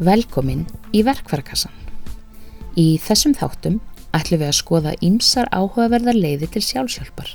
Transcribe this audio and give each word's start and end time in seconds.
Velkomin 0.00 0.62
í 0.96 1.02
Verkvarakassan. 1.04 1.72
Í 2.80 2.96
þessum 3.04 3.34
þáttum 3.36 3.74
ætlum 4.16 4.40
við 4.40 4.48
að 4.48 4.56
skoða 4.56 4.94
ýmsar 5.04 5.50
áhugaverðar 5.52 6.16
leiðir 6.16 6.48
til 6.54 6.62
sjálfsjálfar. 6.64 7.34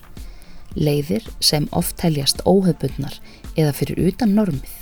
Leiðir 0.73 1.28
sem 1.38 1.67
oft 1.70 1.99
teljast 2.01 2.41
óhefbundnar 2.49 3.20
eða 3.54 3.75
fyrir 3.78 4.01
utan 4.09 4.33
normið. 4.33 4.74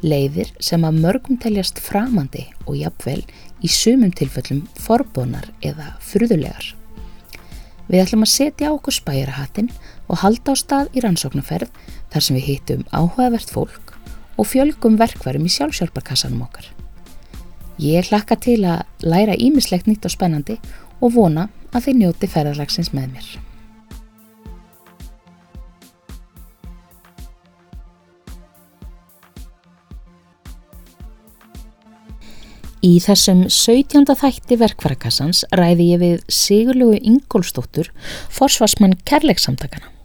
Leiðir 0.00 0.54
sem 0.56 0.80
að 0.88 1.02
mörgum 1.04 1.36
teljast 1.36 1.82
framandi 1.84 2.46
og 2.64 2.80
jafnvel 2.80 3.20
í 3.60 3.68
sumum 3.68 4.16
tilfellum 4.16 4.64
forbónar 4.80 5.52
eða 5.60 5.98
fruðulegar. 6.00 6.72
Við 7.92 8.06
ætlum 8.06 8.24
að 8.24 8.32
setja 8.38 8.72
okkur 8.72 8.96
spæjarahattin 8.96 9.68
og 10.08 10.24
halda 10.24 10.56
á 10.56 10.62
stað 10.64 10.96
í 10.96 11.04
rannsóknarferð 11.04 11.68
þar 12.08 12.24
sem 12.24 12.40
við 12.40 12.48
hýttum 12.54 12.88
áhugavert 12.88 13.52
fólk 13.52 13.89
og 14.40 14.48
fjölgum 14.48 14.96
verkvarum 15.00 15.44
í 15.44 15.52
sjálfsjálfarkassanum 15.52 16.40
okkar. 16.46 16.70
Ég 17.80 18.08
hlakka 18.08 18.36
til 18.40 18.62
að 18.68 18.86
læra 19.04 19.36
ímislegt 19.36 19.88
nýtt 19.88 20.08
og 20.08 20.16
spennandi 20.16 20.56
og 21.00 21.14
vona 21.16 21.48
að 21.72 21.86
þið 21.86 22.00
njóti 22.00 22.28
ferðarlagsins 22.28 22.92
með 22.96 23.14
mér. 23.14 23.30
Í 32.80 32.94
þessum 33.04 33.42
17. 33.52 34.08
þætti 34.16 34.56
verkvarakassans 34.56 35.42
ræði 35.52 35.90
ég 35.90 36.00
við 36.00 36.22
Sigurlugu 36.32 36.96
Ingólstóttur, 36.96 37.92
forsvarsmann 38.32 38.96
kærleiksamtakana. 39.04 39.99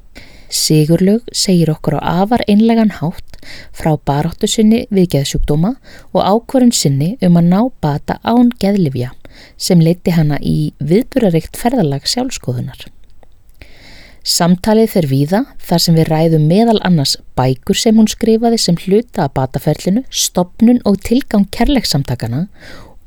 Sigurlaug 0.55 1.25
segir 1.35 1.69
okkur 1.73 1.97
á 1.99 2.23
afar 2.23 2.45
einlegan 2.47 2.93
hátt 2.99 3.39
frá 3.75 3.91
baróttu 4.07 4.47
sinni 4.47 4.85
við 4.93 5.09
geðsjúkdóma 5.15 5.75
og 6.13 6.21
ákvarðun 6.23 6.73
sinni 6.75 7.15
um 7.25 7.39
að 7.39 7.49
ná 7.51 7.59
bata 7.83 8.19
án 8.23 8.53
geðlifja 8.61 9.11
sem 9.59 9.81
leiti 9.83 10.13
hana 10.15 10.39
í 10.39 10.71
viðburarikt 10.79 11.59
ferðalag 11.59 12.07
sjálfskoðunar. 12.07 12.85
Samtalið 14.25 14.87
fer 14.89 15.05
víða 15.05 15.41
þar 15.61 15.81
sem 15.83 15.97
við 15.99 16.07
ræðum 16.09 16.45
meðal 16.49 16.79
annars 16.87 17.17
bækur 17.37 17.77
sem 17.77 17.99
hún 17.99 18.07
skrifaði 18.09 18.57
sem 18.61 18.77
hluta 18.85 19.27
að 19.27 19.35
bataferlinu, 19.37 20.01
stopnun 20.09 20.79
og 20.87 20.97
tilgang 21.05 21.45
kærleiksamtakana 21.53 22.47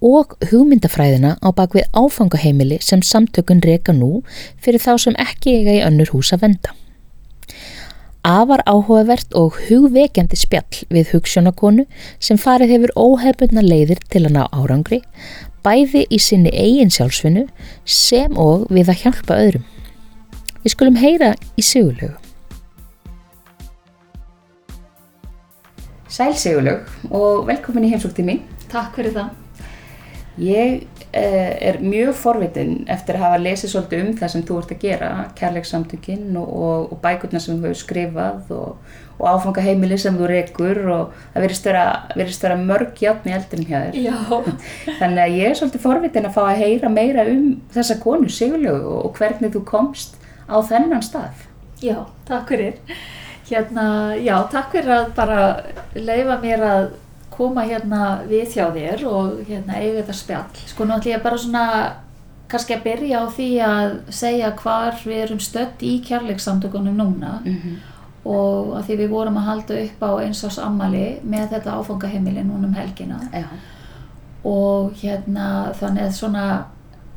og 0.05 0.37
hugmyndafræðina 0.53 1.33
á 1.43 1.49
bakvið 1.51 1.89
áfangaheimili 1.97 2.79
sem 2.85 3.03
samtökun 3.03 3.65
reka 3.65 3.97
nú 3.97 4.21
fyrir 4.63 4.85
þá 4.85 4.93
sem 5.09 5.19
ekki 5.19 5.57
eiga 5.59 5.75
í 5.81 5.83
önnur 5.89 6.13
hús 6.15 6.31
að 6.37 6.47
venda. 6.47 6.77
Afar 8.27 8.65
áhugavert 8.67 9.35
og 9.39 9.55
hugvekjandi 9.69 10.37
spjall 10.37 10.83
við 10.91 11.13
hugssjónakonu 11.13 11.85
sem 12.19 12.39
farið 12.41 12.73
hefur 12.75 12.93
óhefbundna 12.99 13.63
leiðir 13.63 14.01
til 14.11 14.25
að 14.27 14.35
ná 14.35 14.41
árangri, 14.51 15.01
bæði 15.63 16.03
í 16.11 16.19
sinni 16.19 16.51
eigin 16.51 16.91
sjálfsvinnu 16.91 17.47
sem 17.87 18.35
og 18.35 18.67
við 18.75 18.91
að 18.91 19.05
hjálpa 19.05 19.39
öðrum. 19.39 19.67
Við 20.65 20.75
skulum 20.75 20.99
heyra 20.99 21.35
í 21.55 21.63
Sigurlögu. 21.63 22.17
Sæl 26.11 26.35
Sigurlög 26.35 26.89
og 27.15 27.47
velkomin 27.47 27.87
í 27.87 27.93
heimsóktið 27.95 28.27
mín. 28.27 28.43
Takk 28.73 28.99
fyrir 28.99 29.15
það. 29.15 29.31
Ég 30.43 30.89
er 31.19 31.79
mjög 31.83 32.15
forvitin 32.19 32.73
eftir 32.91 33.19
að 33.19 33.25
hafa 33.27 33.43
lesið 33.43 33.73
svolítið 33.73 34.05
um 34.05 34.15
það 34.19 34.33
sem 34.33 34.45
þú 34.49 34.61
ert 34.61 34.73
að 34.75 34.85
gera 34.85 35.11
kærleikssamtökinn 35.39 36.39
og, 36.41 36.49
og, 36.49 36.89
og 36.95 37.03
bækurna 37.05 37.43
sem 37.43 37.59
þú 37.59 37.69
hefur 37.69 37.81
skrifað 37.83 38.53
og, 38.57 38.95
og 39.19 39.27
áfangaheimili 39.33 39.99
sem 40.01 40.19
þú 40.19 40.31
rekur 40.31 40.81
og 40.95 41.19
það 41.35 41.47
verist 41.47 42.47
vera 42.47 42.61
mörg 42.61 43.03
játni 43.03 43.35
eldurinn 43.37 43.69
hjá 43.69 43.79
þér. 43.89 43.99
Þannig 45.01 45.23
að 45.25 45.37
ég 45.39 45.51
er 45.51 45.59
svolítið 45.61 45.85
forvitin 45.85 46.31
að 46.31 46.39
fá 46.39 46.43
að 46.47 46.63
heyra 46.63 46.93
meira 46.93 47.27
um 47.33 47.51
þessa 47.75 47.99
konu 48.03 48.31
Sigurlegu 48.33 48.95
og 49.03 49.19
hvernig 49.19 49.55
þú 49.57 49.65
komst 49.69 50.19
á 50.49 50.57
þennan 50.65 51.05
stað. 51.05 51.47
Já, 51.83 52.07
takk 52.27 52.55
fyrir. 52.55 52.79
Hérna, 53.49 53.85
já, 54.21 54.35
takk 54.53 54.73
fyrir 54.75 54.93
að 54.93 55.13
bara 55.17 55.43
leifa 55.97 56.41
mér 56.43 56.65
að 56.69 56.89
koma 57.39 57.65
hérna 57.65 58.03
við 58.29 58.59
hjá 58.59 58.67
þér 58.75 59.07
og 59.07 59.41
hérna 59.47 59.79
eiga 59.79 60.03
þetta 60.03 60.19
spjall. 60.19 60.61
Sko 60.67 60.85
nú 60.85 60.99
ætlum 60.99 61.15
ég 61.15 61.23
bara 61.23 61.39
svona 61.39 61.65
kannski 62.49 62.77
að 62.77 62.85
byrja 62.87 63.21
á 63.21 63.25
því 63.37 63.49
að 63.65 63.95
segja 64.15 64.53
hvar 64.63 64.97
við 65.05 65.23
erum 65.27 65.41
stött 65.43 65.85
í 65.85 65.99
kjærleikssamtökunum 66.07 66.97
núna 66.97 67.39
mm 67.45 67.55
-hmm. 67.55 67.77
og 68.25 68.77
að 68.79 68.87
því 68.87 68.97
við 69.03 69.11
vorum 69.11 69.37
að 69.37 69.49
halda 69.51 69.83
upp 69.85 70.03
á 70.03 70.11
eins 70.25 70.45
ás 70.45 70.59
ammali 70.59 71.21
með 71.23 71.49
þetta 71.53 71.77
áfangaheimili 71.77 72.45
núna 72.45 72.67
um 72.67 72.75
helgina 72.75 73.21
ja. 73.33 73.45
og 74.45 74.93
hérna 75.03 75.73
þannig 75.81 76.03
að 76.03 76.13
svona 76.13 76.65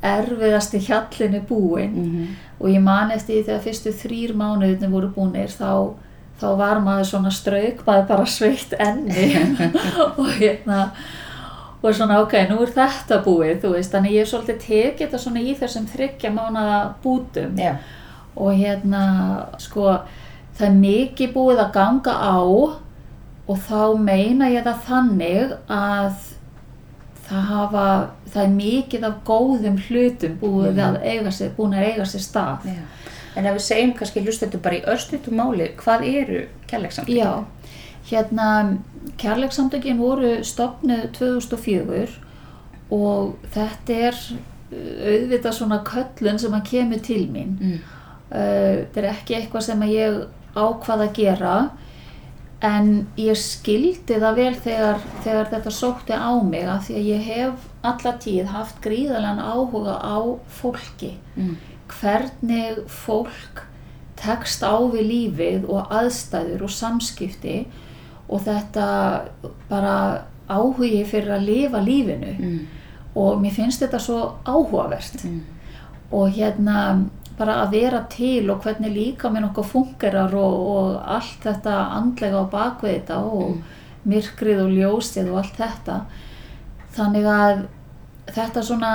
erfiðasti 0.02 0.80
hjallin 0.80 1.36
er 1.36 1.42
búinn 1.50 1.96
mm 1.96 2.06
-hmm. 2.06 2.28
og 2.60 2.70
ég 2.70 2.82
man 2.82 3.12
eftir 3.12 3.36
því 3.36 3.46
þegar 3.46 3.62
fyrstu 3.62 3.90
þrýr 3.90 4.34
mánuðinu 4.34 4.92
voru 4.92 5.08
búinir 5.08 5.50
þá 5.50 5.94
þá 6.42 6.48
var 6.60 6.82
maður 6.84 7.10
svona 7.12 7.34
strauk, 7.34 7.84
maður 7.88 8.08
bara 8.10 8.30
sveitt 8.30 8.74
enni 8.82 9.30
og 10.20 10.28
hérna 10.40 10.88
og 11.82 11.96
svona 11.98 12.20
ok, 12.22 12.36
nú 12.50 12.60
er 12.62 12.74
þetta 12.76 13.22
búið, 13.26 13.62
þú 13.64 13.74
veist, 13.76 13.94
þannig 13.94 14.18
ég 14.18 14.26
er 14.26 14.30
svolítið 14.30 14.60
tekið 14.66 15.06
þetta 15.06 15.22
svona 15.22 15.42
í 15.42 15.56
þessum 15.58 15.88
þryggja 15.90 16.34
mánu 16.36 16.66
bútum 17.02 17.58
yeah. 17.58 17.80
og 18.38 18.54
hérna, 18.58 19.06
sko, 19.62 19.96
það 20.58 20.68
er 20.68 20.78
mikið 20.84 21.34
búið 21.34 21.64
að 21.64 21.74
ganga 21.80 22.18
á 22.22 22.38
og 22.42 23.58
þá 23.66 23.98
meina 23.98 24.52
ég 24.52 24.68
það 24.68 24.86
þannig 24.86 25.56
að 25.74 26.28
það 27.32 27.50
hafa, 27.50 27.88
það 28.34 28.44
er 28.44 28.54
mikið 28.60 29.08
af 29.08 29.20
góðum 29.28 29.82
hlutum 29.88 30.38
búið 30.42 30.76
mm. 30.76 30.86
að 30.86 30.98
eiga 31.08 31.34
sér, 31.34 31.54
búin 31.58 31.76
að 31.78 31.88
eiga 31.88 32.08
sér 32.12 32.24
stað. 32.26 32.68
Yeah. 32.68 33.12
En 33.36 33.48
ef 33.48 33.56
við 33.56 33.66
segjum 33.66 33.94
kannski 33.96 34.24
hlustendur 34.26 34.62
bara 34.64 34.80
í 34.80 34.86
örstutum 34.92 35.38
máli, 35.40 35.70
hvað 35.80 36.08
eru 36.10 36.40
kærleiksamtökin? 36.68 37.22
Já, 37.22 37.46
hérna 38.10 38.48
kærleiksamtökin 39.22 40.02
voru 40.02 40.34
stopnuð 40.44 41.06
2004 41.16 42.10
og 42.92 43.38
þetta 43.54 44.00
er 44.10 44.20
uh, 44.20 45.14
auðvitað 45.14 45.58
svona 45.62 45.80
köllun 45.88 46.42
sem 46.42 46.58
að 46.58 46.68
kemur 46.74 47.06
til 47.06 47.24
mín. 47.32 47.56
Mm. 47.62 47.80
Uh, 48.32 48.84
þetta 48.84 49.04
er 49.04 49.10
ekki 49.14 49.40
eitthvað 49.40 49.68
sem 49.70 49.88
ég 49.92 50.20
ákvað 50.52 51.08
að 51.08 51.16
gera 51.16 51.56
en 52.62 52.92
ég 53.18 53.40
skildi 53.40 54.20
það 54.22 54.38
vel 54.38 54.54
þegar, 54.60 55.00
þegar 55.24 55.48
þetta 55.56 55.72
sótti 55.74 56.14
á 56.14 56.32
mig 56.46 56.68
að 56.68 56.84
því 56.90 57.00
að 57.00 57.08
ég 57.08 57.28
hef 57.32 57.68
alla 57.88 58.12
tíð 58.22 58.52
haft 58.52 58.84
gríðalega 58.84 59.48
áhuga 59.56 59.96
á 60.04 60.20
fólki. 60.60 61.16
Mm 61.40 61.71
hvernig 62.00 62.82
fólk 62.90 63.66
tekst 64.22 64.64
á 64.64 64.76
við 64.92 65.08
lífið 65.10 65.70
og 65.70 65.94
aðstæður 65.94 66.68
og 66.68 66.74
samskipti 66.74 67.56
og 68.32 68.44
þetta 68.46 68.88
bara 69.70 69.96
áhugi 70.52 71.02
fyrir 71.08 71.36
að 71.36 71.48
lifa 71.48 71.82
lífinu 71.84 72.36
mm. 72.36 72.60
og 73.20 73.42
mér 73.42 73.56
finnst 73.56 73.84
þetta 73.84 74.00
svo 74.02 74.20
áhugavert 74.46 75.26
mm. 75.26 75.42
og 76.12 76.32
hérna 76.36 76.78
bara 77.40 77.62
að 77.64 77.76
vera 77.78 78.04
til 78.12 78.52
og 78.54 78.62
hvernig 78.66 78.94
líka 78.94 79.32
minn 79.34 79.48
okkur 79.48 79.68
fungerar 79.72 80.36
og, 80.38 80.58
og 80.76 80.98
allt 81.16 81.48
þetta 81.48 81.78
andlega 81.98 82.44
á 82.44 82.52
bakvið 82.52 82.98
þetta 83.00 83.20
og 83.26 83.48
mm. 83.56 83.62
myrkrið 84.12 84.64
og 84.68 84.76
ljósið 84.76 85.32
og 85.32 85.42
allt 85.42 85.60
þetta 85.64 86.00
þannig 86.96 87.30
að 87.32 87.66
þetta 88.32 88.64
svona 88.68 88.94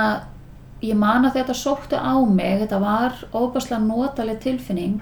ég 0.83 0.97
man 0.97 1.25
að 1.25 1.39
þetta 1.39 1.55
sóttu 1.57 1.97
á 1.97 2.15
mig, 2.25 2.59
þetta 2.61 2.79
var 2.81 3.15
óbærslega 3.33 3.81
notaleg 3.83 4.39
tilfinning 4.43 5.01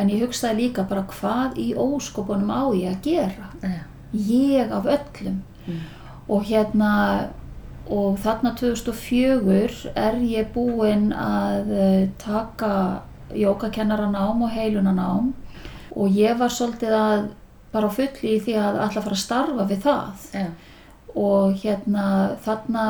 en 0.00 0.10
ég 0.10 0.24
hugsaði 0.24 0.64
líka 0.64 0.84
bara 0.88 1.04
hvað 1.10 1.58
í 1.60 1.68
óskopunum 1.78 2.50
á 2.50 2.64
ég 2.74 2.94
að 2.94 3.08
gera? 3.08 3.50
Yeah. 3.62 3.84
ég 4.14 4.72
af 4.72 4.86
öllum. 4.86 5.42
Mm. 5.64 5.80
og 6.28 6.44
hérna 6.44 6.90
og 7.88 8.18
þarna 8.20 8.54
2004 8.56 9.92
er 9.96 10.18
ég 10.24 10.50
búinn 10.52 11.10
að 11.12 11.72
eh, 11.72 12.04
taka 12.20 13.00
jókakennaranám 13.32 14.44
og 14.44 14.52
heilunanám 14.52 15.32
og 15.96 16.16
ég 16.16 16.36
var 16.38 16.52
svolítið 16.52 16.96
að 16.96 17.26
bara 17.72 17.90
fulli 17.92 18.36
í 18.36 18.40
því 18.44 18.56
að 18.60 18.78
alltaf 18.86 19.04
fara 19.04 19.18
að 19.18 19.24
starfa 19.24 19.66
við 19.68 19.84
það. 19.84 20.30
Yeah 20.32 20.52
og 21.14 21.58
hérna 21.62 22.06
þarna 22.44 22.86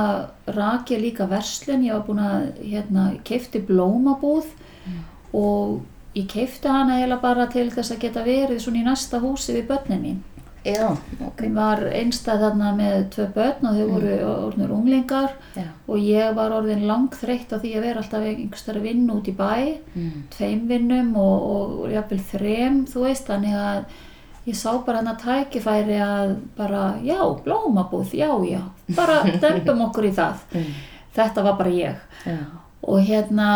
rak 0.56 0.92
ég 0.94 1.02
líka 1.02 1.26
verslun, 1.28 1.84
ég 1.84 1.92
var 1.92 2.06
búin 2.06 2.22
að 2.24 2.46
hérna 2.62 3.08
keifti 3.24 3.60
blómabúð 3.64 4.46
mm. 4.88 5.02
og 5.36 5.82
ég 6.16 6.28
keifti 6.30 6.70
hana 6.70 7.00
eiginlega 7.00 7.20
bara 7.24 7.48
til 7.52 7.66
þess 7.74 7.92
að 7.92 8.06
geta 8.06 8.24
verið 8.24 8.62
svona 8.64 8.80
í 8.80 8.86
næsta 8.86 9.20
húsi 9.20 9.56
við 9.58 9.68
börnin 9.72 10.04
mín. 10.04 10.22
Já, 10.64 10.94
ok. 11.20 11.42
Ég 11.44 11.52
var 11.52 11.82
einstað 11.92 12.46
þarna 12.46 12.70
með 12.78 12.94
tvö 13.12 13.26
börn 13.34 13.66
og 13.68 13.74
þau 13.76 13.82
mm. 13.82 13.90
voru 13.92 14.14
orðinur 14.30 14.70
unglingar 14.78 15.34
Já. 15.52 15.66
og 15.84 16.00
ég 16.00 16.30
var 16.38 16.54
orðin 16.56 16.86
langþreytt 16.88 17.52
á 17.52 17.60
því 17.60 17.72
að 17.76 17.84
vera 17.84 18.00
alltaf 18.00 18.24
einhverstari 18.30 18.80
vinn 18.86 19.04
út 19.12 19.28
í 19.28 19.34
bæ, 19.36 19.52
mm. 19.92 20.22
tveim 20.32 20.64
vinnum 20.70 21.12
og, 21.20 21.44
og, 21.50 21.76
og 21.84 21.92
jáfnveil 21.92 22.24
þrem, 22.30 22.80
þú 22.88 23.04
veist, 23.04 23.28
þannig 23.28 23.58
að 23.60 24.00
ég 24.46 24.54
sá 24.56 24.70
bara 24.86 24.98
hann 25.00 25.08
að 25.14 25.22
tækifæri 25.24 25.98
að 26.04 26.34
bara, 26.56 26.94
já, 27.02 27.18
blómabúð, 27.44 28.12
já, 28.14 28.28
já 28.50 28.60
bara 28.96 29.22
dempum 29.42 29.80
okkur 29.88 30.04
í 30.10 30.12
það 30.14 30.34
Mm. 30.54 30.74
þetta 31.16 31.42
var 31.44 31.56
bara 31.58 31.70
ég 31.70 31.96
Já. 32.26 32.36
og 32.82 33.00
hérna 33.00 33.48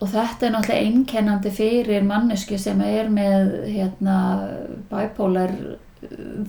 og 0.00 0.08
þetta 0.10 0.46
er 0.46 0.50
náttúrulega 0.50 0.82
einkennandi 0.88 1.50
fyrir 1.54 2.02
mannesku 2.04 2.58
sem 2.58 2.80
er 2.80 3.08
með 3.08 3.52
hérna 3.70 4.16
bipolar 4.90 5.52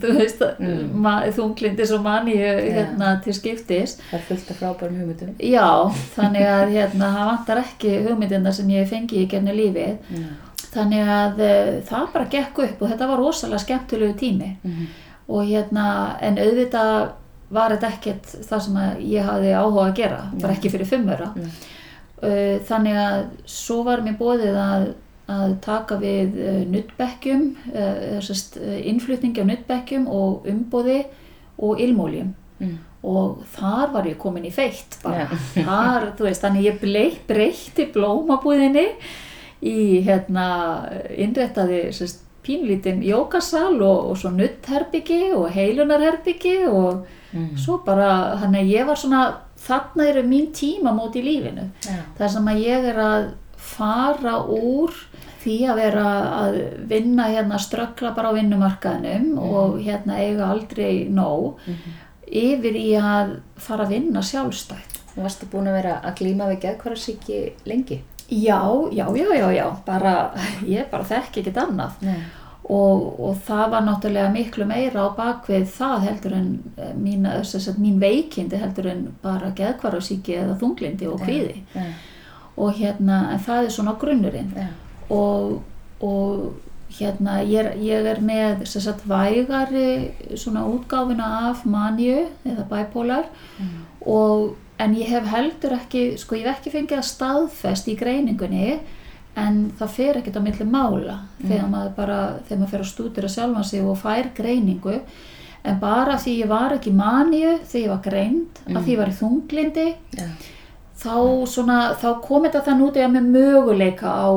þú 0.00 0.10
veist, 0.18 0.42
Mm. 0.60 1.06
þunglindis 1.32 1.92
og 1.96 2.02
maníu 2.04 2.36
hérna 2.74 3.22
til 3.24 3.32
skiptis 3.32 3.94
Það 4.10 4.18
er 4.18 4.24
fullt 4.28 4.50
af 4.50 4.56
frábærum 4.60 4.98
hugmyndum. 5.00 5.30
já, 5.40 5.68
þannig 6.16 6.42
að 6.46 6.74
hérna 6.74 7.12
það 7.14 7.30
vantar 7.30 7.62
ekki 7.62 7.94
hugmyndina 8.08 8.52
sem 8.52 8.68
ég 8.68 8.88
fengi 8.88 9.22
í 9.24 9.28
genni 9.30 9.52
lífið 9.52 9.96
Já. 10.10 10.26
Þannig 10.76 11.08
að 11.16 11.40
uh, 11.42 11.70
það 11.88 12.06
bara 12.14 12.28
gekk 12.36 12.58
upp 12.66 12.82
og 12.82 12.90
þetta 12.92 13.08
var 13.10 13.18
rosalega 13.24 13.62
skemmtilegu 13.64 14.16
tími 14.20 14.50
Mhm. 14.62 14.86
og 15.28 15.42
hérna 15.48 15.86
en 16.22 16.36
auðvitað 16.38 17.08
var 17.50 17.70
þetta 17.74 17.88
ekkert 17.94 18.28
það 18.50 18.60
sem 18.62 18.76
ég 19.06 19.24
hafði 19.26 19.50
áhuga 19.54 19.82
að 19.88 19.96
gera 19.96 20.20
bara 20.42 20.54
ekki 20.54 20.70
fyrir 20.70 20.86
fimmura 20.86 21.32
Nei. 21.36 21.50
uh, 22.22 22.54
þannig 22.68 22.96
að 23.02 23.24
svo 23.46 23.82
var 23.86 24.00
mér 24.06 24.16
bóðið 24.18 24.56
að, 24.62 24.86
að 25.28 25.54
taka 25.66 25.98
við 26.02 26.38
uh, 26.38 26.64
nuttbekkjum 26.70 27.44
innflutningi 28.86 29.42
á 29.42 29.46
nuttbekkjum 29.50 30.08
og 30.08 30.46
umbóði 30.50 31.04
og 31.58 31.80
ilmóljum 31.80 32.34
Mm. 32.56 32.78
og 33.04 33.42
þar 33.52 33.90
var 33.92 34.06
ég 34.08 34.16
komin 34.16 34.46
í 34.48 34.50
feitt 34.50 34.94
bara, 35.02 35.26
Já. 35.28 35.62
þar, 35.66 36.06
þú 36.16 36.24
veist, 36.24 36.40
þannig 36.40 36.64
ég 36.64 36.78
breytti 37.28 37.84
blómabúðinni 37.92 38.86
í 39.62 40.02
hérna 40.06 40.46
innréttaði 41.16 41.92
sérst, 41.92 42.22
pínlítinn 42.46 43.00
jókasal 43.02 43.80
og, 43.82 44.10
og 44.10 44.16
svo 44.20 44.30
nuttherbyggi 44.30 45.32
og 45.34 45.48
heilunarherbyggi 45.50 46.58
og 46.70 47.06
Mm. 47.36 47.56
svo 47.58 47.80
bara, 47.84 48.38
þannig 48.40 48.60
að 48.62 48.68
ég 48.70 48.86
var 48.86 48.96
svona 48.96 49.20
þarna 49.60 50.04
eru 50.08 50.22
mín 50.22 50.46
tímamót 50.54 51.16
í 51.18 51.22
lífinu 51.26 51.64
Já. 51.84 51.96
þar 52.18 52.28
sem 52.32 52.46
að 52.48 52.60
ég 52.62 52.84
er 52.92 52.96
að 53.02 53.24
fara 53.56 54.36
úr 54.46 54.94
því 55.42 55.56
að 55.68 55.76
vera 55.82 56.04
að 56.38 56.56
vinna 56.88 57.26
hérna 57.34 57.58
ströggla 57.60 58.14
bara 58.16 58.30
á 58.30 58.36
vinnumarkaðinum 58.38 59.38
og 59.42 59.76
hérna 59.82 60.16
eiga 60.22 60.46
aldrei 60.54 61.08
nóg 61.10 61.58
yfir 62.26 62.78
í 62.78 62.94
að 62.96 63.36
fara 63.58 63.84
að 63.84 63.92
vinna 63.98 64.22
sjálfstætt 64.22 65.02
Þú 65.16 65.22
varstu 65.26 65.46
búin 65.52 65.68
að 65.68 65.76
vera 65.82 66.00
að 66.04 66.16
glíma 66.22 66.48
við 66.54 66.62
geðkvarasíki 66.64 67.42
lengi? 67.66 68.00
Já, 68.30 68.60
já, 68.92 69.06
já, 69.16 69.34
já, 69.34 69.52
já 69.52 69.76
bara, 69.86 70.16
ég 70.66 70.90
bara 70.90 71.04
þekki 71.04 71.42
ekkert 71.42 71.60
annað 71.62 72.02
Nei. 72.06 72.18
og, 72.64 73.20
og 73.20 73.38
það 73.46 73.70
var 73.74 73.86
náttúrulega 73.86 74.32
miklu 74.34 74.66
meira 74.66 75.06
á 75.06 75.08
bakvið 75.16 75.68
það 75.76 76.08
heldur 76.08 76.36
en 76.40 76.50
eh, 76.76 76.92
mín, 76.98 77.28
sagt, 77.46 77.78
mín 77.78 78.00
veikindi 78.02 78.58
heldur 78.60 78.90
en 78.90 79.06
bara 79.22 79.52
geðkvarasíki 79.56 80.40
eða 80.42 80.58
þunglindi 80.60 81.10
og 81.10 81.22
kvíði 81.22 81.62
Já. 81.74 81.86
og 82.56 82.76
hérna, 82.80 83.22
en 83.34 83.42
það 83.46 83.64
er 83.64 83.74
svona 83.78 83.96
grunnurinn 84.00 84.54
Já. 84.56 84.68
og, 85.14 85.60
og 86.00 86.54
hérna 86.96 87.40
ég 87.42 87.62
er, 87.62 87.72
ég 87.82 88.06
er 88.10 88.20
með 88.24 88.62
sagt 88.70 89.02
vægari 89.08 90.12
útgáfina 90.34 91.50
af 91.50 91.64
maníu 91.66 92.28
eða 92.46 92.66
bipolar 92.70 93.26
og, 94.00 94.54
en 94.82 94.94
ég 94.96 95.08
hef 95.12 95.28
heldur 95.32 95.76
ekki 95.78 96.04
sko 96.20 96.36
ég 96.38 96.46
hef 96.48 96.60
ekki 96.60 96.74
fengið 96.74 97.00
að 97.00 97.10
staðfest 97.10 97.88
í 97.88 97.96
greiningunni 97.98 98.78
en 99.36 99.62
það 99.76 99.94
fer 99.94 100.18
ekkert 100.20 100.38
á 100.40 100.46
milli 100.46 100.66
mála 100.68 101.16
þegar 101.42 101.70
maður 101.72 101.94
bara, 101.96 102.18
þegar 102.48 102.60
maður 102.60 102.72
fer 102.74 102.84
að 102.84 102.90
stúdira 102.92 103.32
sjálfan 103.32 103.66
sig 103.68 103.84
og 103.84 103.98
fær 104.00 104.30
greiningu 104.36 105.00
en 105.66 105.80
bara 105.82 106.18
því 106.20 106.34
ég 106.40 106.50
var 106.50 106.76
ekki 106.76 106.92
maníu 106.94 107.56
þegar 107.66 107.82
ég 107.82 107.92
var 107.92 108.04
greind, 108.04 108.60
að 108.70 108.82
því 108.82 108.94
ég 108.94 109.00
var 109.00 109.10
í 109.10 109.16
þunglindi 109.20 109.86
Já. 110.16 110.28
þá, 111.02 111.16
svona, 111.52 111.78
þá 112.00 112.08
kom 112.24 112.46
þetta 112.46 112.62
þann 112.68 112.84
út 112.86 113.00
eða 113.00 113.10
með 113.16 113.32
möguleika 113.34 114.12
á, 114.12 114.28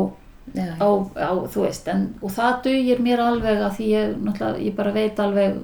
Já. 0.55 0.71
á, 0.81 0.89
á 1.15 1.31
þú 1.51 1.65
veist, 1.67 1.91
en, 1.93 2.07
og 2.23 2.33
það 2.35 2.63
dugir 2.67 3.03
mér 3.05 3.23
alveg 3.23 3.61
að 3.67 3.77
því 3.77 3.91
ég, 3.93 4.15
náttúrulega, 4.17 4.65
ég 4.65 4.79
bara 4.79 4.95
veit 4.95 5.23
alveg 5.23 5.61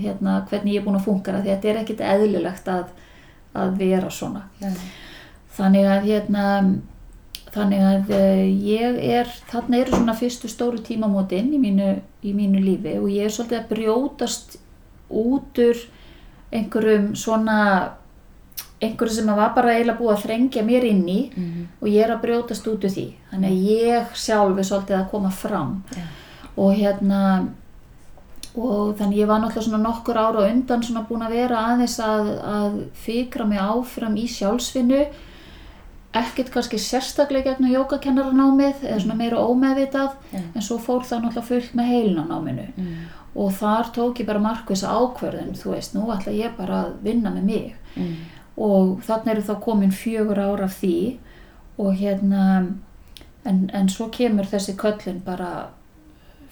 hérna, 0.00 0.36
hvernig 0.50 0.74
ég 0.74 0.82
er 0.82 0.86
búin 0.86 0.98
að 0.98 1.08
fungera 1.08 1.42
því 1.44 1.52
að 1.52 1.56
þetta 1.56 1.72
er 1.72 1.80
ekkit 1.82 2.04
eðlilegt 2.10 2.70
að, 2.72 2.84
að 3.54 3.76
vera 3.78 4.10
svona 4.10 4.42
Já. 4.60 4.70
þannig 5.56 5.86
að 5.86 6.08
hérna 6.10 6.44
þannig 7.54 7.82
að 7.86 8.08
uh, 8.10 8.44
ég 8.66 8.96
er 9.14 9.28
þarna 9.50 9.78
eru 9.78 9.94
svona 9.94 10.14
fyrstu 10.18 10.48
stóru 10.50 10.80
tímamótin 10.82 11.52
í 11.54 11.58
mínu, 11.62 11.90
í 12.26 12.32
mínu 12.34 12.62
lífi 12.64 12.96
og 12.98 13.08
ég 13.14 13.28
er 13.28 13.34
svolítið 13.36 13.60
að 13.60 13.68
brjótast 13.74 14.56
út 15.14 15.60
úr 15.62 15.84
einhverjum 16.54 17.12
svona 17.18 17.58
einhverju 18.82 19.14
sem 19.16 19.28
að 19.30 19.38
var 19.38 19.52
bara 19.56 19.74
eiginlega 19.76 19.98
búið 20.00 20.12
að 20.16 20.24
þrengja 20.26 20.62
mér 20.66 20.84
inn 20.90 21.04
í 21.08 21.20
Mhm. 21.36 21.68
og 21.80 21.88
ég 21.88 22.02
er 22.04 22.10
að 22.16 22.22
brjótast 22.26 22.66
út 22.68 22.84
úr 22.84 22.90
því 22.90 23.06
þannig 23.30 23.50
að 23.50 23.62
ég 23.70 24.14
sjálf 24.14 24.58
er 24.58 24.64
svolítið 24.70 24.98
að 24.98 25.10
koma 25.10 25.30
fram 25.30 25.82
Já. 25.96 26.02
og 26.56 26.74
hérna 26.74 27.20
og 28.54 28.94
þannig 28.98 29.18
ég 29.18 29.26
var 29.26 29.40
náttúrulega 29.42 29.66
svona 29.66 29.82
nokkur 29.82 30.16
ára 30.20 30.44
á 30.46 30.50
undan 30.52 30.82
svona 30.86 31.06
búin 31.08 31.22
að 31.26 31.32
vera 31.34 31.62
aðeins 31.72 31.96
að, 32.00 32.28
að 32.46 32.76
fikra 32.94 33.44
mig 33.50 33.58
áfram 33.58 34.14
í 34.16 34.26
sjálfsvinnu 34.30 35.00
ekkert 36.14 36.52
kannski 36.54 36.78
sérstaklega 36.78 37.50
gegnum 37.56 37.72
jógakennaranámið 37.74 38.84
eða 38.86 39.00
svona 39.02 39.16
meira 39.18 39.40
ómeðvitað 39.42 40.12
Já. 40.30 40.40
en 40.54 40.62
svo 40.62 40.76
fór 40.78 41.02
það 41.02 41.24
náttúrulega 41.24 41.48
fullt 41.48 41.74
með 41.74 41.90
heilinanáminu 41.90 42.66
Mm. 42.76 42.94
og 43.34 43.50
þar 43.52 43.88
tók 43.94 44.20
ég 44.20 44.26
bara 44.26 44.38
markvisa 44.38 44.88
ákverðin 44.94 45.56
þú 45.58 45.70
veist, 45.74 45.94
nú 45.94 46.06
ætla 46.14 46.32
ég 46.32 46.56
bara 46.56 46.84
að 46.84 46.92
vinna 47.02 47.30
með 47.34 47.42
mig 47.42 47.74
Mm. 47.96 48.14
og 48.56 49.00
þannig 49.02 49.28
eru 49.34 49.42
þá 49.42 49.60
komin 49.64 49.90
fjögur 49.90 50.38
ára 50.38 50.64
af 50.64 50.78
því 50.80 51.16
og 51.78 51.94
hérna 51.98 52.66
en, 53.44 53.70
en 53.74 53.88
svo 53.88 54.08
kemur 54.08 54.44
þessi 54.46 54.76
köllin 54.76 55.20
bara 55.24 55.66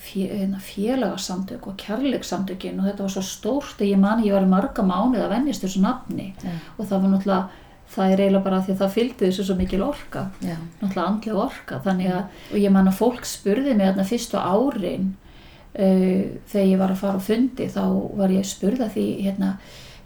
hérna, 0.02 0.58
félagasamtök 0.60 1.66
og 1.70 1.76
kærleiksamtökin 1.80 2.80
og 2.80 2.88
þetta 2.88 3.04
var 3.06 3.12
svo 3.14 3.22
stórt 3.26 3.80
að 3.80 3.92
ég 3.92 4.00
man 4.02 4.22
ég 4.24 4.34
var 4.34 4.46
marga 4.50 4.84
mánuð 4.86 5.24
að 5.24 5.34
vennist 5.36 5.64
þessu 5.64 5.82
nafni 5.84 6.32
Já. 6.42 6.54
og 6.76 6.88
það 6.88 7.04
var 7.04 7.12
náttúrulega 7.12 7.60
það 7.92 8.12
er 8.12 8.22
eiginlega 8.24 8.44
bara 8.46 8.60
því 8.64 8.72
að 8.72 8.80
það 8.82 8.94
fylgdi 8.96 9.26
þessu 9.28 9.46
svo 9.46 9.56
mikil 9.58 9.82
orka 9.86 10.24
Já. 10.40 10.56
náttúrulega 10.80 11.06
andlega 11.06 11.42
orka 11.44 11.80
þannig 11.84 12.12
að, 12.16 12.40
og 12.50 12.58
ég 12.62 12.74
man 12.74 12.90
að 12.90 12.98
fólk 12.98 13.28
spurði 13.28 13.76
mig 13.76 13.90
þarna 13.90 14.08
fyrstu 14.08 14.40
árin 14.40 15.12
uh, 15.12 16.24
þegar 16.50 16.68
ég 16.72 16.82
var 16.82 16.94
að 16.94 17.02
fara 17.04 17.22
á 17.22 17.26
fundi 17.28 17.68
þá 17.72 17.84
var 18.22 18.34
ég 18.34 18.48
spurða 18.48 18.90
því 18.92 19.06
hérna, 19.28 19.54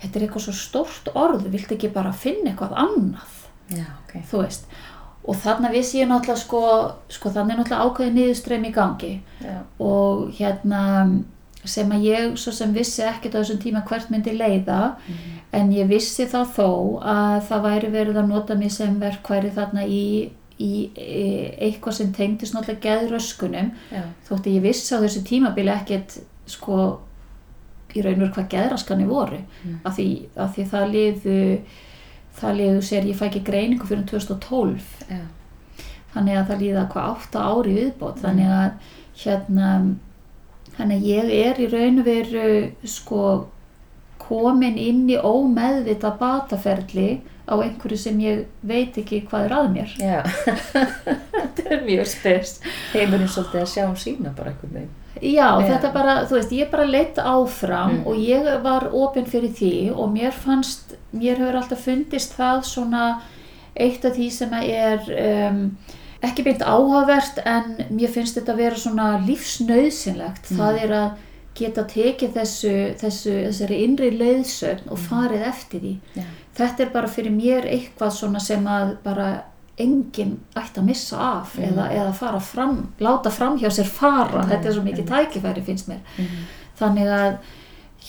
þetta 0.02 0.18
er 0.18 0.26
eitthvað 0.28 0.46
svo 0.48 0.56
stórt 0.60 1.10
orð 1.14 1.48
viltu 1.54 1.78
ekki 1.78 1.92
bara 1.94 2.12
finna 2.12 2.52
eitthvað 2.52 2.76
annað 2.84 3.32
Já, 3.72 3.86
ok. 4.04 4.20
þú 4.30 4.44
veist 4.44 4.68
og 5.26 5.34
þarna 5.42 5.70
vissi 5.74 5.98
ég 6.00 6.08
náttúrulega 6.10 6.38
sko, 6.42 6.60
sko 7.10 7.30
þannig 7.34 7.58
náttúrulega 7.58 7.86
ákveðið 7.88 8.14
niðurströym 8.18 8.66
í 8.68 8.72
gangi 8.76 9.12
Já. 9.42 9.56
og 9.82 10.28
hérna 10.38 10.82
sem 11.66 11.90
að 11.90 12.04
ég 12.06 12.36
svo 12.38 12.52
sem 12.54 12.70
vissi 12.76 13.02
ekkert 13.02 13.34
á 13.34 13.42
þessum 13.42 13.58
tíma 13.64 13.80
hvert 13.88 14.10
myndi 14.14 14.36
leiða 14.38 14.94
en 15.52 15.72
ég 15.74 15.88
vissi 15.90 16.26
það 16.30 16.52
þó 16.54 16.68
að 17.02 17.40
það 17.48 17.64
væri 17.66 17.90
verið 17.96 18.20
að 18.22 18.28
nota 18.30 18.54
mig 18.54 18.70
sem 18.72 19.00
verkværi 19.00 19.50
þarna 19.56 19.82
í, 19.90 20.30
í 20.62 20.70
e, 20.94 21.56
eitthvað 21.66 21.96
sem 21.98 22.12
tengdist 22.14 22.54
náttúrulega 22.54 22.84
geðröskunum 22.86 23.72
Já. 23.90 24.04
þótti 24.28 24.54
ég 24.60 24.62
vissi 24.68 24.94
á 24.94 25.02
þessu 25.02 25.24
tímabili 25.26 25.74
ekkert 25.74 26.20
sko 26.46 26.78
í 27.96 28.02
raun 28.04 28.20
og 28.20 28.26
veru 28.28 28.32
hvað 28.36 28.48
geðraskanir 28.54 29.06
voru 29.10 29.38
Mm. 29.64 29.78
af, 29.88 29.96
því, 29.96 30.06
af 30.36 30.54
því 30.54 30.64
það 30.70 30.90
liðu 30.92 31.36
það 32.40 32.56
liðu 32.60 32.82
sér 32.84 33.06
ég 33.10 33.16
fæ 33.18 33.26
ekki 33.30 33.42
greiningu 33.46 33.86
fyrir 33.88 34.04
2012 34.10 34.80
Já. 35.10 35.22
þannig 36.14 36.38
að 36.40 36.48
það 36.50 36.62
líða 36.64 36.86
hvað 36.92 37.10
átta 37.14 37.44
ári 37.52 37.70
í 37.74 37.78
viðbót 37.80 38.22
þannig 38.24 38.50
að 38.56 38.70
hérna 39.24 39.70
þannig 40.76 40.96
að 40.96 41.06
ég 41.10 41.30
er 41.46 41.60
í 41.64 41.68
raun 41.72 42.02
og 42.02 42.08
veru 42.10 42.48
sko 42.84 43.22
komin 44.26 44.76
inn 44.80 45.04
í 45.12 45.16
ómeðvita 45.20 46.10
bataferli 46.18 47.20
á 47.46 47.54
einhverju 47.62 47.96
sem 48.02 48.16
ég 48.20 48.44
veit 48.66 48.96
ekki 48.98 49.20
hvað 49.30 49.44
er 49.46 49.52
að 49.54 49.66
mér 49.76 49.92
Já. 50.02 50.20
þetta 51.32 51.66
er 51.76 51.84
mjög 51.86 52.08
spes 52.10 52.56
Heimurinn 52.92 53.30
svolítið 53.30 53.60
að 53.62 53.68
sjá 53.74 53.84
um 53.86 53.98
sína 54.00 54.32
bara 54.36 54.50
einhvern 54.52 54.72
veginn. 54.80 54.94
Já, 55.16 55.46
Já. 55.62 55.68
þetta 55.70 55.90
bara, 55.94 56.14
þú 56.28 56.34
veist, 56.36 56.50
ég 56.52 56.68
bara 56.74 56.84
leitt 56.90 57.16
áfram 57.22 57.94
Mm. 57.94 58.02
og 58.10 58.18
ég 58.20 58.48
var 58.66 58.88
opinn 58.92 59.24
fyrir 59.30 59.54
því 59.56 59.70
og 59.94 60.10
mér 60.12 60.34
fannst, 60.36 60.85
mér 61.18 61.38
hefur 61.42 61.56
alltaf 61.60 61.84
fundist 61.84 62.34
það 62.38 62.62
svona 62.68 63.04
eitt 63.76 64.04
af 64.04 64.14
því 64.16 64.26
sem 64.32 64.52
er 64.62 65.00
um, 65.50 65.62
ekki 66.24 66.44
beint 66.46 66.62
áhugavert 66.64 67.42
en 67.44 67.76
mér 67.92 68.08
finnst 68.14 68.38
þetta 68.38 68.54
að 68.54 68.62
vera 68.64 68.76
svona 68.80 69.08
lífsnauðsynlegt. 69.26 70.50
Mm. 70.50 70.60
Það 70.60 70.78
er 70.84 70.94
að 71.00 71.10
geta 71.56 71.84
tekið 71.88 72.32
þessu, 72.36 72.72
þessu, 73.00 73.34
þessari 73.48 73.82
innri 73.84 74.10
leiðsögn 74.12 74.90
og 74.92 74.98
farið 75.00 75.44
eftir 75.48 75.80
því. 75.84 75.92
Já. 76.16 76.24
Þetta 76.56 76.82
er 76.84 76.90
bara 76.92 77.08
fyrir 77.12 77.32
mér 77.32 77.68
eitthvað 77.68 78.10
svona 78.16 78.40
sem 78.40 78.64
að 78.68 78.96
bara 79.04 79.28
enginn 79.80 80.38
ætti 80.56 80.80
að 80.80 80.86
missa 80.88 81.16
af 81.20 81.56
Mm. 81.58 81.64
eða, 81.68 81.86
eða 81.92 82.12
fara 82.16 82.40
fram, 82.40 82.92
láta 83.00 83.30
fram 83.30 83.58
hjá 83.58 83.68
sér 83.70 83.84
fara, 83.84 84.44
þetta 84.48 84.68
er 84.68 84.72
svo 84.72 84.82
mikið 84.84 85.06
tækifæri 85.10 85.64
finnst 85.64 85.88
mér. 85.88 86.00
Mhm. 86.16 86.46
þannig 86.78 87.08
að 87.08 87.36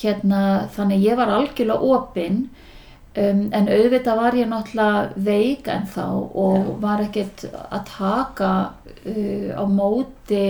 hérna, 0.01 0.69
þannig 0.75 1.03
ég 1.03 1.15
var 1.17 1.27
algjörlega 1.27 1.81
opinn 1.81 2.49
um, 3.17 3.43
en 3.51 3.69
auðvitað 3.73 4.19
var 4.21 4.37
ég 4.37 4.49
náttúrulega 4.51 5.23
veik 5.27 5.69
en 5.73 5.87
þá 5.93 6.05
og 6.07 6.73
var 6.83 7.03
ekkert 7.03 7.47
að 7.67 7.87
taka 7.91 8.51
uh, 9.03 9.49
á 9.57 9.63
móti 9.65 10.43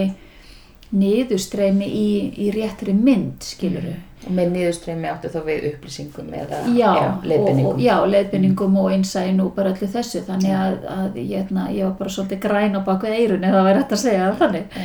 niðurstreymi 0.95 1.88
í, 1.88 2.09
í 2.47 2.51
réttri 2.55 2.93
mynd, 2.95 3.41
skiluru. 3.43 3.95
Og 4.27 4.31
með 4.33 4.53
niðurstreymi 4.55 5.09
áttu 5.12 5.29
þá 5.31 5.41
við 5.45 5.65
upplýsingum 5.74 6.29
eða 6.36 6.62
Já, 6.74 6.91
leiðbenningum. 7.24 7.74
og, 7.74 7.81
já, 7.83 7.95
leiðbenningum 8.07 8.77
og 8.81 8.93
innsæðin 8.95 9.41
og 9.43 9.51
bara 9.55 9.74
allir 9.74 9.91
þessu, 9.93 10.24
þannig 10.27 10.55
að, 10.57 10.77
að 10.95 11.19
hérna, 11.19 11.67
ég 11.75 11.89
var 11.89 11.97
bara 12.00 12.15
svolítið 12.15 12.41
græn 12.47 12.79
á 12.79 12.81
bakvið 12.88 13.17
eirun 13.19 13.45
eða 13.45 13.59
það 13.59 13.67
væri 13.67 13.83
hægt 13.83 13.93
að 13.97 14.01
segja 14.03 14.31
þannig. 14.39 14.79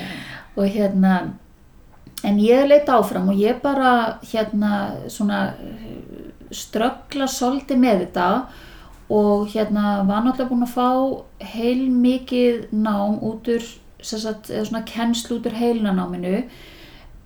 Og 0.52 0.68
hérna, 0.74 1.14
en 2.28 2.42
ég 2.42 2.68
leitt 2.68 2.92
áfram 2.92 3.30
og 3.32 3.40
ég 3.40 3.62
bara 3.62 3.94
hérna 4.26 4.82
svona 5.10 5.40
ströggla 6.52 7.28
svolítið 7.30 7.80
með 7.82 8.04
þetta 8.06 8.28
og 9.12 9.48
hérna 9.52 10.02
var 10.08 10.24
náttúrulega 10.24 10.50
búin 10.50 10.66
að 10.66 10.74
fá 10.76 10.90
heil 11.54 11.88
mikið 11.90 12.68
nám 12.72 13.18
út 13.20 13.48
úr, 13.52 13.64
sagt, 14.02 14.50
eða 14.50 14.68
svona 14.68 14.84
kennslu 14.88 15.38
út 15.38 15.48
úr 15.50 15.58
heilnanáminu 15.58 16.42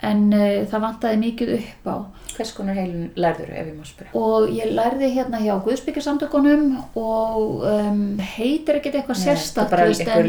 en 0.04 0.26
uh, 0.34 0.66
það 0.68 0.82
vantaði 0.82 1.20
mikið 1.22 1.52
upp 1.60 1.88
á 1.88 1.96
Hvers 2.36 2.50
konar 2.52 2.76
heilin 2.76 3.06
lærður 3.16 3.52
ef 3.56 3.68
ég 3.70 3.76
má 3.78 3.86
spyrja? 3.88 4.10
og 4.20 4.50
ég 4.52 4.72
lærði 4.76 5.08
hérna 5.14 5.40
hjá 5.40 5.54
Guðsbyggjarsamtökunum 5.64 6.66
og 7.00 7.64
um, 7.64 8.02
heitir 8.36 8.76
ekkert 8.76 8.98
eitthvað 9.00 9.22
sérstakt 9.22 9.62
þetta 9.62 9.64
er 9.64 9.72
bara 9.72 9.86
eitthvað 9.88 10.28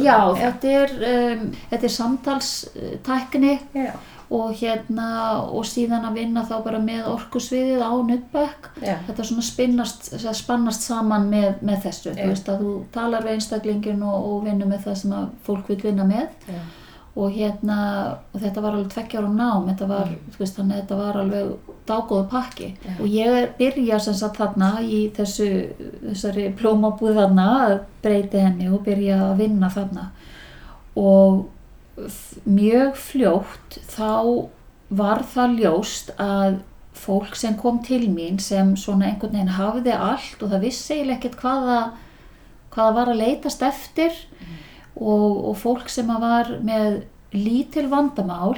Já, 0.00 0.16
svona. 0.16 0.38
þetta 0.40 0.72
er, 0.78 0.94
um, 1.10 1.44
þetta 1.72 1.88
er 1.90 1.94
samtalstækni 1.98 3.52
Já, 3.76 3.90
og 4.30 4.54
hérna 4.58 5.08
og 5.54 5.66
síðan 5.68 6.06
að 6.08 6.16
vinna 6.18 6.42
þá 6.48 6.56
bara 6.64 6.80
með 6.82 7.04
orkusviðið 7.12 7.82
á 7.86 7.92
Nuttbæk 8.08 8.70
þetta 8.80 9.26
svona 9.28 9.44
spinnast, 9.46 10.08
spannast 10.34 10.86
saman 10.86 11.28
með, 11.30 11.60
með 11.62 11.84
þessu, 11.86 12.10
Já. 12.10 12.24
þú 12.24 12.32
veist 12.32 12.50
að 12.50 12.64
þú 12.64 12.72
talar 12.96 13.26
við 13.26 13.36
einstaklingin 13.36 14.02
og, 14.02 14.26
og 14.32 14.42
vinnur 14.48 14.72
með 14.72 14.88
það 14.88 14.98
sem 15.02 15.14
að 15.14 15.30
fólk 15.46 15.70
vil 15.70 15.78
vinna 15.84 16.08
með. 16.08 16.26
Já. 16.50 16.58
og 17.16 17.32
hérna, 17.32 17.76
og 18.34 18.42
þetta 18.42 18.60
var 18.60 18.74
alveg 18.74 18.90
tveggjára 18.92 19.28
nám, 19.32 19.70
þetta 19.70 19.86
var, 19.88 20.10
þú 20.34 20.42
veist, 20.42 20.58
þannig 20.58 20.74
að 20.74 20.80
þetta 20.82 20.96
var 20.98 21.16
alveg 21.22 21.70
dágóðu 21.88 22.26
pakki. 22.28 22.66
Já. 22.82 22.92
og 22.98 23.06
ég 23.08 23.54
byrja 23.56 24.00
sem 24.04 24.18
sagt 24.18 24.36
þarna 24.42 24.70
í 24.82 24.98
þessu, 25.16 25.46
þessari 26.02 26.50
plómabúð 26.58 27.16
þarna 27.16 27.46
að 27.62 27.76
breyti 28.02 28.42
henni 28.42 28.68
og 28.68 28.82
byrja 28.84 29.30
að 29.30 29.36
vinna 29.44 29.70
þarna. 29.72 30.10
Og 30.96 31.46
mjög 32.46 32.96
fljótt 33.00 33.78
þá 33.88 34.48
var 34.96 35.22
það 35.34 35.54
ljóst 35.60 36.10
að 36.20 36.58
fólk 36.96 37.34
sem 37.36 37.56
kom 37.60 37.82
til 37.84 38.06
mín 38.12 38.38
sem 38.40 38.74
svona 38.76 39.10
einhvern 39.10 39.32
veginn 39.36 39.54
hafði 39.56 39.92
allt 39.92 40.42
og 40.42 40.50
það 40.52 40.62
vissi 40.64 40.94
eiginlega 40.94 41.18
ekkert 41.18 41.40
hvaða 41.42 41.78
hvaða 42.76 42.94
var 42.98 43.10
að 43.12 43.20
leitast 43.20 43.62
eftir 43.66 44.12
og, 44.96 45.32
og 45.50 45.56
fólk 45.60 45.88
sem 45.92 46.08
var 46.08 46.50
með 46.64 47.02
lítil 47.36 47.86
vandamál 47.92 48.56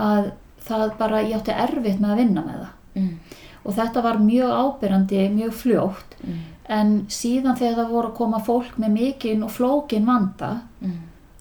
að 0.00 0.30
það 0.64 0.94
bara, 1.00 1.22
ég 1.24 1.36
átti 1.40 1.52
erfitt 1.56 2.00
með 2.00 2.10
að 2.14 2.22
vinna 2.24 2.44
með 2.46 2.60
það 2.64 2.76
Mm. 2.90 3.20
og 3.64 3.74
þetta 3.76 4.00
var 4.02 4.16
mjög 4.18 4.50
ábyrrandi, 4.50 5.18
mjög 5.30 5.52
fljótt 5.54 6.16
Mm. 6.26 6.38
en 6.68 6.88
síðan 7.08 7.56
þegar 7.56 7.76
það 7.84 7.90
voru 7.92 8.08
að 8.08 8.16
koma 8.16 8.38
fólk 8.42 8.72
með 8.82 8.90
mikinn 8.96 9.44
og 9.44 9.50
flókin 9.50 10.04
vanda 10.06 10.62
Mm. 10.82 10.96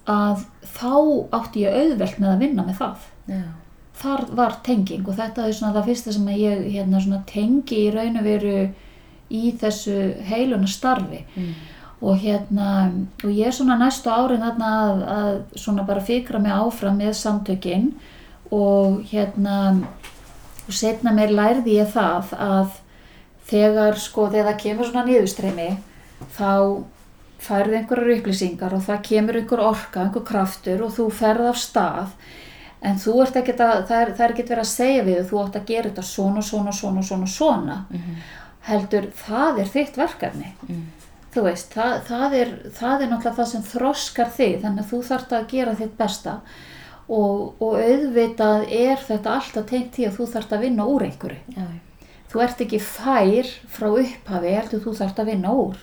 Að 0.09 0.45
þá 0.77 0.93
átti 1.35 1.65
ég 1.65 1.79
auðvelt 1.81 2.19
með 2.19 2.29
að 2.33 2.45
vinna 2.45 2.65
með 2.67 2.79
það. 2.79 3.07
Já, 3.29 3.41
þar 3.99 4.23
var 4.39 4.59
tenging 4.65 5.07
og 5.07 5.17
þetta 5.17 5.47
er 5.47 5.57
svona 5.57 5.75
það 5.77 5.89
fyrsta 5.91 6.13
sem 6.15 6.29
ég 6.35 6.63
hérna, 6.75 7.01
svona, 7.03 7.23
tengi 7.29 7.83
í 7.87 7.91
raun 7.93 8.21
og 8.21 8.29
veru 8.29 8.55
í 9.29 9.43
þessu 9.59 9.97
heiluna 10.29 10.69
starfi. 10.69 11.25
Mm. 11.35 11.51
og 11.99 12.15
hérna 12.15 12.93
og 13.25 13.31
ég 13.35 13.49
er 13.49 13.51
svona 13.51 13.75
næstu 13.75 14.07
árin 14.07 14.39
þarna 14.39 14.67
að, 14.81 15.01
að 15.15 15.59
svona 15.59 15.83
bara 15.83 15.99
fikra 15.99 16.39
mig 16.39 16.53
áfram 16.55 16.95
með 16.95 17.17
samtökin 17.19 17.89
og 18.55 19.01
hérna 19.09 19.57
og 20.69 20.77
setna 20.77 21.11
mér 21.11 21.33
lærði 21.33 21.75
ég 21.79 21.91
það 21.91 22.31
að 22.39 22.77
þegar 23.49 23.99
sko 23.99 24.29
þegar 24.29 24.51
það 24.51 24.61
kemur 24.63 24.89
svona 24.89 25.05
niðurstreymi 25.09 25.69
þá 26.37 26.51
færðu 27.39 27.79
einhverjar 27.79 28.19
upplýsingar 28.19 28.75
og 28.75 28.83
það 28.85 29.01
kemur 29.07 29.39
einhver 29.39 29.63
orka, 29.63 30.03
einhver 30.03 30.25
kraftur 30.27 30.83
og 30.85 30.93
þú 30.97 31.07
ferð 31.15 31.49
af 31.51 31.59
stað. 31.59 32.13
En 32.81 32.99
þú 32.99 33.15
ert 33.25 33.39
ekkert 33.39 33.63
að, 33.63 33.81
það 33.89 34.01
er, 34.01 34.13
það 34.15 34.25
er 34.25 34.33
ekkert 34.33 34.53
verið 34.53 34.63
að 34.63 34.71
segja 34.71 35.07
við 35.07 35.19
þú 35.29 35.41
átt 35.41 35.57
að 35.59 35.67
gera 35.71 35.89
þetta 35.89 36.05
svona, 36.07 36.43
svona, 36.45 36.75
svona, 36.75 37.03
svona, 37.03 37.27
svona. 37.27 37.81
Mhm. 37.89 38.21
heldur 38.69 39.05
það 39.15 39.59
er 39.59 39.69
þitt 39.73 39.95
verkefni. 39.97 40.49
Mm. 40.67 40.87
þú 41.33 41.43
veist, 41.45 41.73
það, 41.73 41.93
það, 42.05 42.33
er, 42.35 42.49
það 42.75 43.01
er 43.01 43.09
náttúrulega 43.09 43.37
það 43.37 43.47
sem 43.51 43.63
þroskar 43.63 44.31
þig 44.35 44.55
þannig 44.63 44.83
að 44.83 44.89
þú 44.89 44.99
þarft 45.09 45.33
að 45.37 45.47
gera 45.51 45.75
þitt 45.79 45.97
besta. 45.97 46.33
Og, 47.09 47.61
og 47.61 47.77
auðvitað 47.79 48.65
er 48.69 48.97
þetta 49.07 49.35
alltaf 49.35 49.65
tengt 49.69 49.95
því 49.95 50.07
að 50.09 50.17
þú 50.17 50.27
þarft 50.33 50.51
að 50.53 50.65
vinna 50.65 50.87
úr 50.89 51.05
einhverju. 51.07 51.39
Já, 51.55 51.67
þú 52.29 52.43
ert 52.45 52.63
ekki 52.65 52.79
fær 52.83 53.53
frá 53.77 53.87
upphafi 53.89 54.51
heldur 54.53 54.83
þú 54.83 54.93
þarft 54.99 55.21
að 55.23 55.31
vinna 55.31 55.53
úr 55.53 55.79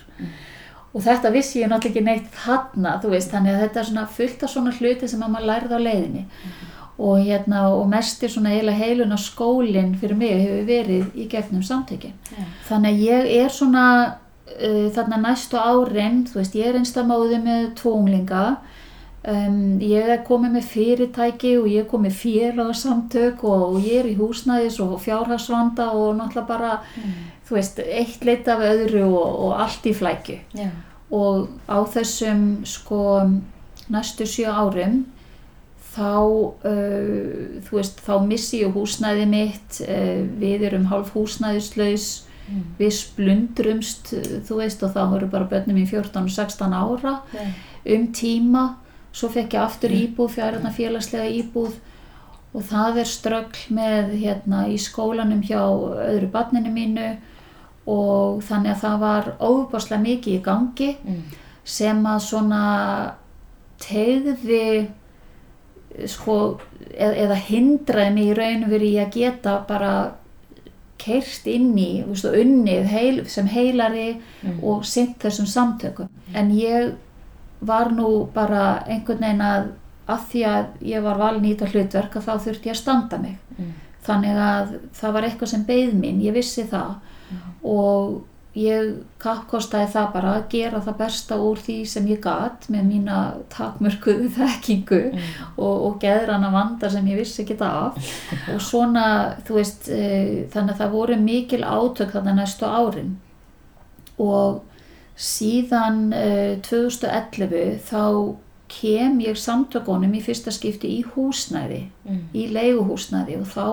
og 0.97 1.03
þetta 1.05 1.29
vissi 1.33 1.61
ég 1.61 1.69
náttúrulega 1.69 1.93
ekki 1.93 2.05
neitt 2.07 2.39
þarna 2.41 2.95
þú 3.03 3.11
veist, 3.13 3.29
þannig 3.33 3.53
að 3.53 3.63
þetta 3.65 3.79
er 3.81 3.89
svona 3.91 4.05
fullt 4.17 4.43
af 4.43 4.53
svona 4.53 4.73
hluti 4.73 5.09
sem 5.11 5.21
að 5.21 5.33
maður 5.35 5.49
lærði 5.51 5.77
á 5.77 5.85
leiðinni. 5.85 6.23
Og 6.97 7.19
hérna 7.21 7.59
og 7.69 7.83
mest 7.91 8.23
er 8.25 8.31
svona 8.33 8.55
eiginlega 8.55 8.81
heiluna 8.81 9.19
skólinn 9.21 9.91
fyrir 10.01 10.17
mig 10.17 10.33
hefur 10.33 10.63
verið 10.65 11.11
í 11.13 11.27
gegnum 11.29 11.61
samtökin. 11.61 12.15
Já. 12.31 12.47
þannig 12.71 12.95
að 12.95 13.03
ég 13.05 13.29
er 13.43 13.53
svona 13.53 13.83
uh, 14.07 14.87
þarna 14.95 15.21
næstu 15.27 15.61
árin 15.61 16.23
þú 16.25 16.41
veist, 16.41 16.57
ég 16.57 16.71
er 16.71 16.79
einstamóði 16.81 17.37
með 17.43 17.69
tvónglinga 17.77 18.43
um, 19.27 19.61
ég 19.83 20.09
er 20.15 20.25
komið 20.25 20.57
með 20.57 20.67
fyrirtæki 20.71 21.53
og 21.61 21.69
ég 21.69 21.85
er 21.85 21.91
komið 21.91 22.17
félagsamtök 22.23 23.45
og, 23.45 23.69
og 23.69 23.85
ég 23.85 24.01
er 24.01 24.11
í 24.11 24.17
húsnæðis 24.17 24.81
og 24.81 24.97
fjárhagsvanda 25.05 25.91
og 25.93 26.17
náttúrulega 26.17 26.49
bara 26.49 26.73
þú 27.47 27.55
veist, 27.55 27.79
eitt 27.79 28.25
leitt 28.27 28.47
af 28.51 28.63
öðru 28.65 29.05
og, 29.07 29.39
og 29.47 29.61
allt 29.63 29.85
í 29.87 29.93
flækju. 29.95 30.37
Já, 30.57 30.69
og 31.11 31.47
á 31.69 31.77
þessum 31.87 32.65
sko 32.67 33.01
næstu 33.89 34.27
sjö 34.27 34.51
árum 34.51 35.05
þá 35.95 36.13
uh, 36.19 37.61
þú 37.65 37.77
veist, 37.79 38.01
þá 38.05 38.13
missi 38.27 38.61
ég 38.61 38.75
húsnæði 38.75 39.27
mitt 39.31 39.81
uh, 39.87 40.23
við 40.39 40.67
erum 40.69 40.89
hálf 40.91 41.13
húsnæðislaus 41.15 42.27
Mm. 42.47 42.63
við 42.79 42.91
splundrumst 42.95 44.13
þú 44.47 44.57
veist 44.61 44.83
og 44.85 44.93
þá 44.95 45.01
voru 45.11 45.27
bara 45.27 45.47
börnum 45.51 45.79
í 45.81 45.83
14 45.83 46.21
og 46.21 46.31
16 46.31 46.75
ára 46.77 47.15
já, 47.33 47.41
um 47.95 48.05
tíma. 48.15 48.61
Svo 49.11 49.27
fekk 49.33 49.55
ég 49.57 49.63
aftur 49.65 49.91
íbúð, 49.91 50.29
fjárhætna 50.35 50.71
félagslega 50.71 51.27
íbúð. 51.41 51.73
Og 52.55 52.63
það 52.69 53.01
er 53.01 53.09
ströggl 53.11 53.63
með 53.75 54.13
hérna 54.21 54.61
í 54.71 54.77
skólanum 54.79 55.41
hjá 55.43 55.59
öðru 55.59 56.29
barninu 56.31 56.71
mínu 56.71 57.09
og 57.87 58.41
þannig 58.43 58.71
að 58.75 58.81
það 58.83 58.99
var 58.99 59.27
óbáslega 59.39 60.01
mikið 60.03 60.33
í 60.37 60.43
gangi 60.43 60.89
mm. 61.03 61.21
sem 61.63 62.05
að 62.05 62.19
svona 62.27 62.61
tegði 63.79 64.61
sko 66.07 66.37
eða, 66.93 67.13
eða 67.25 67.37
hindraði 67.47 68.13
mig 68.13 68.31
í 68.31 68.37
raun 68.37 68.65
verið 68.69 68.99
að 69.01 69.13
geta 69.17 69.55
bara 69.69 69.91
keirt 71.01 71.45
inn 71.49 71.71
í 71.77 71.89
þú 72.03 72.11
veist, 72.11 72.25
og 72.27 72.37
unnið 72.41 72.87
heil, 72.91 73.25
sem 73.29 73.47
heilari 73.53 74.07
Mm. 74.43 74.59
og 74.63 74.83
sint 74.85 75.15
þessum 75.19 75.47
samtökum 75.49 76.09
en 76.37 76.51
ég 76.53 76.91
var 77.61 77.89
nú 77.91 78.27
bara 78.33 78.83
einhvern 78.87 79.19
veginn 79.23 79.41
að 79.41 79.69
að 80.07 80.19
því 80.31 80.41
að 80.45 80.65
ég 80.87 81.01
var 81.03 81.17
valin 81.17 81.45
í 81.45 81.55
þetta 81.55 81.71
hlutverk 81.71 82.15
að 82.15 82.27
þá 82.27 82.33
þurfti 82.45 82.69
ég 82.69 82.75
að 82.75 82.81
standa 82.81 83.17
mig 83.17 83.37
Mm. 83.57 83.71
þannig 84.05 84.37
að 84.37 84.67
það 84.93 85.13
var 85.13 85.23
eitthvað 85.23 85.47
sem 85.49 85.63
beið 85.65 85.93
mín, 85.93 86.21
ég 86.21 86.33
vissi 86.33 86.63
það 86.63 86.93
og 87.63 88.23
ég 88.57 89.03
kappkostaði 89.21 89.91
það 89.93 90.07
bara 90.13 90.29
að 90.39 90.45
gera 90.49 90.79
það 90.81 90.95
besta 90.97 91.35
úr 91.37 91.59
því 91.61 91.75
sem 91.85 92.07
ég 92.09 92.21
gat 92.23 92.63
með 92.73 92.87
mína 92.89 93.17
takmörkuðu 93.53 94.31
þekkingu 94.39 95.01
og, 95.57 95.75
og 95.85 95.99
geðrana 96.01 96.49
vanda 96.55 96.89
sem 96.89 97.05
ég 97.11 97.19
vissi 97.21 97.43
ekki 97.43 97.57
af. 97.61 97.99
Og 98.55 98.61
svona, 98.61 99.35
þú 99.45 99.59
veist, 99.59 99.89
e, 99.93 100.47
þannig 100.53 100.73
að 100.73 100.81
það 100.81 100.95
voru 100.95 101.19
mikil 101.21 101.61
átök 101.63 102.15
þannig 102.15 102.39
næstu 102.39 102.65
árin. 102.65 103.13
Og 104.17 104.63
síðan 105.17 106.01
e, 106.13 106.57
2011 106.65 107.77
þá 107.91 108.01
kem 108.67 109.21
ég 109.23 109.37
samtökunum 109.39 110.17
í 110.17 110.21
fyrsta 110.25 110.51
skipti 110.51 110.89
í 110.97 111.03
húsnæði, 111.13 111.85
Mm. 112.07 112.19
í 112.33 112.47
leiguhúsnæði. 112.55 113.37
Og 113.41 113.47
þá 113.53 113.65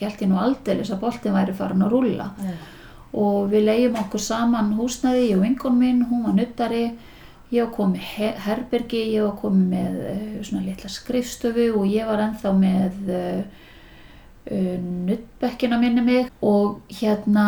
held 0.00 0.20
ég 0.22 0.28
nú 0.28 0.38
aldeilis 0.42 0.90
að 0.92 1.00
boltin 1.00 1.32
væri 1.34 1.54
farin 1.54 1.82
að 1.86 1.92
rúlla. 1.96 2.30
Já, 2.42 2.52
og 3.14 3.50
við 3.52 3.64
leiðum 3.68 4.00
okkur 4.02 4.20
saman 4.20 4.72
húsnæði, 4.78 5.28
ég 5.30 5.36
og 5.38 5.44
vinkon 5.46 5.78
minn, 5.78 6.02
hún 6.10 6.24
var 6.26 6.34
nuttari, 6.36 6.82
ég 7.52 7.70
komið 7.76 8.00
he- 8.16 8.34
herbergi, 8.46 9.04
ég 9.14 9.36
komið 9.40 9.68
með 9.70 10.00
uh, 10.10 10.42
svona 10.44 10.64
litla 10.66 10.90
skrifstöfu 10.90 11.68
og 11.78 11.86
ég 11.86 12.06
var 12.08 12.18
ennþá 12.26 12.52
með 12.58 13.12
uh, 13.14 13.42
uh, 14.50 14.76
nuttbekkina 15.06 15.78
minni 15.80 16.02
mig 16.02 16.28
og 16.42 16.80
hérna 16.90 17.46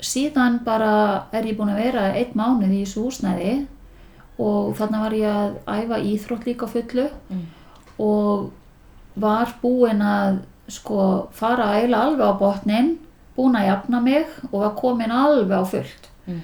síðan 0.00 0.58
bara 0.64 1.26
er 1.32 1.44
ég 1.50 1.56
búin 1.58 1.74
að 1.74 1.82
vera 1.84 2.06
einn 2.16 2.34
mánuð 2.36 2.72
í 2.72 2.82
þessu 2.84 3.04
húsnæði 3.06 3.54
og 4.40 4.72
þarna 4.80 5.04
var 5.04 5.14
ég 5.14 5.30
að 5.30 5.54
æfa 5.84 6.00
íþrótt 6.10 6.48
líka 6.48 6.66
fullu 6.66 7.06
Mm. 7.30 7.44
og 8.02 8.50
var 9.16 9.52
búin 9.62 10.00
að 10.02 10.40
sko 10.68 11.28
fara 11.32 11.68
eiginlega 11.76 12.02
alveg 12.08 12.26
á 12.26 12.40
botnin 12.40 12.88
búin 13.36 13.56
að 13.58 13.66
jafna 13.66 14.00
mig 14.00 14.26
og 14.52 14.60
var 14.60 14.74
komin 14.78 15.10
alveg 15.10 15.58
á 15.58 15.64
fullt 15.66 16.10
Mm. 16.26 16.40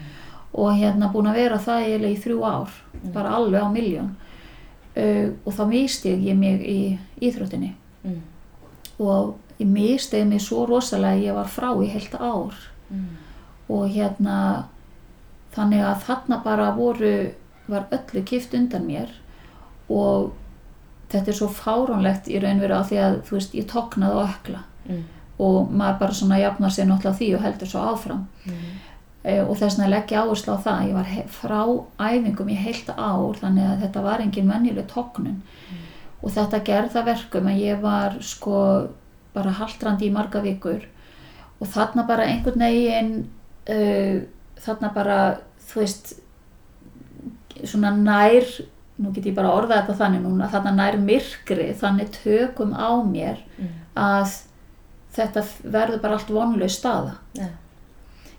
og 0.55 0.73
hérna 0.77 1.09
búin 1.13 1.27
að 1.31 1.35
vera 1.35 1.59
það 1.59 1.85
eiginlega 1.85 2.17
í 2.17 2.23
þrjú 2.25 2.41
ár 2.45 2.71
bara 3.15 3.31
alveg 3.37 3.63
á 3.65 3.69
miljón 3.73 4.11
uh, 4.97 5.31
og 5.47 5.53
þá 5.55 5.63
mistið 5.71 6.25
ég 6.27 6.37
mig 6.37 6.61
í 6.61 6.99
íþróttinni 7.21 7.73
Mm. 8.05 8.21
og 8.99 9.35
ég 9.59 9.67
mistið 9.67 10.27
mig 10.27 10.41
svo 10.41 10.67
rosalega 10.67 11.15
að 11.17 11.25
ég 11.25 11.35
var 11.35 11.47
frá 11.49 11.71
í 11.83 11.89
heilt 11.89 12.15
ár 12.21 12.55
Mm. 12.91 13.07
og 13.69 13.89
hérna 13.89 14.65
þannig 15.55 15.81
að 15.85 16.03
þarna 16.07 16.43
bara 16.45 16.71
voru 16.77 17.31
var 17.69 17.87
öllu 17.93 18.23
kift 18.25 18.55
undan 18.55 18.87
mér 18.87 19.09
og 19.89 20.33
þetta 21.11 21.29
er 21.29 21.33
svo 21.39 21.49
fáránlegt 21.49 22.29
í 22.29 22.39
raun 22.43 22.61
veru 22.61 22.75
af 22.75 22.91
því 22.91 22.97
að 22.99 23.17
þú 23.23 23.31
veist 23.39 23.55
ég 23.55 23.67
toknaði 23.67 24.15
og 24.15 24.29
ökla 24.29 24.59
Mm. 24.89 25.05
Og 25.41 25.73
maður 25.73 25.99
bara 26.03 26.17
svona 26.19 26.39
jafnar 26.41 26.73
sér 26.75 26.89
náttúrulega 26.91 27.19
því 27.19 27.29
og 27.37 27.45
heldur 27.47 27.71
svo 27.71 27.83
áfram. 27.95 28.23
Mm. 28.45 28.63
e, 29.25 29.35
og 29.43 29.55
þess 29.57 29.79
vegna 29.79 29.91
legg 29.95 30.13
ég 30.13 30.21
áherslu 30.23 30.55
á 30.57 30.59
það. 30.67 30.87
Ég 30.89 30.95
var 30.99 31.11
frá 31.41 31.61
æfingum 32.11 32.53
í 32.53 32.59
heilt 32.61 32.89
ár 32.97 33.41
þannig 33.41 33.67
að 33.71 33.85
þetta 33.85 34.03
var 34.07 34.25
engin 34.25 34.51
venjuleg 34.53 34.89
toknun 34.93 35.43
og 36.23 36.33
þetta 36.35 36.61
gerði 36.65 36.95
það 36.95 37.07
verkum 37.15 37.47
að 37.49 37.61
ég 37.65 37.81
var 37.81 38.17
sko 38.21 38.57
bara 39.35 39.53
haldrandi 39.57 40.09
í 40.09 40.13
marga 40.13 40.43
vikur. 40.45 40.83
Og 41.61 41.69
þarna 41.69 42.05
bara 42.09 42.27
einhvern 42.29 42.61
veginn 42.65 43.15
uh, 43.69 44.21
þarna 44.61 44.91
bara 44.95 45.21
þú 45.71 45.81
veist 45.81 46.13
svona 47.65 47.91
nær 47.97 48.47
nú 49.01 49.13
get 49.15 49.27
ég 49.31 49.37
bara 49.37 49.53
orðað 49.57 49.83
þetta 49.87 49.99
þannig 50.03 50.23
núna 50.25 50.49
þarna 50.53 50.73
nær 50.77 50.97
myrkri 51.01 51.71
þannig 51.81 52.13
tökum 52.21 52.73
á 52.77 52.91
mér 53.05 53.41
Mm. 53.61 53.69
að 53.97 54.35
þetta 55.17 55.43
verður 55.65 56.01
bara 56.03 56.15
allt 56.19 56.31
vonlaus 56.31 56.77
staða 56.79 57.15
Ja. 57.35 57.47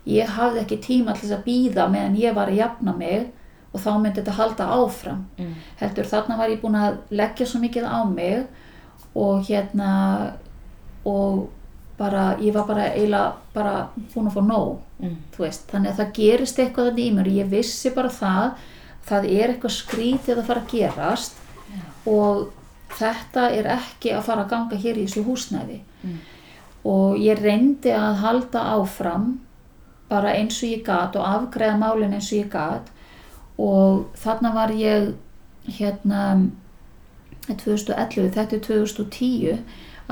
ég 0.06 0.26
hafði 0.28 0.60
ekki 0.64 0.78
tíma 0.82 1.12
til 1.14 1.28
þess 1.28 1.38
að 1.38 1.44
býða 1.46 1.90
meðan 1.90 2.16
ég 2.18 2.34
var 2.34 2.48
að 2.48 2.56
jafna 2.56 2.92
mig 2.96 3.26
og 3.74 3.80
þá 3.80 3.90
myndi 4.02 4.20
þetta 4.20 4.32
halda 4.36 4.64
áfram 4.66 5.24
Mm. 5.38 5.54
heldur 5.80 6.04
þarna 6.04 6.36
var 6.38 6.48
ég 6.48 6.60
búin 6.60 6.74
að 6.76 6.96
leggja 7.10 7.46
svo 7.46 7.60
mikið 7.60 7.84
á 7.88 8.04
mig 8.04 8.46
og 9.14 9.44
hérna 9.46 10.32
og 11.04 11.48
bara, 11.98 12.36
ég 12.40 12.52
var 12.54 12.64
bara 12.66 12.88
eiginlega 12.94 13.32
bara 13.54 13.88
búin 14.14 14.26
að 14.28 14.34
fá 14.34 14.40
nóg 14.46 14.78
Mm. 15.02 15.16
þannig 15.38 15.90
að 15.90 15.96
það 15.96 16.12
gerist 16.14 16.58
eitthvað 16.58 16.90
þetta 16.90 16.98
í 17.00 17.12
mér 17.14 17.26
ég 17.26 17.48
vissi 17.50 17.90
bara 17.94 18.08
það 18.08 18.52
það 19.06 19.24
er 19.24 19.48
eitthvað 19.48 19.76
skrítið 19.76 20.38
að 20.38 20.46
fara 20.46 20.60
að 20.60 20.70
gerast 20.70 21.32
og 22.06 22.52
þetta 22.90 23.50
er 23.52 23.64
ekki 23.64 24.12
að 24.12 24.22
fara 24.22 24.44
að 24.44 24.50
ganga 24.50 24.76
hér 24.76 24.96
í 24.96 25.06
þessu 25.06 25.24
húsnæði 25.24 25.80
Mm. 26.04 26.18
Og 26.88 27.18
ég 27.20 27.38
reyndi 27.42 27.92
að 27.94 28.20
halda 28.22 28.64
áfram 28.76 29.26
bara 30.10 30.34
eins 30.36 30.58
og 30.62 30.72
ég 30.72 30.82
gat 30.86 31.16
og 31.16 31.26
afgreða 31.26 31.78
málin 31.80 32.16
eins 32.16 32.32
og 32.32 32.42
ég 32.42 32.50
gat. 32.52 32.90
Og 33.60 34.08
þarna 34.18 34.52
var 34.56 34.72
ég 34.74 35.12
hérna 35.78 36.24
2011, 37.48 38.32
þetta 38.34 38.56
er 38.56 38.64
2010 38.66 39.62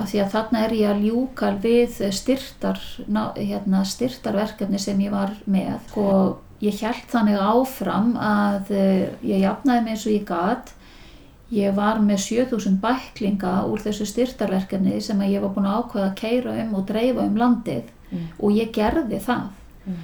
af 0.00 0.10
því 0.10 0.20
að 0.22 0.30
þarna 0.34 0.62
er 0.64 0.74
ég 0.76 0.90
að 0.90 1.02
ljúka 1.08 1.50
við 1.60 1.98
styrtar, 2.14 2.80
hérna, 3.36 3.82
styrtarverkefni 3.84 4.80
sem 4.80 5.00
ég 5.02 5.12
var 5.14 5.34
með. 5.50 5.78
Og 6.00 6.64
ég 6.64 6.80
held 6.84 7.06
þannig 7.10 7.40
áfram 7.40 8.14
að 8.20 8.72
eh, 8.76 9.08
ég 9.26 9.44
jafnaði 9.44 9.84
mig 9.84 9.96
eins 9.96 10.06
og 10.06 10.14
ég 10.14 10.28
gat 10.28 10.74
ég 11.52 11.74
var 11.74 11.98
með 11.98 12.18
7000 12.18 12.76
bæklinga 12.80 13.64
úr 13.66 13.78
þessu 13.82 14.06
styrtarverkefni 14.06 15.00
sem 15.02 15.20
ég 15.20 15.40
var 15.42 15.50
búin 15.54 15.66
að 15.66 15.82
ákveða 15.82 16.10
að 16.10 16.14
keira 16.20 16.52
um 16.64 16.74
og 16.74 16.86
dreifa 16.86 17.20
um 17.26 17.36
landið 17.36 17.82
Mm. 18.10 18.26
og 18.42 18.50
ég 18.52 18.72
gerði 18.74 19.20
það 19.22 19.42
Mm. 19.86 19.94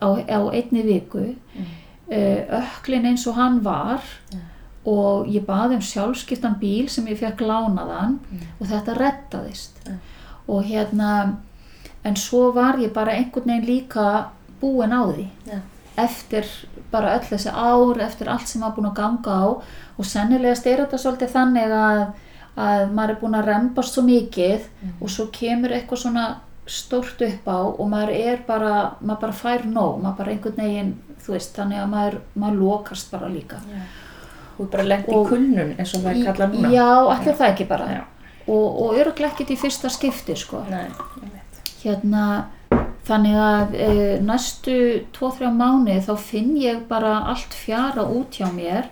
á, 0.00 0.08
á 0.22 0.40
einni 0.54 0.82
viku 0.86 1.18
Mm. 1.56 1.64
uh, 2.10 2.62
öklin 2.62 3.06
eins 3.06 3.26
og 3.26 3.34
hann 3.34 3.60
var 3.64 4.00
Ja. 4.32 4.38
og 4.86 5.26
ég 5.26 5.44
baði 5.46 5.74
um 5.74 5.80
sjálfskiptan 5.80 6.60
bíl 6.60 6.88
sem 6.88 7.06
ég 7.06 7.18
fekk 7.18 7.40
lánaðan 7.40 8.18
og 8.60 8.66
þetta 8.66 8.94
rettaðist 8.96 9.70
Ja. 9.86 9.92
og 10.48 10.64
hérna 10.64 11.36
en 12.04 12.14
svo 12.16 12.52
var 12.54 12.76
ég 12.78 12.92
bara 12.92 13.12
einhvern 13.12 13.46
veginn 13.46 13.66
líka 13.66 14.24
búin 14.62 14.92
á 14.92 15.02
því 15.12 15.26
eftir 15.98 16.44
bara 16.92 17.18
öll 17.18 17.24
þessi 17.26 17.50
ár 17.52 17.98
eftir 18.00 18.28
allt 18.28 18.46
sem 18.48 18.62
maður 18.62 18.76
búin 18.76 18.90
að 18.90 18.94
ganga 18.94 19.30
á 19.30 19.62
og 20.00 20.06
sennilega 20.08 20.56
styrir 20.58 20.84
þetta 20.86 21.00
svolítið 21.02 21.32
þannig 21.34 21.74
að, 21.76 22.02
að 22.56 22.84
maður 22.96 23.12
er 23.14 23.18
búin 23.20 23.36
að 23.38 23.48
rembast 23.52 23.96
svo 23.98 24.04
mikið 24.06 24.68
og 25.00 25.10
svo 25.12 25.26
kemur 25.34 25.74
eitthvað 25.76 26.02
svona 26.06 26.26
stórt 26.70 27.20
upp 27.26 27.48
á 27.50 27.58
og 27.66 27.86
maður 27.90 28.12
er 28.16 28.42
bara 28.46 28.74
maður 29.00 29.20
bara 29.26 29.38
fær 29.42 29.64
nóg, 29.66 29.98
maður 30.02 30.18
bara 30.22 30.34
einhvern 30.36 30.60
veginn 30.62 30.92
þú 31.20 31.34
veist, 31.34 31.50
þannig 31.56 31.80
að 31.82 31.90
maður, 31.92 32.14
maður 32.40 32.60
lokast 32.62 33.10
bara 33.12 33.28
líka. 33.28 33.58
Þú 34.56 34.64
er 34.64 34.70
bara 34.72 34.86
lent 34.88 35.08
í 35.10 35.16
Og- 35.16 35.28
kulnun 35.28 35.74
eins 35.78 35.92
og 35.96 36.04
það 36.04 36.10
er 36.14 36.24
kallað 36.30 36.54
núna. 36.54 36.70
Já, 36.72 36.86
allir 37.16 37.36
það 37.40 37.50
ekki 37.52 37.66
bara 37.68 37.88
Já. 37.92 38.00
og, 38.46 38.80
og 38.84 38.94
öruglega 39.00 39.30
ekkert 39.34 39.50
í 39.54 39.58
fyrsta 39.60 39.90
skipti 39.92 40.36
sko 40.36 40.62
Nei, 40.70 40.86
ég 40.86 41.34
veit. 41.34 41.60
hérna 41.82 42.24
þannig 43.08 43.36
að 43.42 43.74
e, 43.74 43.90
næstu 44.22 44.74
2-3 45.16 45.50
mánuði 45.56 46.00
þá 46.06 46.12
finn 46.20 46.54
ég 46.60 46.82
bara 46.88 47.14
allt 47.32 47.54
fjara 47.56 48.04
út 48.04 48.36
hjá 48.38 48.46
mér 48.54 48.88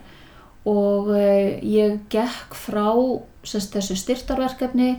og 0.69 1.09
e, 1.17 1.59
ég 1.65 1.99
gekk 2.13 2.55
frá 2.59 2.87
sest, 3.49 3.73
þessu 3.75 3.97
styrtarverkefni 3.97 4.91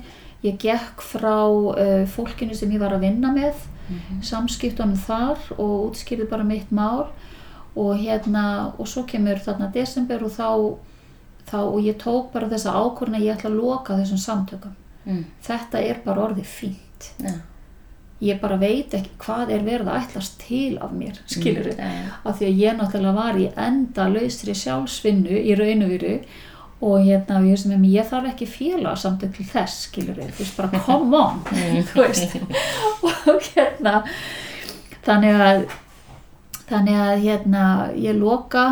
ég 0.43 0.57
gekk 0.61 1.01
frá 1.03 1.35
e, 1.77 2.05
fólkinu 2.09 2.55
sem 2.57 2.71
ég 2.73 2.81
var 2.81 2.95
að 2.95 3.05
vinna 3.07 3.31
með 3.35 3.55
samskiptunum 4.23 4.97
þar 5.01 5.39
og 5.57 5.89
útskýrði 5.89 6.27
bara 6.29 6.43
mitt 6.45 6.69
mál 6.71 7.07
og 7.75 7.95
hérna 7.97 8.43
og 8.77 8.87
svo 8.87 9.03
kemur 9.09 9.39
þarna 9.41 9.71
desember 9.73 10.21
og 10.25 10.31
þá, 10.35 10.47
þá 11.49 11.57
og 11.63 11.79
ég 11.85 11.97
tók 12.01 12.31
bara 12.33 12.49
þessa 12.51 12.73
ákvörðin 12.77 13.17
að 13.19 13.25
ég 13.25 13.37
ætla 13.37 13.49
að 13.49 13.59
loka 13.63 13.97
þessum 14.01 14.21
samtökum 14.25 14.75
Mm. 15.07 15.23
þetta 15.41 15.79
er 15.79 16.01
bara 16.05 16.25
orðið 16.27 16.45
fínt 16.45 17.05
Ja. 17.23 17.31
Ég 18.21 18.39
bara 18.41 18.57
veit 18.59 18.93
ekki 18.93 19.15
hvað 19.21 19.53
er 19.55 19.63
verið 19.63 19.87
að 19.87 20.03
ætlast 20.03 20.39
til 20.43 20.77
af 20.81 20.91
mér, 20.91 21.19
skilur 21.25 21.69
Mm, 21.71 21.79
ja. 21.79 22.13
af 22.25 22.39
því 22.39 22.45
að 22.49 22.61
ég 22.65 22.77
náttúrulega 22.79 23.15
var 23.15 23.39
í 23.39 23.49
enda 23.55 24.07
lausri 24.11 24.55
sjálfsvinnu 24.55 25.39
í 25.39 25.55
raun 25.59 25.83
og 25.87 25.91
og 26.81 27.01
hérna, 27.03 27.41
ég, 27.43 27.57
sem, 27.59 27.83
ég 27.91 28.07
þarf 28.07 28.29
ekki 28.31 28.45
félag 28.47 28.97
samt 28.97 29.23
til 29.35 29.45
þess, 29.45 29.89
skilur 29.89 30.15
þú 30.15 30.43
veist, 30.45 30.57
bara 30.57 30.79
come 30.85 31.17
on 31.17 31.41
og 33.03 33.41
hérna 33.49 34.03
þannig 35.03 35.41
að 35.43 35.65
þannig 36.69 37.01
að 37.03 37.23
hérna 37.25 37.63
ég 37.97 38.15
loka 38.19 38.65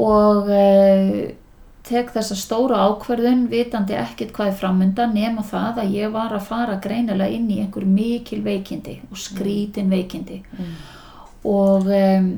og 0.00 0.50
e, 0.54 1.34
tek 1.90 2.12
þessa 2.14 2.36
stóra 2.38 2.84
ákverðun 2.88 3.48
vitandi 3.50 3.96
ekkit 3.98 4.30
hvað 4.36 4.52
er 4.52 4.60
framundan 4.60 5.16
nema 5.16 5.42
það 5.46 5.82
að 5.82 5.96
ég 5.98 6.14
var 6.14 6.34
að 6.36 6.46
fara 6.46 6.78
greinilega 6.82 7.34
inn 7.34 7.50
í 7.50 7.58
einhver 7.64 7.86
mikil 7.88 8.40
veikindi 8.46 9.00
og 9.10 9.18
skrítin 9.18 9.90
veikindi. 9.92 10.40
Mm. 10.56 10.70
og 11.50 11.90
um, 11.96 12.30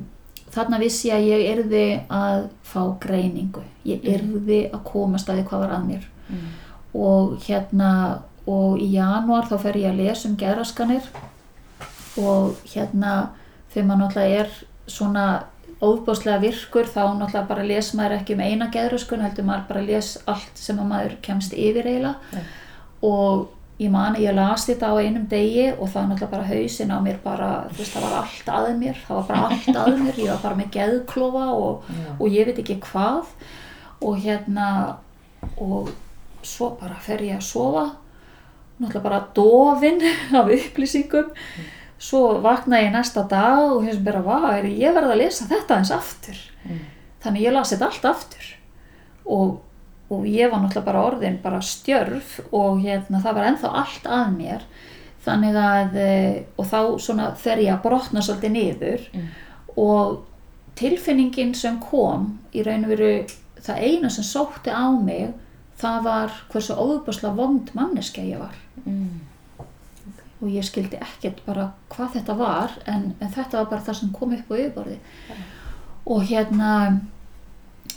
þarna 0.52 0.80
vissi 0.82 1.08
ég 1.10 1.16
að 1.16 1.28
ég 1.28 1.46
yrði 1.52 1.86
að 2.12 2.48
fá 2.66 2.82
greiningu. 3.00 3.62
Ég 3.88 4.04
yrði 4.04 4.60
að 4.70 4.82
komast 4.86 5.30
að 5.30 5.40
því 5.40 5.46
hvað 5.48 5.64
var 5.64 5.76
að 5.76 5.88
mér. 5.90 6.10
Mm. 6.32 6.50
og 6.92 7.38
hérna 7.46 7.92
og 8.48 8.80
í 8.82 8.88
janúar 8.96 9.46
þá 9.46 9.56
fer 9.62 9.78
ég 9.78 9.92
að 9.92 10.00
lesa 10.02 10.28
um 10.28 10.36
geraskanir 10.38 11.04
og 12.18 12.58
hérna 12.72 13.12
þegar 13.72 13.86
maður 13.88 14.00
náttúrulega 14.02 14.40
er 14.42 14.50
svona 14.90 15.26
óbáslega 15.82 16.40
virkur 16.42 16.86
þá 16.86 17.00
náttúrulega 17.18 17.48
bara 17.48 17.64
les 17.66 17.88
maður 17.98 18.20
ekki 18.20 18.36
um 18.36 18.44
eina 18.44 18.68
geðröskun 18.72 19.24
heldur 19.24 19.48
maður 19.48 19.64
bara 19.72 19.82
les 19.88 20.12
allt 20.30 20.60
sem 20.60 20.78
að 20.78 20.90
maður 20.92 21.16
kemst 21.26 21.56
yfir 21.58 21.88
eiginlega. 21.88 22.14
Ja. 22.32 22.44
og 23.02 23.48
ég 23.82 23.90
man 23.90 24.14
að 24.14 24.22
ég 24.22 24.36
las 24.36 24.66
þetta 24.68 24.92
á 24.92 25.02
einum 25.02 25.24
degi 25.30 25.64
og 25.72 25.88
það 25.90 26.12
náttúrulega 26.12 26.30
bara 26.36 26.48
hausin 26.52 26.92
á 26.94 26.98
mér 27.02 27.18
bara, 27.24 27.48
þú 27.72 27.80
veist, 27.80 27.96
það 27.96 28.06
var 28.06 28.16
allt 28.20 28.52
að 28.54 28.68
mér 28.78 29.00
það 29.06 29.16
var 29.18 29.26
bara 29.30 29.48
allt 29.48 29.80
að 29.82 29.98
mér, 30.04 30.20
ég 30.22 30.30
var 30.30 30.42
bara 30.44 30.58
með 30.60 30.70
geðklofa 30.76 31.46
og, 31.56 31.90
Já. 31.90 32.12
og 32.18 32.36
ég 32.36 32.46
veit 32.46 32.62
ekki 32.62 32.78
hvað. 32.86 33.34
Og 34.02 34.22
hérna 34.22 34.68
og 35.58 35.90
svo 36.46 36.72
bara 36.78 36.98
fer 37.02 37.22
ég 37.26 37.38
að 37.38 37.46
sofa 37.46 37.84
náttúrulega 38.78 39.04
bara 39.04 39.22
dofin 39.34 40.00
af 40.38 40.50
upplýsingum 40.50 41.32
svo 42.02 42.22
vaknaði 42.42 42.88
ég 42.88 42.94
næsta 42.96 43.22
dag 43.30 43.60
og 43.76 43.84
hérna 43.86 44.04
bara, 44.08 44.22
hvað, 44.26 44.70
ég 44.74 44.94
verði 44.96 45.12
að 45.14 45.20
lesa 45.22 45.46
þetta 45.50 45.76
eins 45.80 45.92
aftur 45.94 46.40
Mm. 46.62 46.78
þannig 47.24 47.42
ég 47.42 47.52
las 47.54 47.72
þetta 47.72 47.86
allt 47.90 48.04
aftur 48.06 48.48
og, 49.26 49.60
og 50.10 50.24
ég 50.30 50.50
var 50.50 50.60
náttúrulega 50.62 50.84
bara 50.86 51.04
orðin 51.08 51.38
bara 51.42 51.58
stjörf 51.62 52.36
og 52.54 52.78
hérna 52.84 53.18
það 53.22 53.34
var 53.38 53.48
ennþá 53.48 53.72
allt 53.80 54.06
að 54.06 54.36
mér 54.36 54.62
þannig 55.24 55.56
að 55.62 55.96
eh, 56.02 56.36
og 56.58 56.66
þá 56.70 56.78
svona 57.02 57.28
fer 57.38 57.58
ég 57.62 57.72
að 57.74 57.82
brotna 57.88 58.22
svolítið 58.22 58.54
niður 58.56 59.08
Mm. 59.14 59.26
og 59.76 60.22
tilfinningin 60.78 61.54
sem 61.54 61.80
kom 61.80 62.38
í 62.54 62.62
raun 62.66 62.84
og 62.86 62.90
veru 62.94 63.10
það 63.62 63.82
eina 63.86 64.10
sem 64.10 64.24
sótti 64.24 64.70
á 64.70 64.86
mig 65.02 65.32
það 65.82 66.02
var 66.06 66.30
hversu 66.52 66.74
óbúslega 66.78 67.34
vond 67.36 67.70
manneskja 67.74 68.24
ég 68.24 68.38
var 68.38 68.54
Mm. 68.86 69.20
Og 70.42 70.50
ég 70.50 70.66
skildi 70.66 70.98
ekkert 70.98 71.40
bara 71.46 71.70
hvað 71.92 72.18
þetta 72.18 72.36
var 72.36 72.76
en, 72.90 73.12
en 73.20 73.30
þetta 73.30 73.62
var 73.62 73.70
bara 73.70 73.86
það 73.86 73.98
sem 74.00 74.14
kom 74.14 74.34
upp 74.34 74.50
á 74.50 74.54
yfirborði 74.58 74.98
og 76.12 76.24
hérna 76.26 76.72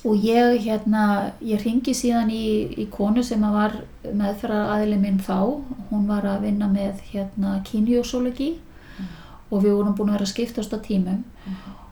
og 0.05 0.15
ég 0.21 0.61
hérna 0.61 1.31
ég 1.41 1.63
ringi 1.65 1.93
síðan 1.97 2.29
í, 2.29 2.69
í 2.77 2.85
konu 2.93 3.23
sem 3.25 3.41
var 3.41 3.73
meðferðar 4.05 4.75
aðili 4.75 4.99
minn 5.01 5.17
þá. 5.21 5.61
Hún 5.89 6.05
var 6.09 6.25
að 6.29 6.45
vinna 6.45 6.69
með 6.69 7.01
hérna 7.09 7.59
kynjósologi 7.65 8.55
og 9.49 9.63
við 9.63 9.73
vorum 9.73 9.95
búin 9.97 10.11
að 10.11 10.19
vera 10.19 10.29
skiptast 10.29 10.73
á 10.73 10.79
tímum. 10.81 11.23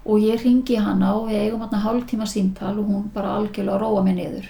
Og 0.05 0.21
ég 0.21 0.43
ringi 0.43 0.77
hana 0.77 1.13
og 1.17 1.29
við 1.31 1.45
eigum 1.45 1.63
hérna 1.63 1.81
hálftíma 1.85 2.27
símtal 2.29 2.75
og 2.75 2.89
hún 2.89 3.07
bara 3.13 3.37
algjörlega 3.39 3.81
róa 3.81 4.03
mig 4.05 4.17
niður. 4.19 4.49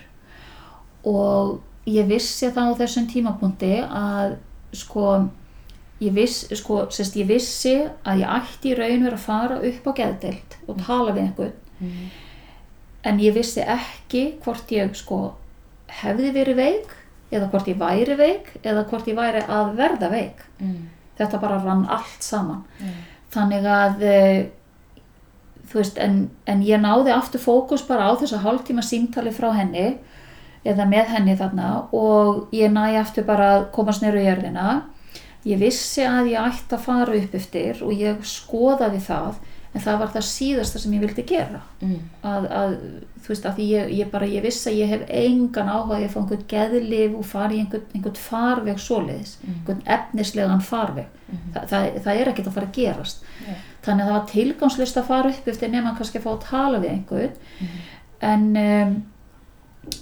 Og 1.08 1.60
ég 1.88 2.08
vissi 2.10 2.52
þá 2.52 2.74
á 2.74 2.80
þessum 2.80 3.08
tímapunkti 3.12 3.78
að 3.84 4.38
sko 4.76 5.30
ég, 6.08 6.14
viss, 6.16 6.44
sko, 6.60 6.82
sérst, 6.94 7.16
ég 7.20 7.28
vissi 7.30 7.74
að 8.06 8.24
ég 8.24 8.34
ætti 8.38 8.72
í 8.72 8.78
raun 8.78 9.04
verið 9.06 9.18
að 9.18 9.26
fara 9.28 9.58
upp 9.70 9.88
á 9.88 9.92
geðdeild 10.00 10.58
og 10.68 10.82
tala 10.86 11.12
við 11.16 11.24
einhvern 11.28 11.54
Mm. 11.84 12.10
en 13.04 13.18
ég 13.20 13.34
vissi 13.36 13.60
ekki 13.62 14.38
hvort 14.44 14.70
ég 14.72 14.94
sko 14.96 15.34
hefði 16.02 16.30
verið 16.36 16.56
veik 16.56 16.94
eða 17.34 17.50
hvort 17.52 17.68
ég 17.68 17.78
væri 17.82 18.16
veik 18.18 18.52
eða 18.64 18.86
hvort 18.88 19.08
ég 19.10 19.18
væri 19.18 19.42
að 19.48 19.74
verða 19.76 20.10
veik 20.14 20.44
Mm. 20.62 20.90
þetta 21.20 21.42
bara 21.42 21.58
rann 21.66 21.86
allt 21.90 22.24
saman 22.24 22.64
Mm. 22.80 22.94
þannig 23.34 23.64
að 23.66 24.02
eh, 24.04 24.46
þú 25.68 25.74
veist, 25.82 25.98
en, 25.98 26.30
en 26.48 26.62
ég 26.64 26.80
náði 26.80 27.12
aftur 27.16 27.40
fókus 27.42 27.82
bara 27.88 28.08
á 28.08 28.16
þessa 28.16 28.40
hálftíma 28.44 28.84
símtali 28.84 29.32
frá 29.34 29.52
henni 29.58 29.98
eða 30.66 30.86
með 30.88 31.06
henni 31.18 31.36
þarna 31.36 31.88
og 31.92 32.48
ég 32.54 32.72
næði 32.72 33.00
aftur 33.02 33.24
bara 33.28 33.48
að 33.58 33.72
komast 33.72 34.02
neyru 34.04 34.20
í 34.22 34.28
jörðina 34.30 34.84
ég 35.48 35.60
vissi 35.60 36.06
að 36.08 36.32
ég 36.34 36.46
ætti 36.52 36.78
að 36.78 36.86
fara 36.86 37.18
upp 37.18 37.36
eftir 37.40 37.82
og 37.84 37.94
ég 38.00 38.24
skoðaði 38.28 39.02
það 39.04 39.42
en 39.74 39.82
það 39.82 40.00
var 40.04 40.12
það 40.14 40.26
síðasta 40.28 40.80
sem 40.80 40.94
ég 40.94 41.02
vildi 41.02 41.24
gera. 41.28 41.60
Mm. 41.82 42.02
að, 42.30 42.44
að 42.60 42.74
þú 43.24 43.32
veist, 43.32 43.46
að 43.50 43.62
ég, 43.64 43.94
ég 43.98 44.12
bara, 44.12 44.28
ég 44.30 44.44
vissi 44.46 44.70
að 44.70 44.80
ég 44.84 44.92
hef 44.94 45.06
engan 45.24 45.72
áhuga 45.72 45.98
að 45.98 46.04
ég 46.04 46.14
fá 46.14 46.20
einhvern 46.22 46.44
geðlif 46.52 47.16
og 47.18 47.26
fara 47.26 47.56
í 47.56 47.62
einhvern, 47.64 47.88
einhvern 47.96 48.20
farveg 48.22 48.84
svoleiðis, 48.84 49.38
einhvern 49.48 49.82
efnislegan 49.96 50.62
farveg. 50.64 51.08
Þa, 51.56 51.64
það, 51.72 51.88
það 52.06 52.20
er 52.20 52.30
ekkert 52.30 52.52
að 52.52 52.60
fara 52.60 52.70
að 52.70 52.78
gerast. 52.78 53.24
Nei. 53.48 53.56
þannig 53.84 54.04
að 54.04 54.10
það 54.12 54.18
var 54.20 54.28
tilgangslist 54.30 55.00
að 55.00 55.10
fara 55.10 55.32
upp 55.34 55.48
eftir 55.50 55.72
nema 55.74 55.96
kannski 55.98 56.20
að 56.20 56.28
fá 56.28 56.32
að 56.36 56.46
tala 56.52 56.84
við 56.84 56.94
einhvern. 56.94 57.74
En 58.24 58.46
um, 58.62 58.94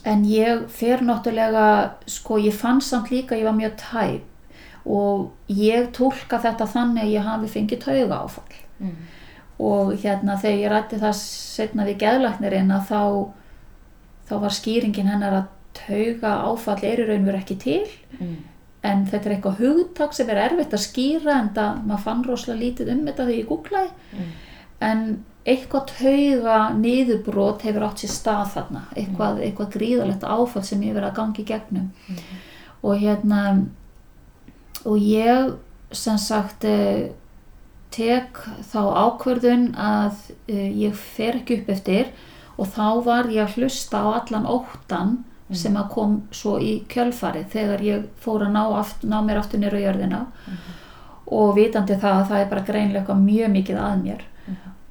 en 0.06 0.26
ég 0.30 0.68
fer 0.70 1.02
náttúrulega 1.06 1.68
sko 2.10 2.38
ég 2.42 2.54
fann 2.54 2.82
samt 2.86 3.10
líka 3.10 3.38
ég 3.38 3.48
var 3.48 3.58
mjög 3.58 3.80
tæp 3.82 4.31
og 4.86 5.32
ég 5.48 5.92
tólka 5.94 6.40
þetta 6.42 6.66
þannig 6.68 7.04
að 7.04 7.12
ég 7.14 7.24
hafi 7.28 7.48
fengið 7.60 7.84
tauga 7.86 8.22
áfall 8.26 8.58
Mm. 8.82 8.96
og 9.62 9.92
hérna 10.02 10.40
þegar 10.42 10.58
ég 10.60 10.72
rætti 10.72 10.98
það 11.00 11.14
setna 11.22 11.84
við 11.86 11.98
geðlæknirinn 12.02 12.72
að 12.74 12.88
þá 12.90 13.02
þá 14.30 14.40
var 14.42 14.50
skýringin 14.56 15.06
hennar 15.12 15.34
að 15.38 15.50
tauga 15.74 16.32
áfall 16.50 16.84
er 16.84 16.98
í 17.04 17.06
raun 17.08 17.26
verið 17.28 17.42
ekki 17.44 17.58
til 17.62 17.88
Mm. 18.20 18.38
en 18.84 19.06
þetta 19.06 19.26
er 19.30 19.36
eitthvað 19.36 19.60
hugtak 19.62 20.14
sem 20.14 20.30
er 20.30 20.36
erfitt 20.50 20.74
að 20.74 20.82
skýra 20.88 21.36
en 21.40 21.50
það, 21.54 21.84
maður 21.86 22.04
fann 22.04 22.24
rosalega 22.24 22.62
lítið 22.64 22.92
um 22.92 23.06
þetta 23.06 23.26
þegar 23.28 23.38
ég 23.38 23.48
googlaði 23.48 23.92
Mm. 24.14 24.32
en 24.82 25.26
eitthvað 25.46 25.86
tauga 25.94 26.58
niðurbrot 26.82 27.62
hefur 27.62 27.84
átt 27.88 27.98
sér 28.02 28.10
stað 28.16 28.50
þarna 28.56 28.82
eitthvað, 28.96 29.40
eitthvað 29.46 29.72
gríðalegt 29.76 30.24
áfall 30.24 30.64
sem 30.64 30.82
ég 30.82 30.94
verið 30.96 31.12
að 31.12 31.16
gangi 31.16 31.46
gegnum 31.46 31.92
og 32.84 32.98
hérna 32.98 33.66
og 34.86 34.98
ég 35.02 35.54
sem 35.92 36.18
sagt 36.22 36.66
eh, 36.66 37.12
tek 37.92 38.38
þá 38.72 38.80
ákverðun 38.96 39.74
að 39.76 40.16
uh, 40.48 40.70
ég 40.80 40.96
fer 40.96 41.42
ekki 41.42 41.58
upp 41.60 41.72
eftir. 41.74 42.14
Og 42.56 42.70
þá 42.72 42.88
var 43.04 43.30
ég 43.34 43.44
að 43.44 43.58
hlusta 43.60 44.00
á 44.00 44.08
allan 44.22 44.48
óttan 44.48 45.18
sem 45.52 45.76
að 45.76 45.90
kom 45.92 46.14
svo 46.32 46.56
í 46.64 46.86
kjölfarið 46.88 47.50
þegar 47.52 47.82
ég 47.84 48.06
fór 48.24 48.46
að 48.46 48.54
ná, 48.56 48.62
aft, 48.80 49.04
ná 49.04 49.18
mér 49.26 49.42
aftur 49.42 49.60
nýra 49.60 49.82
jörðina. 49.82 50.22
Og 51.28 51.56
vitandi 51.58 51.98
það 52.00 52.20
að 52.22 52.28
það 52.30 52.44
er 52.44 52.52
bara 52.54 52.68
greinlega 52.70 53.02
eitthvað 53.02 53.26
mjög 53.26 53.52
mikið 53.58 53.82
að 53.82 53.98
mér. 54.06 54.24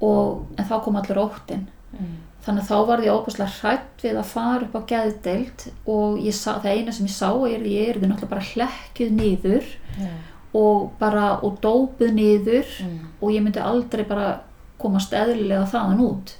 Og, 0.01 0.43
en 0.57 0.67
þá 0.69 0.75
kom 0.85 0.99
allur 1.01 1.23
óttin 1.23 1.65
Mm. 1.91 2.17
Þannig 2.45 2.63
að 2.63 2.69
þá 2.71 2.77
var 2.89 3.03
ég 3.05 3.13
óbúslega 3.13 3.55
hrætt 3.59 4.03
við 4.05 4.17
að 4.21 4.29
fara 4.31 4.65
upp 4.67 4.75
á 4.77 4.81
geðdeild 4.91 5.65
og 5.85 6.19
ég 6.25 6.33
sá, 6.37 6.51
það 6.63 6.71
eina 6.75 6.91
sem 6.97 7.05
ég 7.05 7.15
sá 7.15 7.29
er 7.51 7.65
ég 7.69 7.89
er 7.91 7.99
því 8.01 8.09
náttúrulega 8.11 8.31
bara 8.33 8.47
hlekkjuð 8.51 9.11
niður 9.19 9.67
Já. 10.01 10.11
og 10.57 10.91
bara 10.99 11.25
og 11.45 11.59
dópuð 11.63 12.13
niður 12.17 12.65
Mm. 12.81 12.99
og 13.21 13.29
ég 13.31 13.43
myndi 13.45 13.61
aldrei 13.61 14.03
bara 14.09 14.39
komast 14.81 15.13
eðlilega 15.13 15.67
þaðan 15.69 15.99
út 16.07 16.35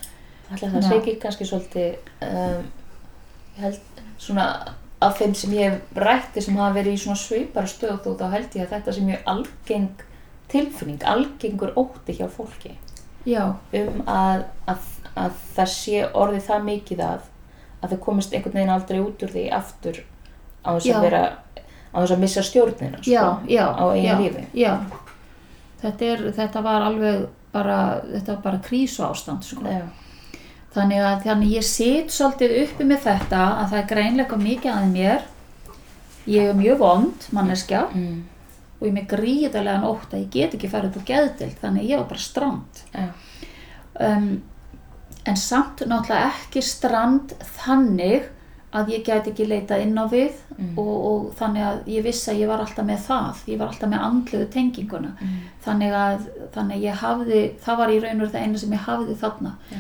Ætli 0.52 0.68
það 0.74 0.94
ekki 0.98 1.14
kannski 1.22 1.46
svolítið 1.46 1.94
um, 2.28 2.64
ég 3.58 3.62
held 3.64 4.02
svona 4.20 4.46
af 5.02 5.18
þeim 5.18 5.34
sem 5.38 5.54
ég 5.56 5.70
hef 5.72 5.98
rætti 5.98 6.42
sem 6.44 6.58
hafa 6.60 6.76
verið 6.76 6.94
í 6.98 7.02
svona 7.04 7.18
svipara 7.22 7.68
stöð 7.70 8.10
og 8.12 8.18
þá 8.20 8.26
held 8.36 8.56
ég 8.58 8.66
að 8.66 8.74
þetta 8.76 8.94
sé 8.98 9.02
mjög 9.06 9.22
algeng 9.32 10.04
tilfinning, 10.52 11.04
algengur 11.08 11.72
ótti 11.80 12.18
hjá 12.18 12.28
fólki 12.30 12.74
já, 13.26 13.54
um 13.78 14.02
að, 14.10 14.44
að, 14.68 14.90
að 15.15 15.32
það 15.56 15.69
sé 15.74 16.02
orðið 16.13 16.45
það 16.47 16.63
mikið 16.69 17.04
að 17.08 17.28
að 17.82 17.93
þau 17.95 18.00
komist 18.06 18.34
einhvern 18.34 18.54
veginn 18.60 18.69
aldrei 18.76 19.00
út 19.02 19.24
úr 19.26 19.32
því 19.34 19.43
aftur 19.58 19.97
á 20.62 20.69
þess 20.78 20.91
að 20.95 21.02
vera 21.08 21.21
á 21.91 21.97
þess 21.97 22.12
að 22.15 22.19
missa 22.21 22.43
stjórnina 22.45 23.00
sko, 23.02 23.12
já, 23.12 23.24
já 23.50 23.65
á 23.74 23.86
já, 23.97 24.13
lífi 24.19 24.43
já. 24.54 24.74
Þetta, 25.82 26.06
er, 26.06 26.21
þetta 26.38 26.62
var 26.62 26.86
alveg 26.86 27.24
bara 27.52 27.78
þetta 28.06 28.36
var 28.36 28.41
bara 28.43 28.60
krísu 28.63 29.02
ástand 29.04 29.43
sko. 29.43 29.63
Þannig 30.71 31.02
að 31.04 31.24
þannig 31.26 31.56
ég 31.58 31.65
sit 31.67 32.13
svolítið 32.13 32.54
uppi 32.62 32.86
með 32.88 33.02
þetta 33.10 33.39
að 33.63 33.71
það 33.74 33.80
er 33.82 33.89
greinlega 33.89 34.38
mikið 34.39 34.71
að 34.76 34.86
mér 34.93 35.26
ég 36.32 36.52
er 36.52 36.56
mjög 36.62 36.78
vond 36.80 37.26
manneskja 37.36 37.82
Mm. 37.91 38.21
og 38.80 38.86
ég 38.88 38.91
er 38.91 38.95
með 39.02 39.10
gríðarlegan 39.15 39.84
ótt 39.89 40.13
að 40.13 40.21
ég 40.21 40.30
get 40.38 40.54
ekki 40.56 40.69
farið 40.69 40.95
upp 40.95 41.02
á 41.02 41.10
geðdild 41.10 41.58
þannig 41.65 41.82
að 41.84 41.89
ég 41.89 41.97
var 41.97 42.08
bara 42.13 42.24
strand 42.30 42.84
um, 44.00 44.30
en 45.25 45.36
samt 45.38 45.81
náttúrulega 45.86 46.31
ekki 46.34 46.62
strand 46.65 47.34
þannig 47.62 48.23
að 48.73 48.88
ég 48.93 49.01
gæti 49.03 49.31
ekki 49.34 49.45
leitað 49.51 49.81
inn 49.86 49.97
á 49.99 50.05
við 50.07 50.31
Mm. 50.62 50.77
og, 50.77 51.05
og 51.10 51.21
þannig 51.39 51.63
að 51.65 51.77
ég 51.89 52.03
vissi 52.05 52.29
að 52.31 52.39
ég 52.43 52.47
var 52.51 52.60
alltaf 52.62 52.86
með 52.86 52.99
það 53.07 53.39
ég 53.49 53.57
var 53.57 53.67
alltaf 53.71 53.89
með 53.89 54.03
andluðu 54.05 54.47
tenginguna 54.53 55.12
Mm. 55.21 55.38
þannig 55.65 55.93
að, 55.97 56.25
þannig 56.53 56.75
að 56.77 56.84
ég 56.86 56.99
hafði 57.01 57.39
það 57.65 57.77
var 57.77 57.89
í 57.89 57.99
raun 58.03 58.21
og 58.21 58.29
það 58.31 58.41
eina 58.45 58.57
sem 58.57 58.71
ég 58.75 58.84
hafði 58.86 59.15
þarna 59.23 59.53
Já. 59.71 59.77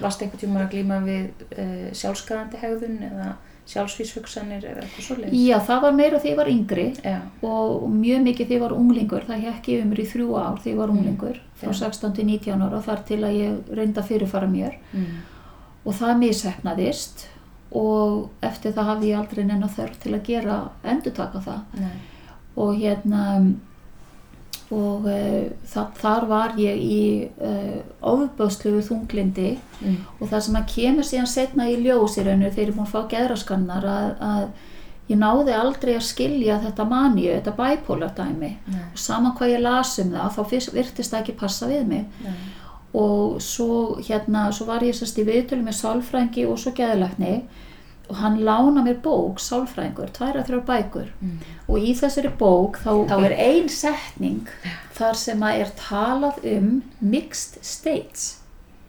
Varst 0.00 0.22
einhvern 0.22 0.40
tíma 0.40 0.60
að 0.64 0.70
glíma 0.74 0.98
við 1.04 1.44
uh, 1.58 1.90
sjálfskaðandi 1.94 2.56
hegðun 2.64 2.98
eða 3.10 3.28
sjálfsvíshugsanir 3.66 4.64
eða 4.70 4.82
eitthvað 4.84 5.04
svoleiðis? 5.06 5.44
já 5.48 5.58
það 5.66 5.80
var 5.84 5.92
meira 5.98 6.18
þegar 6.20 6.30
ég 6.30 6.36
var 6.36 6.50
yngri 6.52 6.86
Já. 7.04 7.18
og 7.42 7.84
mjög 7.90 8.22
mikið 8.28 8.46
þegar 8.48 8.56
ég 8.56 8.64
var 8.64 8.74
unglingur 8.78 9.24
það 9.28 9.44
hekk 9.48 9.68
yfir 9.74 9.86
mér 9.90 10.00
í 10.04 10.08
þrjú 10.12 10.28
ár 10.40 10.58
þegar 10.60 10.72
ég 10.74 10.80
var 10.82 10.92
unglingur 10.94 11.38
frá 11.60 11.70
Já. 11.70 11.78
16 11.84 12.12
til 12.18 12.26
19 12.26 12.62
ára 12.68 12.82
þar 12.84 13.04
til 13.08 13.20
að 13.24 13.38
ég 13.40 13.76
reynda 13.78 14.02
fyrirfara 14.02 14.46
mér 14.50 14.76
Mm. 14.92 15.06
og 15.84 15.94
það 15.94 16.18
mishefnaðist 16.24 17.26
og 17.72 18.28
eftir 18.42 18.72
það 18.72 18.84
hafði 18.90 19.08
ég 19.10 19.18
aldrei 19.18 19.44
neina 19.44 19.68
þörf 19.68 19.96
til 20.02 20.12
að 20.14 20.22
gera 20.28 20.58
endurtaka 20.84 21.40
það 21.42 21.80
Nei. 21.80 21.96
og 22.56 22.76
hérna 22.78 23.24
og 24.72 25.04
uh, 25.06 25.50
þar 26.00 26.24
var 26.30 26.54
ég 26.58 26.78
í 26.80 27.00
uh, 27.44 27.80
ofböðslugu 28.00 28.82
þunglindi 28.88 29.56
Mm. 29.84 29.96
og 30.20 30.28
það 30.30 30.40
sem 30.40 30.54
að 30.56 30.68
kemur 30.72 31.04
síðan 31.04 31.26
setna 31.28 31.64
í 31.68 31.74
ljós 31.82 32.14
í 32.16 32.22
rauninu 32.24 32.48
þegar 32.54 32.68
ég 32.70 32.76
búin 32.76 32.86
að 32.86 32.92
fá 32.94 33.08
geðraskannar 33.10 33.84
að, 33.84 34.06
að 34.24 34.44
ég 35.10 35.18
náði 35.20 35.52
aldrei 35.52 35.90
að 35.98 36.06
skilja 36.06 36.54
þetta 36.62 36.86
maníu, 36.88 37.34
þetta 37.34 37.52
bipolar 37.58 38.14
dæmi 38.16 38.52
Nei. 38.70 38.78
og 38.94 38.98
sama 39.02 39.34
hvað 39.36 39.50
ég 39.52 39.60
las 39.66 39.98
um 40.00 40.14
það 40.14 40.38
þá 40.38 40.70
virtist 40.78 41.10
það 41.12 41.18
ekki 41.20 41.34
passa 41.42 41.68
við 41.68 41.84
mig 41.90 42.06
Nei. 42.24 42.32
og 42.94 43.42
svo 43.44 43.98
hérna, 44.00 44.46
svo 44.56 44.64
var 44.70 44.86
ég 44.86 44.96
sérst 44.96 45.18
í 45.20 45.26
viðtölu 45.28 45.66
með 45.66 45.76
sálfrængi 45.82 46.46
og 46.48 46.56
svo 46.62 46.72
geðlækni 46.78 47.34
og 48.10 48.16
hann 48.20 48.38
lána 48.44 48.82
mér 48.84 48.98
bók, 49.02 49.38
sálfrængur, 49.40 50.10
tvær 50.12 50.36
að 50.36 50.46
þrjár 50.50 50.64
bækur 50.68 51.06
Mm. 51.22 51.38
og 51.68 51.78
í 51.78 51.94
þessari 51.96 52.30
bók 52.38 52.76
þá, 52.84 52.90
þá 53.08 53.24
er 53.24 53.32
ein 53.38 53.68
setning 53.68 54.48
þar 54.94 55.14
sem 55.16 55.40
að 55.40 55.60
er 55.60 55.70
talað 55.78 56.44
um 56.56 56.82
mixed 57.00 57.58
states 57.64 58.40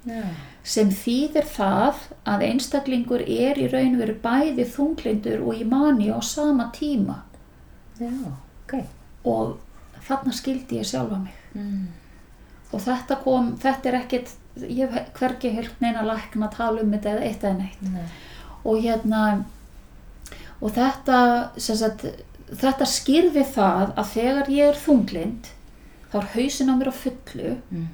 Já. 0.06 0.22
sem 0.64 0.90
þýðir 0.90 1.48
það 1.56 1.96
að 2.26 2.44
einstaklingur 2.50 3.22
er 3.22 3.56
í 3.58 3.68
raun 3.72 3.96
og 3.96 4.02
veru 4.04 4.16
bæði 4.22 4.66
þunglindur 4.76 5.42
og 5.48 5.56
í 5.56 5.64
mani 5.66 6.12
á 6.12 6.20
sama 6.22 6.70
tíma 6.76 7.22
Já, 8.00 8.12
ok. 8.68 8.84
og 9.26 9.58
þarna 10.08 10.34
skildi 10.34 10.78
ég 10.82 10.86
sjálfa 10.92 11.18
mig 11.24 11.34
Mm. 11.56 11.88
og 12.74 12.82
þetta 12.82 13.16
kom, 13.24 13.56
þetta 13.58 13.86
er 13.90 13.94
ekkit 14.02 14.30
ég 14.70 14.92
hef 14.92 15.14
hvergi 15.14 15.52
heilt 15.56 15.82
neina 15.82 16.02
lækna 16.04 16.50
að 16.50 16.56
tala 16.58 16.82
um 16.82 16.92
þetta 16.92 17.10
eða 17.16 17.24
eitt 17.24 17.44
eða 17.44 17.58
neitt 17.58 17.82
Nei. 17.82 18.04
Og 18.66 18.80
hérna 18.84 19.44
og 20.62 20.72
þetta 20.74 21.18
sagt, 21.58 22.06
þetta 22.62 22.86
skýrði 22.90 23.44
það 23.56 23.94
að 24.00 24.10
þegar 24.14 24.50
ég 24.50 24.70
er 24.72 24.80
þunglind 24.86 25.52
þá 26.12 26.16
er 26.22 26.30
hausin 26.36 26.72
á 26.72 26.76
mér 26.80 26.90
á 26.92 26.96
fullu 26.96 27.56
Mm. 27.72 27.88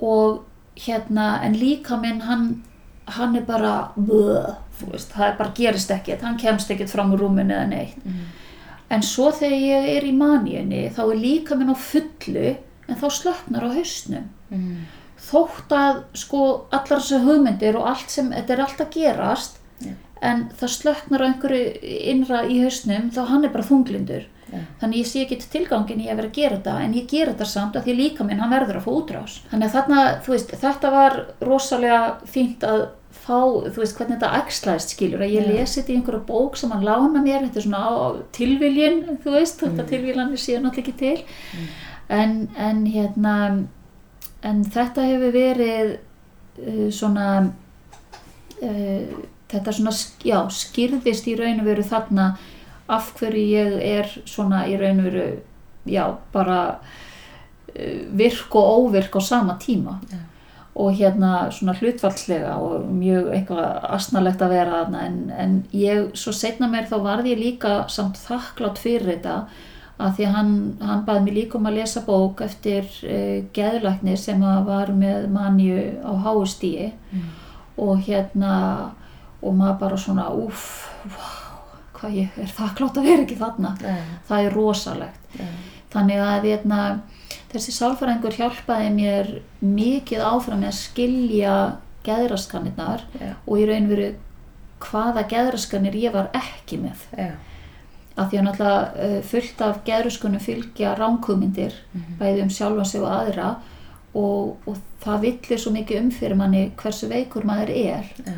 og 0.00 0.44
hérna 0.76 1.40
en 1.46 1.54
líka 1.54 1.96
minn 2.00 2.20
hann 2.20 2.62
hann 3.06 3.36
er 3.36 3.42
bara 3.44 3.90
bleh, 3.96 4.54
veist, 4.90 5.12
það 5.12 5.26
er 5.28 5.36
bara 5.38 5.52
gerist 5.54 5.90
ekkert 5.90 6.22
hann 6.24 6.38
kemst 6.40 6.70
ekkert 6.72 6.90
fram 6.90 7.12
úr 7.12 7.20
rúminu 7.20 7.52
eða 7.54 7.68
neitt 7.68 8.04
Mm. 8.04 8.24
en 8.90 9.00
svo 9.02 9.30
þegar 9.30 9.60
ég 9.60 9.96
er 9.96 10.02
í 10.08 10.12
maníunni 10.16 10.90
þá 10.94 11.00
er 11.12 11.16
líka 11.20 11.56
minn 11.56 11.70
á 11.70 11.76
fullu 11.76 12.56
en 12.88 12.96
þá 12.96 13.06
slöknar 13.10 13.64
á 13.64 13.70
hausnum 13.76 14.28
Mm. 14.50 14.76
Þótt 15.30 15.72
að 15.78 16.02
sko 16.24 16.42
allar 16.70 17.00
þessu 17.00 17.22
hugmyndir 17.24 17.76
og 17.80 17.88
allt 17.94 18.10
sem 18.10 18.30
þetta 18.34 18.52
er 18.56 18.60
allt 18.66 18.80
að 18.84 18.90
gerast 18.98 19.58
Já. 19.84 19.92
en 20.22 20.46
það 20.60 20.72
slöknar 20.78 21.24
á 21.24 21.28
einhverju 21.30 21.64
innra 22.14 22.44
í 22.46 22.60
hausnum 22.64 23.10
þá 23.14 23.20
hann 23.32 23.44
er 23.44 23.52
bara 23.54 23.64
þunglindur 23.68 24.26
Já. 24.52 24.58
þannig 24.80 24.98
ég 25.00 25.06
sé 25.10 25.22
ekki 25.24 25.38
tilgangin 25.50 26.02
í 26.04 26.10
að 26.10 26.16
vera 26.20 26.28
að 26.28 26.36
gera 26.40 26.58
þetta 26.58 26.74
en 26.84 26.94
ég 26.98 27.06
gera 27.10 27.32
þetta 27.32 27.48
samt 27.48 27.76
að 27.80 27.86
því 27.88 27.94
líka 28.02 28.24
minn 28.28 28.42
hann 28.44 28.52
verður 28.52 28.76
að 28.80 28.84
fá 28.86 28.92
útrás 28.92 29.38
þannig 29.50 29.70
að 29.70 29.78
þarna, 29.78 30.02
veist, 30.28 30.52
þetta 30.66 30.90
var 30.94 31.16
rosalega 31.40 32.02
fínt 32.28 32.62
að 32.68 32.84
fá, 33.24 33.38
þú 33.72 33.78
veist, 33.80 33.94
hvernig 33.96 34.18
þetta 34.18 34.40
æxlaðist 34.42 34.90
skilur, 34.92 35.22
að 35.24 35.30
ég 35.32 35.46
Já. 35.46 35.52
lesi 35.54 35.80
þetta 35.80 35.92
í 35.92 35.96
einhverja 35.96 36.24
bók 36.28 36.56
sem 36.60 36.72
hann 36.74 36.82
lána 36.84 37.22
mér, 37.24 37.44
þetta 37.46 37.60
er 37.60 37.64
svona 37.64 37.82
á 37.88 37.94
tilviljun, 38.36 38.98
þú 39.24 39.32
veist, 39.38 39.60
þetta 39.62 39.82
Mm. 39.84 39.88
tilviljanir 39.92 40.42
séu 40.42 40.58
náttúrulega 40.60 40.82
ekki 40.82 40.96
til 40.98 41.68
en, 42.10 42.34
en 42.58 42.84
hérna 42.86 43.34
en 44.44 44.64
þetta 44.64 45.06
hefur 45.08 45.34
verið 45.34 45.94
uh, 45.96 46.88
svona 46.94 47.28
uh, 48.62 49.14
þetta 49.50 49.76
svona, 49.76 49.94
já, 50.26 50.38
skýrðist 50.50 51.28
í 51.30 51.38
raun 51.38 51.62
og 51.62 51.70
veru 51.70 51.86
þarna 51.86 52.34
af 52.92 53.14
hverju 53.18 53.44
ég 53.54 53.80
er 53.80 54.12
svona 54.28 54.66
í 54.68 54.76
raun 54.80 55.02
og 55.02 55.08
veru 55.08 55.26
já, 55.88 56.04
bara 56.34 56.60
uh, 56.76 57.98
virk 58.16 58.54
og 58.60 58.70
óvirk 58.84 59.16
á 59.16 59.20
sama 59.24 59.58
tíma 59.60 59.98
Já. 60.10 60.18
og 60.74 60.96
hérna 60.98 61.50
svona 61.54 61.76
hlutfallslega 61.78 62.56
og 62.58 62.88
mjög 62.90 63.30
eitthvað 63.30 63.84
asnalegt 63.94 64.42
að 64.42 64.56
vera 64.56 64.80
þarna 64.82 65.04
en, 65.06 65.18
en 65.30 65.52
ég, 65.72 66.08
svo 66.18 66.32
setna 66.34 66.68
mér 66.68 66.88
þá 66.90 66.96
varði 67.04 67.34
ég 67.36 67.42
líka 67.44 67.84
samt 67.88 68.18
þakklátt 68.18 68.82
fyrir 68.82 69.14
þetta 69.14 69.36
að 69.98 70.16
því 70.16 70.24
að 70.26 70.32
hann, 70.34 70.52
hann 70.82 71.04
baði 71.06 71.22
mig 71.24 71.34
líka 71.36 71.58
um 71.58 71.66
að 71.70 71.76
lesa 71.78 72.00
bók 72.06 72.40
eftir 72.42 72.84
uh, 73.06 73.44
geðlæknir 73.54 74.16
sem 74.18 74.42
að 74.42 74.64
var 74.66 74.90
með 74.92 75.28
manju 75.30 75.80
á 76.02 76.12
háustíi 76.26 76.92
Mm. 77.14 77.28
og 77.78 77.98
hérna 78.06 78.54
og 79.42 79.54
maður 79.54 79.78
bara 79.78 79.96
svona 79.96 80.24
uff, 80.34 80.88
wow, 81.04 81.68
hvað 81.94 82.14
ég 82.16 82.38
er 82.42 82.50
þakklátt 82.56 82.96
að 82.98 83.04
vera 83.06 83.22
ekki 83.22 83.36
þarna 83.38 83.70
Já. 83.82 83.94
það 84.28 84.44
er 84.48 84.54
rosalegt 84.56 85.38
Já. 85.38 85.46
þannig 85.94 86.22
að 86.24 86.46
hérna, 86.48 86.80
þessi 87.52 87.74
sálfræðingur 87.76 88.34
hjálpaði 88.38 88.90
mér 88.96 89.30
mikið 89.62 90.24
áfram 90.26 90.60
með 90.64 90.72
að 90.72 90.78
skilja 90.80 91.54
geðraskanirnar 92.06 93.04
Já. 93.20 93.32
og 93.46 93.58
í 93.60 93.66
raun 93.68 93.86
og 93.88 93.92
veru 93.94 94.08
hvaða 94.84 95.22
geðraskanir 95.30 95.94
ég 95.96 96.12
var 96.12 96.30
ekki 96.36 96.80
með. 96.82 97.06
Af 98.16 98.30
því 98.30 98.38
að 98.38 98.44
náttúrulega 98.46 99.06
uh, 99.06 99.22
fullt 99.22 99.60
af 99.66 99.78
geðraskunum 99.84 100.40
fylgja 100.40 100.94
ránkugmyndir 100.98 101.72
Mhm. 101.94 102.18
bæði 102.20 102.42
um 102.42 102.50
sjálfan 102.50 102.84
sig 102.86 103.00
og 103.02 103.08
aðra 103.10 103.54
og, 104.14 104.56
og 104.66 104.76
það 105.04 105.20
villir 105.20 105.58
svo 105.58 105.72
mikið 105.72 106.00
um 106.00 106.10
fyrir 106.10 106.36
manni 106.36 106.72
hversu 106.76 107.08
veikur 107.10 107.44
maður 107.44 107.70
er 107.70 108.04
Já. 108.26 108.32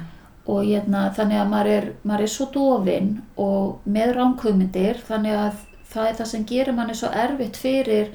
og 0.46 0.62
hérna, 0.64 1.10
þannig 1.14 1.40
að 1.42 1.48
maður 1.50 1.66
er, 1.76 1.88
maður 2.04 2.22
er 2.22 2.26
svo 2.26 2.46
dofinn 2.54 3.22
og 3.36 3.78
með 3.86 4.14
ránkugmyndir 4.16 5.02
þannig 5.08 5.32
að 5.36 5.52
það 5.92 6.08
er 6.08 6.14
það 6.14 6.26
sem 6.26 6.44
gerir 6.44 6.72
manni 6.74 6.94
svo 6.94 7.08
erfitt 7.12 7.56
fyrir 7.56 8.08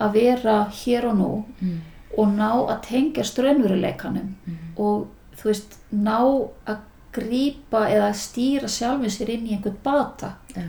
að 0.00 0.12
vera 0.12 0.56
hér 0.84 1.04
og 1.10 1.16
nú 1.18 1.44
Mm. 1.62 1.80
og 2.18 2.28
ná 2.28 2.50
að 2.68 2.80
tengja 2.88 3.22
strönnveruleikanum 3.24 4.34
og 4.76 5.06
þú 5.36 5.44
veist, 5.50 5.78
ná 5.92 6.18
að 6.66 6.76
grípa 7.12 7.86
eða 7.88 8.10
stýra 8.12 8.68
sjálfum 8.68 9.08
sér 9.10 9.28
inn 9.30 9.46
í 9.46 9.52
einhvern 9.56 9.76
bata 9.84 10.34
Já. 10.54 10.62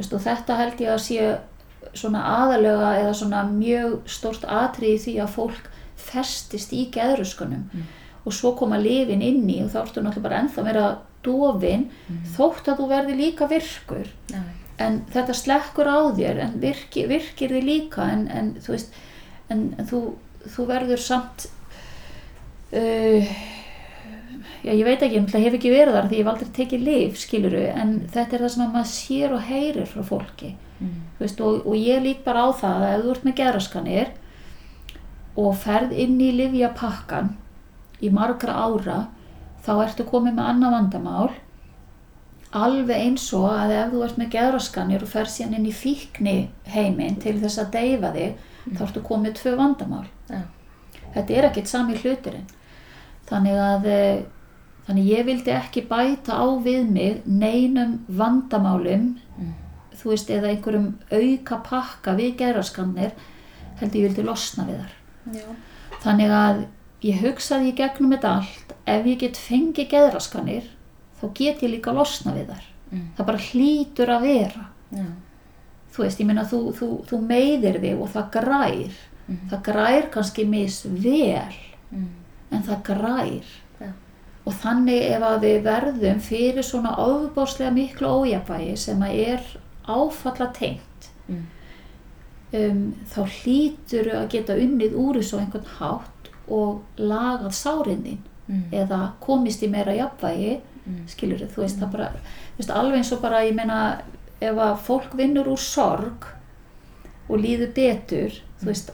Veist, 0.00 0.16
þetta 0.26 0.56
held 0.60 0.80
ég 0.84 0.92
að 0.94 1.02
sé 1.06 1.30
svona 1.96 2.20
aðalega 2.38 2.90
eða 3.00 3.14
svona 3.18 3.44
mjög 3.50 3.94
stort 4.10 4.44
atriði 4.44 4.98
því 5.04 5.14
að 5.24 5.32
fólk 5.36 5.70
festist 6.00 6.72
í 6.76 6.86
geðruskunum 6.94 7.66
Mm. 7.72 7.86
og 8.26 8.32
svo 8.36 8.52
koma 8.56 8.76
lifin 8.78 9.22
inn 9.24 9.46
í 9.48 9.62
og 9.64 9.70
þá 9.72 9.78
ertu 9.82 10.02
náttúrulega 10.04 10.22
bara 10.26 10.40
ennþá 10.42 10.64
meira 10.66 10.86
dofin 11.24 11.86
þótt 12.36 12.68
að 12.68 12.78
þú 12.80 12.88
verði 12.90 13.14
líka 13.16 13.46
virkur 13.48 14.08
Já. 14.32 14.40
en 14.78 15.00
þetta 15.12 15.34
slekkur 15.36 15.88
á 15.88 15.98
þér 16.16 16.40
en 16.44 16.54
virki, 16.60 17.06
virkir 17.08 17.50
þið 17.56 17.64
líka 17.68 18.06
en, 18.12 18.26
en 18.28 18.54
þú 18.60 18.72
veist 18.76 18.92
en, 19.50 19.74
en 19.78 19.86
þú, 19.88 20.02
þú 20.56 20.66
verður 20.68 21.00
samt 21.04 21.48
uh, 22.72 23.32
já 24.64 24.72
ég 24.72 24.84
veit 24.86 25.02
ekki, 25.02 25.20
ég 25.20 25.46
hef 25.46 25.56
ekki 25.58 25.72
verið 25.72 25.96
þar 25.96 26.08
því 26.08 26.18
ég 26.18 26.24
hef 26.24 26.32
aldrei 26.32 26.50
tekið 26.56 26.86
lif 26.86 27.20
skiluru 27.20 27.62
en 27.70 27.92
þetta 28.12 28.36
er 28.36 28.44
það 28.44 28.52
sem 28.54 28.64
að 28.64 28.74
maður 28.76 28.90
sér 28.92 29.36
og 29.36 29.46
heyrir 29.48 29.88
frá 29.90 30.02
fólki. 30.06 30.50
Mm. 30.80 30.96
Veist, 31.20 31.40
og, 31.44 31.66
og 31.66 31.76
ég 31.76 32.02
lít 32.04 32.24
bara 32.24 32.46
á 32.46 32.48
það 32.56 32.84
að 32.86 32.94
ef 32.94 33.04
þú 33.04 33.14
ert 33.14 33.26
með 33.28 33.36
geraskanir 33.40 34.12
og 35.40 35.56
ferð 35.62 35.94
inn 36.04 36.18
í 36.20 36.30
livjapakkan 36.38 37.32
í 38.00 38.10
margra 38.12 38.56
ára 38.56 38.98
þá 39.64 39.72
ertu 39.84 40.06
komið 40.08 40.38
með 40.38 40.52
annað 40.54 40.76
vandamál. 40.76 41.32
Alveg 42.50 42.96
eins 42.96 43.28
og 43.36 43.46
að 43.52 43.74
ef 43.76 43.92
þú 43.92 44.06
ert 44.06 44.16
með 44.18 44.32
geraskanir 44.34 45.04
og 45.04 45.12
ferð 45.12 45.34
síðan 45.34 45.58
inn 45.60 45.68
í 45.70 45.74
fíkni 45.74 46.38
heiminn 46.72 47.20
til 47.22 47.36
þess 47.42 47.60
að 47.62 47.76
deyfa 47.76 48.14
þig 48.16 48.48
þá 48.70 48.80
ertu 48.86 49.04
komið 49.04 49.28
með 49.28 49.36
tvö 49.42 49.52
vandamál. 49.60 50.06
Já. 50.30 50.40
þetta 51.14 51.36
er 51.36 51.46
ekkert 51.48 51.70
sami 51.70 51.98
hluturinn 51.98 52.48
þannig 53.30 53.58
að 53.64 53.86
eh, 53.86 54.22
þannig 54.86 55.06
ég 55.10 55.24
vildi 55.28 55.50
ekki 55.54 55.84
bæta 55.88 56.34
á 56.40 56.46
við 56.64 56.88
mig 56.90 57.22
neinum 57.26 57.98
vandamálum 58.08 59.16
Mm. 59.40 59.54
þú 59.96 60.10
veist, 60.10 60.30
eða 60.30 60.48
einhverjum 60.50 60.88
auka 61.12 61.56
pakka 61.64 62.14
við 62.16 62.36
geraskanir 62.36 63.12
heldur 63.80 64.00
ég 64.00 64.08
vildi 64.08 64.22
losna 64.26 64.64
við 64.68 64.80
þar 64.82 65.36
Já. 65.36 65.54
þannig 66.02 66.30
að 66.30 66.64
ég 67.02 67.20
hugsaði 67.22 67.70
í 67.70 67.76
gegnum 67.78 68.12
þetta 68.12 68.32
allt 68.36 68.74
ef 68.86 69.06
ég 69.06 69.18
get 69.18 69.36
fengið 69.40 69.88
geðraskanir 69.94 70.66
þá 71.20 71.24
get 71.34 71.62
ég 71.62 71.70
líka 71.76 71.92
losna 71.96 72.34
við 72.34 72.46
þar 72.52 72.66
Mm. 72.92 73.06
það 73.16 73.26
bara 73.26 73.38
hlýtur 73.38 74.08
að 74.10 74.22
vera 74.22 74.64
Já. 74.90 75.04
þú 75.94 76.02
veist, 76.02 76.20
ég 76.20 76.26
meina 76.26 76.44
þú, 76.44 76.58
þú, 76.74 76.88
þú 77.06 77.20
meiðir 77.28 77.80
þig 77.80 78.00
og 78.02 78.08
það 78.10 78.30
grær 78.30 78.92
Mhm. 79.28 79.48
það 79.50 79.62
grær 79.62 80.10
kannski 80.10 80.44
misvel 80.44 81.52
Mm. 81.92 82.06
En 82.52 82.62
það 82.66 82.82
grær 82.82 83.50
Já. 83.80 83.90
og 84.46 84.52
þannig 84.62 85.02
ef 85.14 85.22
að 85.22 85.40
við 85.46 85.62
verðum 85.68 86.20
fyrir 86.20 86.62
svona 86.66 86.96
ofbáslega 86.98 87.70
miklu 87.76 88.08
ójafvægi 88.24 88.76
sem 88.76 89.02
að 89.02 89.18
er 89.28 89.40
áfalla 89.86 90.50
tengt 90.52 90.86
Mm. 91.30 91.44
um, 92.54 92.80
þá 93.06 93.20
hlýtur 93.40 94.08
að 94.18 94.28
geta 94.32 94.56
unnið 94.58 94.96
úr 94.98 95.18
þessu 95.20 95.38
á 95.38 95.42
einhvern 95.44 95.68
hátt 95.78 96.30
og 96.50 96.80
lagað 96.98 97.52
sárin 97.54 98.02
þín 98.06 98.18
Mm. 98.50 98.64
eða 98.72 99.12
komist 99.22 99.62
í 99.62 99.68
meira 99.70 99.92
jafnvægi 99.94 100.56
Mm. 100.88 101.06
skilur 101.06 101.38
þú 101.46 101.60
veist 101.62 101.78
það 101.78 101.90
bara 101.92 102.08
þú 102.10 102.58
veist, 102.58 102.70
alveg 102.74 102.96
eins 102.98 103.12
og 103.12 103.20
bara 103.22 103.42
ég 103.46 103.54
meina 103.54 104.00
ef 104.40 104.56
að 104.56 104.78
fólk 104.88 105.14
vinnur 105.14 105.46
úr 105.46 105.58
sorg 105.58 106.26
og 107.28 107.38
líður 107.38 107.72
betur 107.74 108.30
þú 108.60 108.66
veist 108.66 108.90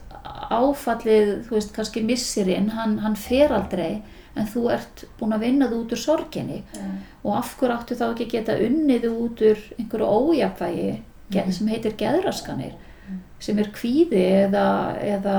áfallið 0.51 1.33
þú 1.49 1.55
veist 1.57 1.73
kannski 1.77 2.03
missirinn 2.07 2.71
hann, 2.77 2.99
hann 3.05 3.17
fer 3.17 3.53
aldrei 3.53 4.03
en 4.37 4.47
þú 4.53 4.67
ert 4.75 5.05
búin 5.21 5.33
að 5.33 5.45
vinna 5.47 5.69
þú 5.71 5.79
út 5.85 5.93
úr 5.97 6.01
sorginni. 6.03 6.59
Já. 6.75 6.83
og 7.25 7.37
af 7.39 7.55
hverju 7.61 7.77
áttu 7.77 7.97
þá 7.97 8.05
ekki 8.13 8.27
geta 8.35 8.57
unnið 8.67 9.07
þú 9.07 9.13
út 9.27 9.41
úr 9.51 9.63
einhverju 9.79 10.11
ójafvægi 10.19 10.91
ge- 11.33 11.53
sem 11.53 11.69
heitir 11.73 11.95
geðraskanir 11.97 12.75
sem 13.41 13.59
er 13.59 13.69
kvíði 13.73 14.21
eða, 14.47 14.67
eða 15.01 15.39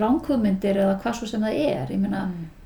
ránkvömyndir 0.00 0.76
eða 0.82 0.98
hvað 1.02 1.14
svo 1.18 1.26
sem 1.30 1.42
það 1.44 1.58
er. 1.62 1.90
Ég 1.92 2.00
meina, 2.00 2.22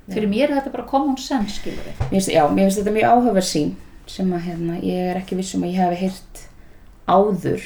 fyrir 0.09 0.29
mér 0.31 0.49
er 0.49 0.55
þetta 0.57 0.71
bara 0.73 0.87
common 0.89 1.17
sense 1.17 1.59
skilur 1.59 1.83
við 1.85 2.11
Mér 2.11 2.29
já, 2.33 2.43
mér 2.49 2.65
finnst 2.67 2.79
þetta 2.81 2.95
mjög 2.95 3.09
áhugaverð 3.11 3.47
sín 3.49 3.73
sem 4.07 4.33
að 4.35 4.45
hérna, 4.49 4.77
ég 4.83 5.11
er 5.13 5.19
ekki 5.21 5.35
vissum 5.39 5.63
að 5.63 5.71
ég 5.75 5.79
hef 5.83 5.99
heyrt 6.01 6.41
áður 7.07 7.63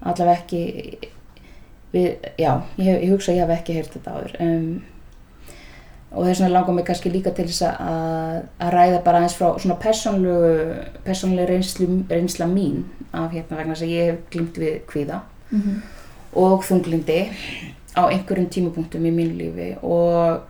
allavega 0.00 0.38
ekki 0.40 1.10
við, 1.92 2.08
já, 2.38 2.52
ég, 2.78 3.02
ég 3.04 3.10
hugsa 3.12 3.32
að 3.32 3.36
ég 3.38 3.46
hef 3.46 3.58
ekki 3.58 3.76
heyrt 3.78 3.94
þetta 3.96 4.14
áður. 4.16 4.36
Um, 4.40 4.82
og 6.10 6.24
þess 6.26 6.40
vegna 6.42 6.52
langar 6.56 6.74
mig 6.74 6.84
kannski 6.88 7.10
líka 7.12 7.30
til 7.34 7.46
þess 7.46 7.62
að, 7.68 8.40
að 8.58 8.72
ræða 8.74 9.02
bara 9.06 9.20
eins 9.22 9.36
frá 9.38 9.52
svona 9.62 9.76
persónlega 9.78 11.46
reynslu, 11.50 11.86
reynsla 12.10 12.46
mín 12.50 12.84
af 13.14 13.30
hérna 13.34 13.60
vegna 13.60 13.74
þess 13.76 13.86
að 13.86 13.92
ég 13.94 14.10
hef 14.10 14.24
glimt 14.34 14.58
við 14.58 14.80
kvíða 14.90 15.20
Mhm. 15.50 15.80
og 16.38 16.62
þunglindi 16.62 17.20
á 17.98 18.06
einhverjum 18.06 18.46
tímapunktum 18.54 19.02
í 19.06 19.10
mínu 19.10 19.34
lífi 19.38 19.70
og 19.82 20.42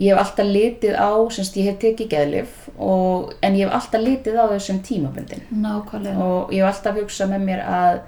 ég 0.00 0.12
hef 0.14 0.22
alltaf 0.22 0.46
litið 0.46 0.94
á, 0.96 1.12
semst 1.32 1.56
ég 1.56 1.64
hef 1.68 1.78
tekið 1.82 2.08
geðlif 2.14 2.54
og, 2.78 3.34
en 3.42 3.54
ég 3.56 3.66
hef 3.68 3.74
alltaf 3.76 4.00
litið 4.00 4.38
á 4.40 4.44
þessum 4.54 4.80
tímabundin. 4.84 5.42
Nákvæmlega. 5.52 6.16
Og 6.20 6.52
ég 6.52 6.64
hef 6.64 6.74
alltaf 6.76 6.96
hugsað 7.00 7.28
með 7.34 7.44
mér 7.48 7.62
að, 7.64 8.00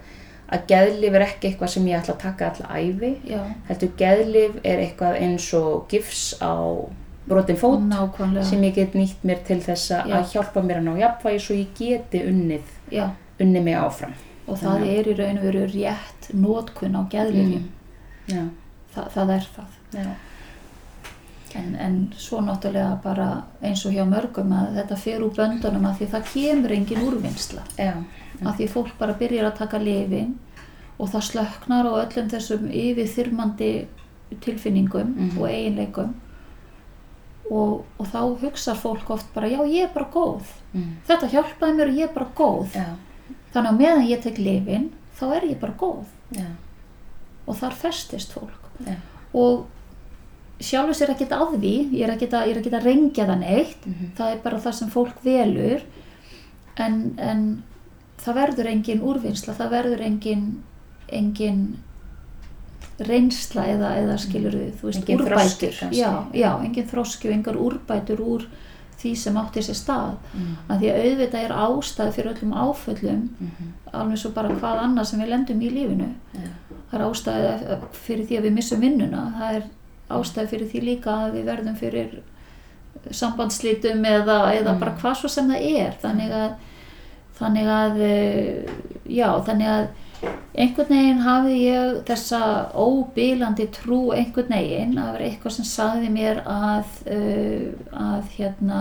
að 0.48 0.64
geðlif 0.70 1.14
er 1.18 1.24
ekki 1.26 1.50
eitthvað 1.50 1.72
sem 1.74 1.88
ég 1.90 1.98
ætla 1.98 2.14
að 2.14 2.22
taka 2.22 2.52
alla 2.52 2.78
æfi 2.80 3.10
já, 3.28 3.40
heldur 3.68 3.90
geðlif 4.00 4.54
er 4.64 4.84
eitthvað 4.86 5.18
eins 5.20 5.48
og 5.58 5.84
gifs 5.92 6.22
á 6.40 6.56
brotin 7.28 7.58
fót 7.60 7.82
nákvæmlega. 7.84 8.44
sem 8.44 8.62
ég 8.64 8.74
get 8.74 8.94
nýtt 8.96 9.24
mér 9.28 9.42
til 9.44 9.58
þess 9.60 9.90
að 9.98 10.14
að 10.16 10.30
hjálpa 10.32 10.62
mér 10.64 10.80
að 10.80 10.86
ná 10.86 10.94
jafnvægi 11.02 11.42
svo 11.44 11.58
ég 11.58 11.74
geti 11.76 12.22
unnið, 12.30 12.70
já, 12.92 13.10
unnið 13.40 13.66
mig 13.68 13.76
áfram. 13.76 14.14
Og 14.48 14.56
það 14.56 14.86
Já. 14.86 14.92
er 14.98 15.08
í 15.10 15.14
raun 15.18 15.38
og 15.38 15.44
veru 15.44 15.66
rétt 15.68 16.30
nótkun 16.32 16.96
á 16.96 17.02
geðlifjum 17.12 17.66
Já, 18.28 18.46
Þa, 18.94 19.02
það 19.12 19.30
er 19.34 19.46
það. 19.56 19.74
En, 21.56 21.68
en 21.80 21.94
svo 22.16 22.40
náttúrulega 22.44 22.98
bara 23.02 23.28
eins 23.64 23.84
og 23.88 23.92
hjá 23.96 24.04
mörgum 24.08 24.52
að 24.52 24.74
þetta 24.80 24.98
fer 25.00 25.22
úr 25.24 25.32
böndunum 25.36 25.86
að 25.88 26.00
því 26.00 26.08
það 26.14 26.26
kemur 26.32 26.74
engin 26.76 27.04
úrvinnsla. 27.08 27.62
Já, 27.76 27.92
að 28.44 28.56
því 28.58 28.68
fólk 28.70 28.92
bara 28.98 29.14
byrjar 29.18 29.48
að 29.52 29.58
taka 29.58 29.78
lifin 29.78 30.38
og 30.98 31.08
það 31.10 31.22
slöknar 31.30 31.86
á 31.86 31.92
öllum 32.04 32.28
þessum 32.30 32.68
yfirþyrmandi 32.70 33.86
tilfinningum 34.40 35.14
Mhm. 35.16 35.38
og 35.38 35.48
eiginleikum. 35.48 36.14
Og, 37.50 37.84
og 37.98 38.06
þá 38.12 38.18
hugsar 38.42 38.76
fólk 38.76 39.08
oft 39.10 39.30
bara 39.34 39.48
já 39.48 39.58
ég 39.64 39.84
er 39.86 39.92
bara 39.94 40.10
góð. 40.12 40.42
Mm, 40.74 40.90
þetta 41.08 41.30
hjálpaði 41.32 41.76
mér 41.78 41.88
og 41.88 41.96
ég 41.96 42.08
er 42.08 42.12
bara 42.14 42.28
góð. 42.36 42.74
Já, 42.76 42.84
þannig 43.54 43.70
að 43.70 43.78
meðan 43.78 44.08
ég 44.10 44.20
tek 44.22 44.38
lifin 44.38 44.90
þá 45.18 45.22
er 45.38 45.46
ég 45.48 45.60
bara 45.60 45.72
góð. 45.80 46.04
Já, 46.36 46.44
og 47.48 47.56
þar 47.56 47.72
festist 47.80 48.32
fólk. 48.36 48.68
Já, 48.84 48.96
og 49.32 49.64
sjálfur 50.60 50.92
sér 50.98 51.14
ekkert 51.14 51.32
að 51.38 51.56
því 51.62 51.72
ég 51.96 52.04
er 52.04 52.12
ekkert 52.16 52.36
að, 52.36 52.50
er 52.52 52.60
að 52.60 52.84
rengja 52.84 53.26
það 53.30 53.38
neitt. 53.40 53.86
Mhm. 53.86 54.12
það 54.18 54.32
er 54.34 54.38
bara 54.44 54.58
það 54.58 54.74
sem 54.74 54.88
fólk 54.90 55.24
velur. 55.24 55.82
En, 56.76 57.14
en 57.18 57.62
það 58.28 58.38
verður 58.42 58.70
engin 58.72 59.02
úrvinnsla 59.10 59.54
það 59.58 59.70
verður 59.76 60.04
engin 60.06 60.46
engin 61.08 61.60
reynsla 63.08 63.64
eða, 63.70 63.90
eða 64.02 64.16
skilur 64.18 64.54
við, 64.58 64.72
þú 64.80 64.88
veist, 64.88 65.02
Engin 65.04 65.20
þroski 65.22 65.68
úrbætur. 65.68 65.76
kannski. 65.78 66.00
já, 66.00 66.10
já, 66.34 66.48
engin 66.66 66.88
þroski 66.90 67.28
og 67.30 67.34
engar 67.36 67.58
úrbætur 67.62 68.22
úr 68.24 68.46
því 68.98 69.12
sem 69.14 69.36
átti 69.38 69.62
sér 69.62 69.76
stað. 69.78 70.16
Mm, 70.34 70.54
því 70.80 70.88
að 70.90 70.96
auðvitað 71.04 71.44
er 71.46 71.52
ástæð 71.54 72.08
fyrir 72.16 72.30
öllum 72.32 72.54
áföllum 72.58 73.20
mhm, 73.38 73.68
alveg 73.94 74.18
svo 74.18 74.32
bara 74.34 74.50
hvað 74.56 74.80
annað 74.82 75.06
sem 75.12 75.20
við 75.22 75.30
lendum 75.30 75.60
í 75.62 75.68
lífinu. 75.70 76.08
Já, 76.34 76.48
það 76.90 76.96
er 76.98 77.04
ástæði 77.06 77.78
fyrir 78.02 78.26
því 78.26 78.38
að 78.40 78.48
við 78.48 78.56
missum 78.58 78.82
vinnuna 78.82 79.22
það 79.38 79.60
er 79.60 79.68
ástæði 80.18 80.50
fyrir 80.56 80.72
því 80.72 80.82
líka 80.88 81.14
að 81.28 81.36
við 81.38 81.46
verðum 81.52 81.76
fyrir 81.78 82.18
sambandslítum 83.14 84.02
eða, 84.04 84.38
eða 84.58 84.72
Mm. 84.74 84.80
bara 84.82 84.96
hvað 84.98 85.14
svo 85.20 85.28
sem 85.30 85.46
það 85.48 85.70
er. 85.78 85.94
Þannig 86.02 86.32
að 86.34 86.50
þannig 87.38 87.72
að 87.72 88.02
eh, 88.08 88.76
já, 89.08 89.28
þannig 89.46 89.72
að 89.72 89.88
einhvern 90.58 90.90
veginn 90.90 91.22
hafi 91.22 91.56
ég 91.62 91.98
þessa 92.08 92.40
óbílandi 92.74 93.68
trú 93.74 94.00
einhvern 94.10 94.50
veginn 94.50 94.98
að 94.98 95.12
vera 95.14 95.28
eitthvað 95.28 95.54
sem 95.54 95.68
sagði 95.68 96.10
mér 96.10 96.40
að 96.50 96.88
uh, 97.14 97.68
að 97.94 98.32
hérna 98.34 98.80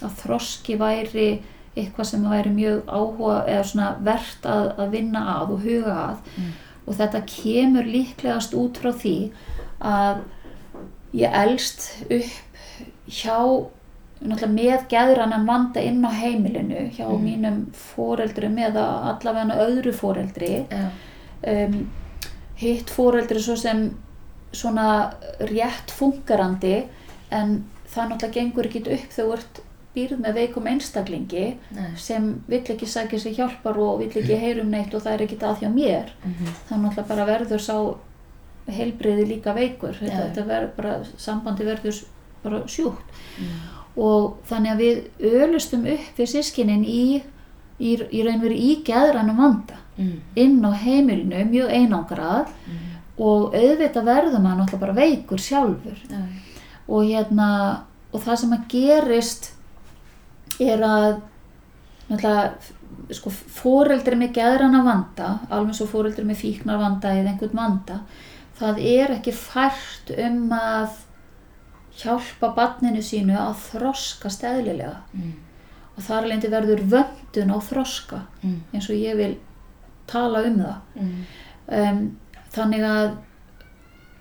að 0.00 0.14
þroski 0.22 0.78
væri 0.80 1.28
eitthvað 1.76 2.08
sem 2.08 2.24
væri 2.24 2.54
mjög 2.54 2.88
áhuga 2.88 3.36
eða 3.44 3.66
svona 3.68 3.90
verðt 4.08 4.48
að, 4.48 4.70
að 4.80 4.94
vinna 4.96 5.24
að 5.36 5.54
og 5.56 5.66
huga 5.66 5.96
að 6.06 6.16
Mm. 6.40 6.52
og 6.86 6.96
þetta 6.96 7.20
kemur 7.28 7.86
líklegast 7.86 8.54
út 8.56 8.80
frá 8.80 8.90
því 9.02 9.16
að 9.84 10.22
ég 11.20 11.36
elst 11.42 11.84
upp 12.08 12.80
hjá 13.10 13.36
náttúrulega 14.20 14.52
með 14.52 14.88
geðrannan 14.92 15.46
vanda 15.48 15.80
inn 15.80 16.02
á 16.04 16.10
heimilinu 16.12 16.90
hjá 16.92 17.06
Mm. 17.08 17.22
mínum 17.24 17.66
foreldrum 17.72 18.56
eða 18.58 18.84
allavega 19.14 19.56
öðru 19.66 19.92
foreldri. 19.96 20.66
Já, 20.70 20.90
um, 21.46 21.90
hitt 22.56 22.90
foreldri 22.90 23.40
svo 23.40 23.56
sem 23.56 23.94
svona 24.52 25.14
rétt 25.40 25.90
funkarandi 25.90 26.84
en 27.30 27.64
það 27.88 28.08
náttúrulega 28.10 28.32
gengur 28.34 28.66
ekki 28.66 28.80
upp 28.92 29.10
þegar 29.10 29.26
þú 29.26 29.32
ert 29.38 29.60
býrð 29.94 30.20
með 30.22 30.34
veikum 30.34 30.66
einstaklingi 30.70 31.56
nei, 31.74 31.96
sem 31.96 32.28
vill 32.48 32.60
ekki 32.62 32.86
sækja 32.86 33.18
sér 33.18 33.34
hjálpar 33.34 33.78
og 33.78 33.98
vill 33.98 34.10
ekki 34.22 34.36
heyrum 34.38 34.70
neitt 34.70 34.94
og 34.94 35.02
það 35.02 35.12
er 35.16 35.24
ekki 35.26 35.38
að 35.42 35.58
hjá 35.64 35.68
mér. 35.74 36.12
Mhm, 36.24 36.46
þá 36.68 36.74
náttúrulega 36.76 37.08
bara 37.08 37.26
verður 37.26 37.58
sá 37.60 37.96
heilbriði 38.70 39.26
líka 39.26 39.54
veikur. 39.56 39.96
Þetta, 39.98 40.28
þetta 40.30 40.46
verður 40.46 40.72
bara, 40.76 40.94
sambandi 41.18 41.64
verður 41.66 42.04
bara 42.44 42.60
sjúkt. 42.70 43.02
Mm, 43.40 43.79
og 43.96 44.38
þannig 44.48 44.72
að 44.72 44.82
við 44.84 45.32
ölustum 45.44 45.86
upp 45.90 46.18
við 46.20 46.32
sískinin 46.34 46.84
í, 46.84 47.22
í, 47.78 47.96
í 47.96 48.22
raun 48.26 48.42
verið 48.42 48.66
í 48.66 48.76
geðrænum 48.86 49.40
vanda. 49.40 49.80
Mm, 49.96 50.14
inn 50.40 50.60
á 50.64 50.70
heimilinu, 50.80 51.42
mjög 51.50 51.74
einangrað. 51.74 52.52
Mm, 52.66 52.86
og 53.20 53.56
auðvitað 53.56 54.06
verður 54.06 54.40
maður 54.40 54.62
náttúrulega 54.62 54.84
bara 54.86 54.96
veikur 54.96 55.42
sjálfur. 55.42 55.98
Já, 56.08 56.22
og 56.90 57.06
hérna 57.06 57.48
og 58.10 58.22
það 58.24 58.40
sem 58.42 58.54
að 58.56 58.68
gerist 58.72 59.50
er 60.60 60.82
að 60.84 61.20
náttúrulega 62.10 63.14
sko 63.14 63.30
fóreldri 63.32 64.16
með 64.18 64.34
geðrana 64.38 64.82
vanda 64.86 65.30
alveg 65.50 65.76
svo 65.78 65.86
fóreldri 65.90 66.24
með 66.26 66.42
fíknar 66.42 66.80
vanda 66.80 67.12
eða 67.14 67.32
einhvern 67.32 67.58
vanda 67.58 68.00
það 68.58 68.82
er 68.90 69.14
ekki 69.16 69.34
fært 69.34 70.12
um 70.14 70.50
að 70.54 70.98
hjálpa 71.98 72.52
barninu 72.56 73.02
sínu 73.02 73.36
að 73.38 73.56
þroskast 73.70 74.44
eðlilega. 74.46 75.00
Mm, 75.16 75.32
og 75.96 76.04
þar 76.06 76.28
leindi 76.30 76.50
verður 76.52 76.84
vöndun 76.92 77.54
á 77.54 77.58
þroska 77.64 78.20
mm, 78.42 78.58
eins 78.74 78.86
og 78.88 79.00
ég 79.00 79.18
vil 79.18 79.32
tala 80.10 80.44
um 80.46 80.60
það. 80.62 80.78
Mm, 81.00 81.18
um, 81.80 82.06
þannig 82.54 82.86
að 82.86 83.10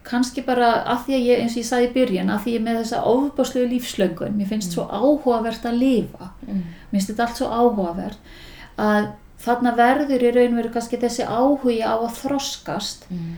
kannski 0.10 0.44
bara 0.46 0.70
að 0.90 1.06
því 1.06 1.16
að 1.16 1.26
ég, 1.28 1.42
eins 1.44 1.56
og 1.56 1.62
ég 1.62 1.68
sagði 1.70 1.88
í 1.90 1.96
byrjun, 1.96 2.32
að 2.34 2.44
því 2.44 2.54
ég 2.56 2.64
með 2.66 2.78
þessa 2.82 3.02
ofbáslegu 3.12 3.72
lífslöngun, 3.74 4.38
mér 4.38 4.50
finnst 4.50 4.76
svo 4.76 4.86
áhugavert 4.90 5.68
að 5.70 5.82
lifa, 5.84 6.32
mm, 6.48 6.62
mér 6.90 6.96
finnst 6.96 7.12
þetta 7.12 7.26
allt 7.28 7.42
svo 7.42 7.50
áhugavert, 7.54 8.32
að 8.80 9.12
þarna 9.44 9.76
verður 9.78 10.26
í 10.26 10.32
raun 10.36 10.56
og 10.56 10.62
veru 10.62 10.74
kannski 10.74 11.00
þessi 11.02 11.28
áhugi 11.28 11.78
á 11.86 11.94
að 11.94 12.18
þroskast, 12.24 13.06
mm, 13.12 13.36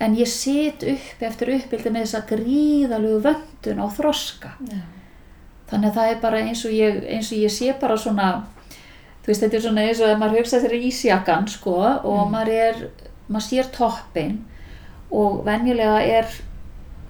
en 0.00 0.14
ég 0.16 0.26
sit 0.30 0.82
upp 0.82 1.22
eftir 1.22 1.48
uppbyldi 1.56 1.90
með 1.90 2.04
þessa 2.06 2.20
gríðalegu 2.28 3.20
vöndun 3.24 3.82
á 3.82 3.86
þroska. 3.96 4.50
já, 4.70 4.78
Þannig 5.70 5.90
að 5.90 5.94
það 5.98 6.10
er 6.12 6.20
bara 6.22 6.38
eins 6.40 6.64
og 6.64 6.70
ég, 6.72 7.00
eins 7.12 7.32
og 7.32 7.38
ég 7.38 7.50
sé 7.52 7.72
bara 7.80 7.96
svona, 7.96 8.28
þú 9.22 9.26
veist, 9.26 9.42
þetta 9.42 9.56
er 9.58 9.60
svona 9.60 9.82
eins 9.84 10.00
og 10.00 10.08
að 10.08 10.18
maður 10.22 10.38
hugsa 10.38 10.60
þeirra 10.62 10.78
ísjakan, 10.88 11.48
sko, 11.48 11.74
og 12.04 12.26
Mm. 12.26 12.32
maður 12.32 12.48
er, 12.48 12.74
maður 13.28 13.48
sér 13.48 13.66
toppin 13.72 14.38
og 15.10 15.44
venjulega 15.44 16.00
er 16.06 16.26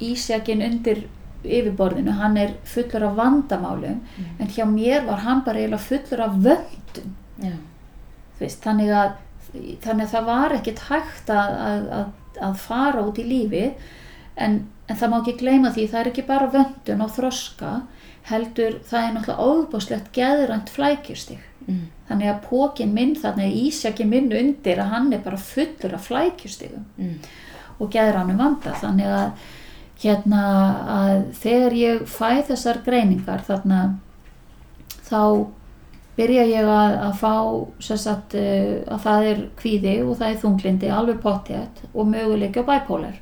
ísjakin 0.01 0.63
undir 0.63 1.05
yfirborðinu, 1.45 2.11
hann 2.19 2.37
er 2.37 2.55
fullur 2.65 3.05
af 3.05 3.15
vandamálum, 3.17 4.01
Mm. 4.19 4.25
en 4.41 4.47
hjá 4.49 4.65
mér 4.67 5.07
var 5.07 5.19
hann 5.19 5.43
bara 5.45 5.59
eiginlega 5.59 5.79
fullur 5.79 6.21
af 6.25 6.33
vöndum, 6.35 7.13
þú 7.41 8.41
veist, 8.41 8.61
þannig 8.65 8.91
að, 8.91 9.13
þannig 9.83 10.07
að 10.07 10.11
það 10.11 10.25
var 10.27 10.51
ekkit 10.59 10.79
hægt 10.89 11.31
að, 11.31 11.55
að, 11.69 11.89
að, 11.93 12.07
að 12.45 12.59
fara 12.63 13.05
út 13.05 13.19
í 13.21 13.27
lífi, 13.27 13.65
en, 14.39 14.61
en 14.89 14.99
það 14.99 15.13
má 15.13 15.19
ekki 15.21 15.37
gleyma 15.43 15.73
því, 15.75 15.87
það 15.91 16.01
er 16.01 16.11
ekki 16.13 16.27
bara 16.29 16.51
vöndun 16.53 17.05
og 17.05 17.13
þroska, 17.17 17.75
heldur 18.29 18.81
það 18.89 19.05
er 19.05 19.15
náttúrulega 19.15 19.53
óbúslegt 19.53 20.11
geðrænt 20.17 20.73
flækjustig. 20.73 21.39
mm, 21.67 21.85
Þannig 22.09 22.33
að 22.33 22.43
pókin 22.49 22.95
minn, 22.97 23.15
þannig 23.17 23.47
að 23.49 23.61
ísjaki 23.67 24.09
minn 24.09 24.33
undir 24.33 24.81
að 24.83 24.93
hann 24.95 25.13
er 25.13 25.23
bara 25.25 25.41
fullur 25.41 25.95
af 25.97 26.09
flækjustigum 26.09 26.85
mm, 26.97 27.15
og 27.79 27.91
geðrænum 27.95 28.41
vanda. 28.41 28.75
Þannig 28.81 29.15
að, 29.19 29.47
hérna, 30.03 30.43
að 30.99 31.23
þegar 31.43 31.79
ég 31.79 32.05
fæ 32.09 32.45
þessar 32.51 32.83
greiningar 32.87 33.45
þarna 33.49 33.81
þá 35.09 35.21
byrja 36.19 36.45
ég 36.51 36.67
að, 36.67 36.99
að 37.07 37.15
fá 37.23 37.35
sagt, 37.79 38.35
uh, 38.35 38.83
að 38.91 39.01
það 39.07 39.31
er 39.31 39.41
kvíði 39.63 39.97
og 40.03 40.19
það 40.19 40.29
er 40.33 40.43
þunglindi 40.43 40.93
alveg 40.93 41.23
pottjætt 41.23 41.83
og 41.95 42.13
möguleiki 42.13 42.67
á 42.67 42.71
bæpólar 42.75 43.17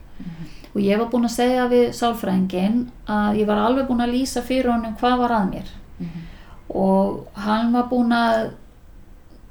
og 0.76 0.82
ég 0.84 0.98
var 1.00 1.08
búin 1.08 1.24
að 1.24 1.32
segja 1.32 1.66
við 1.72 1.86
sálfræðingin 1.96 2.80
að 3.08 3.38
ég 3.40 3.46
var 3.48 3.62
alveg 3.64 3.86
búin 3.88 4.02
að 4.04 4.12
lýsa 4.12 4.42
fyrir 4.44 4.68
honum 4.74 4.96
hvað 5.00 5.20
var 5.22 5.32
að 5.32 5.46
mér. 5.54 5.70
Mhm, 5.98 6.24
og 6.68 7.38
hann 7.46 7.72
var 7.72 7.86
búin 7.88 8.12
að 8.12 8.50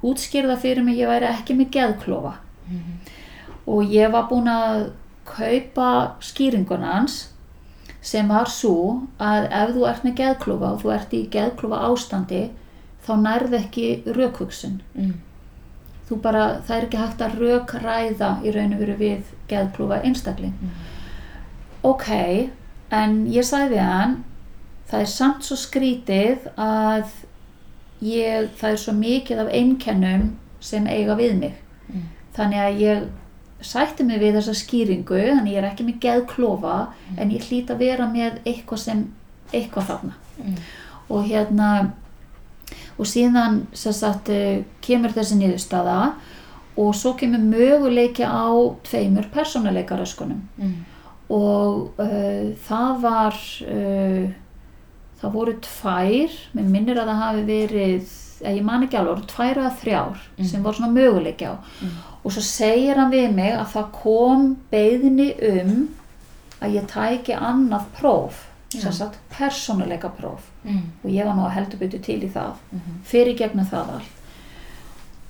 útskýrða 0.06 0.58
fyrir 0.62 0.86
mig 0.86 1.00
ég 1.00 1.10
væri 1.10 1.26
ekki 1.26 1.56
með 1.58 1.72
geðklofa. 1.74 2.34
Mhm, 2.70 3.00
og 3.66 3.90
ég 3.90 4.12
var 4.12 4.30
búin 4.30 4.46
að 4.46 4.92
kaupa 5.26 6.12
skýringuna 6.22 6.94
hans 6.94 7.32
sem 8.02 8.28
var 8.28 8.46
svo 8.46 9.08
að 9.20 9.50
ef 9.50 9.74
þú 9.74 9.90
ert 9.90 10.04
með 10.04 10.16
geðklofa 10.16 10.72
og 10.74 10.82
þú 10.84 10.94
ert 10.94 11.14
í 11.14 11.28
geðklofa 11.28 11.82
ástandi 11.90 12.50
þá 13.06 13.14
nærð 13.22 13.58
ekki 13.62 13.88
rökhugsun. 14.18 14.82
Mm, 14.98 15.16
þú 16.10 16.20
bara, 16.22 16.46
það 16.66 16.78
er 16.78 16.88
ekki 16.88 17.02
hægt 17.02 17.26
að 17.26 17.40
rökræða 17.42 18.32
í 18.46 18.54
raun 18.54 18.76
og 18.76 18.84
veru 18.84 19.00
við 19.00 19.34
geðklofa 19.50 20.02
einstakling. 20.06 20.56
Ok, 21.86 22.08
en 22.94 23.20
ég 23.30 23.46
sagði 23.46 23.78
við 23.78 23.86
hann 23.86 24.24
það 24.90 25.02
er 25.02 25.12
samt 25.12 25.46
svo 25.46 25.58
skrítið 25.60 26.48
að 26.62 27.12
ég, 28.06 28.50
það 28.60 28.72
er 28.72 28.82
svo 28.82 28.96
mikið 28.98 29.44
af 29.44 29.54
einkennum 29.60 30.26
sem 30.64 30.88
eiga 30.90 31.18
við 31.18 31.38
mig. 31.42 31.60
Mm, 31.90 32.08
þannig 32.38 32.64
að 32.64 32.82
ég 32.84 33.06
sætti 33.66 34.06
mig 34.06 34.22
við 34.22 34.38
þessa 34.38 34.56
skýringu 34.60 35.20
þannig 35.20 35.56
ég 35.56 35.62
er 35.62 35.70
ekki 35.72 35.86
með 35.88 36.02
geðklofa 36.04 36.80
en 37.18 37.32
ég 37.34 37.46
hlýt 37.50 37.72
að 37.74 37.82
vera 37.82 38.10
með 38.10 38.42
eitthvað 38.46 38.84
sem 38.84 39.06
eitthvað 39.52 39.92
þarna. 39.92 40.18
Mm, 40.42 40.58
og 41.10 41.30
hérna 41.30 41.70
og 42.98 43.06
síðan 43.06 43.62
sagt 43.74 44.30
eh, 44.30 44.64
kemur 44.82 45.14
þessi 45.16 45.38
niðurstaða 45.40 46.00
og 46.78 46.96
svo 46.96 47.14
kemur 47.20 47.40
möguleiki 47.40 48.24
á 48.28 48.52
tveimur 48.84 49.30
persónuleikaröskunum 49.32 50.42
mm, 50.58 50.74
og 51.30 51.94
uh, 52.00 52.52
það 52.68 52.98
var 53.02 53.38
uh, 53.70 54.26
það 55.22 55.32
voru 55.34 55.54
tvær 55.64 56.36
mér 56.54 56.68
minnir 56.70 57.00
að 57.02 57.08
það 57.14 57.22
hafi 57.24 57.44
verið 57.48 58.12
ég 58.46 58.64
man 58.68 58.84
ekki 58.84 58.98
alveg, 59.00 59.22
tvær 59.32 59.62
eða 59.62 59.72
þrjár 59.82 60.18
Mm. 60.38 60.46
sem 60.46 60.64
voru 60.64 60.76
svona 60.78 60.92
möguleiki 60.94 61.48
á 61.48 61.56
Mm. 61.82 61.94
og 62.26 62.32
svo 62.36 62.42
segir 62.44 62.96
hann 63.00 63.12
við 63.12 63.32
mig 63.34 63.54
að 63.56 63.72
það 63.72 63.92
kom 64.02 64.58
beðni 64.72 65.30
um 65.40 65.88
að 66.62 66.76
ég 66.76 66.88
tæki 66.92 67.34
annað 67.40 67.86
próf 68.00 68.44
Já. 68.74 68.82
sem 68.82 68.92
sagt 68.92 69.20
persónuleika 69.30 70.10
próf. 70.10 70.50
Mm, 70.64 70.92
og 71.04 71.10
ég 71.12 71.26
var 71.26 71.36
nú 71.38 71.46
að 71.46 71.56
heldur 71.56 71.82
byrju 71.84 72.02
til 72.04 72.22
í 72.26 72.30
það 72.34 72.56
mhm, 72.72 73.02
fyrir 73.08 73.38
gegnum 73.38 73.68
það 73.70 73.92
allt. 73.98 74.14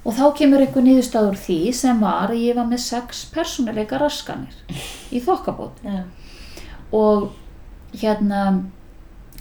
Og 0.05 0.13
þá 0.13 0.25
kemur 0.37 0.61
einhver 0.61 0.85
niðurstaður 0.85 1.37
því 1.41 1.59
sem 1.73 1.99
var 2.01 2.29
að 2.29 2.43
ég 2.45 2.55
var 2.57 2.67
með 2.69 2.83
sex 2.85 3.25
persónuleika 3.33 3.97
raskanir 3.97 4.81
í 5.11 5.21
þokkabót. 5.25 5.81
Já, 5.81 6.03
og 6.93 7.31
hérna 7.97 8.41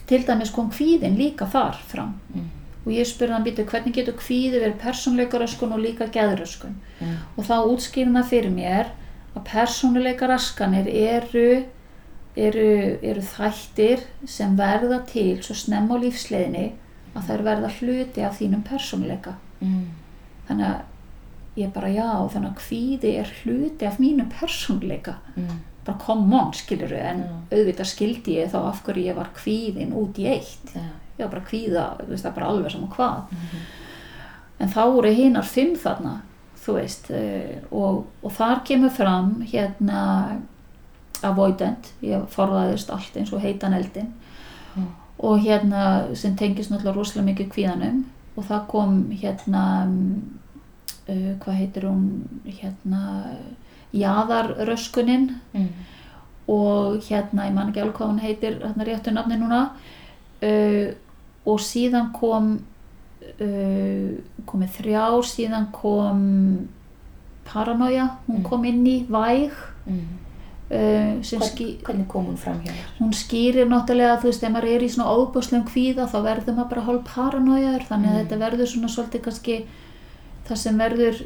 til 0.09 0.21
dæmis 0.25 0.53
kom 0.53 0.71
kvíðin 0.73 1.17
líka 1.17 1.47
þar 1.49 1.77
fram. 1.89 2.15
Mm, 2.33 2.49
og 2.85 2.91
ég 2.93 3.07
spurði 3.09 3.33
hann 3.33 3.45
býtu 3.45 3.65
hvernig 3.69 3.95
getur 3.95 4.17
kvíði 4.19 4.59
verið 4.59 4.81
persónuleika 4.81 5.41
raskun 5.41 5.73
og 5.73 5.81
líka 5.81 6.09
geðröskun? 6.13 6.75
Já, 7.01 7.13
og 7.37 7.47
þá 7.47 7.55
útskýrina 7.63 8.25
fyrir 8.25 8.53
mér 8.53 8.91
að 9.35 9.47
persónuleika 9.49 10.29
raskanir 10.29 10.89
eru, 10.89 11.65
eru, 12.35 12.97
eru 13.01 13.21
þættir 13.23 14.03
sem 14.27 14.57
verða 14.59 15.01
til 15.09 15.37
svo 15.43 15.55
snemma 15.57 15.95
á 15.95 16.03
lífsleiðinni 16.03 16.65
að 17.15 17.29
þær 17.29 17.45
verða 17.47 17.69
hluti 17.77 18.25
af 18.27 18.41
þínum 18.41 18.65
persónuleika. 18.67 19.37
Mm, 19.61 19.85
þannig 20.49 20.67
að 20.73 21.61
ég 21.61 21.71
bara 21.71 21.93
já 21.93 22.09
þannig 22.33 22.49
að 22.49 22.59
kvíði 22.59 23.13
er 23.21 23.31
hluti 23.43 23.87
af 23.87 24.01
mínum 24.03 24.27
persónuleika. 24.33 25.15
Mm, 25.37 25.63
bara 25.85 26.01
come 26.01 26.35
on 26.35 26.53
skilur 26.57 26.91
en 26.97 27.23
Já. 27.23 27.33
auðvitað 27.53 27.91
skildi 27.91 28.37
ég 28.39 28.51
þá 28.51 28.59
af 28.65 28.83
hverju 28.83 29.05
ég 29.05 29.17
var 29.17 29.31
kvíðin 29.37 29.93
út 29.95 30.19
í 30.19 30.27
eitt. 30.27 30.73
Já, 30.73 30.85
ég 31.19 31.27
var 31.27 31.35
bara 31.37 32.05
veist 32.09 32.25
það 32.25 32.31
er 32.31 32.37
bara 32.39 32.47
alveg 32.51 32.71
saman 32.73 32.95
hvað. 32.95 33.35
Mhm, 33.35 33.65
en 34.59 34.71
þá 34.73 34.81
voru 34.95 35.11
hinar 35.13 35.45
fimm 35.45 35.75
þarna 35.77 36.15
þú 36.65 36.75
veist 36.79 37.09
eh, 37.13 37.61
og, 37.71 38.05
og 38.25 38.33
þar 38.33 38.63
kemur 38.65 38.93
fram 38.93 39.35
hérna 39.45 40.01
avoidant, 41.23 41.93
ég 42.01 42.25
forðaðist 42.29 42.89
allt 42.91 43.15
eins 43.17 43.33
og 43.33 43.41
heitan 43.41 43.73
eldin 43.73 44.13
Mm. 44.75 44.87
og 45.19 45.39
hérna 45.39 46.13
sem 46.15 46.35
tengist 46.35 46.69
náttúrulega 46.71 46.95
rosalega 46.95 47.31
mikið 47.31 47.49
kvíðanum. 47.53 48.03
Og 48.37 48.43
það 48.43 48.65
kom 48.67 48.95
hérna 49.11 49.61
uh, 51.07 51.35
hvað 51.39 51.53
heitir 51.55 51.83
hún 51.87 52.23
hérna 52.45 53.23
jaðarröskunin. 53.93 55.29
Mm, 55.53 55.69
og 56.47 56.97
hérna, 57.07 57.47
ég 57.47 57.53
man 57.55 57.69
ekki 57.71 57.81
alveg 57.81 57.95
hvað 57.97 58.11
hún 58.11 58.19
heitir 58.21 58.59
hérna 58.61 58.85
réttu 58.85 59.13
nafni 59.15 59.37
núna. 59.39 59.61
Uh, 60.43 60.91
og 61.45 61.59
síðan 61.63 62.11
kom 62.13 62.59
uh, 63.39 64.11
komið 64.45 64.75
þrjár 64.81 65.23
síðan 65.25 65.71
kom 65.71 66.67
paranoia, 67.45 68.09
hún 68.27 68.37
Mm. 68.41 68.43
kom 68.43 68.65
inn 68.65 68.85
í 68.85 69.05
væg. 69.09 69.51
Mm. 69.87 70.05
Uh, 70.71 71.21
Hvern, 71.21 71.77
hvernig 71.85 72.07
kom 72.07 72.25
hún 72.31 72.37
fram 72.41 72.59
hjá 72.65 72.71
þér? 72.73 72.91
hún 72.99 73.13
skýrir 73.13 73.67
náttúrulega, 73.69 74.17
þú 74.21 74.29
veist, 74.31 74.43
ef 74.43 74.51
maður 74.55 74.69
er 74.75 74.85
í 74.85 74.89
svona 74.89 75.13
óbúslegum 75.15 75.65
kvíða 75.69 76.07
þá 76.11 76.17
verður 76.25 76.55
maður 76.57 76.69
bara 76.73 76.85
hálf 76.89 77.03
paranoiaður 77.15 77.87
þannig 77.89 78.09
að 78.09 78.15
Mm. 78.15 78.21
þetta 78.27 78.39
verður 78.45 78.71
svona 78.73 78.87
svolítið 78.95 79.21
kannski 79.29 79.57
það 80.47 80.57
sem 80.63 80.77
verður 80.77 81.23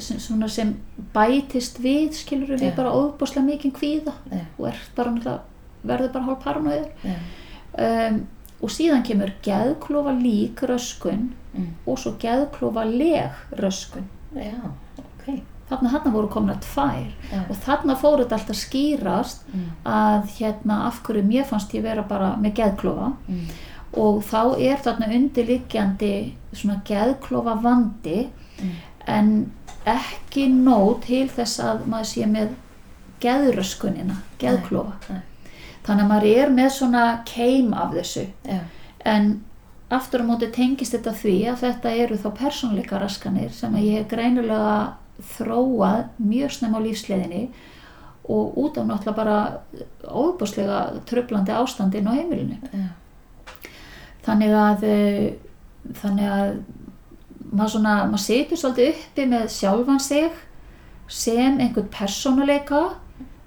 svona 0.00 0.48
sem 0.48 0.74
bætist 1.14 1.78
við 1.84 2.12
skilur 2.16 2.54
við 2.56 2.70
Já. 2.70 2.76
bara 2.76 2.92
óbúslega 2.96 3.44
mikið 3.50 3.72
kvíða 3.76 4.14
Já, 4.32 4.44
og 4.58 4.78
bara 4.96 5.38
verður 5.84 6.12
bara 6.14 6.24
hálf 6.24 6.44
paranoiður 6.44 6.88
já, 7.04 7.16
um, 8.08 8.22
og 8.64 8.70
síðan 8.72 9.02
kemur 9.04 9.32
geðklofa 9.44 10.14
lík 10.16 10.62
röskun 10.70 11.26
mm, 11.52 11.66
og 11.86 11.98
svo 12.00 12.14
geðklofa 12.22 12.84
leg 12.88 13.30
röskun 13.60 14.06
já, 14.32 14.56
ok, 14.98 15.42
þarna 15.68 15.92
þarna 15.94 16.12
voru 16.14 16.30
komna 16.32 16.56
tvær. 16.62 17.10
Já, 17.30 17.40
og 17.48 17.60
þarna 17.64 17.96
fór 18.00 18.22
þetta 18.22 18.38
alltaf 18.38 18.58
skýrast 18.60 19.46
mm, 19.50 19.68
að 19.88 20.32
hérna 20.38 20.80
af 20.88 21.00
hverju 21.06 21.24
mér 21.26 21.46
fannst 21.48 21.74
ég 21.76 21.84
vera 21.86 22.04
bara 22.08 22.34
með 22.40 22.58
geðklofa. 22.60 23.12
Mm, 23.28 23.46
og 24.04 24.20
þá 24.26 24.40
er 24.58 24.82
þarna 24.84 25.12
undirliggjandi 25.18 26.14
svona 26.52 26.80
geðklofa 26.88 27.56
vandi 27.62 28.26
mm, 28.60 28.74
en 29.14 29.32
ekki 29.88 30.48
nóg 30.52 31.04
til 31.04 31.26
þess 31.32 31.60
að 31.60 31.86
maður 31.92 32.10
sé 32.10 32.28
með 32.28 32.54
geðröskunina, 33.24 34.18
geðklofa. 34.40 35.20
þannig 35.84 36.04
að 36.04 36.10
maður 36.10 36.30
er 36.30 36.52
með 36.52 36.70
svona 36.78 37.04
keim 37.28 37.72
af 37.76 37.92
þessu. 37.92 38.26
Já, 38.48 38.60
en 39.04 39.34
aftur 39.92 40.24
á 40.24 40.28
móti 40.28 40.48
tengist 40.52 40.96
þetta 40.96 41.12
því 41.16 41.36
að 41.52 41.64
þetta 41.64 41.94
eru 42.04 42.18
þá 42.20 42.28
persónleika 42.38 43.00
raskanir 43.00 43.52
sem 43.52 43.74
að 43.76 43.88
ég 43.88 43.98
hef 44.00 44.08
greinilega 44.10 44.76
þróað 45.22 46.08
mjög 46.18 46.52
snem 46.56 46.76
á 46.76 46.80
lífsleðinni 46.84 47.44
og 48.24 48.56
út 48.58 48.78
af 48.80 48.86
náttúrulega 48.88 49.16
bara 49.16 49.38
óbúslega 50.08 50.78
tröflandi 51.06 51.52
ástandin 51.52 52.08
á 52.08 52.16
heimilinu. 52.16 52.56
Já, 52.72 52.88
þannig 54.24 54.54
að 54.56 54.86
eh, 54.88 55.26
þannig 56.00 56.30
að 56.32 56.54
maður 57.54 57.74
svona, 57.76 57.94
maður 58.08 58.24
setur 58.24 58.60
svolítið 58.60 58.90
uppi 58.94 59.26
með 59.30 59.46
sjálfan 59.54 60.00
sig 60.02 60.42
sem 61.12 61.60
einhvern 61.60 61.90
persónuleika 61.92 62.82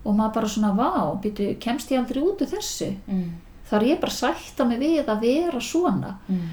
og 0.07 0.13
maður 0.15 0.35
bara 0.37 0.51
svona, 0.53 0.71
vá, 0.77 1.17
býtu, 1.19 1.49
kemst 1.59 1.91
ég 1.91 1.99
aldrei 1.99 2.21
út 2.23 2.43
úr 2.45 2.51
þessu? 2.53 2.93
Mm, 3.09 3.27
þá 3.67 3.73
er 3.79 3.87
ég 3.89 4.01
bara 4.03 4.13
að 4.13 4.19
sætta 4.21 4.67
mig 4.69 4.79
við 4.79 5.09
að 5.09 5.25
vera 5.25 5.61
svona? 5.63 6.13
Mm, 6.29 6.45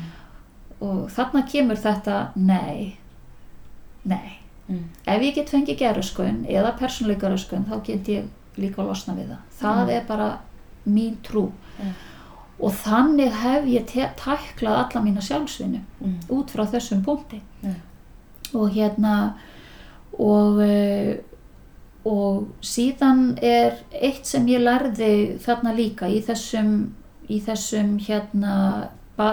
og 0.85 1.05
þarna 1.15 1.45
kemur 1.53 1.79
þetta 1.81 2.17
nei 2.35 2.97
nei, 4.05 4.39
mm, 4.69 4.83
ef 5.07 5.23
ég 5.23 5.35
get 5.35 5.51
fengið 5.51 5.79
gerðuskun 5.79 6.45
eða 6.49 6.75
persónleikaröskun 6.79 7.65
þá 7.71 7.77
get 7.87 8.09
ég 8.09 8.25
líka 8.57 8.83
losna 8.87 9.15
við 9.15 9.29
það. 9.35 9.39
Það 9.61 9.85
Mm. 9.85 9.91
er 9.97 10.05
bara 10.09 10.39
mín 10.87 11.17
trú. 11.23 11.51
Ja. 11.79 11.93
og 12.61 12.71
þannig 12.73 13.33
hef 13.33 13.65
ég 13.67 13.87
tæklað 14.17 14.77
alla 14.79 15.01
mína 15.03 15.21
sjálfsvinnu 15.21 15.81
mm, 16.01 16.19
út 16.31 16.51
frá 16.55 16.63
þessum 16.71 17.01
punkti. 17.05 17.41
Já, 17.63 17.73
og 18.55 18.71
hérna 18.71 19.35
og 20.19 20.61
eh, 20.63 21.17
og 22.05 22.47
síðan 22.63 23.39
er 23.43 23.79
eitt 23.91 24.27
sem 24.29 24.47
ég 24.47 24.61
lærði 24.63 25.39
þarna 25.43 25.73
líka 25.75 26.07
í 26.13 26.21
þessum 26.23 26.93
í 27.33 27.41
þessum 27.41 27.99
hérna 27.99 28.89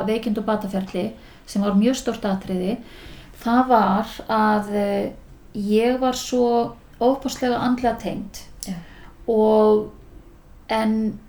veikind 0.07 0.37
og 0.39 0.45
bataferli 0.47 1.11
sem 1.45 1.61
var 1.61 1.73
mjög 1.75 1.95
stort 1.99 2.25
atriði. 2.25 2.77
Það 3.43 3.67
var 3.67 4.07
að 4.31 4.69
eh, 4.73 5.11
ég 5.53 5.99
var 5.99 6.17
svo 6.17 6.75
óbáslega 7.01 7.57
andlega 7.57 7.95
tengd. 7.99 8.45
Já. 8.61 8.75
og 9.27 9.91
en 10.69 11.19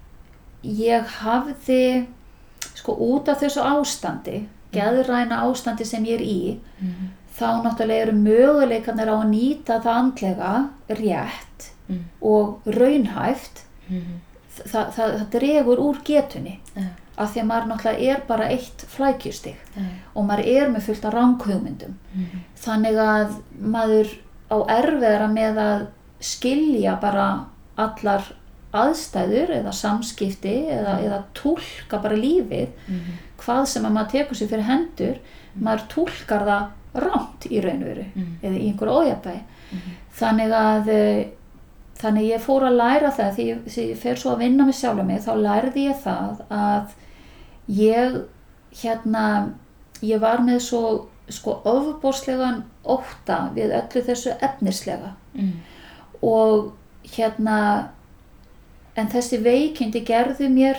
ég 0.63 1.07
hafði 1.23 2.07
sko 2.77 2.95
út 2.95 3.29
af 3.29 3.41
þessu 3.41 3.65
ástandi 3.65 4.45
geðræna 4.73 5.43
ástandi 5.47 5.87
sem 5.89 6.05
ég 6.09 6.21
er 6.21 6.25
í 6.25 6.39
mm, 6.81 7.11
þá 7.37 7.47
náttúrulega 7.65 8.07
eru 8.07 8.17
möguleikarnir 8.19 9.13
á 9.13 9.17
að 9.17 9.31
nýta 9.33 9.79
það 9.85 10.01
andlega 10.03 10.53
rétt 11.01 11.69
mm, 11.89 12.03
og 12.29 12.69
raunhæft. 12.79 13.65
Mm, 13.89 14.21
það, 14.59 14.93
það, 14.97 14.97
það 14.97 15.27
dregur 15.37 15.83
úr 15.83 16.01
getunni. 16.07 16.59
Já, 16.77 16.89
af 17.19 17.33
því 17.35 17.41
að 17.43 17.47
maður 17.51 17.67
náttúrulega 17.73 18.11
er 18.15 18.21
bara 18.29 18.49
eitt 18.49 18.85
flækjustig. 18.89 19.57
Já, 19.77 19.83
og 20.15 20.25
maður 20.29 20.47
er 20.57 20.69
með 20.73 20.87
fullt 20.89 21.05
af 21.05 21.15
ranghugmyndum. 21.15 21.97
Mm, 22.15 22.45
þannig 22.65 23.01
að 23.07 23.35
maður 23.61 24.15
á 24.53 24.57
erfiðara 24.79 25.29
með 25.33 25.59
að 25.63 25.87
skilja 26.21 26.95
bara 27.03 27.27
allar 27.77 28.23
aðstæður 28.73 29.51
eða 29.59 29.73
samskipti 29.77 30.53
eða, 30.73 30.95
eða 31.05 31.23
tólka 31.37 31.99
bara 32.03 32.17
lífið. 32.17 32.69
Mhm. 32.89 33.19
hvað 33.43 33.65
sem 33.67 33.83
að 33.85 33.93
maður 33.93 34.11
tekur 34.13 34.37
sér 34.39 34.49
fyrir 34.53 34.63
hendur 34.69 35.17
maður 35.59 35.81
tólkar 35.91 36.45
það 36.47 36.69
rámt 37.03 37.47
í 37.51 37.61
raun 37.65 37.81
og 37.83 37.89
veru 37.89 38.05
Mhm. 38.15 38.37
eða 38.43 38.57
í 38.61 38.67
einhverju 38.71 38.95
ójafnvægi. 39.03 39.43
Þannig 40.15 40.53
að 40.55 40.89
eh, 40.89 41.27
þannig 41.99 42.29
ég 42.31 42.41
fór 42.41 42.63
að 42.69 42.77
læra 42.79 43.11
það. 43.11 43.33
Því 43.35 43.47
því 43.67 43.89
ég 43.91 43.97
fer 43.99 44.15
svo 44.17 44.31
að 44.35 44.39
vinna 44.39 44.65
með 44.65 44.75
sjálf 44.79 45.05
mig 45.07 45.21
þá 45.21 45.33
lærði 45.43 45.89
ég 45.89 45.97
það 46.05 46.41
að 46.51 46.95
ég 47.69 48.17
hérna 48.83 49.53
ég 50.03 50.21
var 50.21 50.39
með 50.43 50.59
svo 50.61 51.09
sko 51.29 51.61
ofbóðslegan 51.65 52.63
ótta 52.85 53.51
við 53.55 53.71
öllu 53.79 54.03
þessu 54.09 54.35
efnislega 54.43 55.13
Mm. 55.35 55.53
og 56.23 56.73
hérna 57.17 57.89
en 58.97 59.09
þessi 59.09 59.39
veikindi 59.43 60.03
gerðu 60.05 60.49
mér 60.53 60.77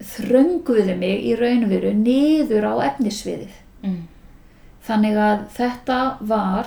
þrönguðu 0.00 0.94
mig 0.98 1.24
í 1.26 1.32
raun 1.40 1.64
og 1.64 1.70
veru 1.70 1.90
niður 1.94 2.64
á 2.70 2.74
efnisviðið 2.92 3.56
Mm. 3.82 4.06
þannig 4.86 5.16
að 5.16 5.48
þetta 5.56 6.16
var 6.20 6.66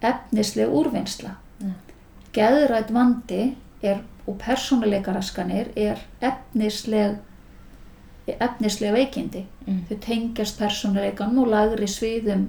efnisleg 0.00 0.68
úrvinnsla 0.72 1.34
Ja. 1.60 1.70
geðrætt 2.32 2.90
vandi 2.92 3.54
er, 3.82 4.00
og 4.26 4.38
persónuleikaraskanir 4.38 5.68
er 5.76 5.98
efnisleg 6.20 7.18
efnisleg 8.26 8.92
veikindi 8.94 9.44
Mm. 9.66 9.80
þau 9.88 9.96
tengjast 10.00 10.58
persónuleikanum 10.58 11.38
og 11.42 11.48
lagri 11.48 11.86
sviðum 11.86 12.46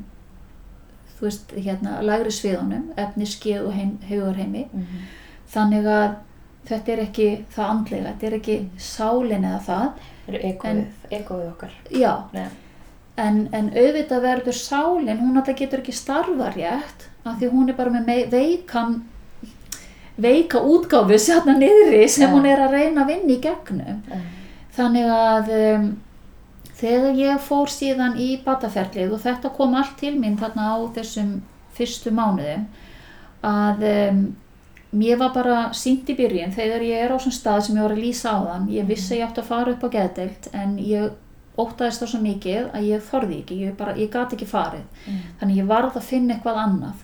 þú 1.15 1.21
veist, 1.21 1.51
hérna, 1.55 2.01
lagri 2.03 2.32
sviðunum 2.32 2.89
efniskeið 2.97 3.65
og 3.67 3.73
heim, 3.73 3.97
hugurheimi 4.09 4.65
Mhm. 4.73 4.86
þannig 5.53 5.86
að 5.86 6.15
þetta 6.67 6.89
er 6.91 6.99
ekki 7.05 7.45
það 7.55 7.69
andlega, 7.69 8.13
þetta 8.13 8.28
er 8.28 8.34
ekki 8.39 8.69
sálin 8.78 9.43
eða 9.45 9.61
það, 9.61 9.91
egoið, 11.11 11.47
okkar 11.51 11.71
já 11.91 12.23
Nei. 12.34 12.47
en, 13.17 13.49
en 13.53 13.69
auðvitað 13.69 14.21
verður 14.21 14.53
sálin, 14.53 15.19
hún 15.19 15.38
alltaf 15.38 15.55
getur 15.55 15.80
ekki 15.80 15.93
starfa 15.93 16.51
rétt 16.55 17.07
af 17.26 17.39
því 17.39 17.49
hún 17.51 17.69
er 17.69 17.73
bara 17.76 17.89
með 17.91 18.30
veikan 18.32 19.03
veika 20.17 20.59
útgáfu 20.59 21.17
sérna 21.28 21.55
niðri 21.57 22.07
sem 22.09 22.28
Já. 22.30 22.34
hún 22.34 22.45
er 22.45 22.59
að 22.59 22.71
reyna 22.71 23.03
að 23.03 23.07
vinna 23.07 23.34
í 23.34 23.41
gegnum 23.41 24.01
Mm. 24.05 24.21
Þannig 24.76 25.11
að 25.11 25.51
um, 25.57 25.89
þegar 26.76 27.19
ég 27.19 27.43
fór 27.43 27.71
síðan 27.71 28.17
í 28.21 28.30
bataferlið 28.45 29.13
og 29.15 29.21
þetta 29.23 29.53
kom 29.55 29.76
allt 29.80 29.97
til 29.99 30.15
mín 30.19 30.39
þarna 30.39 30.71
á 30.76 30.78
þessum 30.97 31.38
fyrstu 31.76 32.13
mánuðum 32.15 32.65
að 33.45 33.86
um, 33.91 34.23
mér 34.95 35.19
var 35.19 35.34
bara 35.36 35.59
sínt 35.76 36.09
í 36.11 36.15
byrjun 36.17 36.55
þegar 36.55 36.84
ég 36.86 37.05
er 37.05 37.13
á 37.13 37.17
svona 37.19 37.38
stað 37.38 37.61
sem 37.65 37.78
ég 37.78 37.86
var 37.86 37.95
að 37.95 38.03
lýsa 38.03 38.36
á 38.36 38.39
þann 38.47 38.71
ég 38.71 38.89
vissi 38.89 39.13
að 39.13 39.19
ég 39.19 39.30
átti 39.30 39.43
að 39.43 39.51
fara 39.51 39.76
upp 39.76 39.86
á 39.86 39.89
geðdeild 39.95 40.49
en 40.55 40.78
ég 40.80 41.21
óttaðist 41.55 42.03
það 42.03 42.11
svo 42.11 42.21
mikið 42.23 42.71
að 42.76 42.88
ég 42.89 43.03
þorði 43.09 43.38
ekki, 43.41 43.57
ég, 43.63 43.76
bara, 43.80 43.93
ég 43.95 44.09
gat 44.11 44.34
ekki 44.36 44.47
farið. 44.49 44.84
Mm. 45.05 45.19
þannig 45.39 45.59
ég 45.61 45.69
varð 45.69 45.99
að 45.99 46.09
finna 46.09 46.36
eitthvað 46.36 46.61
annað 46.65 47.03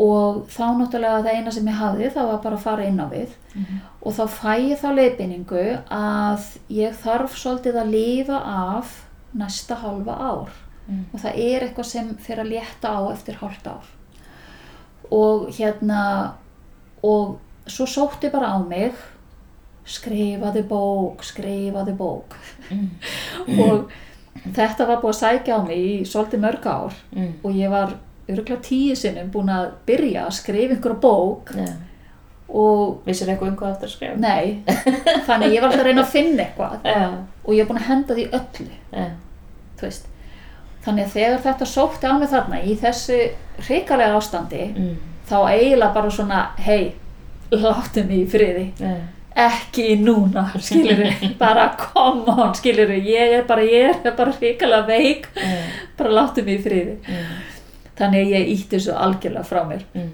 og 0.00 0.46
þá 0.48 0.62
náttúrulega 0.78 1.22
það 1.26 1.34
eina 1.36 1.52
sem 1.52 1.66
ég 1.68 1.76
hafði 1.80 2.10
það 2.14 2.28
var 2.30 2.38
bara 2.44 2.56
að 2.56 2.64
fara 2.64 2.84
inn 2.88 3.00
á 3.00 3.06
við 3.10 3.28
Mhm. 3.54 3.80
og 4.02 4.12
þá 4.16 4.24
fæ 4.28 4.54
ég 4.70 4.78
þá 4.80 4.88
leiðbynningu 4.96 5.64
að 5.90 6.44
ég 6.70 6.94
þarf 7.04 7.34
svolítið 7.36 7.76
að 7.82 7.90
lifa 7.90 8.38
af 8.44 8.94
næsta 9.36 9.74
halva 9.82 10.14
ár 10.16 10.48
Mm. 10.88 11.04
og 11.14 11.20
það 11.20 11.36
er 11.38 11.60
eitthvað 11.68 11.84
sem 11.86 12.14
fyrir 12.18 12.40
að 12.44 12.50
létta 12.50 12.88
á 12.90 13.00
eftir 13.12 13.34
hálft 13.38 13.66
ár 13.66 13.84
og 15.12 15.48
hérna 15.54 16.32
og 17.02 17.38
svo 17.66 17.86
sótti 17.86 18.30
bara 18.32 18.46
á 18.56 18.58
mig 18.68 18.92
skrifaðu 19.86 20.62
bók, 20.68 21.22
skrifaðu 21.22 21.96
bók 21.96 22.34
Mm. 22.70 22.88
og 23.70 23.90
þetta 24.54 24.86
var 24.86 25.00
búið 25.02 25.14
að 25.14 25.20
sækja 25.20 25.56
á 25.58 25.66
mig 25.66 25.78
í 25.78 26.02
svolítið 26.06 26.40
mörg 26.40 26.66
ár 26.66 26.92
Mm. 27.12 27.32
og 27.44 27.52
ég 27.52 27.70
var 27.70 27.94
örgulega 28.38 28.62
tíu 28.62 28.96
sinnum 28.96 29.30
búin 29.34 29.48
að 29.52 29.70
byrja 29.86 30.26
að 30.26 30.36
skrifa 30.38 30.74
einhverja 30.76 31.00
bók 31.00 31.50
Ja. 31.56 31.66
og 32.48 33.02
Vissir 33.06 33.28
eitthvað 33.30 33.48
um 33.52 33.56
hvað 33.56 33.72
aftur 33.74 33.88
að 33.88 33.94
skrifa? 33.94 34.16
nei, 34.16 34.62
þannig 35.26 35.52
ég 35.54 35.60
var 35.62 35.68
alltaf 35.70 35.80
að 35.84 35.86
reyna 35.90 36.02
að 36.02 36.14
finna 36.14 36.42
eitthvað. 36.44 36.78
Já. 36.84 37.10
og 37.44 37.52
ég 37.54 37.60
er 37.60 37.68
búin 37.70 37.78
að 37.82 37.88
henda 37.90 38.14
því 38.14 38.24
öllu. 38.40 39.10
Veist. 39.80 40.06
Þannig 40.84 41.04
að 41.06 41.14
þegar 41.14 41.40
þetta 41.44 41.66
sótti 41.68 42.08
á 42.08 42.12
mig 42.18 42.28
þarna 42.32 42.58
í 42.64 42.74
þessu 42.80 43.16
hrikalega 43.68 44.16
ástandi 44.16 44.64
Mm. 44.74 44.96
þá 45.28 45.36
eiginlega 45.52 45.94
bara 45.94 46.10
svona 46.10 46.38
hei, 46.58 46.94
láttu 47.52 48.04
mig 48.08 48.26
í 48.26 48.30
friði. 48.30 48.72
Ekki 49.36 49.96
núna, 50.02 50.50
skilur 50.58 51.04
bara 51.38 51.68
come 51.78 52.24
on, 52.32 52.52
skilur 52.54 52.88
ég 52.90 53.36
er 53.38 53.44
bara, 53.46 53.62
ég 53.62 54.04
er 54.04 54.12
bara 54.16 54.32
hrikalega 54.32 54.86
veik. 54.88 55.28
Bara 55.96 56.10
láttu 56.10 56.42
mig 56.44 56.58
í 56.58 56.62
friði. 56.64 56.96
Þannig 58.00 58.24
að 58.26 58.34
ég 58.34 58.50
ítti 58.56 58.76
þessu 58.78 58.96
algjörlega 58.96 59.46
frá 59.52 59.62
mér 59.68 59.84
Mm. 59.94 60.10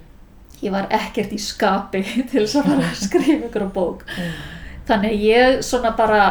ég 0.62 0.72
var 0.74 0.86
ekkert 0.90 1.32
í 1.32 1.38
skapi 1.40 2.02
til 2.30 2.42
þess 2.44 2.58
að 2.60 2.70
fara 2.70 2.90
að 2.90 3.00
skrifa 3.06 3.46
ykkur 3.48 3.66
á 3.66 3.70
bók 3.78 4.04
Mm. 4.16 4.32
þannig 4.88 5.12
að 5.16 5.26
ég 5.30 5.62
svona 5.66 5.94
bara 5.98 6.22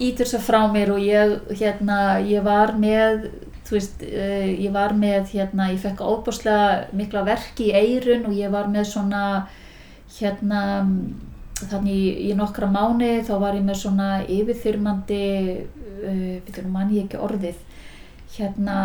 ítir 0.00 0.24
þessu 0.26 0.38
frá 0.40 0.60
mér 0.72 0.90
og 0.94 1.00
ég 1.04 1.34
hérna, 1.60 1.96
ég 2.24 2.42
var 2.44 2.72
með 2.80 3.26
þú 3.68 3.76
veist, 3.76 4.00
uh, 4.02 4.46
ég 4.64 4.72
var 4.74 4.94
með 4.98 5.28
hérna, 5.34 5.66
ég 5.70 5.78
fekk 5.82 6.00
óbúslega 6.02 6.86
mikla 6.96 7.20
verki 7.28 7.68
í 7.70 7.74
eirun 7.76 8.24
og 8.26 8.32
ég 8.34 8.50
var 8.50 8.66
með 8.72 8.88
svona 8.94 9.24
hérna 10.18 10.62
þannig 11.60 12.16
í, 12.24 12.30
nokkra 12.34 12.66
mánu 12.72 13.10
þá 13.28 13.34
var 13.42 13.54
ég 13.58 13.62
með 13.66 13.76
svona 13.82 14.08
yfirþyrmandi 14.24 15.20
uh, 15.60 16.40
við 16.40 16.48
þurfum 16.56 16.72
mann 16.78 16.94
ég 16.96 17.04
ekki 17.06 17.20
orðið 17.20 17.60
hérna 18.38 18.78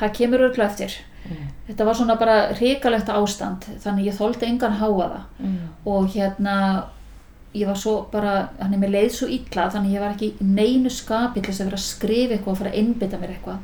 það 0.00 0.12
kemur 0.18 0.40
örgla 0.48 0.64
eftir 0.70 0.92
Mm. 1.28 1.36
þetta 1.68 1.84
var 1.84 1.94
svona 1.94 2.14
bara 2.16 2.34
hrikalegt 2.56 3.08
ástand 3.12 3.64
þannig 3.82 4.06
ég 4.06 4.14
þóldi 4.16 4.46
engan 4.46 4.72
háaða 4.80 5.20
Mm. 5.40 5.56
og 5.84 6.06
hérna 6.14 6.84
ég 7.54 7.66
var 7.66 7.74
svo 7.76 8.06
bara, 8.12 8.48
hann 8.60 8.72
er 8.74 8.78
með 8.78 8.90
leið 8.94 9.10
svo 9.12 9.26
illa 9.28 9.68
þannig 9.70 9.92
ég 9.92 10.00
var 10.00 10.14
ekki 10.14 10.32
neinu 10.40 10.88
skapi 10.90 11.40
til 11.42 11.52
þess 11.52 11.60
að 11.60 11.64
vera 11.64 11.76
að 11.76 11.84
skrifa 11.84 12.34
eitthvað 12.34 12.48
og 12.52 12.58
fara 12.58 12.70
að 12.70 12.78
innbytta 12.78 13.18
mér 13.18 13.34
eitthvað 13.34 13.58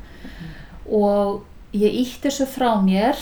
og 0.91 1.43
ég 1.73 1.93
ítti 2.03 2.27
þessu 2.27 2.45
frá 2.45 2.69
mér 2.83 3.15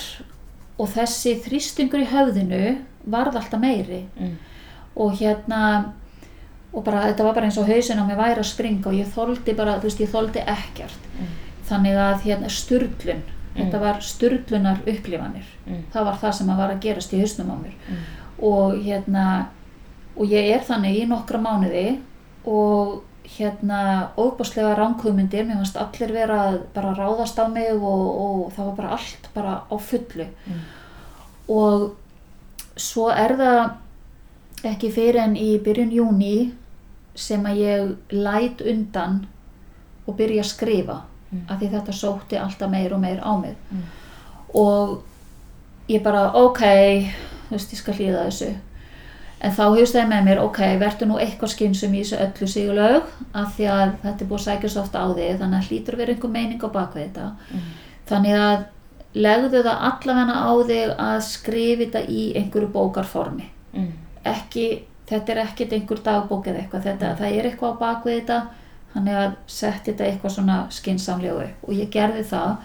og 0.79 0.89
þessi 0.89 1.35
þrýstingur 1.45 2.03
í 2.03 2.09
höfðinu 2.11 2.77
varð 3.05 3.35
alltaf 3.39 3.59
meiri 3.61 4.05
Mm. 4.19 4.35
og 4.95 5.13
hérna 5.19 5.93
og 6.73 6.83
bara 6.83 7.05
þetta 7.13 7.23
var 7.23 7.33
bara 7.33 7.45
eins 7.45 7.57
og 7.57 7.67
hausin 7.67 7.99
á 7.99 8.03
mig 8.07 8.17
væri 8.17 8.39
að 8.39 8.51
springa 8.51 8.87
og 8.87 8.93
ég 8.93 9.07
þóldi 9.15 9.55
bara, 9.55 9.77
þú 9.79 9.83
veist, 9.83 9.99
ég 10.01 10.09
þóldi 10.09 10.43
ekkert 10.45 10.99
Mm. 11.19 11.27
Þannig 11.69 11.95
að 11.97 12.21
hérna 12.27 12.49
sturlun 12.49 13.21
Mm. 13.53 13.67
þetta 13.69 13.79
var 13.79 13.99
sturlunar 14.01 14.79
upplifanir 14.87 15.45
Mm. 15.67 15.83
það 15.93 16.05
var 16.05 16.15
það 16.21 16.31
sem 16.33 16.47
að 16.49 16.57
var 16.57 16.69
að 16.73 16.79
gerast 16.81 17.13
í 17.13 17.19
hausnum 17.19 17.51
á 17.53 17.57
mér 17.61 17.73
Mm. 17.89 17.97
og 18.41 18.73
hérna 18.83 19.45
og 20.17 20.25
ég 20.29 20.55
er 20.55 20.59
þannig 20.65 20.95
í 21.03 21.07
nokkra 21.07 21.39
mánuði 21.41 21.99
og 22.45 23.03
hérna 23.37 24.09
óbáslega 24.17 24.75
ránkugmyndir, 24.75 25.45
mér 25.45 25.55
fannst 25.61 25.77
allir 25.77 26.11
vera 26.13 26.39
að 26.51 26.59
bara 26.73 26.95
ráðast 26.95 27.37
á 27.39 27.47
mig 27.47 27.71
og, 27.71 27.81
og 27.83 28.51
það 28.53 28.65
var 28.65 28.75
bara 28.75 28.89
allt 28.89 29.29
bara 29.35 29.61
á 29.71 29.75
fullu 29.79 30.25
Mm. 30.47 30.59
og 31.49 31.95
svo 32.75 33.09
er 33.11 33.35
það 33.37 33.71
ekki 34.63 34.91
fyrir 34.91 35.19
en 35.23 35.35
í 35.35 35.59
byrjun 35.59 35.91
júni 35.91 36.51
sem 37.15 37.43
að 37.45 37.57
ég 37.57 37.95
læt 38.11 38.61
undan 38.65 39.27
og 40.07 40.17
byrja 40.17 40.41
að 40.41 40.49
skrifa 40.55 41.01
Mm. 41.33 41.41
af 41.49 41.59
því 41.59 41.69
þetta 41.71 41.93
sótti 41.97 42.37
alltaf 42.39 42.69
meir 42.69 42.93
og 42.93 42.99
meir 42.99 43.19
á 43.25 43.31
mig 43.41 43.55
Mm. 43.71 43.83
og 44.53 45.03
ég 45.89 46.03
bara 46.03 46.31
ok, 46.33 46.59
þú 47.49 47.51
veist 47.57 47.73
ég 47.73 47.77
skal 47.81 47.93
hlýða 47.97 48.25
þessu 48.27 48.51
en 49.43 49.51
þá 49.51 49.63
hugstaði 49.75 50.07
með 50.07 50.23
mér 50.27 50.39
ok, 50.43 50.59
verður 50.79 51.07
nú 51.09 51.17
eitthvað 51.19 51.51
skynsum 51.55 51.93
í 51.97 52.03
þessu 52.03 52.19
öllu 52.23 52.47
sigurlaug 52.47 53.09
af 53.33 53.57
því 53.57 53.65
að 53.67 53.95
þetta 54.03 54.21
er 54.21 54.29
búið 54.29 54.39
að 54.39 54.45
sækja 54.45 54.69
svo 54.69 54.81
oft 54.85 54.95
á 54.95 55.05
þig 55.17 55.39
þannig 55.41 55.57
að 55.59 55.67
hlýtur 55.71 55.97
vera 55.99 56.13
einhver 56.13 56.29
meining 56.31 56.61
á 56.63 56.69
bakvið 56.77 57.03
þetta 57.09 57.25
Mm. 57.51 57.59
þannig 58.07 58.35
að 58.39 58.63
legðu 59.15 59.63
það 59.63 59.83
allavega 59.89 60.35
á 60.41 60.51
þig 60.69 60.95
að 60.97 61.19
skrifa 61.21 61.83
þetta 61.83 62.01
í 62.09 62.23
einhverju 62.39 62.71
bókarformi 62.71 63.49
Mm. 63.73 63.91
ekki, 64.25 64.83
þetta 65.07 65.29
er 65.31 65.37
ekkert 65.47 65.73
einhver 65.73 65.99
dagbók 66.03 66.45
eða 66.47 66.59
eitthvað, 66.63 66.83
þetta, 66.83 67.15
það 67.17 67.31
er 67.39 67.43
eitthvað 67.49 67.73
á 67.73 67.81
bakvið 67.83 68.19
þetta 68.21 68.41
þannig 68.93 69.15
að 69.23 69.35
setja 69.47 69.81
þetta 69.93 70.05
eitthvað 70.07 70.31
svona 70.35 70.57
skinsamlega 70.69 71.33
upp. 71.47 71.67
Og 71.67 71.73
ég 71.73 71.89
gerði 71.91 72.23
það. 72.29 72.55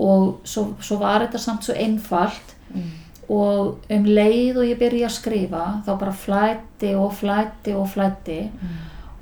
Og 0.00 0.40
svo, 0.48 0.66
svo 0.80 0.96
var 0.98 1.20
þetta 1.26 1.38
samt 1.38 1.64
svo 1.68 1.74
einfalt. 1.76 2.54
Mm. 2.74 2.90
og 3.32 3.78
um 3.90 4.04
leið 4.04 4.56
og 4.58 4.64
ég 4.66 4.78
byrja 4.80 5.06
að 5.06 5.12
skrifa 5.14 5.60
þá 5.86 5.90
bara 6.00 6.12
flætti 6.12 6.88
og 6.98 7.12
flætti 7.14 7.72
og 7.76 7.86
flætti 7.88 8.38
Mm. 8.50 8.68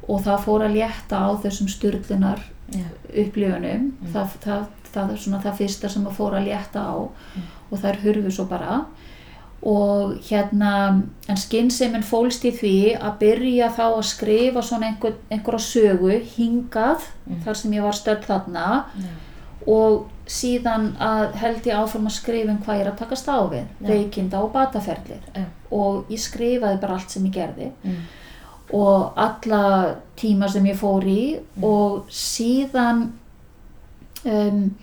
og 0.08 0.22
það 0.24 0.44
fór 0.44 0.64
að 0.66 0.74
létta 0.78 1.18
á 1.20 1.30
þessum 1.42 1.68
styrlunar 1.68 2.40
Ja. 2.72 2.84
upplifunum. 3.22 3.92
Það, 4.12 4.28
það, 4.44 4.64
það 4.94 5.10
er 5.12 5.16
svona 5.16 5.42
það 5.42 5.56
fyrsta 5.58 5.88
sem 5.90 6.06
að 6.06 6.12
fór 6.16 6.32
að 6.38 6.46
létta 6.48 6.80
á. 6.80 6.96
Og 7.70 7.78
þær 7.78 8.00
hurfu 8.02 8.30
svo 8.30 8.44
bara 8.48 8.84
og 9.62 10.14
hérna 10.24 11.02
en 11.28 11.36
skynseimin 11.36 12.02
fólst 12.02 12.44
í 12.48 12.52
því 12.56 12.76
að 12.96 13.18
byrja 13.20 13.66
þá 13.76 13.82
að 13.90 14.04
skrifa 14.08 14.62
svona 14.62 14.86
einhver, 14.88 15.14
einhverja 15.30 15.58
sögu 15.66 16.14
hingað 16.36 17.02
Mm. 17.26 17.42
þar 17.44 17.54
sem 17.56 17.72
ég 17.72 17.82
var 17.82 17.92
stödd 17.92 18.24
þarna 18.26 18.84
Já. 18.98 19.08
og 19.66 20.06
síðan 20.26 20.96
að 20.98 21.34
held 21.34 21.66
ég 21.66 21.76
áfram 21.76 22.06
að 22.08 22.16
skrifa 22.16 22.50
um 22.50 22.58
hvað 22.64 22.78
ég 22.78 22.86
er 22.86 22.90
að 22.92 22.98
takast 22.98 23.28
á 23.28 23.38
við 23.50 23.66
Já. 23.80 23.88
veikinda 23.88 24.40
og 24.42 24.52
bataferlið 24.52 25.28
Já. 25.36 25.44
og 25.70 26.04
ég 26.10 26.18
skrifaði 26.18 26.80
bara 26.80 26.94
allt 26.94 27.10
sem 27.10 27.24
ég 27.24 27.32
gerði 27.34 27.70
Mm. 27.84 27.96
og 28.72 29.12
alla 29.16 29.94
tíma 30.16 30.48
sem 30.50 30.64
ég 30.64 30.76
fór 30.76 31.04
í 31.04 31.38
Mm. 31.56 31.64
og 31.64 32.06
síðan 32.08 33.10
um, 34.24 34.74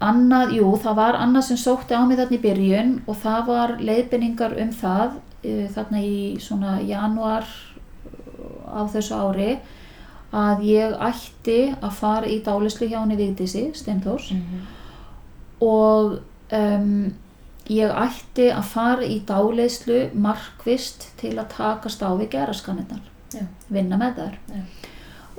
annað, 0.00 0.52
jú, 0.58 0.72
það 0.82 0.94
var 0.96 1.14
annað 1.16 1.42
sem 1.48 1.56
sótti 1.56 1.94
á 1.94 2.02
mig 2.06 2.18
þarna 2.18 2.36
í 2.36 2.42
byrjun 2.42 2.92
og 3.06 3.16
það 3.22 3.46
var 3.46 3.76
leiðbynningar 3.80 4.56
um 4.62 4.70
það 4.72 5.14
uh, 5.44 5.66
þarna 5.74 6.02
í 6.02 6.36
svona 6.40 6.80
januar 6.82 7.46
á 8.74 8.80
þessu 8.90 9.14
ári 9.14 9.58
að 10.34 10.62
ég 10.66 10.94
ætti 10.98 11.58
að 11.78 11.92
fara 11.94 12.26
í 12.26 12.40
dálislu 12.42 12.88
hjá 12.90 12.98
henni 13.04 13.16
Vigdísi 13.16 13.68
Steinþórs 13.74 14.32
Mhm. 14.34 14.64
og 15.62 16.18
um, 16.52 17.14
ég 17.70 17.90
ætti 17.96 18.48
að 18.52 18.64
fara 18.68 19.06
í 19.06 19.20
dáleyslu 19.26 20.10
markvist 20.14 21.06
til 21.20 21.36
að 21.38 21.48
takast 21.56 22.02
á 22.02 22.10
við 22.18 22.28
geraskanirnar, 22.34 23.00
vinna 23.70 23.96
með 23.96 24.18
þær 24.18 24.34
Já. 24.50 24.64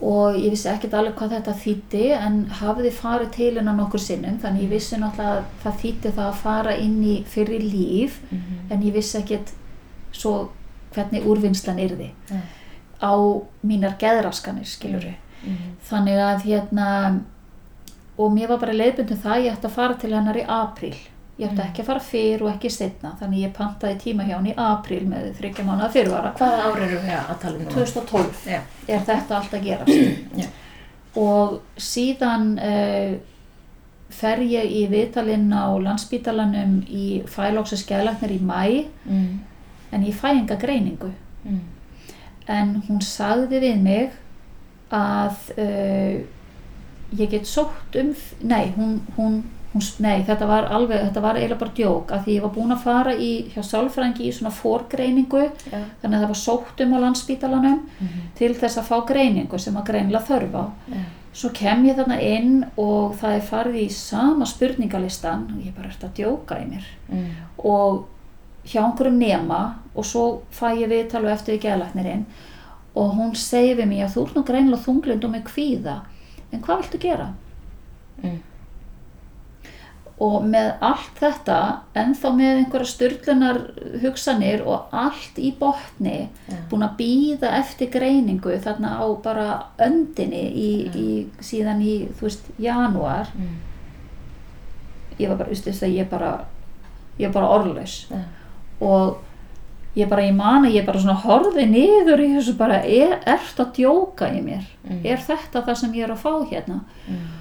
Og 0.02 0.36
ég 0.36 0.50
vissi 0.52 0.68
ekkert 0.70 0.94
alveg 0.94 1.16
hvað 1.16 1.30
þetta 1.38 1.54
þýtti 1.64 2.04
en 2.20 2.46
hafði 2.60 2.92
farið 2.92 3.30
til 3.32 3.52
hennar 3.58 3.76
nokkur 3.78 4.00
sinnum 4.00 4.40
þannig 4.44 4.64
ég 4.66 4.70
vissi 4.70 4.96
náttúrulega 5.00 5.38
að 5.38 5.44
það 5.64 5.78
þýtti 5.84 6.12
það 6.18 6.26
að 6.30 6.34
fara 6.42 6.74
inn 6.78 6.98
í 7.04 7.24
fyrri 7.26 7.60
líf 7.60 8.20
Mhm. 8.32 8.72
en 8.72 8.82
ég 8.84 8.94
vissi 8.94 9.18
ekkert 9.22 9.52
svo 10.12 10.50
hvernig 10.94 11.24
úrvinnslan 11.26 11.80
yrði 11.80 12.10
Nei. 12.32 12.42
á 13.02 13.14
mínar 13.66 13.98
geðraskanir 14.00 14.66
skilur 14.66 15.14
Mhm. 15.46 15.56
þannig 15.90 16.18
að 16.20 16.42
hérna 16.44 17.22
og 18.18 18.32
mér 18.32 18.48
var 18.48 18.58
bara 18.60 18.74
leiðbundum 18.74 19.18
það 19.22 19.44
ég 19.46 19.54
ætti 19.58 19.68
að 19.68 19.72
fara 19.72 19.94
til 19.94 20.12
hennar 20.14 20.36
í 20.36 20.46
apríl 20.46 20.96
ég 21.38 21.50
ætti 21.50 21.56
Mm. 21.62 21.68
ekki 21.68 21.82
að 21.82 21.86
fara 21.86 22.00
fyrr 22.00 22.42
og 22.46 22.52
ekki 22.54 22.70
setna 22.72 23.10
þannig 23.20 23.42
ég 23.46 23.54
pantaði 23.54 23.98
tíma 24.00 24.24
hjá 24.24 24.36
henni 24.38 24.54
í 24.54 24.56
apríl 24.58 25.06
með 25.10 25.34
þryggja 25.40 25.66
mánuða 25.68 25.90
fyrirvara 25.92 26.34
Hvaða 26.38 26.62
ár 26.70 26.78
eru 26.86 27.00
við 27.04 27.16
að 27.20 27.40
tala 27.42 27.56
um 27.58 27.62
núna? 27.66 27.72
2012 27.76 28.46
Já. 28.48 28.60
er 28.88 29.00
þetta 29.10 29.36
allt 29.40 29.54
að 29.54 29.64
gerast 29.64 30.22
Já. 30.42 30.46
og 31.16 31.60
síðan 31.78 32.46
uh, 32.60 33.18
fer 34.10 34.38
ég 34.48 34.72
í 34.72 34.86
viðtalinn 34.88 35.52
á 35.52 35.66
landsbítalanum 35.76 36.78
í 36.88 37.24
fælóksa 37.28 37.76
skælagnir 37.84 38.32
í 38.32 38.40
mæ 38.40 38.86
Mm. 39.06 39.40
en 39.92 40.04
ég 40.06 40.14
fæ 40.16 40.30
enga 40.40 40.56
greiningu 40.56 41.12
Mm. 41.46 41.60
en 42.48 42.82
hún 42.88 43.02
sagði 43.02 43.60
við 43.60 43.82
mig 43.82 44.12
að 44.92 45.36
uh, 45.58 46.22
ég 47.18 47.30
get 47.30 47.44
sótt 47.46 47.96
um 48.00 48.16
nei, 48.42 48.72
hún, 48.78 49.02
hún, 49.18 49.44
hún, 49.76 49.84
nei 50.00 50.24
þetta 50.24 50.48
var 50.48 50.70
alveg, 50.72 51.02
þetta 51.10 51.22
var 51.22 51.36
eiginlega 51.38 51.60
bara 51.60 51.74
djók 51.78 52.12
að 52.16 52.24
því 52.26 52.36
ég 52.38 52.42
var 52.46 52.54
búin 52.56 52.72
að 52.74 52.84
fara 52.86 53.14
í, 53.20 53.32
hjá 53.54 53.62
sálfræðingi 53.68 54.30
í 54.30 54.32
svona 54.38 54.54
fórgreiningu 54.56 55.44
Já. 55.44 55.82
þannig 56.02 56.16
að 56.16 56.24
það 56.24 56.32
var 56.32 56.42
sótt 56.42 56.82
um 56.86 56.94
á 56.96 57.00
landsbítalanum 57.04 57.80
Mhm. 58.00 58.24
til 58.40 58.54
þess 58.56 58.78
að 58.80 58.90
fá 58.90 58.98
greiningu 59.12 59.60
sem 59.60 59.76
að 59.76 59.86
greinilega 59.92 60.26
þörf 60.32 60.56
á 60.56 60.66
Já. 60.96 61.04
svo 61.34 61.50
kem 61.54 61.84
ég 61.86 61.96
þarna 62.00 62.20
inn 62.22 62.66
og 62.78 63.16
það 63.20 63.36
er 63.36 63.42
farið 63.52 63.76
í 63.84 63.90
sama 63.92 64.46
spurningalistan 64.46 65.48
og 65.52 65.62
ég 65.66 65.76
bara 65.76 65.90
ert 65.90 66.04
að 66.04 66.14
djóka 66.22 66.56
í 66.64 66.66
mér 66.72 66.86
Mm. 67.12 67.30
og 67.60 68.06
hjá 68.66 68.82
einhverjum 68.82 69.18
nema 69.20 69.76
og 69.96 70.04
svo 70.06 70.42
fæ 70.52 70.72
ég 70.80 70.90
viðtal 70.90 71.26
og 71.26 71.32
eftir 71.32 71.56
í 71.56 71.60
geðlæknirinn 71.62 72.26
og 72.96 73.12
hún 73.14 73.36
segir 73.36 73.76
við 73.78 73.88
mig 73.88 74.00
að 74.02 74.14
þú 74.16 74.24
ert 74.26 74.36
nú 74.36 74.44
greinilega 74.46 74.84
þunglind 74.86 75.24
og 75.26 75.32
með 75.32 75.44
kvíða 75.44 76.00
en 76.54 76.62
hvað 76.62 76.78
viltu 76.82 76.98
gera? 77.00 77.34
Mm. 78.24 78.40
Og 80.20 80.46
með 80.48 80.70
allt 80.82 81.18
þetta 81.20 81.56
ennþá 82.00 82.30
með 82.38 82.58
einhverja 82.62 82.88
styrlunar 82.88 83.58
hugsanir 84.02 84.62
og 84.66 84.86
allt 84.96 85.36
í 85.44 85.50
botni 85.60 86.30
Já. 86.48 86.56
búin 86.72 86.86
að 86.88 86.96
býða 87.02 87.50
eftir 87.60 87.90
greiningu 87.92 88.56
þarna 88.64 88.94
á 89.04 89.06
bara 89.24 89.48
öndinni 89.84 90.44
í, 90.56 90.70
Já. 90.86 90.96
í, 90.96 91.28
síðan 91.44 91.82
í 91.84 91.96
þú 92.16 92.30
veist, 92.30 92.48
janúar 92.60 93.28
Mm. 93.36 93.58
ég 95.20 95.30
var 95.30 95.38
bara, 95.40 95.50
þú 95.52 95.66
veist, 95.70 95.84
ég 95.84 96.10
bara 96.10 96.32
ég 97.20 97.28
var 97.32 97.34
bara 97.42 97.54
orðlaus 97.60 98.06
Já. 98.12 98.24
og 98.82 99.18
ég 99.96 100.10
bara, 100.10 100.22
ég 100.24 100.36
man 100.36 100.66
að 100.66 100.74
ég 100.76 100.86
bara 100.86 101.00
svona 101.00 101.20
horfi 101.24 101.66
niður 101.72 102.20
í 102.24 102.32
þessu 102.36 102.58
bara, 102.58 102.82
er, 102.84 103.20
ert 103.26 103.60
að 103.60 103.74
djóka 103.78 104.32
í 104.32 104.42
mér 104.44 104.64
Mm. 104.86 105.02
er 105.06 105.18
þetta 105.18 105.64
það 105.66 105.76
sem 105.78 105.94
ég 105.94 106.04
er 106.04 106.12
að 106.14 106.24
fá 106.24 106.34
hérna 106.52 106.82
Mm. 107.10 107.35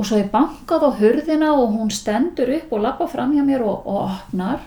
Og 0.00 0.06
svo 0.08 0.16
ég 0.16 0.30
bankað 0.32 0.86
á 0.88 0.90
hurðina 0.96 1.50
og 1.60 1.74
hún 1.76 1.90
stendur 1.92 2.48
upp 2.56 2.70
og 2.72 2.84
lappa 2.86 3.06
fram 3.12 3.34
hjá 3.36 3.42
mér 3.44 3.60
og, 3.66 3.82
og 3.86 3.98
opnar 4.08 4.62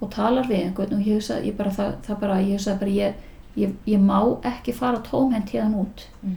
og 0.00 0.10
talar 0.14 0.46
við 0.48 0.62
einhvern 0.68 0.94
og 0.96 1.08
ég 1.10 1.26
ég 1.44 1.56
bara, 1.58 1.70
það, 1.74 1.96
það 2.06 2.20
bara, 2.22 2.38
ég 2.40 2.54
hugsa 2.56 2.76
bara, 2.80 2.90
ég, 2.94 3.24
ég, 3.58 3.74
ég 3.90 4.00
má 4.00 4.20
ekki 4.48 4.72
fara 4.72 5.02
tómhent 5.04 5.50
hérna 5.52 5.82
út 5.84 6.06
Mm. 6.22 6.36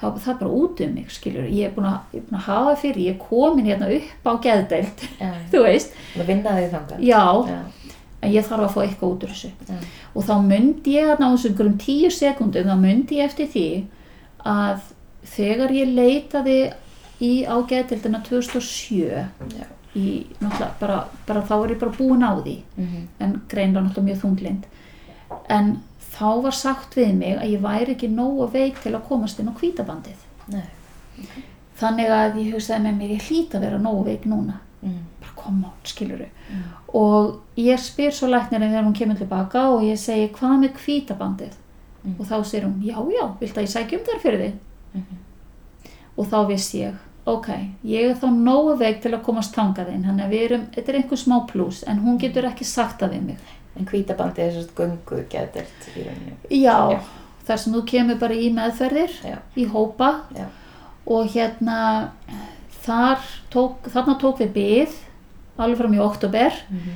það, 0.00 0.16
það 0.24 0.32
er 0.32 0.38
bara 0.40 0.50
út 0.50 0.80
um 0.84 0.94
mig, 0.94 1.10
skilur 1.14 1.44
ég 1.46 1.64
er 1.68 1.74
búin 1.76 1.86
að, 1.86 1.98
búin 2.16 2.38
að 2.40 2.46
hafa 2.48 2.72
fyrir, 2.80 3.04
ég 3.06 3.14
er 3.14 3.20
komin 3.28 3.68
hérna 3.70 3.86
upp 3.94 4.26
á 4.26 4.32
geðdeild, 4.42 5.04
Já. 5.20 5.30
þú 5.52 5.62
veist 5.62 5.94
já, 7.06 7.22
Já. 7.48 7.60
en 8.22 8.32
ég 8.34 8.48
þarf 8.48 8.64
að 8.66 8.74
fá 8.74 8.80
eitthvað 8.82 9.12
út 9.14 9.24
úr 9.28 9.30
þessu 9.36 9.52
Já. 9.68 9.78
og 10.14 10.26
þá 10.26 10.34
myndi 10.48 10.96
ég 10.98 11.12
á 11.12 11.16
þessum 11.22 11.52
einhverjum 11.52 11.78
tíu 11.86 12.10
sekundum, 12.10 12.66
þá 12.72 12.76
myndi 12.82 13.20
ég 13.20 13.30
eftir 13.30 13.46
því 13.54 13.66
að 14.44 14.80
þegar 15.36 15.70
ég 15.78 15.94
leitaði 15.94 16.58
í 17.22 17.30
á 17.46 17.54
geðdeildina 17.70 18.20
2007 18.26 19.28
Já. 19.56 19.66
í, 19.94 20.26
bara, 20.80 21.04
bara 21.26 21.42
þá 21.46 21.54
var 21.60 21.68
ég 21.74 21.78
bara 21.80 21.92
búin 21.98 22.22
á 22.26 22.32
því 22.42 22.56
Mhm. 22.76 23.08
en 23.20 23.40
greinlega 23.48 23.84
náttúrulega 23.86 24.08
mjög 24.08 24.20
þunglind 24.22 24.62
en 25.48 25.82
þá 26.12 26.42
var 26.42 26.52
sagt 26.52 26.94
við 26.96 27.14
mig 27.14 27.38
að 27.38 27.50
ég 27.52 27.60
væri 27.60 27.94
ekki 27.96 28.08
nógu 28.10 28.50
veik 28.52 28.80
til 28.82 28.92
að 28.92 29.06
komast 29.08 29.38
inn 29.40 29.48
á 29.48 29.54
hvítabandið 29.54 30.16
Nei. 30.48 30.64
þannig 31.80 32.10
að 32.10 32.36
ég 32.42 32.52
hugsaði 32.54 32.82
með 32.86 32.98
mér 32.98 33.14
ég 33.16 33.26
hlýt 33.28 33.54
að 33.56 33.60
vera 33.66 33.78
nógu 33.78 34.04
veik 34.04 34.24
núna 34.26 34.58
Mm. 34.82 34.98
bara 35.20 35.32
koma 35.36 35.68
á, 35.68 35.72
skiluru 35.84 36.26
Mm. 36.50 36.62
og 36.94 37.40
ég 37.56 37.78
spyr 37.78 38.10
svo 38.10 38.26
læknirinn 38.28 38.72
þegar 38.72 38.84
hún 38.84 38.94
kemur 38.98 39.16
tilbaka 39.16 39.68
og 39.70 39.82
ég 39.82 39.94
segi 39.98 40.28
hvað 40.32 40.58
með 40.58 40.72
hvítabandið 40.74 41.52
Mm. 42.04 42.14
og 42.18 42.26
þá 42.26 42.42
segir 42.44 42.64
hún 42.66 42.82
já 42.82 42.96
já, 42.96 43.38
vilt 43.40 43.54
að 43.54 43.62
ég 43.62 43.70
sækja 43.70 43.98
um 43.98 44.04
þar 44.04 44.20
fyrir 44.20 44.40
þig 44.40 44.54
Mhm. 44.94 45.16
og 46.18 46.26
þá 46.26 46.46
vissi 46.48 46.78
ég 46.82 46.94
ok, 47.26 47.48
ég 47.84 48.10
er 48.10 48.14
þá 48.18 48.26
nógu 48.34 48.76
veik 48.78 49.00
til 49.02 49.12
að 49.14 49.22
komast 49.22 49.54
þangað 49.54 49.92
inn, 49.94 50.04
þannig 50.04 50.24
að 50.24 50.30
við 50.30 50.44
erum 50.48 50.64
þetta 50.74 50.88
er 50.92 50.96
einhver 51.00 51.18
smá 51.20 51.36
pluss, 51.46 51.82
en 51.86 51.98
hún 52.02 52.18
getur 52.18 52.44
ekki 52.48 52.64
sagt 52.64 53.00
það 53.02 53.10
við 53.18 53.22
mig 53.22 53.38
En 53.76 53.86
hvítabandi 53.88 54.42
er 54.42 54.50
svona 54.52 54.74
gungu 54.76 55.22
geðdelt 55.32 55.86
í 55.96 56.02
rauninu. 56.04 56.34
já, 56.50 56.90
Já. 56.92 56.98
þar 57.46 57.56
sem 57.58 57.72
þú 57.72 57.84
kemur 57.88 58.18
bara 58.20 58.34
í 58.34 58.50
meðferðir 58.52 59.14
Já. 59.24 59.38
í 59.56 59.64
hópa 59.66 60.10
Já. 60.36 60.46
og 61.06 61.26
hérna 61.32 62.10
þar 62.84 63.18
tók, 63.50 63.88
þarna 63.88 64.18
tók 64.20 64.38
við 64.42 64.52
byð 64.52 64.98
alveg 65.58 65.78
fram 65.78 65.94
í 65.94 65.98
oktober 66.02 66.52
Mhm. 66.68 66.92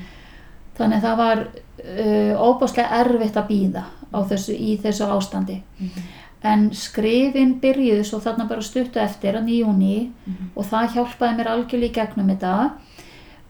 þannig 0.78 0.96
að 0.98 1.02
það 1.06 1.16
var 1.16 1.38
uh, 1.86 2.34
óbáslega 2.42 3.00
erfitt 3.00 3.36
að 3.36 3.48
býða 3.48 3.84
á 4.12 4.18
þessu, 4.28 4.52
í 4.58 4.76
þessu 4.82 5.06
ástandi 5.06 5.62
Mhm. 5.80 6.02
En 6.46 6.68
skrifin 6.76 7.54
byrjuðu 7.62 8.04
svo 8.06 8.18
þarna 8.24 8.46
bara 8.48 8.62
stuttu 8.62 9.00
eftir 9.02 9.34
að 9.38 9.46
nýjúni 9.48 10.10
Mhm. 10.26 10.50
og 10.56 10.64
það 10.70 10.92
hjálpaði 10.94 11.36
mér 11.38 11.50
algjörlega 11.52 11.90
í 11.90 11.94
gegnum 11.98 12.28
þetta 12.34 12.70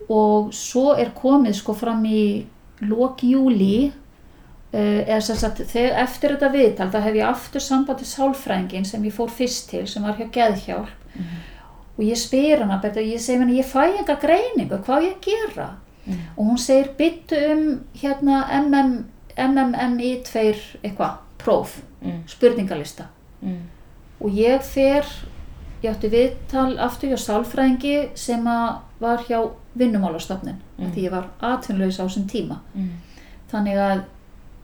og 0.09 0.53
svo 0.55 0.93
er 0.99 1.11
komið 1.17 1.55
sko 1.61 1.75
fram 1.75 2.05
í 2.07 2.45
lok 2.87 3.23
júli 3.27 3.89
uh, 3.89 5.01
eða 5.09 5.21
sem 5.23 5.37
sagt 5.41 5.63
þegar 5.71 6.03
eftir 6.05 6.35
þetta 6.37 6.53
viðtal 6.53 6.91
þá 6.93 7.01
hef 7.07 7.15
ég 7.15 7.27
aftur 7.31 7.61
samband 7.65 7.99
til 8.03 8.07
sálfræðingin 8.11 8.87
sem 8.87 9.03
ég 9.09 9.15
fór 9.17 9.31
fyrst 9.33 9.69
til 9.71 9.87
sem 9.89 10.03
var 10.07 10.15
hjá 10.19 10.29
geðhjálp 10.31 10.89
Mhm. 11.17 11.37
og 11.99 12.05
ég 12.05 12.17
spyr 12.21 12.59
hana 12.61 12.77
betur, 12.83 13.01
ég 13.03 13.19
segi 13.21 13.39
henni 13.39 13.59
ég 13.63 13.65
fæ 13.65 13.87
enga 13.99 14.17
greiningu, 14.21 14.79
hvað 14.85 15.07
ég 15.11 15.21
gera 15.25 15.71
Mhm. 16.07 16.19
og 16.37 16.47
hún 16.47 16.59
segir 16.59 16.91
byttu 16.99 17.37
um 17.53 17.81
hérna 17.95 18.45
MM, 18.53 19.05
MMMI 19.39 20.23
2 20.25 20.77
eitthvað, 20.85 21.17
próf 21.39 21.81
Mm. 22.07 22.23
spurningalista 22.27 23.05
Mm. 23.43 23.57
og 24.21 24.31
ég 24.31 24.63
fer 24.63 25.05
ég 25.83 25.91
átti 25.93 26.09
viðtal 26.11 26.79
aftur 26.79 27.09
hjá 27.11 27.19
sálfræðingi 27.19 28.09
sem 28.15 28.45
að 28.47 28.79
var 29.01 29.19
hjá 29.29 29.51
vinnumálastofnun 29.77 30.57
Mm. 30.79 30.93
því 30.93 31.03
ég 31.05 31.11
var 31.11 31.29
atvinnlaus 31.41 31.99
á 32.01 32.05
þessum 32.07 32.27
tíma 32.29 32.59
Mm. 32.75 32.89
þannig 33.53 33.77
að 33.77 34.03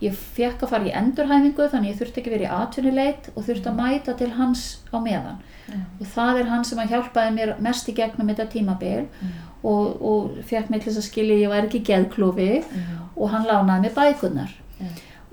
ég 0.00 0.12
fekk 0.14 0.62
að 0.62 0.68
fara 0.68 0.84
í 0.84 0.92
endurhæfingu 0.92 1.68
þannig 1.70 1.88
að 1.88 1.92
ég 1.92 1.98
þurfti 2.00 2.18
ekki 2.22 2.30
verið 2.32 2.48
í 2.48 2.54
atvinnuleit 2.62 3.28
og 3.36 3.44
þurfti 3.44 3.68
að 3.70 3.76
mæta 3.76 4.16
til 4.18 4.30
hans 4.30 4.78
á 4.92 4.98
meðan 4.98 5.36
Já. 5.68 5.74
og 6.00 6.06
það 6.06 6.40
er 6.40 6.44
hann 6.48 6.64
sem 6.64 6.78
að 6.78 6.88
hjálpaði 6.90 7.34
mér 7.34 7.60
mest 7.60 7.88
í 7.88 7.94
gegnum 7.94 8.28
þetta 8.28 8.46
tímabil 8.50 9.06
Mm. 9.22 9.28
og, 9.64 10.02
og 10.02 10.30
fekk 10.44 10.70
mig 10.70 10.80
til 10.82 10.92
þess 10.92 10.98
að 10.98 11.10
skilja 11.10 11.36
ég 11.36 11.50
væri 11.50 11.68
ekki 11.68 11.84
geðklofi 11.84 12.64
Mhm. 12.64 12.98
og 13.16 13.30
hann 13.30 13.44
lánaði 13.46 13.84
mér 13.84 13.94
bækunar 13.94 14.50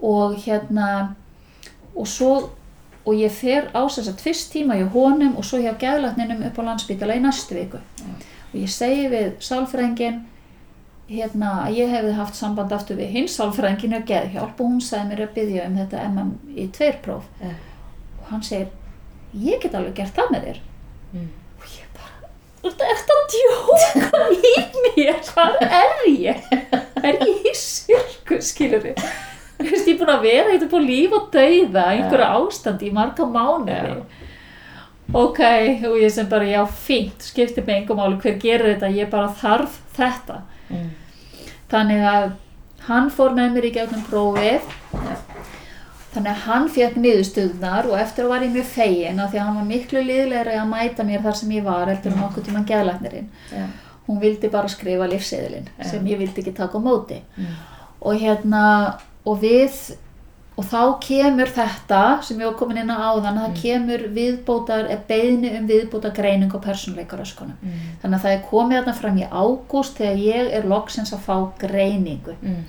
og 0.04 0.36
hérna 0.36 1.16
og 1.96 2.08
svo 2.08 2.34
og 3.10 3.16
ég 3.18 3.32
fer 3.34 3.70
á 3.74 3.82
þess 3.88 4.10
að 4.12 4.24
fyrst 4.24 4.52
tíma 4.54 4.78
hjá 4.78 4.88
honum 4.94 5.38
og 5.40 5.46
svo 5.48 5.60
hjá 5.62 5.72
geðlækninum 5.82 6.44
upp 6.50 6.60
á 6.62 6.68
landsbytala 6.68 7.16
í 7.18 7.24
næstu 7.24 7.56
viku. 7.58 7.80
Og 8.52 8.58
ég 8.60 8.70
segi 8.74 9.08
við 9.10 9.32
sálfræðingin 9.46 10.20
hérna 11.10 11.54
að 11.66 11.80
ég 11.80 11.94
hefði 11.94 12.14
haft 12.20 12.38
samband 12.38 12.74
aftur 12.76 13.00
við 13.00 13.14
hins 13.16 13.38
sálfræðingin 13.40 13.98
og 13.98 14.06
geðhjálp 14.10 14.60
og 14.62 14.74
hún 14.74 14.84
sagði 14.84 15.10
mér 15.10 15.24
að 15.26 15.34
byggja 15.38 15.66
um 15.70 15.80
þetta 15.80 16.04
MMI2 16.12 16.92
próf. 17.06 17.30
Já. 17.42 17.54
og 18.20 18.30
hann 18.34 18.44
segir 18.46 18.68
ég 19.34 19.62
get 19.64 19.78
alveg 19.78 19.96
gert 19.98 20.14
það 20.18 20.34
með 20.36 20.48
þér. 20.50 20.60
Mm. 21.14 21.30
og 21.58 21.72
ég 21.74 21.88
bara 21.98 22.30
þú 22.62 22.74
ert 22.92 23.14
að 23.16 23.24
djóka 23.34 24.22
í 24.36 24.54
mér. 24.86 25.20
Hvað 25.32 25.60
er 25.66 26.06
ég? 26.12 26.46
Er 27.00 27.22
ég 27.26 27.50
í 27.50 27.56
sirku 27.58 28.42
skilur 28.44 28.84
veist, 28.84 29.02
ég 29.60 29.94
er 29.94 30.00
búin 30.00 30.14
að 30.14 30.26
vera 30.26 30.52
eitthvað 30.54 30.72
på 30.72 30.82
líf 30.84 31.16
og 31.18 31.30
dauða 31.34 31.86
einhverju 31.94 32.28
ástandi 32.40 32.90
í 32.90 32.96
marga 32.96 33.28
mánuði. 33.28 34.00
Ok, 35.10 35.40
og 35.90 35.96
ég 35.98 36.12
sem 36.14 36.28
bara 36.30 36.46
já, 36.46 36.62
fínt, 36.70 37.26
skiptir 37.26 37.66
mig 37.66 37.82
engum 37.82 37.98
máli 37.98 38.20
hver 38.22 38.38
gerir 38.42 38.76
þetta, 38.76 38.92
ég 38.94 39.10
bara 39.10 39.32
þarf 39.42 39.80
þetta. 39.98 40.44
Mm. 40.70 40.90
þannig 41.70 42.04
að 42.06 42.28
hann 42.86 43.10
fór 43.14 43.34
með 43.38 43.56
mér 43.56 43.68
í 43.70 43.72
gegnum 43.74 44.06
prófið. 44.06 44.68
Þannig 46.10 46.30
að 46.32 46.46
hann 46.46 46.70
fekk 46.74 46.96
niðurstöðnar 46.98 47.90
og 47.90 48.00
eftir 48.02 48.26
að 48.26 48.32
var 48.32 48.46
ég 48.46 48.54
mjög 48.54 48.70
fegin 48.72 49.20
af 49.22 49.30
því 49.30 49.40
að 49.40 49.46
hann 49.46 49.60
var 49.60 49.68
miklu 49.68 50.02
liðlegri 50.06 50.56
að 50.58 50.72
mæta 50.72 51.06
mér 51.06 51.22
þar 51.26 51.38
sem 51.38 51.52
ég 51.54 51.68
var 51.68 51.92
eftir 51.94 52.16
um 52.16 52.24
okkur 52.26 52.46
tíma 52.48 52.64
geðlæknirinn. 52.70 53.30
Já. 53.54 53.68
hún 54.10 54.18
vildi 54.18 54.50
bara 54.50 54.68
skrifa 54.68 55.06
lífseðilinn 55.06 55.68
Já. 55.78 55.84
sem 55.92 56.08
ég 56.10 56.18
vildi 56.18 56.42
ekki 56.42 56.56
taka 56.58 56.82
á 56.82 56.82
móti. 56.82 57.20
Mm. 57.38 57.54
og 58.02 58.16
hérna 58.18 58.64
og 59.26 59.42
við 59.42 59.96
og 60.60 60.66
þá 60.66 61.00
kemur 61.00 61.48
þetta 61.56 62.00
sem 62.24 62.40
ég 62.42 62.46
var 62.50 62.56
komin 62.60 62.78
inn 62.82 62.90
á 62.92 63.00
áðan 63.16 63.38
það 63.40 63.54
kemur 63.62 64.02
viðbótar, 64.12 64.90
beðni 65.08 65.54
um 65.58 65.68
viðbótar 65.70 66.12
greining 66.16 66.52
og 66.54 66.62
persónleikaröskunum 66.66 67.56
Mm. 67.64 67.78
þannig 68.02 68.18
að 68.20 68.24
það 68.26 68.34
er 68.34 68.44
komið 68.52 68.78
þarna 68.80 68.96
fram 68.96 69.18
í 69.18 69.30
ágúst 69.32 69.96
þegar 69.98 70.18
ég 70.18 70.52
er 70.54 70.64
loksins 70.68 71.14
að 71.14 71.20
fá 71.28 71.38
greiningu 71.60 72.36
Mm. 72.44 72.64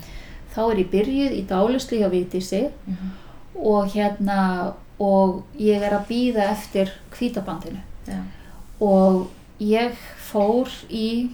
þá 0.54 0.60
er 0.70 0.76
ég 0.76 0.90
byrjuð 0.90 1.32
í 1.40 1.46
dálislu 1.46 1.98
hjá 1.98 2.08
Vigdísi 2.10 2.70
Mhm. 2.86 3.10
og 3.64 3.88
hérna 3.90 4.72
og 5.00 5.42
ég 5.58 5.82
er 5.82 5.90
að 5.98 6.06
býða 6.06 6.50
eftir 6.52 6.90
hvítabandinu 7.10 7.80
Já. 8.06 8.22
og 8.80 9.26
ég 9.60 9.92
fór 10.30 10.68
í 10.90 11.30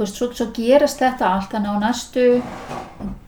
þú 0.00 0.04
veist, 0.06 0.16
svo, 0.16 0.26
svo 0.32 0.46
gerast 0.56 0.98
þetta 1.02 1.26
allt 1.28 1.50
þannig 1.52 1.76
á 1.76 1.82
næstu 1.82 2.22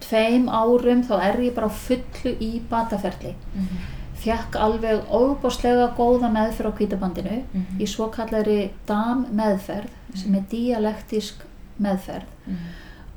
tveim 0.01 0.47
árum 0.49 1.03
þá 1.05 1.13
er 1.29 1.41
ég 1.45 1.55
bara 1.57 1.69
fullu 1.69 2.33
í 2.41 2.61
bataferli 2.71 3.35
Mhm. 3.55 3.83
fekk 4.23 4.55
alveg 4.57 5.03
óbáslega 5.11 5.91
góða 5.97 6.31
meðferð 6.33 6.71
á 6.73 6.77
hvítabandinu 6.79 7.43
Mhm. 7.55 7.81
í 7.81 7.87
svo 7.89 8.09
kallari 8.11 8.71
DAM 8.87 9.27
meðferð 9.35 9.89
sem 10.15 10.35
er 10.35 10.45
dialektísk 10.51 11.35
meðferð 11.81 12.25
Mm. 12.49 12.57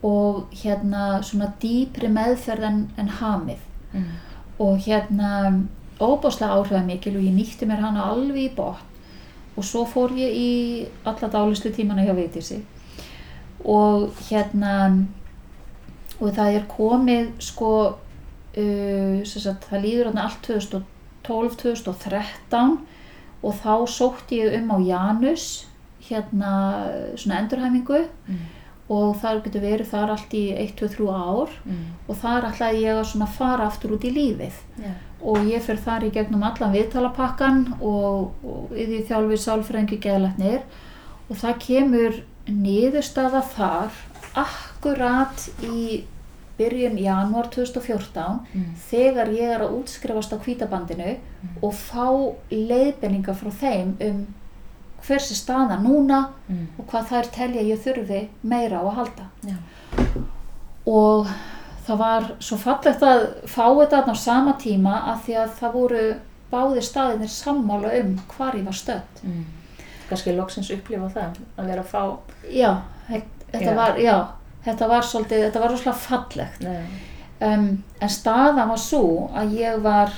og 0.03 0.45
hérna 0.51 1.21
svona 1.23 1.51
dýpri 1.61 2.09
meðferð 2.09 2.63
en, 2.63 2.89
en 2.97 3.07
hamið 3.09 3.57
Mm. 3.93 4.03
og 4.59 4.77
hérna 4.79 5.63
óbáslega 5.99 6.51
áhrifamikil 6.59 7.15
og 7.17 7.23
ég 7.23 7.33
nýtti 7.35 7.65
mér 7.67 7.79
hana 7.79 8.03
alveg 8.11 8.51
í 8.51 8.55
botn 8.55 8.83
og 9.57 9.63
svo 9.63 9.85
fór 9.87 10.09
ég 10.11 10.33
í 10.35 10.87
alla 11.05 11.29
dálislu 11.29 11.71
tímana 11.71 12.03
hjá 12.05 12.13
Vigdísi 12.15 12.61
og 13.65 14.11
hérna 14.29 14.73
og 16.21 16.29
það 16.37 16.55
er 16.59 16.65
komið 16.71 17.31
sko 17.43 17.71
uh, 17.91 19.23
sagt, 19.27 19.65
það 19.69 19.81
líður 19.83 20.05
þarna 20.11 20.25
allt 20.29 20.47
2012-2013 21.25 22.77
og 23.45 23.53
þá 23.61 23.73
sótti 23.91 24.39
ég 24.41 24.55
um 24.61 24.71
á 24.73 24.77
Janus 24.85 25.47
hérna 26.09 26.51
svona 27.17 27.39
endurhæfingu 27.43 28.03
Mm. 28.27 28.37
og 28.89 29.15
það 29.17 29.39
getur 29.43 29.61
verið 29.65 29.87
þar 29.89 30.11
allt 30.13 30.33
í 30.37 30.43
1-2-3 30.53 31.07
ár 31.09 31.49
Mm. 31.65 31.85
og 32.07 32.15
þar 32.21 32.43
ætlaði 32.51 32.81
ég 32.85 32.95
að 32.99 33.05
svona 33.11 33.27
fara 33.27 33.65
aftur 33.67 33.91
út 33.97 34.03
í 34.05 34.11
lífið 34.13 34.53
Já. 34.81 34.91
og 35.21 35.37
ég 35.49 35.61
fer 35.61 35.75
þar 35.77 36.03
í 36.05 36.11
gegnum 36.11 36.43
allan 36.43 36.71
viðtalapakkan 36.73 37.73
og, 37.81 38.31
og 38.45 38.71
yfir 38.77 39.05
þjálfi 39.09 39.37
sálfræðingi 39.41 39.99
geðlæknir 40.05 40.61
og 41.29 41.35
það 41.37 41.59
kemur 41.67 42.13
niðurstaða 42.47 43.41
þar 43.55 43.91
akkurat 44.35 45.49
í 45.63 46.03
byrjun 46.57 46.97
janúar 46.97 47.49
2014 47.51 48.39
Mm. 48.53 48.65
þegar 48.89 49.27
ég 49.35 49.49
er 49.55 49.61
að 49.65 49.73
útskrifast 49.81 50.31
á 50.31 50.37
hvítabandinu 50.39 51.17
og 51.61 51.73
fá 51.73 52.07
leiðbenningar 52.51 53.35
frá 53.35 53.51
þeim 53.51 53.95
um 54.01 54.21
hversi 55.07 55.35
staða 55.35 55.77
núna 55.83 56.29
Mm. 56.49 56.67
og 56.79 56.87
hvað 56.87 57.05
þær 57.11 57.31
telja 57.31 57.61
ég 57.61 57.79
þurfi 57.83 58.27
meira 58.43 58.79
á 58.79 58.83
að 58.87 58.95
halda 58.95 59.25
Já. 59.43 59.55
og 60.87 61.27
það 61.87 61.97
var 61.97 62.31
svo 62.39 62.57
fallegt 62.57 63.01
að 63.03 63.27
fá 63.47 63.65
þetta 63.75 64.05
á 64.09 64.15
sama 64.15 64.53
tíma 64.53 64.95
af 65.11 65.25
því 65.27 65.35
að 65.43 65.49
það 65.59 65.73
voru 65.73 66.15
báðir 66.51 66.81
staðinir 66.87 67.29
sammála 67.29 67.91
um 67.99 68.15
hvar 68.37 68.53
ég 68.55 68.63
var 68.65 68.73
stödd 68.73 69.23
Mm. 69.23 69.45
Kannski 70.09 70.35
loksins 70.37 70.69
upplifa 70.71 71.09
það 71.09 71.39
að 71.57 71.65
vera 71.71 71.81
að 71.81 71.89
fá 71.89 72.03
já, 72.51 72.71
þe- 73.09 73.23
þetta 73.51 73.71
Já. 73.71 73.75
var 73.75 73.97
já, 73.97 74.15
þetta 74.65 74.87
var 74.91 75.01
svolítið, 75.01 75.43
þetta 75.47 75.59
var 75.63 75.71
rosalega 75.71 75.97
fallegt 75.97 76.63
um, 77.41 77.83
en 78.01 78.09
staðan 78.09 78.67
var 78.69 78.77
svo 78.77 79.01
að 79.35 79.53
ég 79.59 79.81
var 79.81 80.13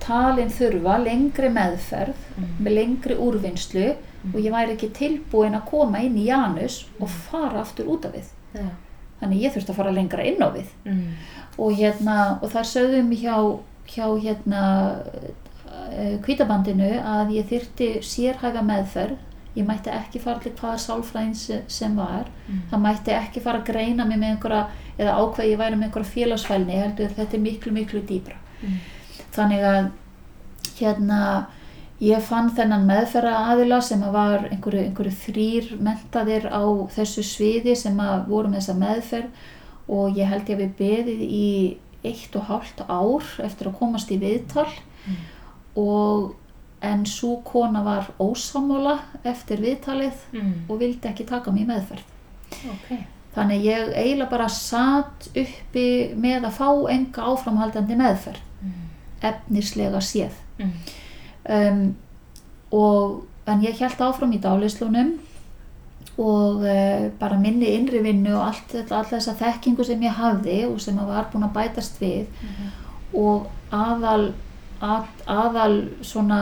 talin 0.00 0.48
þurfa 0.50 0.98
lengri 1.04 1.48
meðferð 1.52 2.14
Mm. 2.40 2.46
með 2.64 2.72
lengri 2.74 3.14
úrvinnslu 3.20 3.88
og 4.34 4.38
ég 4.40 4.52
væri 4.52 4.72
ekki 4.76 4.88
tilbúin 4.96 5.54
að 5.56 5.64
koma 5.68 5.98
inn 6.00 6.16
í 6.16 6.24
Janus 6.28 6.86
og 7.00 7.08
fara 7.08 7.60
aftur 7.60 7.86
út 7.92 8.04
af 8.08 8.12
við 8.14 8.28
Já. 8.54 8.64
þannig 9.20 9.42
ég 9.42 9.52
þurfti 9.52 9.70
að 9.72 9.76
fara 9.76 9.90
lengra 9.92 10.24
inn 10.24 10.40
á 10.40 10.48
við 10.52 10.68
Mm. 10.84 11.12
og 11.58 11.72
hérna 11.76 12.38
og 12.42 12.50
þar 12.50 12.64
sögðum 12.64 13.10
hjá, 13.12 13.58
hjá 13.88 14.06
hérna 14.22 14.62
kvítabandinu 16.24 16.90
að 17.04 17.32
ég 17.36 17.48
þyrti 17.50 17.88
sérhæfa 18.04 18.62
meðferð 18.64 19.16
ég 19.56 19.66
mætti 19.66 19.90
ekki 19.90 20.20
fara 20.22 20.38
til 20.38 20.52
hvaða 20.52 20.78
sálfræðin 20.78 21.34
se- 21.34 21.62
sem 21.68 21.96
var 21.96 22.24
Mm. 22.48 22.60
það 22.72 22.80
mætti 22.80 23.10
ekki 23.12 23.40
fara 23.42 23.58
að 23.60 23.66
greina 23.72 24.04
mig 24.06 24.18
með 24.18 24.36
einhverja 24.36 24.66
eða 24.98 25.14
ákveði 25.18 25.50
ég 25.52 25.58
væri 25.58 25.76
með 25.76 25.84
einhverja 25.88 26.12
félagsfælni 26.14 26.72
ég 26.74 26.82
heldur 26.84 27.14
þetta 27.16 27.34
er 27.34 27.40
miklu 27.40 27.72
miklu 27.72 28.00
dýbra 28.06 28.36
Mm. 28.62 28.76
þannig 29.32 29.62
að 29.64 29.90
hérna 30.80 31.46
ég 32.00 32.22
fann 32.24 32.50
þennan 32.56 32.86
meðferða 32.88 33.34
aðila 33.52 33.80
sem 33.82 34.02
að 34.02 34.12
var 34.12 34.38
einhverju, 34.50 34.84
einhverju 34.86 35.12
þrýr 35.26 35.70
mentaðir 35.80 36.46
á 36.48 36.62
þessu 36.94 37.22
sviði 37.22 37.76
sem 37.76 37.98
að 38.00 38.26
voru 38.28 38.48
með 38.48 38.60
þessa 38.62 38.78
meðferð 38.78 39.28
og 39.88 40.16
ég 40.16 40.26
held 40.30 40.46
ég 40.48 40.56
að 40.56 40.62
við 40.62 40.74
beðið 40.78 41.20
í 41.28 41.76
eitt 42.04 42.36
og 42.36 42.42
hálft 42.48 42.80
ár 42.88 43.22
eftir 43.44 43.66
að 43.68 43.78
komast 43.78 44.10
í 44.10 44.18
viðtal 44.18 44.68
Mm. 45.06 45.16
og 45.76 46.34
en 46.82 47.04
svo 47.06 47.36
kona 47.44 47.82
var 47.84 48.06
ósámála 48.20 48.98
eftir 49.24 49.60
viðtalið 49.60 50.12
Mm. 50.32 50.52
og 50.68 50.78
vildi 50.80 51.08
ekki 51.08 51.26
taka 51.26 51.50
í 51.50 51.66
meðferð 51.66 52.02
Ok. 52.70 52.98
þannig 53.36 53.62
ég 53.64 53.92
eiginlega 53.94 54.30
bara 54.30 54.48
satt 54.48 55.28
uppi 55.36 56.14
með 56.16 56.44
að 56.48 56.56
fá 56.56 56.90
enga 56.90 57.22
áframhaldandi 57.22 57.96
meðferð 57.96 58.40
Mm. 58.62 58.72
efnislega 59.22 60.00
séð 60.00 60.32
Mm. 60.58 60.72
um, 61.48 61.96
og 62.72 63.24
en 63.46 63.60
ég 63.62 63.76
held 63.78 63.98
áfram 64.00 64.32
í 64.32 64.40
dálislunum 64.40 65.18
og 66.18 66.62
uh, 66.64 67.08
bara 67.18 67.38
minni 67.38 67.66
innri 67.76 68.02
vinnu 68.02 68.34
og 68.36 68.46
allt, 68.48 68.68
þetta- 68.72 68.92
alla 68.98 69.08
þessa 69.08 69.34
þekkingu 69.34 69.84
sem 69.84 70.00
ég 70.02 70.12
hafði 70.14 70.64
og 70.68 70.80
sem 70.80 70.98
að 70.98 71.06
var 71.06 71.26
búin 71.32 71.44
að 71.48 71.52
bætast 71.54 72.00
við 72.00 72.26
og 73.14 73.46
aðal 73.72 74.32
að, 74.80 75.04
aðal 75.26 75.76
svona 76.02 76.40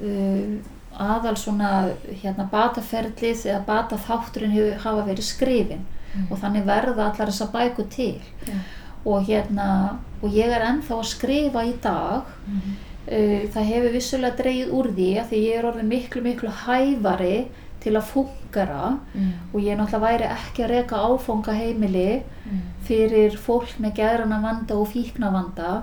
uh, 0.00 0.58
aðal 0.98 1.36
svona 1.38 1.68
hérna 2.22 2.48
bataferlið 2.50 3.44
eða 3.46 3.60
bataþátturinn 3.68 4.50
hefur 4.56 4.82
hafa 4.86 5.06
verið 5.12 5.22
skrifin 5.34 5.86
Mm. 6.08 6.22
og 6.32 6.38
þannig 6.40 6.64
verða 6.64 7.04
allar 7.10 7.28
þessa 7.28 7.46
bækur 7.52 7.84
til 7.92 8.14
Já. 8.46 8.54
og 9.04 9.26
hérna 9.28 9.98
og 10.22 10.30
ég 10.32 10.48
er 10.56 10.62
ennþá 10.64 10.94
að 10.96 11.04
skrifa 11.04 11.64
í 11.68 11.74
dag 11.84 12.22
Mm. 12.48 12.76
Uh, 13.08 13.44
það 13.52 13.64
hefur 13.68 13.92
vissulega 13.92 14.36
dreigið 14.38 14.72
úr 14.72 14.88
því 14.96 15.08
að 15.20 15.28
því 15.28 15.42
ég 15.44 15.58
er 15.58 15.64
orðin 15.68 15.88
miklu 15.92 16.22
miklu 16.24 16.48
hæfari 16.64 17.46
til 17.80 17.92
að 17.92 18.08
fungara 18.08 18.98
Mm. 19.14 19.32
og 19.52 19.60
ég 19.60 19.76
náttúrulega 19.76 20.00
væri 20.00 20.30
ekki 20.32 20.64
að 20.64 20.70
reka 20.70 20.96
áfanga 20.96 21.52
heimili 21.60 22.22
Mm. 22.46 22.60
fyrir 22.88 23.36
fólk 23.36 23.76
með 23.78 23.92
geðrana 24.00 24.40
vanda 24.42 24.74
og 24.80 24.88
fíkna 24.88 25.30
vanda 25.32 25.82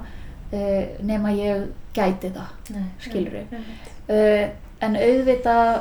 uh, 0.54 0.84
nema 1.06 1.32
ég 1.36 1.68
gæti 1.96 2.32
það 2.36 2.74
Nei. 2.76 2.88
Skilurðu? 3.06 3.46
Einmitt. 3.52 3.92
uh, 4.10 4.50
en 4.86 4.96
auðvitað 5.00 5.72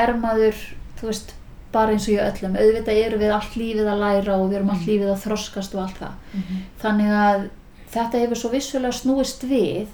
er 0.00 0.14
maður 0.18 0.58
þú 1.00 1.06
veist 1.12 1.34
bara 1.70 1.92
eins 1.94 2.08
og 2.08 2.16
í 2.16 2.18
öllum 2.18 2.56
auðvitað 2.58 2.98
erum 3.04 3.20
við 3.22 3.32
allt 3.36 3.54
lífið 3.56 3.88
að 3.92 4.00
læra 4.02 4.36
og 4.40 4.48
við 4.50 4.56
erum 4.58 4.70
allt 4.74 4.86
lífið 4.90 5.10
að 5.12 5.20
þroskast 5.24 5.74
og 5.76 5.82
allt 5.84 6.00
það 6.02 6.38
þannig 6.82 7.12
að 7.14 7.44
þetta 7.90 8.18
hefur 8.24 8.38
svo 8.40 8.50
vissulega 8.50 8.92
snúist 8.98 9.42
við 9.50 9.86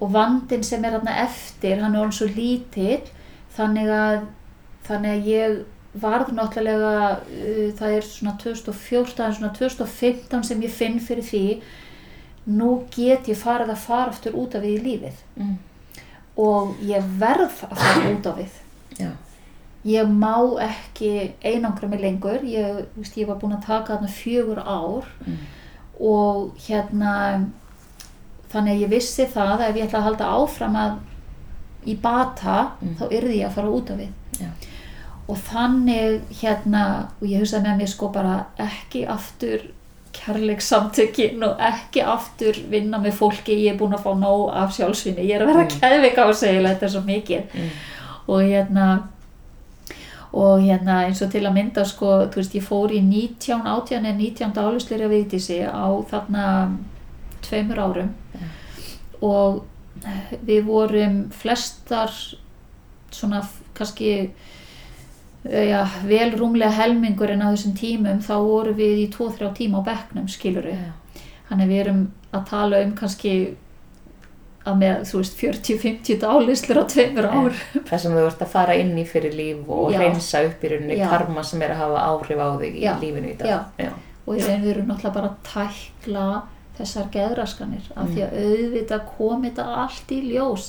og 0.00 0.10
vandin 0.14 0.62
sem 0.66 0.84
er 0.84 0.96
þarna 0.98 1.14
eftir 1.24 1.80
hann 1.82 1.94
er 1.94 2.00
alveg 2.02 2.14
svo 2.18 2.26
lítill 2.34 3.06
þannig 3.56 3.88
að, 3.94 4.18
þannig 4.86 5.10
að 5.16 5.30
ég 5.30 5.60
varð 6.02 6.28
náttúrulega 6.34 6.90
uh, 7.18 7.70
það 7.78 7.94
er 7.96 8.04
svona 8.06 8.34
2014 8.42 9.34
svona 9.38 9.52
2015 9.56 10.44
sem 10.50 10.62
ég 10.62 10.70
finn 10.70 11.00
fyrir 11.02 11.26
því 11.26 11.44
nú 12.50 12.70
get 12.94 13.28
ég 13.30 13.36
farið 13.38 13.70
að 13.74 13.82
fara 13.86 14.10
aftur 14.12 14.34
út 14.40 14.54
af 14.58 14.62
við 14.62 14.78
í 14.78 14.84
lífið 14.86 15.18
Mm. 15.36 15.56
og 16.36 16.76
ég 16.82 17.02
verð 17.20 17.62
að 17.70 17.76
fara 17.84 18.10
út 18.14 18.26
af 18.26 18.36
við 18.38 18.58
Já. 19.00 19.10
ég 19.84 20.08
má 20.08 20.34
ekki 20.60 21.32
einangra 21.44 21.88
mig 21.88 22.00
lengur 22.00 22.42
ég, 22.44 22.84
veist, 22.96 23.16
ég 23.16 23.26
var 23.26 23.36
búin 23.40 23.56
að 23.56 23.64
taka 23.66 23.96
þarna 23.96 24.08
fjögur 24.08 24.58
ár 24.66 25.04
Mm. 25.26 25.36
og 26.00 26.54
hérna 26.66 27.46
þannig 28.52 28.72
að 28.74 28.82
ég 28.82 28.88
vissi 28.90 29.26
það 29.26 29.52
að 29.60 29.68
ef 29.70 29.76
ég 29.76 29.84
ætla 29.88 29.98
að 30.00 30.08
halda 30.08 30.30
áfram 30.40 30.76
að 30.76 30.98
í 31.86 31.94
bata 32.00 32.72
Mm. 32.82 32.94
þá 32.98 33.04
yrði 33.10 33.36
ég 33.40 33.46
að 33.46 33.54
fara 33.54 33.68
út 33.70 33.90
af 33.90 33.98
við 33.98 34.08
Já. 34.40 34.48
og 35.28 35.36
þannig 35.36 36.20
hérna 36.42 37.08
og 37.20 37.28
ég 37.28 37.40
hugsaði 37.40 37.62
með 37.68 37.78
mér 37.80 37.88
sko 37.88 38.08
bara 38.08 38.46
ekki 38.58 39.06
aftur 39.06 39.60
kærleikssamtökin 40.12 41.42
og 41.46 41.60
ekki 41.60 42.02
aftur 42.02 42.56
vinna 42.70 42.98
með 42.98 43.12
fólki 43.20 43.54
ég 43.64 43.72
er 43.74 43.78
búin 43.78 43.94
að 43.94 44.02
fá 44.04 44.12
nóg 44.18 44.50
af 44.54 44.72
sjálfsvinni 44.76 45.26
ég 45.28 45.36
er 45.36 45.44
að 45.44 45.52
vera 45.52 45.64
Mm. 45.64 45.70
mm. 45.70 45.80
keðvik 45.80 46.18
á 46.18 46.26
sig 46.34 46.62
þetta 46.64 46.82
er 46.86 46.88
svo 46.94 47.00
mikið 47.06 47.42
Mm. 47.54 47.70
og 48.28 48.40
hérna 48.42 49.02
og 50.32 50.60
hérna 50.62 51.04
eins 51.06 51.22
og 51.22 51.30
til 51.32 51.42
að 51.46 51.52
mynda 51.56 51.84
sko, 51.84 52.06
þú 52.30 52.36
veist, 52.38 52.54
ég 52.54 52.62
fór 52.62 52.92
í 52.94 53.00
19, 53.02 53.62
18 53.66 54.06
en 54.06 54.16
19 54.18 54.52
áluslir 54.54 55.02
að 55.02 55.10
viðtísi 55.16 55.56
á 55.66 55.86
þarna 56.10 56.76
tveimur 57.42 57.78
árum 57.78 58.10
Ja. 58.34 58.46
og 59.22 59.64
við 60.46 60.64
vorum 60.64 61.30
flestar 61.30 62.10
svona 63.10 63.42
kannski 63.74 64.30
já, 65.44 65.86
vel 66.04 66.30
rúmlega 66.36 66.70
helmingur 66.76 67.30
en 67.32 67.42
á 67.42 67.48
þessum 67.54 67.72
tímum 67.78 68.20
þá 68.20 68.34
vorum 68.44 68.76
við 68.76 68.98
í 69.06 69.08
2-3 69.14 69.52
tíma 69.56 69.80
á 69.80 69.88
bekknum 69.88 70.28
skiluru 70.28 70.74
þannig 71.48 71.64
að 71.64 71.72
við 71.72 71.80
erum 71.84 72.02
að 72.32 72.44
tala 72.50 72.80
um 72.84 72.92
kannski 72.98 73.32
að 74.68 74.76
með, 74.76 74.98
þú 75.08 75.20
veist, 75.22 75.38
40-50 75.40 76.18
dálislur 76.20 76.80
á 76.80 76.84
tveimur 76.92 77.26
ár 77.32 77.54
Það 77.88 77.98
sem 78.02 78.12
þú 78.12 78.24
ert 78.28 78.42
að 78.44 78.50
fara 78.52 78.74
inn 78.76 78.92
í 79.00 79.04
fyrir 79.08 79.32
líf 79.32 79.62
og 79.72 79.94
Já. 79.94 79.98
reynsa 80.02 80.42
upp 80.44 80.64
í 80.64 80.68
rauninni 80.74 80.98
Já. 81.00 81.08
karma 81.08 81.42
sem 81.48 81.62
er 81.64 81.72
að 81.72 81.80
hafa 81.80 82.02
áhrif 82.10 82.42
á 82.44 82.48
þig 82.60 82.76
í 82.76 82.84
lífinu 83.00 83.30
í 83.32 83.36
dag. 83.40 83.48
Og 84.28 84.36
í 84.36 84.42
raun 84.44 84.60
við 84.62 84.72
erum 84.74 84.90
náttúrulega 84.92 85.14
bara 85.16 85.30
að 85.30 85.38
tækla 85.48 86.26
þessar 86.76 87.08
geðraskanir 87.16 87.88
af 87.96 88.04
Mm. 88.04 88.12
því 88.14 88.20
að 88.26 88.36
auðvitað 88.44 89.06
kom 89.16 89.42
þetta 89.48 89.64
allt 89.84 90.12
í 90.12 90.20
ljós. 90.28 90.66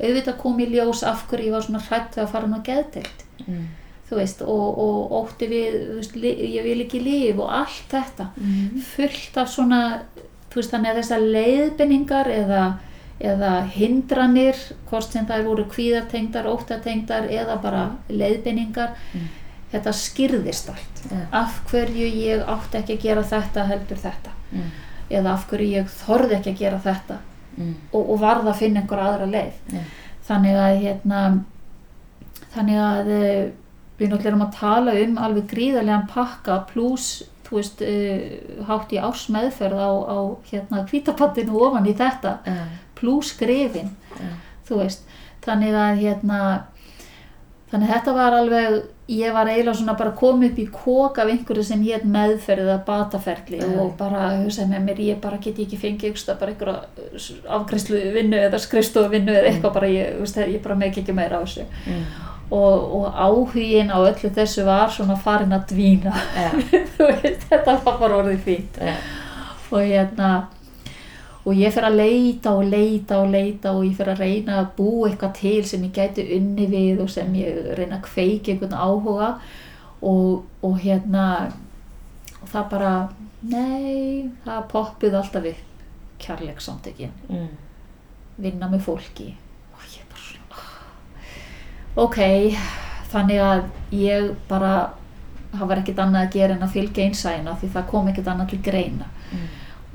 Auðvitað 0.00 0.38
kom 0.38 0.60
í 0.62 0.66
ljós 0.70 1.02
af 1.02 1.26
hverju 1.28 1.46
ég 1.50 1.52
var 1.52 1.66
svona 1.66 1.82
hrætt 1.82 2.16
að 2.22 2.28
fara 2.30 2.46
ná 2.46 2.62
geðdelt 2.62 3.24
Mm. 3.46 3.66
Þú 4.10 4.16
veist, 4.20 4.42
og, 4.42 4.78
og 4.78 5.12
ótti 5.20 5.48
við 5.50 5.78
veist, 5.96 6.14
ég 6.22 6.62
vil 6.62 6.80
ekki 6.84 7.00
líf 7.02 7.38
og 7.42 7.48
allt 7.50 7.88
þetta 7.90 8.28
Mm. 8.36 8.80
fullt 8.94 9.36
af 9.36 9.48
svona 9.50 9.80
þú 10.50 10.54
veist, 10.60 10.70
þannig 10.70 10.90
að 10.92 11.00
þessar 11.00 11.24
leiðbendingar 11.34 12.26
eða, 12.30 12.60
eða 13.20 13.50
hindranir 13.72 14.56
hvort 14.90 15.10
sem 15.12 15.26
það 15.26 15.44
voru 15.48 15.64
kvíðartengdar 15.64 16.46
óttatengdar 16.46 17.28
eða 17.30 17.58
bara 17.62 17.90
leiðbendingar 18.08 18.90
Mm. 19.14 19.28
þetta 19.72 19.92
skýrðist 19.92 20.68
allt 20.70 21.02
Já. 21.10 21.16
af 21.32 21.60
hverju 21.70 22.06
ég 22.14 22.44
átti 22.46 22.78
ekki 22.78 22.96
að 22.98 23.02
gera 23.02 23.22
þetta 23.22 23.66
heldur 23.66 23.96
þetta 23.98 24.30
Mm. 24.52 24.70
eða 25.10 25.32
af 25.32 25.48
hverju 25.50 25.70
ég 25.82 25.88
þorði 25.90 26.36
ekki 26.38 26.50
að 26.54 26.58
gera 26.58 26.78
þetta 26.84 27.18
Mm. 27.58 27.74
og, 27.92 28.10
og 28.10 28.20
varð 28.20 28.46
að 28.52 28.54
finna 28.58 28.80
einhver 28.80 28.98
aðra 29.00 29.26
leið 29.26 29.52
Já. 29.72 29.80
þannig 30.28 30.56
að 30.56 30.80
hérna 30.82 31.20
þannig 32.54 32.78
að 32.80 33.10
eh, 33.10 33.50
við 33.98 34.10
náttúrulega 34.12 34.32
erum 34.32 34.44
að 34.46 34.56
tala 34.58 34.94
um 35.04 35.18
alveg 35.18 35.48
gríðarlegan 35.52 36.08
pakka 36.12 36.58
pluss 36.72 37.22
þú 37.46 37.60
veist, 37.60 37.82
uh, 37.86 38.64
hátt 38.68 38.92
í 38.92 38.98
árs 38.98 39.28
meðferð 39.32 39.78
á, 39.78 39.90
á 40.10 40.18
hérna 40.50 40.84
kvítapattinu 40.88 41.60
ofan 41.68 41.86
í 41.86 41.94
þetta 41.96 42.38
Já. 42.46 42.56
pluss 42.98 43.36
grefin 43.38 43.92
Já. 44.18 44.32
þú 44.68 44.80
veist, 44.82 45.06
þannig 45.46 45.76
að 45.78 46.02
hérna 46.02 46.40
þannig 47.70 47.88
að 47.88 47.94
þetta 47.94 48.12
var 48.14 48.34
alveg 48.40 48.76
ég 49.10 49.32
var 49.34 49.46
eiginlega 49.46 49.78
svona 49.78 49.94
bara 49.98 50.12
komið 50.18 50.50
upp 50.52 50.58
í 50.58 50.66
kók 50.74 51.18
af 51.22 51.30
einhverju 51.30 51.62
sem 51.66 51.82
ég 51.86 52.00
heit 52.00 52.06
meðferð 52.10 52.64
eða 52.66 52.78
bataferli 52.86 53.60
Já. 53.62 53.66
og 53.82 53.92
bara 53.98 54.28
hugsaði 54.40 54.70
með 54.72 54.84
mér 54.88 55.02
ég 55.06 55.20
bara 55.22 55.38
get 55.42 55.58
ekki 55.62 55.78
fengið 55.78 56.18
afgræslu 57.58 58.00
vinnu 58.14 58.38
eða 58.48 58.58
skrifstofu 58.62 59.10
vinnu 59.14 59.34
eða 59.34 59.52
eitthvað 59.52 59.76
bara 59.78 59.90
ég, 59.90 60.22
ég 60.50 60.62
bara 60.62 60.78
meik 60.78 60.98
ekki 60.98 61.14
meira 61.14 61.38
á 61.38 61.42
þessu 61.46 61.66
Mm. 61.86 62.02
Og, 62.50 62.92
og 63.00 63.06
áhugin 63.14 63.90
á 63.90 63.98
öllu 63.98 64.30
þessu 64.36 64.64
var 64.66 64.90
svona 64.94 65.16
farin 65.18 65.52
að 65.56 65.64
dvína. 65.72 66.12
Þú 66.96 67.08
veist, 67.10 67.46
þetta 67.50 67.78
var 67.84 67.98
bara 68.00 68.20
orðið 68.22 68.44
fínt. 68.46 68.78
Já. 68.80 68.94
og 69.70 69.80
hérna 69.82 70.28
og 71.46 71.54
ég 71.58 71.72
fer 71.74 71.84
að 71.88 71.96
leita 72.00 72.52
og 72.58 72.64
leita 72.70 73.18
og 73.22 73.28
leita 73.30 73.72
og 73.74 73.84
ég 73.86 73.94
fer 73.98 74.08
að 74.12 74.20
reyna 74.22 74.56
að 74.60 74.68
búa 74.78 75.08
eitthvað 75.10 75.32
til 75.40 75.60
sem 75.66 75.84
ég 75.86 75.92
gæti 75.94 76.24
unni 76.36 76.66
við 76.70 77.02
og 77.04 77.10
sem 77.10 77.34
ég 77.38 77.72
reyna 77.78 77.98
að 78.00 78.06
kveiki 78.08 78.54
einhvern 78.54 78.74
áhuga. 78.78 79.28
Og, 80.06 80.42
og 80.62 80.74
hérna 80.82 81.26
og 82.42 82.48
það 82.52 82.66
bara 82.70 82.90
nei, 83.42 84.28
það 84.44 84.66
poppuð 84.72 85.14
alltaf 85.20 85.46
upp. 85.52 85.62
Kærleiksamtökin 86.22 87.10
Mm. 87.28 87.48
vinna 88.40 88.68
með 88.72 88.80
fólki 88.86 89.26
og 89.74 89.82
ég 89.92 90.04
bara 90.08 90.22
svona 90.24 90.56
ah. 90.56 90.78
Ok, 91.96 92.18
þannig 93.12 93.40
að 93.40 93.62
ég 93.96 94.30
bara 94.48 94.72
var 95.56 95.78
ekkert 95.80 95.98
annað 96.02 96.26
að 96.26 96.32
gera 96.36 96.54
en 96.56 96.62
að 96.66 96.72
fylgja 96.74 97.04
einsæna 97.06 97.54
því 97.60 97.68
það 97.72 97.86
kom 97.90 98.08
ekkert 98.10 98.26
annað 98.32 98.50
til 98.50 98.58
greina 98.66 99.06
Mm. 99.26 99.46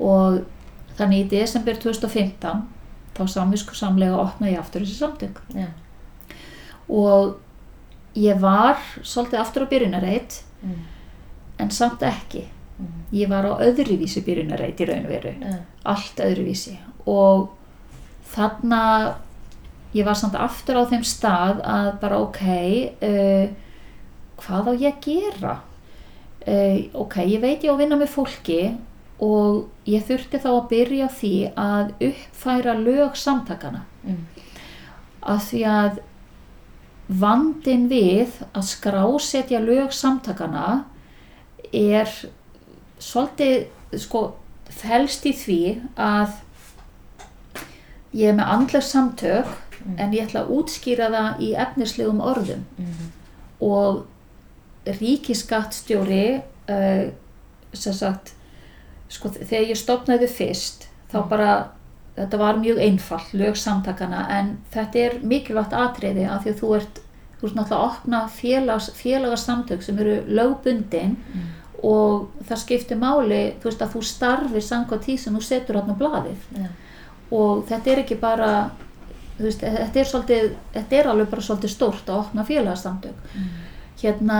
og 0.04 0.40
þannig 0.98 1.22
í 1.24 1.28
desember 1.30 1.74
2015 1.80 2.62
þá 3.16 3.22
samvisku 3.28 3.74
samlega 3.74 4.18
opnaði 4.20 4.52
ég 4.52 4.58
aftur 4.60 4.82
þessi 4.84 4.98
samtök 4.98 5.38
Já. 5.56 5.66
og 6.88 7.38
ég 8.14 8.40
var 8.40 8.76
svolítið 9.02 9.40
aftur 9.40 9.64
á 9.64 9.70
byrjunarreit 9.72 10.42
Mm. 10.62 10.82
en 11.58 11.70
samt 11.70 12.00
ekki 12.02 12.44
Mm. 12.78 12.86
ég 13.12 13.28
var 13.28 13.44
á 13.44 13.52
öðruvísi 13.60 14.20
byrjunarreit 14.24 14.80
í 14.80 14.84
raun 14.88 15.04
og 15.06 15.10
veru 15.10 15.34
Já. 15.40 15.58
allt 15.84 16.16
öðruvísi 16.16 16.76
og 17.06 17.48
þarna 18.34 19.14
ég 19.92 20.04
var 20.06 20.16
samt 20.16 20.34
aftur 20.40 20.78
á 20.80 20.84
þeim 20.88 21.04
stað 21.04 21.60
að 21.68 21.90
bara 22.00 22.20
ok 22.22 22.40
uh, 23.02 23.50
hvað 24.42 24.70
á 24.70 24.72
ég 24.74 24.94
að 24.94 25.04
gera 25.06 25.56
uh, 26.46 26.78
ok, 27.04 27.16
ég 27.28 27.42
veit 27.42 27.62
ég 27.64 27.70
á 27.70 27.74
að 27.74 27.82
vinna 27.84 27.98
með 28.00 28.14
fólki 28.14 28.60
og 29.22 29.68
ég 29.86 30.02
þurfti 30.08 30.40
þá 30.42 30.48
að 30.56 30.68
byrja 30.72 31.08
því 31.14 31.34
að 31.54 31.92
uppfæra 32.10 32.78
lög 32.80 33.16
samtakana 33.16 33.84
Mm. 34.02 34.24
af 35.22 35.44
því 35.46 35.60
að 35.70 35.98
vandin 37.06 37.84
við 37.86 38.32
að 38.50 38.64
skrásetja 38.66 39.60
lög 39.62 39.92
samtakana 39.94 40.84
er 41.70 42.10
svolítið 42.98 43.68
sko 44.02 44.24
felst 44.72 45.26
í 45.30 45.32
því 45.38 45.60
að 45.94 46.34
ég 48.18 48.32
er 48.32 48.36
með 48.40 48.50
andleg 48.56 48.84
samtök 48.90 49.54
Mm. 49.86 49.98
en 49.98 50.12
ég 50.12 50.26
ætla 50.28 50.40
að 50.44 50.50
útskýra 50.58 51.08
það 51.10 51.40
í 51.40 51.52
efnislegum 51.66 52.20
orðum 52.20 52.64
Mm. 52.78 53.10
og 53.60 54.04
ríkiskattstjóri 54.86 56.40
uh, 56.70 57.10
sem 57.72 57.92
sagt 57.96 58.32
sko 59.12 59.28
þegar 59.34 59.68
ég 59.72 59.78
stopnaði 59.78 60.28
fyrst 60.28 60.88
þá 61.12 61.18
Mm. 61.22 61.28
bara 61.28 61.48
þetta 62.16 62.38
var 62.38 62.56
mjög 62.60 62.78
einfalt 62.80 63.32
lög 63.36 63.56
samtakana 63.56 64.26
en 64.38 64.58
þetta 64.72 64.98
er 64.98 65.18
mikilvægt 65.22 65.72
atriði 65.72 66.26
af 66.28 66.44
því 66.44 66.50
að 66.52 66.60
þú 66.60 66.70
ert 66.76 67.00
þú 67.40 67.48
ert 67.48 67.54
náttúrulega 67.56 67.78
að 67.78 67.88
opna 67.90 68.20
félags, 68.28 68.90
félagarsamtök 68.94 69.82
sem 69.82 69.98
eru 69.98 70.22
lögbundin 70.28 71.16
Mm. 71.34 71.40
og 71.82 72.28
það 72.48 72.58
skiptir 72.58 72.96
máli 72.98 73.54
þú 73.60 73.64
veist 73.64 73.82
að 73.82 73.92
þú 73.96 74.02
starfir 74.04 74.60
samkvæmt 74.62 75.04
því 75.04 75.16
sem 75.18 75.34
þú 75.36 75.42
setur 75.42 75.74
hann 75.80 75.90
á 75.90 75.96
blaðið 75.98 76.42
Já. 76.56 76.68
og 77.32 77.66
þetta 77.68 77.90
er 77.92 77.98
ekki 78.04 78.20
bara 78.20 78.70
veist, 79.46 79.60
þetta 79.64 80.00
er 80.00 80.08
svolítið 80.10 80.46
þetta 80.74 80.96
er 81.00 81.08
alveg 81.12 81.30
bara 81.32 81.42
svolítið 81.46 81.70
stórt 81.74 82.08
að 82.08 82.20
opna 82.24 82.44
félagarsamtök 82.48 83.34
Mm. 83.34 83.48
hérna 84.02 84.38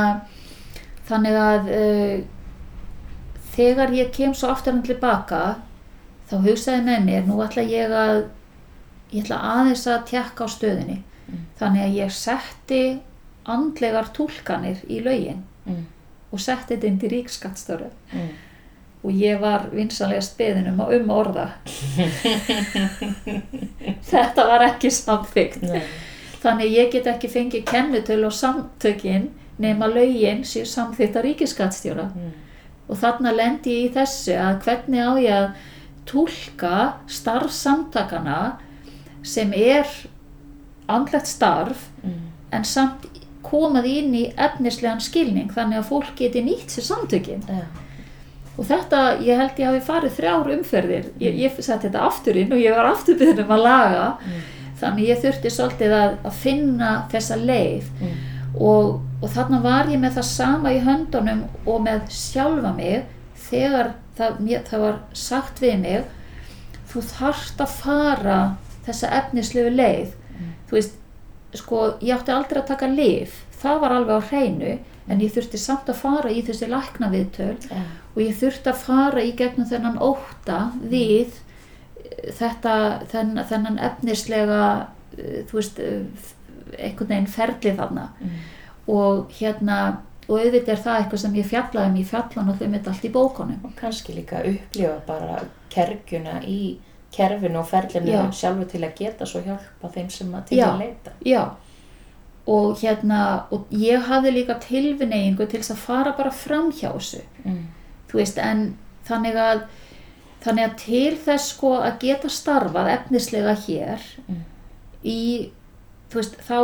þannig 1.08 1.36
að 1.38 1.70
uh, 1.76 2.24
þegar 3.56 3.92
ég 3.94 4.10
kem 4.16 4.34
svo 4.34 4.48
aftur 4.52 4.72
hann 4.72 4.82
tilbaka 4.86 5.40
þá 6.30 6.36
hugsaði 6.46 6.82
með 6.86 7.04
mér 7.06 7.26
nú 7.28 7.40
ætla 7.44 7.62
ég 7.68 7.90
að 7.92 8.24
ég 9.12 9.24
ætla 9.24 9.38
aðeins 9.54 9.86
að 9.86 10.04
tjekka 10.12 10.44
á 10.44 10.48
stöðinni 10.48 11.02
Mm. 11.32 11.38
þannig 11.58 11.82
að 11.84 11.94
ég 11.96 12.10
setti 12.12 12.80
andlegar 13.48 14.08
túlkanir 14.12 14.80
í 14.90 14.98
lögin 15.00 15.38
mm, 15.66 15.84
og 16.32 16.40
setti 16.40 16.74
þetta 16.74 16.86
inn 16.86 16.98
til 17.00 17.10
ríkskattstöru 17.12 17.86
mm. 18.12 18.28
og 19.04 19.10
ég 19.16 19.40
var 19.40 19.68
vinsanlegast 19.72 20.36
beðin 20.38 20.68
um 20.72 20.80
að 20.84 20.92
um 20.98 21.10
orða 21.14 21.46
þetta 24.12 24.46
var 24.48 24.66
ekki 24.68 24.90
samþygt 24.94 25.66
þannig 26.42 26.74
ég 26.76 26.90
get 26.92 27.10
ekki 27.12 27.30
fengið 27.30 27.66
kennutölu 27.70 28.28
og 28.28 28.36
samtökin 28.36 29.30
nema 29.62 29.88
lögin 29.90 30.42
séu 30.48 30.64
samþygt 30.66 31.18
að 31.18 31.28
ríkiskattstjóra 31.28 32.08
Mm, 32.12 32.32
og 32.88 32.98
þarna 32.98 33.32
lendi 33.32 33.76
ég 33.76 33.90
í 33.90 33.94
þessu 33.94 34.34
að 34.36 34.58
hvernig 34.64 35.00
á 35.00 35.12
ég 35.22 35.36
að 35.36 35.48
túlka 36.08 36.76
starfsamtakana 37.06 38.58
sem 39.22 39.52
er 39.54 39.86
andlegt 40.90 41.30
starf 41.30 41.86
mm, 42.02 42.18
en 42.52 42.64
samt 42.66 43.06
komað 43.46 43.86
inn 43.90 44.14
í 44.14 44.24
efnislegan 44.36 45.00
skilning 45.02 45.52
þannig 45.54 45.78
að 45.80 45.88
fólk 45.88 46.12
geti 46.18 46.42
nýtt 46.44 46.74
sér 46.74 46.86
samtökin. 46.88 47.42
Ja, 47.48 47.66
og 48.56 48.66
þetta, 48.68 49.02
ég 49.24 49.38
held 49.40 49.60
ég 49.60 49.70
hafi 49.70 49.84
farið 49.86 50.16
þrjár 50.18 50.50
umferðir. 50.56 51.08
Ég, 51.22 51.38
ég 51.40 51.60
sett 51.60 51.86
þetta 51.86 52.04
aftur 52.08 52.38
inn 52.38 52.52
og 52.52 52.60
ég 52.60 52.76
var 52.76 52.90
aftur 52.90 53.18
byrjun 53.20 53.44
um 53.46 53.54
að 53.56 53.64
laga. 53.64 54.06
Mm, 54.20 54.42
þannig 54.82 55.08
ég 55.08 55.22
þurfti 55.22 55.52
svolítið 55.54 55.96
að, 55.96 56.16
að 56.28 56.38
finna 56.42 56.92
þessa 57.12 57.38
leið. 57.40 57.90
Mm, 58.00 58.16
og, 58.70 58.88
og 59.22 59.32
þarna 59.32 59.62
var 59.64 59.92
ég 59.92 60.02
með 60.02 60.18
það 60.18 60.28
sama 60.30 60.72
í 60.74 60.82
höndunum 60.84 61.44
og 61.64 61.84
með 61.86 62.02
sjálfa 62.12 62.74
mig 62.76 63.06
þegar 63.48 63.94
það, 64.18 64.42
mér, 64.44 64.66
það 64.68 64.84
var 64.86 64.98
sagt 65.16 65.62
við 65.62 65.78
mig 65.86 66.10
þú 66.92 67.06
þarft 67.08 67.62
að 67.64 67.78
fara 67.78 68.40
þessa 68.84 69.14
efnislegu 69.22 69.72
leið. 69.72 70.18
Mm. 70.32 70.52
þú 70.68 70.76
veist, 70.76 71.00
sko 71.56 71.80
ég 72.00 72.16
átti 72.16 72.32
aldrei 72.32 72.60
að 72.62 72.70
taka 72.72 72.88
lif 72.88 73.40
það 73.62 73.82
var 73.82 73.94
alveg 73.96 74.18
á 74.18 74.28
hreinu 74.30 74.72
en 75.10 75.22
ég 75.22 75.32
þurfti 75.34 75.60
samt 75.60 75.90
að 75.90 76.00
fara 76.02 76.30
í 76.30 76.42
þessi 76.46 76.68
læknaviðtöl. 76.70 77.56
Ja, 77.70 77.82
og 77.82 78.01
ég 78.20 78.36
þurfti 78.36 78.68
að 78.68 78.82
fara 78.84 79.22
í 79.24 79.32
gegnum 79.38 79.68
þennan 79.70 79.98
óta 80.02 80.58
við 80.82 81.40
þetta, 82.36 82.74
þennan, 83.10 83.44
þennan 83.48 83.78
efnislega 83.88 84.62
eh, 85.16 85.42
þú 85.48 85.58
veist 85.58 85.80
eh, 85.82 86.30
einhvern 86.78 87.12
veginn 87.14 87.30
ferli 87.30 87.74
þarna. 87.78 88.06
Mm, 88.20 88.38
og 88.92 89.32
hérna 89.38 89.78
og 90.28 90.38
auðvitað 90.38 90.72
er 90.76 90.80
það 90.84 91.00
eitthvað 91.00 91.22
sem 91.24 91.34
ég 91.36 91.50
fjallaði 91.50 91.90
um 91.90 92.08
fjallan 92.12 92.52
og 92.52 92.60
þau 92.60 92.70
mitt 92.72 92.88
allt 92.88 93.04
í 93.04 93.12
bókunum. 93.12 93.66
Og 93.66 93.74
kannski 93.78 94.14
líka 94.16 94.40
upplifa 94.46 94.94
bara 95.08 95.42
kergjuna 95.72 96.38
í 96.46 96.60
kerfinu 97.12 97.60
og 97.60 97.68
ferlinu 97.68 98.14
Já. 98.14 98.22
sjálfu 98.32 98.68
til 98.70 98.80
að 98.86 98.96
geta 99.02 99.28
svo 99.28 99.42
hjálpa 99.44 99.90
þeim 99.92 100.08
sem 100.12 100.32
að 100.32 100.46
til 100.48 100.60
Já. 100.60 100.66
að 100.70 100.84
leita. 100.84 101.14
Já. 101.26 101.42
Og 102.52 102.80
hérna 102.80 103.20
og 103.54 103.70
ég 103.70 104.08
hafði 104.08 104.32
líka 104.38 104.56
tilvinneyingu 104.62 105.46
til 105.46 105.60
þess 105.60 105.74
að 105.74 105.84
fara 105.84 106.14
bara 106.16 106.32
fram 106.34 106.72
hjá 106.72 106.88
þessu. 106.94 107.22
Mm, 107.44 107.66
þú 108.12 108.20
veist, 108.20 108.38
en 108.38 108.76
þannig 109.08 109.36
að 109.36 109.64
þannig 110.42 110.64
að 110.68 110.76
til 110.82 111.16
þess 111.24 111.52
sko 111.54 111.74
að 111.80 111.98
geta 112.02 112.28
starfað 112.28 112.88
efnislega 112.96 113.52
hér 113.66 114.00
Mm. 114.28 114.40
í, 115.04 115.50
þú 116.10 116.18
veist, 116.20 116.36
þá, 116.46 116.58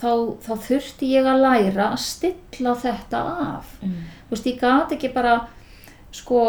þá, 0.00 0.10
þá 0.46 0.52
þurfti 0.66 1.08
ég 1.14 1.26
að 1.26 1.40
læra 1.44 1.86
að 1.92 1.98
stilla 2.04 2.74
þetta 2.74 3.20
af 3.44 3.72
mm, 3.82 3.94
þú 4.28 4.34
veist, 4.36 4.46
ég 4.46 4.60
gat 4.60 4.92
ekki 4.96 5.12
bara 5.14 5.36
sko, 6.12 6.40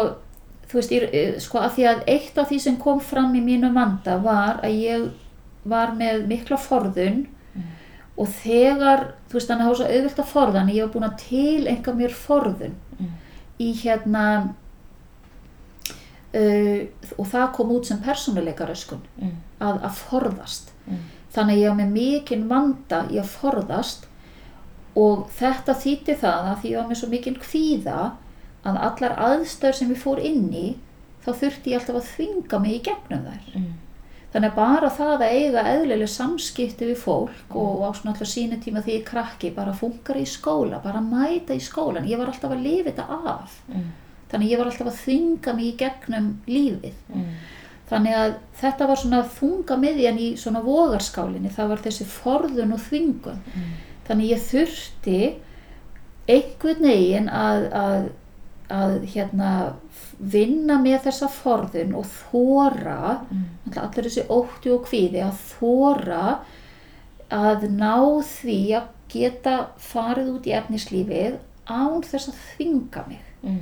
þú 0.68 0.78
veist, 0.80 0.90
ég, 0.94 1.08
eh, 1.14 1.38
sko 1.40 1.58
að 1.62 1.74
því 1.76 1.86
að 1.92 2.02
eitt 2.16 2.38
af 2.38 2.48
því 2.50 2.58
sem 2.60 2.76
kom 2.82 3.00
fram 3.00 3.34
í 3.38 3.42
mínu 3.44 3.72
vanda 3.74 4.18
var 4.22 4.60
að 4.62 4.78
ég 4.82 5.10
var 5.64 5.94
með 5.98 6.26
mikla 6.26 6.56
forðun 6.58 7.26
Mm. 7.54 7.62
og 8.16 8.28
þegar, 8.42 9.12
þú 9.28 9.36
veist, 9.38 9.48
þannig 9.50 9.60
að 9.60 9.66
það 9.66 9.72
var 9.72 9.76
svo 9.76 9.88
auðvilt 9.92 10.18
að 10.22 10.30
forðan 10.34 10.70
ég 10.74 10.82
var 10.86 10.92
búin 10.94 11.08
að 11.10 11.18
tilenga 11.28 11.92
mér 11.98 12.14
forðun 12.16 12.74
í 13.62 13.70
hérna 13.82 14.24
uh, 16.34 16.80
og 17.18 17.26
það 17.32 17.50
kom 17.56 17.74
út 17.76 17.88
sem 17.88 18.00
persónuleikaröskun 18.04 19.02
mm, 19.20 19.34
að, 19.62 19.82
að 19.88 19.98
forðast. 20.00 20.72
Mm, 20.86 21.04
þannig 21.34 21.58
að 21.58 21.62
ég 21.62 21.68
var 21.70 21.78
með 21.80 21.94
mikinn 21.96 22.48
vanda 22.50 23.04
í 23.12 23.20
að 23.22 23.30
forðast 23.36 24.08
og 24.98 25.28
þetta 25.38 25.76
þýtti 25.80 26.18
það 26.20 26.48
að 26.50 26.58
því 26.60 26.72
ég 26.72 26.80
var 26.80 26.88
með 26.90 27.00
svo 27.00 27.10
mikinn 27.12 27.38
kvíða 27.40 28.00
að 28.68 28.80
allar 28.88 29.14
aðstöður 29.28 29.78
sem 29.78 29.94
ég 29.94 30.02
fór 30.02 30.20
inn 30.22 30.50
í 30.52 30.66
þá 31.22 31.30
þurfti 31.38 31.72
ég 31.72 31.80
alltaf 31.80 31.98
að 32.00 32.10
þvinga 32.10 32.60
mig 32.62 32.76
í 32.76 32.82
gegnum 32.88 33.24
þær. 33.28 33.48
Mm, 33.56 33.72
þannig 34.32 34.48
að 34.48 34.56
bara 34.56 34.90
það 34.96 35.14
að 35.14 35.34
eiga 35.36 35.64
eðlileg 35.74 36.08
samskipti 36.08 36.88
við 36.88 37.00
fólk 37.02 37.56
og 37.58 37.82
á 37.84 37.90
svona 37.92 38.14
alltaf 38.14 38.30
sínu 38.30 38.58
tíma 38.62 38.82
því 38.84 38.94
ég 38.96 39.08
krakki 39.08 39.52
bara 39.56 39.74
funkar 39.76 40.20
í 40.20 40.24
skóla, 40.28 40.80
bara 40.84 41.02
mæta 41.04 41.56
í 41.56 41.60
skólan 41.60 42.08
ég 42.08 42.20
var 42.20 42.32
alltaf 42.32 42.54
að 42.54 42.64
lifa 42.64 42.90
þetta 42.90 43.18
af. 43.34 43.58
Mm, 43.68 43.90
þannig 44.32 44.54
ég 44.54 44.62
var 44.62 44.70
alltaf 44.70 44.88
að 44.88 45.00
þvinga 45.02 45.56
mig 45.58 45.68
í 45.68 45.76
gegnum 45.82 46.30
lífið. 46.48 46.98
Mm, 47.12 47.30
þannig 47.92 48.18
að 48.22 48.34
þetta 48.62 48.88
var 48.88 49.02
svona 49.02 49.22
þunga 49.36 49.78
miðjan 49.84 50.20
í 50.24 50.28
svona 50.40 50.64
vogarskálinni. 50.64 51.52
Það 51.52 51.72
var 51.74 51.86
þessi 51.86 52.08
forðun 52.08 52.76
og 52.78 52.84
þvingun. 52.88 53.42
Mm, 53.52 53.72
þannig 54.08 54.32
ég 54.32 54.46
þurfti 54.48 55.22
einhvern 56.30 56.86
veginn 56.86 57.28
að, 57.28 57.68
að, 57.76 58.10
að 58.72 58.94
hérna 59.12 59.50
vinna 60.18 60.78
með 60.82 61.04
þessa 61.08 61.28
forðun 61.32 61.94
og 61.98 62.06
þóra 62.08 62.98
mm, 63.26 63.44
allir 63.76 64.06
þessi 64.08 64.24
ótti 64.32 64.72
og 64.74 64.86
kvíði 64.88 65.22
að 65.26 65.40
þóra 65.50 66.22
að 67.32 67.66
ná 67.72 67.94
því 68.28 68.58
að 68.78 68.88
geta 69.12 69.54
farið 69.80 70.30
út 70.36 70.48
í 70.48 70.54
efnislífið 70.56 71.38
án 71.68 72.00
þess 72.06 72.30
að 72.32 72.40
þvinga 72.46 73.04
mig. 73.08 73.22
Mm, 73.42 73.60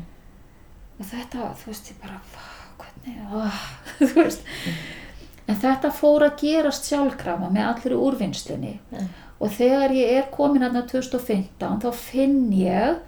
og 1.00 1.08
þetta, 1.10 1.50
þú 1.60 1.70
veist, 1.72 1.90
ég 1.90 2.00
bara 2.02 2.20
"Vá, 2.34 2.48
hvernig, 2.80 3.20
ah, 3.34 3.60
þú 3.98 4.12
veist. 4.22 4.46
En 5.50 5.58
þetta 5.58 5.90
fór 5.90 6.22
að 6.28 6.36
gerast 6.44 6.86
sjálfkrafa 6.86 7.50
með 7.50 7.66
allir 7.66 7.96
úrvinnslunni. 7.98 8.76
Ja, 8.94 9.06
og 9.40 9.54
þegar 9.56 9.94
ég 9.96 10.10
er 10.18 10.26
komin 10.34 10.62
aðna 10.66 10.84
2015 10.86 11.80
þá 11.82 11.88
finn 11.96 12.50
ég 12.54 13.00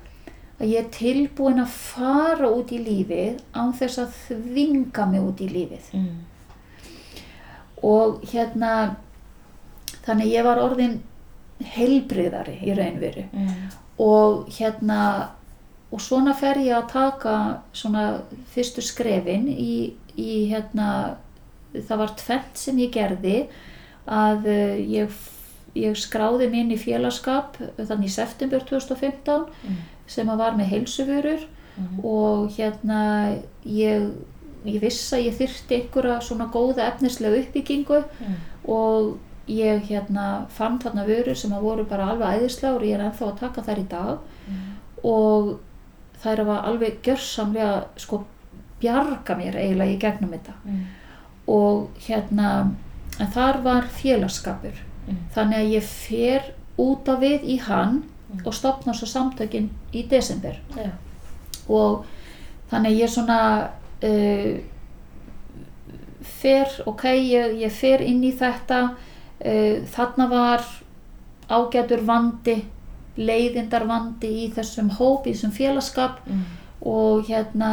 að 0.62 0.68
ég 0.70 0.84
er 0.84 0.90
tilbúin 0.94 1.62
að 1.62 1.72
fara 1.74 2.50
út 2.54 2.70
í 2.72 2.78
lífið 2.82 3.40
án 3.52 3.72
þess 3.76 3.98
að 4.02 4.18
þvinga 4.28 5.06
mig 5.10 5.24
út 5.26 5.42
í 5.42 5.48
lífið. 5.50 5.88
Mm, 5.98 6.20
og 7.82 8.22
hérna 8.30 8.72
þannig 10.06 10.32
ég 10.32 10.46
var 10.46 10.60
orðin 10.62 11.00
heilbriðari 11.74 12.56
í 12.66 12.74
raunveru 12.74 13.26
mm, 13.28 13.58
og 14.02 14.48
hérna 14.54 15.02
og 15.92 16.00
svona 16.00 16.34
fer 16.38 16.62
ég 16.64 16.74
að 16.76 16.88
taka 16.94 17.34
svona 17.76 18.06
fyrstu 18.54 18.82
skrefin 18.84 19.48
í, 19.50 19.92
í 20.16 20.46
hérna 20.50 20.88
það 21.74 22.02
var 22.04 22.16
tvent 22.20 22.58
sem 22.58 22.80
ég 22.82 22.94
gerði 22.94 23.36
að 24.08 24.48
uh, 24.50 24.78
ég, 24.80 25.18
ég 25.78 25.98
skráði 26.00 26.48
mig 26.50 26.64
inn 26.64 26.74
í 26.74 26.80
félagskap 26.80 27.58
þannig 27.76 28.08
í 28.08 28.14
september 28.16 28.64
2015 28.68 29.44
mm, 29.44 29.82
sem 30.12 30.30
að 30.32 30.44
var 30.44 30.56
með 30.58 30.70
heilsuvörur 30.74 31.42
mm, 31.46 31.98
og 32.04 32.52
hérna 32.56 33.00
ég, 33.64 34.08
ég 34.68 34.80
viss 34.82 35.12
að 35.16 35.26
ég 35.28 35.36
þyrfti 35.40 35.78
einhverja 35.78 36.20
svona 36.24 36.48
góða 36.52 36.86
efnislega 36.90 37.42
uppbyggingu 37.42 38.02
mm, 38.04 38.40
og 38.70 39.14
ég 39.50 39.82
hérna 39.88 40.46
fann 40.54 40.78
þarna 40.82 41.06
vörur 41.08 41.38
sem 41.38 41.52
að 41.54 41.66
voru 41.66 41.86
bara 41.88 42.12
alveg 42.12 42.42
æðislega 42.42 42.76
og 42.76 42.86
ég 42.86 42.96
er 42.96 43.06
ennþá 43.08 43.28
að 43.28 43.40
taka 43.40 43.66
þær 43.66 43.80
í 43.82 43.88
dag 43.90 44.12
mm, 44.46 44.62
og 45.10 45.52
þær 46.22 46.44
var 46.46 46.68
alveg 46.70 47.00
gjörsamlega 47.02 47.82
sko 47.98 48.22
bjarga 48.82 49.36
mér 49.38 49.58
eiginlega 49.58 49.94
í 49.94 49.98
gegnum 50.02 50.32
þetta. 50.34 50.54
Mm, 50.66 50.80
og 51.52 52.02
hérna 52.06 52.48
en 53.20 53.30
þar 53.34 53.60
var 53.64 53.88
félagskapur 53.92 54.78
mm, 54.78 55.20
þannig 55.34 55.58
að 55.58 55.74
ég 55.76 55.88
fer 55.88 56.50
út 56.80 57.10
af 57.12 57.20
við 57.22 57.46
í 57.54 57.58
hann 57.66 58.02
Mm. 58.32 58.46
og 58.46 58.54
stopna 58.54 58.94
svo 58.96 59.06
samtökin 59.06 59.70
í 59.92 60.06
desember. 60.08 60.56
Ja, 60.76 60.90
og 61.68 62.04
þannig 62.70 63.02
ég 63.02 63.10
svona 63.12 63.40
uh, 64.02 64.54
fer, 66.22 66.76
ok, 66.86 67.04
ég, 67.12 67.58
ég 67.60 67.72
fer 67.72 68.04
inn 68.04 68.22
í 68.24 68.32
þetta 68.32 68.82
uh, 68.92 69.82
þarna 69.92 70.28
var 70.30 70.64
ágætur 71.52 72.00
vandi 72.06 72.62
leiðindar 73.20 73.84
vandi 73.88 74.30
í 74.46 74.48
þessum 74.54 74.88
hóp, 74.96 75.26
í 75.26 75.34
þessum 75.34 75.52
félagskap 75.52 76.22
mm, 76.24 76.44
og 76.88 77.26
hérna 77.28 77.72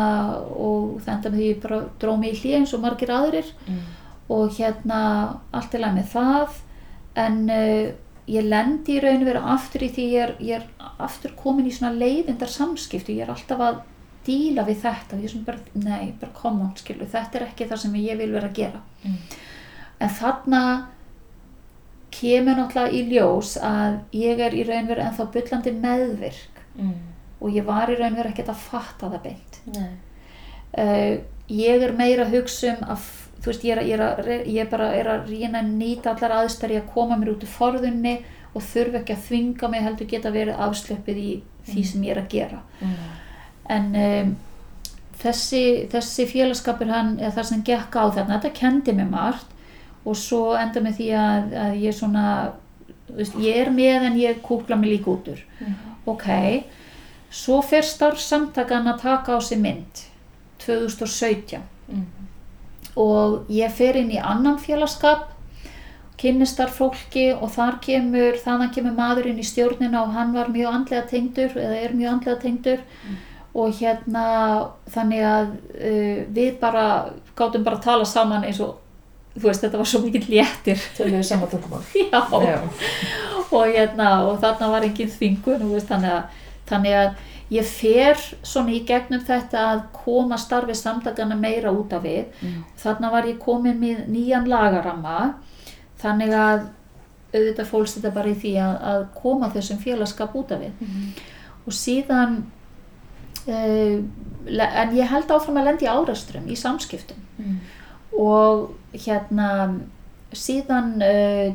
og 0.52 1.00
þetta 1.06 1.32
með 1.32 1.40
því 1.40 1.48
ég 1.48 1.62
bara 1.64 1.80
dró 2.02 2.18
mig 2.20 2.36
í 2.36 2.42
hlið 2.42 2.58
eins 2.60 2.74
og 2.76 2.84
margir 2.84 3.14
aðrir. 3.16 3.48
Mm, 3.68 3.80
og 4.36 4.60
hérna 4.60 5.00
allt 5.56 5.74
er 5.74 5.84
læg 5.86 5.96
með 5.96 6.12
það. 6.12 6.60
En 7.24 7.40
uh, 7.48 7.94
ég 8.30 8.46
lendi 8.46 8.98
í 8.98 9.02
raun 9.04 9.24
og 9.24 9.30
veru 9.30 9.42
aftur 9.54 9.86
í 9.86 9.90
því 9.94 10.06
ég 10.12 10.26
er, 10.26 10.36
ég 10.44 10.60
er 10.60 10.92
aftur 11.02 11.34
komin 11.40 11.68
í 11.70 11.74
svona 11.74 11.96
leiðindar 11.98 12.52
samskipti, 12.52 13.18
ég 13.18 13.26
er 13.26 13.34
alltaf 13.34 13.64
að 13.64 13.82
díla 14.28 14.66
við 14.68 14.84
þetta. 14.84 15.16
Og 15.16 15.24
ég 15.24 15.30
er 15.30 15.34
svona 15.34 15.50
bara, 15.50 15.76
nei, 15.86 16.14
bara 16.22 16.36
come 16.38 16.66
on, 16.66 16.74
skilu, 16.78 17.08
þetta 17.10 17.40
er 17.40 17.48
ekki 17.50 17.70
það 17.70 17.84
sem 17.84 18.00
ég 18.04 18.20
vil 18.20 18.32
vera 18.36 18.50
að 18.52 18.60
gera. 18.60 18.82
Mm, 19.04 19.20
en 20.00 20.16
þarna 20.20 20.64
kemur 22.20 22.58
náttúrulega 22.58 22.98
í 22.98 23.04
ljós 23.12 23.56
að 23.62 24.00
ég 24.18 24.42
er 24.42 24.58
í 24.58 24.66
raun 24.68 24.86
og 24.88 24.92
veru 24.94 25.06
ennþá 25.06 25.26
byllandi 25.36 25.74
meðvirk 25.78 26.62
mm, 26.80 26.94
og 27.40 27.54
ég 27.54 27.68
var 27.68 27.92
í 27.92 27.98
raun 28.00 28.18
verið 28.18 28.34
ekkert 28.34 28.54
að 28.54 28.64
fatta 28.66 29.12
það 29.14 29.26
beint. 29.28 29.60
Uh, 30.70 31.20
ég 31.50 31.86
er 31.86 31.96
meira 31.98 32.26
að 32.26 32.38
hugsa 32.38 32.76
um 32.76 32.88
að 32.94 33.10
þú 33.42 33.46
veist, 33.52 33.64
ég 33.64 33.78
er, 33.78 33.84
ég 33.88 33.94
er, 34.00 34.02
að, 34.04 34.48
ég 34.48 34.70
bara 34.70 34.90
er 34.96 35.08
að 35.08 35.30
reyna 35.32 35.60
að 35.62 35.72
nýta 35.80 36.12
allar 36.16 36.32
aðstæri 36.42 36.78
að 36.82 36.90
koma 36.94 37.18
mér 37.18 37.30
út 37.36 37.44
úr 37.44 37.54
forðunni 37.54 38.18
og 38.56 38.62
þurfa 38.66 39.00
ekki 39.02 39.14
að 39.16 39.24
þvinga 39.28 39.70
mig 39.70 39.84
heldur 39.86 40.08
geta 40.10 40.32
verið 40.34 40.60
afslöpið 40.66 41.18
í 41.24 41.32
því 41.70 41.84
sem 41.86 42.04
ég 42.04 42.12
er 42.16 42.22
að 42.24 42.30
gera 42.34 42.62
Mm. 42.82 42.96
en 43.70 43.96
um, 43.96 44.36
þessi, 45.22 45.62
þessi 45.92 46.26
félagskapur 46.32 46.88
hann, 46.90 47.18
eða 47.20 47.32
það 47.38 47.44
sem 47.50 47.64
gekk 47.68 47.96
á 48.00 48.04
þarna, 48.16 48.40
þetta 48.40 48.54
kendi 48.60 48.94
mér 48.96 49.10
margt 49.12 49.52
og 50.06 50.16
svo 50.18 50.56
enda 50.58 50.80
með 50.82 50.96
því 50.98 51.10
að, 51.20 51.54
að 51.64 51.74
ég 51.84 51.94
svona 51.98 52.26
þú 53.10 53.16
veist, 53.20 53.36
ég 53.44 53.58
er 53.66 53.70
með 53.76 54.06
en 54.10 54.18
ég 54.22 54.42
kúkla 54.42 54.76
mig 54.80 54.90
líka 54.98 55.12
út 55.12 55.28
úr 55.34 55.40
Mhm. 55.60 55.76
ok, 56.06 56.64
svo 57.30 57.62
fer 57.62 57.82
starfsamtakan 57.84 58.88
að 58.88 59.02
taka 59.02 59.36
á 59.38 59.40
sig 59.44 59.60
mynd 59.60 60.06
2017 60.66 61.62
Mm. 61.90 62.06
Og 63.00 63.50
ég 63.54 63.72
fer 63.72 64.00
inn 64.00 64.12
í 64.12 64.20
annan 64.20 64.60
félagskap 64.62 65.30
kynnist 66.20 66.60
þar 66.60 66.74
fólki 66.76 67.30
og 67.32 67.48
þar 67.54 67.78
kemur, 67.84 68.36
þaðan 68.44 68.74
kemur 68.76 68.96
maður 68.98 69.30
inn 69.32 69.40
í 69.40 69.48
stjórnina 69.48 70.02
og 70.04 70.14
hann 70.18 70.34
var 70.36 70.52
mjög 70.52 70.74
andlega 70.74 71.06
tengdur 71.08 71.56
eða 71.56 71.78
er 71.80 71.96
mjög 71.96 72.12
andlega 72.18 72.42
tengdur 72.44 72.84
og 73.60 73.72
hérna 73.80 74.26
þannig 74.92 75.24
að 75.26 75.48
uh, 75.80 76.20
við 76.36 76.60
bara 76.60 76.86
gátum 77.40 77.64
bara 77.64 77.80
að 77.80 77.88
tala 77.88 78.06
saman 78.06 78.44
eins 78.48 78.60
og 78.64 78.76
þú 79.40 79.48
veist 79.48 79.64
þetta 79.64 79.80
var 79.80 79.90
svo 79.90 80.04
mikill 80.04 80.28
léttir 80.28 80.84
Töluðu 80.98 81.24
sama 81.24 81.48
tungumál. 81.48 81.82
já 81.96 82.20
Já. 82.20 82.60
og 83.50 83.66
hérna 83.72 84.12
og 84.28 84.40
þarna 84.44 84.72
var 84.76 84.86
engin 84.90 85.12
þvingun 85.16 85.64
þú 85.64 85.72
veist, 85.78 85.88
þannig, 85.88 86.12
að, 86.20 86.46
þannig 86.70 86.98
að 87.00 87.28
ég 87.52 87.66
fer 87.66 88.16
svona 88.44 88.72
í 88.72 88.84
gegnum 88.86 89.22
þetta 89.26 89.62
að 89.74 89.80
koma 90.06 90.38
starfi 90.38 90.76
samtakana 90.78 91.36
meira 91.36 91.72
út 91.72 91.94
af 91.94 92.04
við 92.04 92.26
Mm. 92.42 92.64
þarna 92.78 93.12
var 93.12 93.24
ég 93.26 93.40
komin 93.40 93.80
með 93.80 94.08
nýjan 94.08 94.48
lagaramma 94.48 95.34
þannig 96.02 96.30
að 96.34 96.68
auðvitað 97.34 97.66
fólst 97.72 97.98
þetta 97.98 98.14
bara 98.14 98.30
í 98.30 98.36
því 98.36 98.54
að, 98.58 98.76
að 98.92 99.08
koma 99.22 99.50
þessum 99.50 99.78
félagskap 99.84 100.36
út 100.36 100.52
af 100.52 100.60
við 100.60 100.72
Mhm. 100.80 101.14
og 101.68 101.74
síðan 101.74 102.44
uh, 103.48 104.04
en 104.60 104.96
ég 104.98 105.08
held 105.10 105.28
áfram 105.32 105.58
að 105.62 105.66
lendi 105.70 105.86
í 105.86 105.90
árastrum 105.94 106.48
í 106.50 106.56
samskiptum 106.58 107.18
Mm. 107.40 107.60
og 108.20 108.74
hérna 108.94 109.80
síðan 110.34 110.90
uh, 111.02 111.54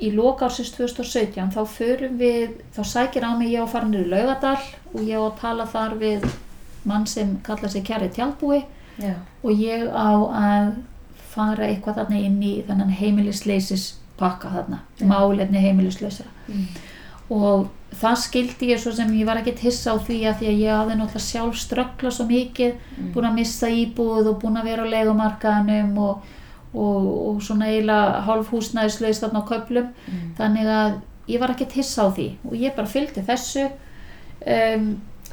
í 0.00 0.10
lokársins 0.14 0.70
2017 0.76 1.50
þá 1.54 1.60
förum 1.68 2.16
við, 2.18 2.48
þá 2.76 2.82
sækir 2.84 3.24
á 3.28 3.30
mig 3.38 3.52
ég 3.52 3.62
á 3.62 3.66
farinir 3.68 4.06
í 4.06 4.10
Laugadal 4.10 4.58
og 4.94 5.00
ég 5.04 5.16
á 5.18 5.22
að 5.28 5.40
tala 5.40 5.66
þar 5.66 5.98
við 6.00 6.24
mann 6.84 7.06
sem 7.06 7.36
kalla 7.42 7.68
sig 7.68 7.84
Kjari 7.86 8.08
Tjaldbúi 8.10 8.64
Já. 8.98 9.14
og 9.42 9.50
ég 9.52 9.84
á 9.92 10.10
að 10.16 10.72
fara 11.32 11.66
eitthvað 11.68 11.94
þarna 12.00 12.18
inn 12.20 12.40
í 12.42 12.62
þennan 12.66 12.90
heimilisleysis 12.90 13.94
pakka 14.18 14.48
þarna, 14.52 14.80
Já. 15.00 15.06
málefni 15.06 15.58
heimilislausra 15.62 16.26
Mm. 16.48 16.66
og 17.30 17.68
það 17.94 18.16
skildi 18.18 18.66
ég 18.72 18.78
svo 18.82 18.92
sem 18.92 19.08
ég 19.14 19.24
var 19.26 19.36
ekkert 19.38 19.60
hissa 19.62 19.92
á 19.94 19.96
því 19.96 20.16
að 20.26 20.38
því 20.40 20.46
að 20.50 20.58
ég 20.58 20.74
hafði 20.76 20.96
náttúrulega 20.98 21.20
sjálf 21.30 21.56
ströggla 21.56 22.10
svo 22.10 22.24
mikið 22.26 22.72
Mm. 22.98 23.12
búin 23.14 23.24
að 23.30 23.34
missa 23.34 23.66
íbúð 23.68 24.26
og 24.28 24.40
búin 24.42 24.56
að 24.58 24.64
vera 24.64 24.82
á 24.82 24.92
leigumarkaðanum 24.94 25.98
og, 25.98 26.22
og, 26.74 27.06
og 27.28 27.42
svona 27.44 27.66
eiginlega 27.70 28.20
hálf 28.26 28.50
húsnæðislaus 28.52 29.20
þarna 29.22 29.42
á 29.44 29.48
köflum 29.50 29.88
Mm. 30.08 30.34
þannig 30.38 30.66
að 30.66 30.92
ég 31.28 31.40
var 31.40 31.50
ekkert 31.54 31.72
hissa 31.78 32.02
á 32.04 32.08
því 32.10 32.28
og 32.48 32.52
ég 32.58 32.74
bara 32.76 32.86
fylgdi 32.90 33.22
þessu 33.26 33.68
um, 34.46 34.86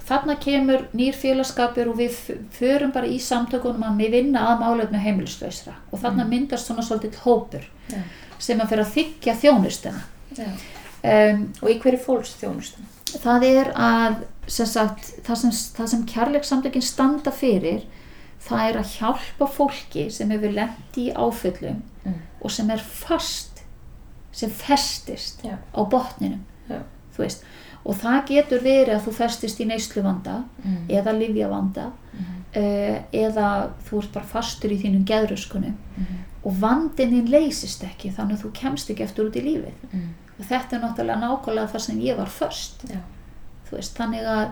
þarna 0.10 0.36
kemur 0.42 0.86
nýr 0.98 1.14
félagskapur 1.18 1.90
og 1.92 1.98
við 2.00 2.16
förum 2.56 2.92
bara 2.94 3.08
í 3.10 3.20
samtökunum 3.22 3.84
að 3.86 4.00
við 4.04 4.12
vinna 4.18 4.46
að 4.54 4.64
málefni 4.64 5.02
heimilislausra 5.04 5.76
og 5.92 6.02
þarna 6.02 6.26
myndast 6.30 6.68
svona 6.70 6.82
svolítið 6.86 7.20
hópur 7.26 7.66
Já. 7.90 8.02
sem 8.40 8.60
að 8.62 8.70
fyrir 8.74 8.86
að 8.86 8.94
þykja 8.98 9.36
þjónustuna 9.44 10.02
Já. 10.38 10.50
um, 11.04 11.46
Og 11.62 11.70
í 11.74 11.80
hverju 11.82 12.02
fólks 12.06 12.36
þjónustan? 12.42 12.86
það 13.10 13.44
er 13.50 13.72
að 13.76 14.20
sem 14.50 14.66
sagt, 14.66 15.12
það 15.26 15.36
sem, 15.44 15.52
sem 15.88 16.04
kærleikssamtökin 16.10 16.82
standa 16.86 17.32
fyrir 17.32 17.84
það 18.40 18.70
er 18.70 18.78
að 18.80 18.94
hjálpa 19.00 19.48
fólki 19.52 20.10
sem 20.12 20.30
hefur 20.32 20.52
lent 20.56 20.98
í 20.98 21.12
áföllum 21.14 21.82
Mm. 22.06 22.14
og 22.42 22.52
sem 22.52 22.70
er 22.72 22.78
fast 22.80 23.62
sem 24.32 24.50
festist 24.50 25.42
Já. 25.44 25.58
á 25.76 25.82
botninum 25.90 26.40
og 27.86 27.96
það 27.96 28.26
getur 28.28 28.62
verið 28.64 28.94
að 28.96 29.04
þú 29.08 29.14
festist 29.18 29.60
í 29.60 29.66
neysluvanda 29.68 30.44
Mm. 30.64 30.86
eða 30.90 31.12
livjavanda 31.18 31.92
Mm. 32.14 32.26
uh, 32.56 33.02
eða 33.14 33.70
þú 33.90 33.98
ert 34.04 34.14
bara 34.14 34.26
fastur 34.26 34.70
í 34.72 34.78
þínum 34.82 35.04
geðröskunum 35.06 35.76
Mm. 35.98 36.06
og 36.46 36.54
vandin 36.60 37.12
þín 37.12 37.30
leysist 37.30 37.84
ekki 37.84 38.12
þannig 38.16 38.38
að 38.38 38.44
þú 38.44 38.52
kemst 38.54 38.90
ekki 38.90 39.04
eftir 39.04 39.26
út 39.26 39.36
í 39.36 39.42
lífið 39.44 39.74
Mm. 39.94 40.14
og 40.40 40.46
þetta 40.46 40.74
er 40.74 40.80
náttúrulega 40.80 41.20
nákvæmlega 41.20 41.72
það 41.72 41.80
sem 41.82 42.00
ég 42.00 42.18
var 42.18 42.28
först 42.28 42.86
þannig 43.96 44.24
að 44.26 44.50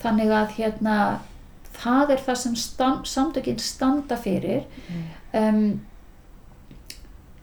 þannig 0.00 0.28
að 0.30 0.48
hérna 0.56 1.18
það 1.78 2.10
er 2.10 2.22
það 2.26 2.34
sem 2.42 2.56
stand, 2.56 3.04
samtökin 3.06 3.58
standa 3.58 4.16
fyrir 4.16 4.64
um, 5.34 5.80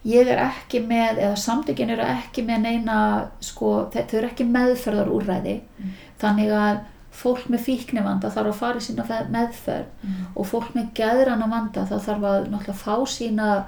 ég 0.06 0.28
er 0.30 0.38
ekki 0.46 0.82
með 0.86 1.18
eða 1.24 1.38
samtökin 1.42 1.90
eru 1.96 2.04
ekki 2.06 2.44
með 2.46 2.60
neina 2.68 2.98
sko, 3.42 3.72
þau 3.94 4.04
eru 4.20 4.28
ekki 4.30 4.46
meðferðar 4.50 5.10
úrræði 5.16 5.56
Mm. 5.80 5.94
þannig 6.22 6.52
að 6.56 6.78
fólk 7.16 7.46
með 7.50 7.60
fíknivanda 7.66 8.30
þarf 8.30 8.52
að 8.52 8.60
fara 8.60 8.78
í 8.80 8.84
sína 8.86 9.06
fe- 9.08 9.26
meðferð 9.32 9.86
Mm. 10.04 10.26
og 10.36 10.46
fólk 10.46 10.74
með 10.76 10.92
geðrana 10.94 11.48
vanda 11.50 11.86
þá 11.86 11.96
þarf 12.00 12.24
að 12.32 12.50
náttúrulega 12.52 12.74
fá 12.74 12.96
sína 13.08 13.66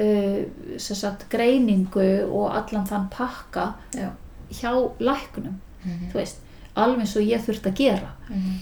uh, 0.00 0.44
sagt, 0.78 1.26
greiningu 1.30 2.24
og 2.32 2.54
allan 2.54 2.86
þann 2.86 3.08
pakka 3.10 3.74
Já. 3.94 4.10
hjá 4.50 4.72
Mm. 5.84 6.10
þú 6.12 6.14
veist, 6.14 6.36
alveg 6.76 7.00
eins 7.00 7.16
og 7.16 7.22
ég 7.22 7.40
þurft 7.40 7.66
að 7.66 7.74
gera 7.74 8.10
Mm. 8.30 8.60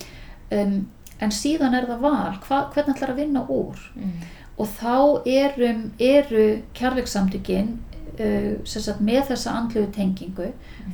um, 0.53 0.89
en 1.21 1.35
síðan 1.35 1.75
er 1.75 1.89
það 1.89 2.05
val 2.05 2.39
hva, 2.47 2.63
hvernig 2.75 2.97
ætlar 2.97 3.15
að 3.15 3.21
vinna 3.23 3.45
úr? 3.49 3.83
Mm. 3.99 4.17
og 4.59 4.73
þá 4.75 4.95
erum, 5.31 5.83
eru 5.99 6.47
kærleikssamtökin 6.75 7.77
uh, 8.19 8.99
með 8.99 9.21
þessa 9.31 9.55
andlegu 9.55 9.91
tengingu. 9.95 10.49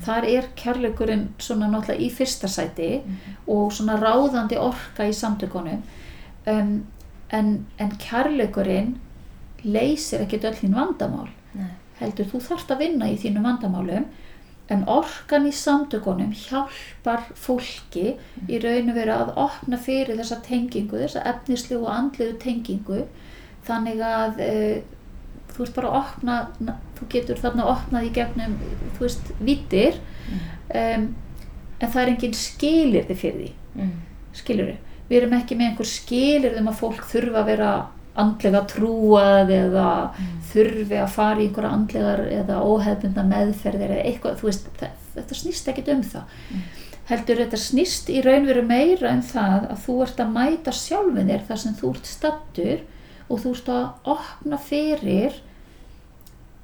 Þar 0.04 0.26
er 0.28 0.50
kærleikurinn 0.58 1.30
í 1.96 2.10
fyrsta 2.12 2.48
sæti 2.48 3.00
og 3.46 3.72
svona 3.72 3.96
ráðandi 4.00 4.58
orka 4.60 5.06
í 5.08 5.14
samtökunum. 5.16 5.80
Um, 6.46 6.84
en, 7.32 7.66
en 7.78 7.96
kærleikurinn 7.96 8.98
leysir 9.64 10.26
ekkert 10.26 10.44
öll 10.50 10.58
þín 10.60 10.76
vandamál. 10.76 11.30
Nei. 11.54 11.70
heldur 12.00 12.26
þú 12.26 12.40
þarft 12.42 12.72
að 12.74 12.80
vinna 12.82 13.08
í 13.08 13.18
þínum 13.22 13.44
vandamálum 13.46 14.06
en 14.72 14.86
orkan 14.88 15.44
í 15.48 15.52
samtökunum 15.52 16.32
hjálpar 16.38 17.26
fólki 17.36 18.14
í 18.48 18.60
raun 18.62 18.88
og 18.92 18.96
veru 18.96 19.12
að 19.12 19.34
opna 19.42 19.78
fyrir 19.80 20.16
þessa 20.16 20.40
tengingu, 20.46 20.96
þessa 21.02 21.24
efnislu 21.34 21.82
og 21.82 21.90
andlegu 21.92 22.38
tengingu. 22.40 23.02
Þannig 23.64 24.00
að 24.04 24.40
e, 24.44 24.54
þú 25.52 25.66
ert 25.66 25.76
bara 25.76 25.90
að 25.90 25.98
opna 26.00 26.78
þú 26.98 27.10
getur 27.12 27.42
þarna 27.42 27.68
opnað 27.74 28.08
í 28.08 28.14
gegnum 28.16 28.56
þú 28.96 29.04
veist, 29.04 29.30
vittir 29.40 30.00
um, 30.30 31.06
en 31.80 31.92
það 31.92 32.00
er 32.02 32.12
engin 32.14 32.36
skilirði 32.38 33.18
fyrir 33.20 33.40
því. 33.42 33.52
Mm. 33.74 33.94
skilur 34.38 34.68
við 35.08 35.18
erum 35.18 35.36
ekki 35.36 35.56
með 35.58 35.72
einhver 35.72 35.88
skilirði 35.90 36.60
um 36.62 36.70
að 36.70 36.80
fólk 36.80 37.04
þurfa 37.10 37.40
að 37.42 37.48
vera 37.50 37.70
andlega 38.16 38.60
trúað 38.70 39.50
eða 39.50 39.86
þurfi 40.52 40.98
að 41.02 41.08
fara 41.16 41.40
í 41.40 41.48
einhverja 41.48 41.70
andlegar 41.74 42.20
eða 42.30 42.60
óhefbundna 42.62 43.24
meðferðir 43.26 43.90
eða 43.96 44.04
eitthvað, 44.10 44.36
þú 44.40 44.46
veist, 44.50 44.68
það, 44.78 44.90
þetta 45.16 45.34
snýst 45.40 45.68
ekkit 45.72 45.88
um 45.94 46.02
það 46.02 46.40
heldur 47.10 47.36
þetta 47.42 47.58
snýst 47.60 48.08
í 48.08 48.20
raun 48.24 48.46
veru 48.48 48.62
meira 48.64 49.10
um 49.12 49.22
það 49.22 49.66
að 49.74 49.80
þú 49.86 49.96
ert 50.06 50.20
að 50.24 50.30
mæta 50.38 50.72
sjálfin 50.72 51.28
þér 51.32 51.42
þar 51.48 51.58
sem 51.64 51.74
þú 51.80 51.90
ert 51.94 52.06
stattur 52.06 52.78
og 53.28 53.42
þú 53.42 53.50
ert 53.58 53.68
að 53.74 54.14
opna 54.14 54.58
fyrir 54.58 55.40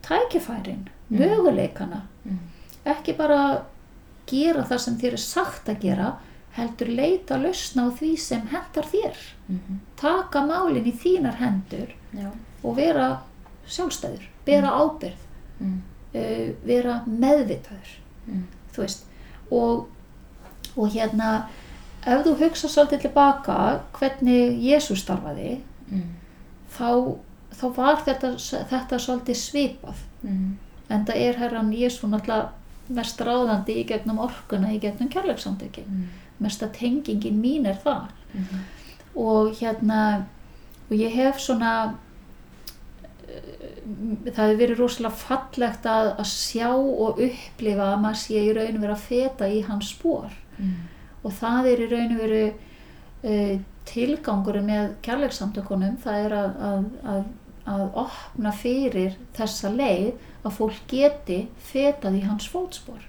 tækifærin, 0.07 0.87
Mm. 1.11 1.19
möguleikana 1.19 2.03
Mm. 2.27 2.39
ekki 2.87 3.17
bara 3.17 3.63
gera 4.27 4.63
það 4.63 4.79
sem 4.81 4.97
þér 4.99 5.13
er 5.13 5.17
sagt 5.19 5.69
að 5.69 5.81
gera 5.81 6.13
heldur 6.57 6.89
leita 6.89 7.35
að 7.37 7.43
lausna 7.47 7.87
á 7.87 7.89
því 7.95 8.17
sem 8.19 8.41
hendar 8.51 8.85
þér 8.93 9.17
Mhm. 9.49 9.79
taka 9.97 10.41
málin 10.47 10.85
í 10.87 10.93
þínar 10.93 11.35
hendur 11.39 11.89
Já. 12.15 12.31
og 12.65 12.77
vera 12.77 13.21
sjálfstæður 13.67 14.23
bera 14.47 14.69
ábyrð 14.71 15.27
Mm. 15.61 15.83
uh, 16.15 16.55
vera 16.67 17.03
meðvitaður 17.07 17.91
Mm. 18.29 18.45
þú 18.73 18.77
veist 18.83 19.05
og, 19.51 19.87
og 20.77 20.89
hérna 20.91 21.47
ef 22.07 22.25
þú 22.27 22.35
hugsa 22.39 22.69
svolítið 22.69 23.01
tilbaka 23.03 23.81
hvernig 23.93 24.59
Jésús 24.63 25.03
starfaði 25.05 25.61
Mm. 25.91 26.03
þá, 26.71 27.17
þá 27.55 27.75
var 27.77 27.97
þetta, 27.97 28.35
þetta 28.71 28.99
svolítið 28.99 29.37
svipað 29.37 29.97
Mm. 30.25 30.57
en 30.91 31.05
það 31.05 31.17
er 31.17 31.37
herran 31.37 31.71
Jésú 31.73 32.09
náttúrulega 32.09 32.49
mest 32.89 33.19
ráðandi 33.21 33.77
í 33.77 33.87
gegnum 33.87 34.19
orkuna 34.19 34.69
í 34.73 34.81
gegnum 34.81 35.09
kærleikssamtöki 35.09 35.85
Mm. 35.87 36.07
Mesta 36.41 36.69
tengingin 36.75 37.41
mín 37.41 37.67
er 37.69 37.79
það 37.85 38.11
og 39.15 39.57
hérna 39.59 40.27
og 40.91 40.95
ég 40.99 41.15
hef 41.15 41.41
svona 41.43 41.73
eh, 43.29 43.81
það 44.27 44.45
hefur 44.45 44.61
verið 44.63 44.79
rosalega 44.81 45.23
fallegt 45.23 45.87
að, 45.87 46.13
að 46.19 46.31
sjá 46.31 46.71
og 46.75 47.21
upplifa 47.23 47.93
að 47.93 48.01
maður 48.05 48.23
sé 48.23 48.45
í 48.45 48.55
raun 48.57 48.79
og 48.79 48.85
vera 48.87 48.97
að 48.97 49.07
feta 49.09 49.51
í 49.51 49.61
hans 49.67 49.93
spór 49.95 50.31
og 51.23 51.33
það 51.37 51.71
er 51.73 51.85
í 51.85 51.91
raun 51.91 52.15
og 52.17 52.23
veru 52.25 52.43
uh, 52.51 53.61
tilgangur 53.91 54.61
með 54.65 54.95
kærleikssamtökunum 55.05 55.97
það 56.03 56.25
er 56.25 56.35
að, 56.37 56.59
að, 56.71 56.85
að, 57.15 57.25
að 57.75 57.87
opna 58.05 58.53
fyrir 58.53 59.17
þessa 59.37 59.73
leið 59.75 60.13
að 60.45 60.55
fólk 60.57 60.85
geti 60.89 61.41
fetað 61.71 62.21
í 62.21 62.23
hans 62.27 62.49
fótspor 62.49 63.03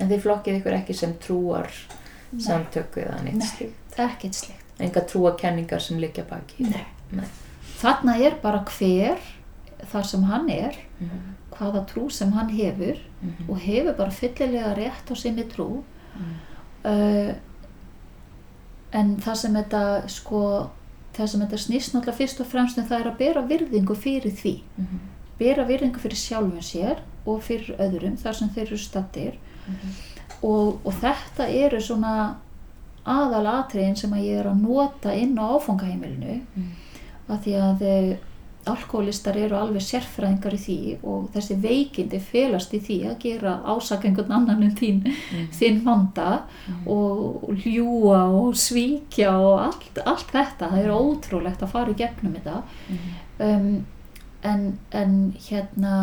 En 0.00 0.08
þið 0.08 0.20
flokkið 0.22 0.60
ykkur 0.60 0.72
ekki 0.78 0.94
sem 0.94 1.14
trúar 1.14 1.70
Nei. 2.32 2.42
samtöku 2.44 3.00
eða 3.02 3.22
neitt 3.24 3.38
Nei. 3.40 3.46
slíkt? 3.46 3.98
ekkert 3.98 4.34
slikt 4.34 4.64
Enga 4.80 5.00
trúakenningar 5.00 5.80
sem 5.82 5.98
liggja 5.98 6.22
baki? 6.30 6.62
Nei. 6.70 6.84
Nei. 7.12 7.24
þarna 7.80 8.14
er 8.20 8.34
bara 8.42 8.60
hver 8.64 9.18
þar 9.92 10.04
sem 10.06 10.22
hann 10.22 10.48
er 10.50 10.74
Mhm. 11.00 11.34
hvaða 11.52 11.86
trú 11.86 12.10
sem 12.12 12.32
hann 12.32 12.48
hefur 12.50 12.98
Mhm. 13.22 13.48
og 13.50 13.58
hefur 13.60 13.96
bara 13.96 14.10
fyllilega 14.10 14.74
rétt 14.76 15.10
á 15.10 15.14
sinni 15.16 15.44
trú 15.44 15.82
Mhm. 16.14 16.34
uh, 16.84 17.34
en 18.92 19.16
það 19.16 19.36
sem 19.36 19.54
þetta 19.54 19.82
sko 20.08 20.70
það 21.18 21.28
sem 21.28 21.40
þetta 21.40 21.58
snýst 21.58 21.94
náttúrulega 21.94 22.14
fyrst 22.20 22.40
og 22.40 22.46
fremst 22.46 22.78
en 22.78 22.86
það 22.88 23.00
er 23.00 23.10
að 23.10 23.18
bera 23.18 23.42
virðingu 23.42 23.96
fyrir 23.96 24.32
því 24.32 24.60
Mhm. 24.78 24.98
bera 25.38 25.64
virðingu 25.64 25.98
fyrir 25.98 26.16
sjálfum 26.16 26.62
sér 26.62 26.98
og 27.26 27.42
fyrir 27.42 27.76
öðrum 27.78 28.16
þar 28.18 28.34
sem 28.34 28.48
þeir 28.48 28.66
eru 28.66 28.76
stattir 28.78 29.34
Mhm. 29.68 29.96
og, 30.42 30.80
og 30.84 30.94
þetta 31.02 31.48
eru 31.48 31.80
svona 31.80 32.14
aðalatriðin 33.08 33.96
sem 33.96 34.12
að 34.12 34.24
ég 34.26 34.40
er 34.42 34.48
að 34.50 34.62
nota 34.62 35.14
inn 35.16 35.38
á 35.38 35.56
áfangaheimilinu. 35.56 36.40
Mhm. 36.54 36.72
að 37.28 37.42
því 37.44 37.54
að 37.60 37.82
e, 37.84 38.16
alkoholistar 38.68 39.36
eru 39.36 39.56
alveg 39.56 39.82
sérfræðingar 39.84 40.54
í 40.56 40.60
því 40.62 40.78
og 41.02 41.28
þessi 41.34 41.56
veikindi 41.62 42.20
felast 42.20 42.72
í 42.76 42.80
því 42.84 42.96
að 43.10 43.18
gera 43.22 43.52
ásaka 43.64 44.08
einhvern 44.08 44.32
annan 44.32 44.62
en 44.66 44.74
þín, 44.76 45.02
þinn 45.58 45.82
vanda 45.84 46.42
og, 46.86 47.44
og 47.48 47.64
ljúa 47.64 48.22
og 48.40 48.56
svíkja 48.56 49.34
og 49.40 49.60
allt, 49.66 50.00
allt 50.04 50.32
þetta. 50.32 50.70
Það 50.72 50.82
er 50.82 50.96
ótrúlegt 50.96 51.64
að 51.64 51.72
fara 51.76 51.94
í 51.94 51.98
gegnum 52.00 52.36
þetta. 52.36 52.62
Um, 53.38 53.86
en, 54.42 54.64
en 54.92 55.18
hérna 55.48 55.94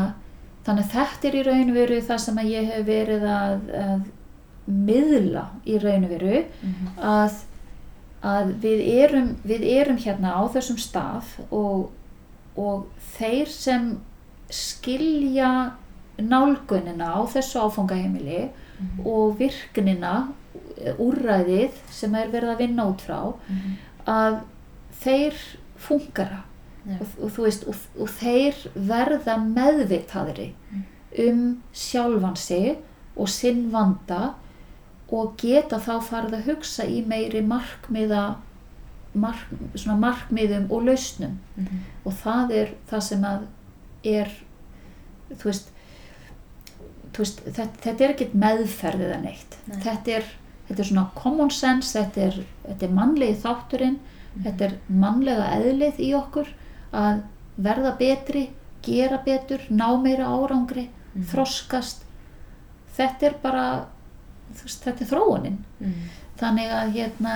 þannig 0.65 0.87
þetta 0.91 1.27
er 1.29 1.35
í 1.39 1.43
raun 1.45 1.69
og 1.69 1.75
veru 1.79 1.99
það 2.01 2.17
sem 2.25 2.37
að 2.41 2.51
ég 2.51 2.69
hef 2.73 2.85
verið 2.87 3.25
að, 3.29 3.67
að 3.83 4.05
miðla 4.67 5.43
í 5.69 5.77
raun 5.83 6.05
og 6.07 6.09
veru 6.15 6.39
Mhm. 6.63 6.87
að, 6.97 7.35
að 8.23 8.53
við, 8.63 8.79
erum, 9.03 9.27
við 9.45 9.65
erum 9.75 9.97
hérna 10.01 10.33
á 10.33 10.41
þessum 10.55 10.77
stað 10.81 11.23
og, 11.51 11.91
og 12.57 12.85
þeir 13.17 13.47
sem 13.53 13.91
skilja 14.49 15.51
nálgunina 16.17 17.11
á 17.13 17.21
þessu 17.27 17.59
áfangaheimili 17.65 18.47
og 19.05 19.37
virknina 19.39 20.27
úrræðið 20.99 21.77
sem 21.91 22.15
er 22.15 22.27
verið 22.33 22.49
að 22.53 22.61
vinna 22.63 22.85
út 22.91 23.01
frá 23.05 23.19
að 24.07 24.39
þeir 25.03 25.33
fungara. 25.77 26.43
Og, 26.85 27.07
og 27.21 27.31
þú 27.33 27.45
veist 27.47 27.67
og, 27.69 27.77
og 27.99 28.09
þeir 28.19 28.59
verða 28.75 29.37
meðvitaðri 29.41 30.51
um 31.25 31.45
sjálfan 31.73 32.35
sig 32.37 32.75
og 33.15 33.29
sinn 33.31 33.69
vanda 33.71 34.35
og 35.13 35.35
geta 35.39 35.79
þá 35.79 35.93
farið 36.03 36.39
að 36.39 36.49
hugsa 36.49 36.85
í 36.89 37.01
meiri 37.05 37.41
markmiða 37.45 38.25
mark, 39.15 39.45
svona 39.75 39.97
markmiðum 40.01 40.65
og 40.71 40.89
lausnum. 40.89 41.37
Mhm. 41.55 41.83
og 42.05 42.13
það 42.13 42.51
er 42.51 42.73
það 42.89 43.01
sem 43.01 43.23
að 43.23 43.45
er 44.03 44.31
þú 45.29 45.43
veist, 45.49 45.69
þú 47.13 47.23
veist 47.23 47.39
þetta, 47.45 47.77
þetta 47.81 48.03
er 48.03 48.13
ekkert 48.13 48.33
meðferð 48.33 49.05
eða 49.07 49.21
neitt. 49.21 49.57
Nei. 49.67 49.79
þetta 49.79 50.11
er, 50.19 50.27
þetta 50.67 50.81
er 50.81 50.89
svona 50.89 51.09
common 51.15 51.49
sense 51.49 51.97
þetta 51.97 52.21
er, 52.21 52.43
þetta 52.67 52.85
er 52.85 52.93
mannlegi 52.99 53.39
þátturinn 53.41 53.97
þetta 54.43 54.65
er 54.65 54.77
mannlega 54.87 55.47
eðlið 55.55 55.99
í 56.03 56.11
okkur 56.17 56.51
að 56.95 57.21
verða 57.57 57.91
betri 57.99 58.49
gera 58.85 59.17
betur, 59.25 59.59
ná 59.69 59.87
meira 60.01 60.25
árangri 60.29 60.89
Mhm. 61.15 61.23
þroskast 61.31 62.01
þetta 62.97 63.23
er 63.29 63.35
bara 63.43 63.65
veist, 64.61 64.83
þetta 64.83 65.01
er 65.01 65.07
þróunin 65.07 65.57
Mhm. 65.79 66.09
þannig 66.39 66.71
að 66.71 66.91
hérna 66.97 67.35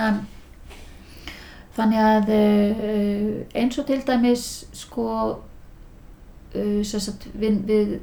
þannig 1.76 2.00
að 2.04 2.28
uh, 2.34 3.44
eins 3.54 3.78
og 3.78 3.86
til 3.86 4.02
dæmis 4.04 4.44
sko 4.76 5.06
uh, 6.54 6.82
sem 6.84 7.00
sagt, 7.00 7.28
við, 7.38 7.60
við 7.68 8.00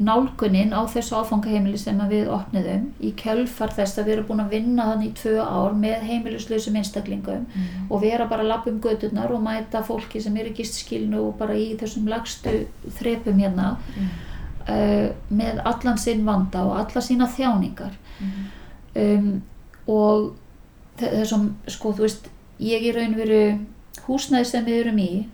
nálgunin 0.00 0.72
á 0.72 0.80
þessu 0.88 1.16
áfangaheimili 1.20 1.76
sem 1.78 1.98
við 2.08 2.28
opniðum 2.32 2.86
í 3.04 3.10
kjölfar 3.20 3.72
þess 3.76 3.98
að 4.00 4.06
við 4.08 4.12
erum 4.14 4.26
búin 4.30 4.40
að 4.46 4.54
vinna 4.54 4.86
þannig 4.88 5.10
í 5.10 5.16
tvö 5.20 5.34
ár 5.44 5.74
með 5.76 6.06
heimilislausum 6.08 6.76
einstaklingum 6.80 7.42
Mhm. 7.46 7.90
og 7.90 8.00
vera 8.00 8.26
bara 8.30 8.42
að 8.42 8.48
lappa 8.48 8.70
um 8.70 8.80
gödurnar 8.80 9.30
og 9.34 9.42
mæta 9.44 9.82
fólki 9.84 10.20
sem 10.22 10.36
eru 10.36 10.54
gistskilnu 10.56 11.20
og 11.28 11.36
bara 11.38 11.52
í 11.54 11.76
þessum 11.76 12.08
lagstu 12.08 12.66
þrepum 12.98 13.38
hérna 13.44 13.76
uh, 14.68 15.08
með 15.30 15.60
allan 15.64 15.98
sinn 15.98 16.24
vanda 16.24 16.64
og 16.64 16.76
alla 16.78 17.00
sína 17.04 17.26
þjáningar. 17.28 17.92
Um, 18.96 19.42
og 19.86 20.32
þe- 20.98 21.12
þessum, 21.20 21.50
sko, 21.68 21.92
þú 21.92 22.00
veist 22.06 22.28
ég 22.60 22.82
í 22.88 22.92
raun 22.94 23.14
og 23.14 23.20
veru 23.20 23.58
húsnæði 24.06 24.46
sem 24.46 24.64
við 24.64 24.80
erum 24.86 24.98
í 24.98 25.26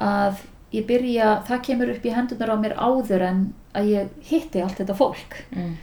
að 0.00 0.40
ég 0.72 0.86
byrja, 0.86 1.42
það 1.48 1.62
kemur 1.66 1.92
upp 1.94 2.06
í 2.06 2.14
hendunar 2.14 2.52
á 2.54 2.56
mér 2.60 2.76
áður 2.78 3.24
en 3.26 3.42
að 3.74 3.90
ég 3.90 4.10
hitti 4.30 4.62
allt 4.62 4.78
þetta 4.80 4.96
fólk. 4.98 5.38
Mhm. 5.50 5.76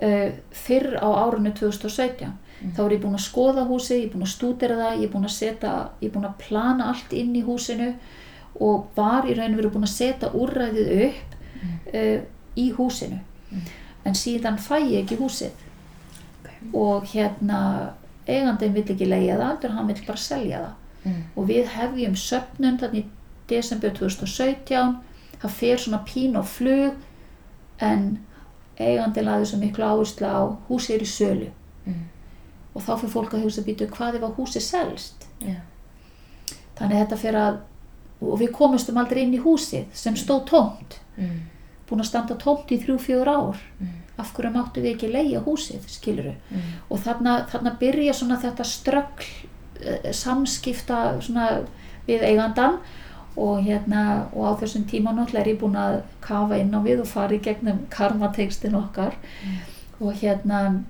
uh, 0.00 0.30
fyrr 0.50 0.96
á 0.96 1.08
árunni 1.08 1.52
2017 1.52 2.32
þá 2.76 2.80
er 2.84 2.92
ég 2.94 3.02
búin 3.02 3.16
að 3.16 3.24
skoða 3.24 3.66
húsið, 3.68 3.98
ég 3.98 4.06
er 4.06 4.12
búin 4.14 4.26
að 4.26 4.34
stúdera 4.34 4.76
það 4.76 4.98
ég 4.98 5.04
er 5.04 5.12
búin 5.12 5.28
að 5.28 5.34
setja, 5.36 5.72
ég 6.00 6.08
er 6.08 6.14
búin 6.14 6.28
að 6.28 6.38
plana 6.38 6.88
allt 6.92 7.12
inn 7.12 7.36
í 7.36 7.44
húsinu 7.44 7.94
og 8.60 8.90
var 8.96 9.28
í 9.28 9.34
raun 9.36 9.54
og 9.54 9.60
veru 9.60 9.72
búin 9.72 9.88
að 9.88 9.94
setja 9.94 10.32
úrræðið 10.36 10.90
upp 11.06 11.34
uh, 11.94 12.18
í 12.56 12.66
húsinu. 12.76 13.20
En 14.04 14.16
síðan 14.16 14.58
fæ 14.60 14.78
ég 14.80 15.02
ekki 15.04 15.16
húsið. 15.20 15.52
Og 16.76 17.08
hérna 17.12 17.60
eigandinn 18.28 18.74
vill 18.76 18.84
ekki 18.84 19.08
leiða 19.08 19.56
það 19.60 19.74
hann 19.76 19.88
vill 19.88 20.04
bara 20.06 20.20
selja 20.20 20.60
það. 20.64 20.76
Mhm. 21.00 21.20
og 21.36 21.46
við 21.48 21.68
hefjum 21.72 22.16
söpnun 22.20 22.78
þannig 22.80 23.06
desember 23.50 23.90
2017 23.90 24.96
það 25.42 25.50
fer 25.60 25.76
svona 25.82 26.02
pín 26.06 26.36
og 26.38 26.46
flug 26.48 26.94
en 27.80 28.18
eigandinn 28.80 29.24
laði 29.28 29.46
svo 29.50 29.58
miklu 29.60 29.84
áherslu 29.84 30.26
á 30.28 30.40
húsið 30.68 30.94
er 30.98 31.02
í 31.06 31.10
sölu 31.10 31.50
Mhm. 31.86 32.04
og 32.74 32.82
þá 32.82 32.92
fyrir 33.00 33.12
fólk 33.12 33.34
að 33.34 33.42
hugsa 33.44 33.62
býtu 33.66 33.86
hvað 33.88 34.16
ef 34.16 34.22
að 34.22 34.34
húsið 34.36 34.62
selst 34.62 35.26
Já. 35.40 35.56
þannig 36.76 37.00
þetta 37.06 37.16
fyrir 37.16 37.40
að 37.40 37.58
og 38.20 38.38
við 38.40 38.50
komumstum 38.52 38.98
aldrei 39.00 39.22
inn 39.22 39.32
í 39.34 39.40
húsið 39.40 39.86
sem 39.96 40.14
stóð 40.14 40.44
tómt 40.50 40.98
Mhm. 41.16 41.40
búin 41.88 42.00
að 42.00 42.06
standa 42.06 42.34
tómt 42.36 42.68
í 42.70 42.78
þrjú, 42.84 42.98
fjögur 42.98 43.28
ár 43.28 43.56
Mhm. 43.80 43.88
af 44.18 44.32
hverju 44.34 44.52
máttu 44.52 44.80
við 44.82 44.94
ekki 44.96 45.12
leia 45.12 45.40
húsið 45.40 45.88
skiluru 45.88 46.34
Mhm. 46.50 46.60
og 46.90 46.98
þarna, 47.00 47.46
þarna 47.48 47.78
byrja 47.78 48.12
svona 48.14 48.36
þetta 48.40 48.64
ströggl 48.64 49.24
eh, 49.82 50.12
samskipta 50.12 51.20
svona 51.22 51.64
við 52.06 52.20
eigandan 52.22 52.78
og 53.36 53.62
hérna 53.64 54.26
og 54.32 54.46
á 54.46 54.52
þessum 54.62 54.86
tíma 54.90 55.12
náttúrulega 55.14 55.44
er 55.44 55.52
ég 55.52 55.60
búin 55.60 55.76
að 55.78 56.00
kafa 56.20 56.58
inn 56.58 56.74
á 56.74 56.80
við 56.82 57.02
og 57.04 57.10
fara 57.10 57.36
í 57.36 57.42
gegnum 57.42 57.84
karmatekstin 57.90 58.74
okkar. 58.74 59.14
Og 60.00 60.12
hérna 60.22 60.82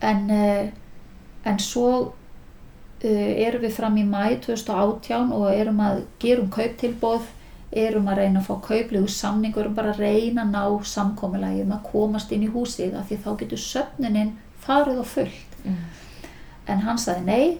en 0.00 0.30
eh, 0.30 0.70
en 1.44 1.58
svo 1.58 1.90
uh, 3.04 3.32
erum 3.44 3.62
við 3.64 3.76
fram 3.76 3.98
í 4.00 4.04
mæ 4.04 4.40
2018 4.44 5.32
og 5.36 5.46
erum 5.52 5.80
að 5.84 6.02
gerum 6.22 6.50
kauptilbóð 6.52 7.28
erum 7.70 8.08
að 8.10 8.24
reyna 8.24 8.40
að 8.40 8.48
fá 8.48 8.56
kauplegu 8.66 9.08
samning 9.08 9.54
og 9.54 9.62
erum 9.62 9.76
bara 9.76 9.94
að 9.94 10.02
reyna 10.02 10.42
að 10.42 10.54
ná 10.56 10.86
samkomulægi 10.92 11.64
um 11.64 11.74
að 11.76 11.86
komast 11.92 12.32
inn 12.34 12.44
í 12.48 12.50
húsið 12.50 12.96
af 12.98 13.08
því 13.08 13.20
þá 13.24 13.30
getur 13.42 13.62
söfnunin 13.62 14.32
farið 14.60 15.04
og 15.04 15.06
fullt. 15.06 15.46
Mhm. 15.64 15.84
en 16.70 16.78
hann 16.80 16.98
sagði 16.98 17.24
nei 17.24 17.58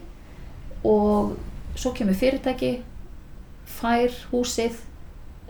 og 0.83 1.37
svo 1.75 1.91
kemur 1.93 2.15
fyrirtæki 2.15 2.81
fær 3.79 4.15
húsið 4.31 4.79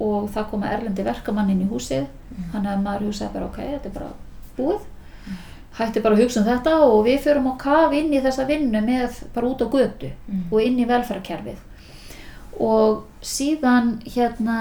og 0.01 0.29
það 0.33 0.49
koma 0.51 0.69
erlendi 0.73 1.03
verkamann 1.05 1.49
inn 1.53 1.61
í 1.65 1.69
húsið 1.69 2.07
þannig 2.51 2.71
að 2.71 2.83
maður 2.85 3.07
hugsaði 3.09 3.33
bara 3.33 3.45
ok, 3.45 3.57
þetta 3.57 3.89
er 3.89 3.95
bara 3.97 4.11
búið 4.57 4.87
hætti 5.77 6.01
bara 6.03 6.15
að 6.15 6.21
hugsa 6.23 6.39
um 6.41 6.47
þetta 6.47 6.71
og 6.85 7.05
við 7.05 7.19
förum 7.23 7.47
á 7.47 7.53
kaf 7.61 7.93
inn 7.95 8.13
í 8.13 8.21
þessa 8.23 8.45
vinnu 8.49 8.81
með 8.85 9.21
bara 9.35 9.47
út 9.47 9.61
á 9.63 9.67
götu 9.71 10.09
Mhm. 10.27 10.43
og 10.51 10.61
inn 10.61 10.79
í 10.79 10.85
velferðarkerfið 10.89 11.57
og 12.59 13.03
síðan 13.21 13.93
hérna 14.05 14.57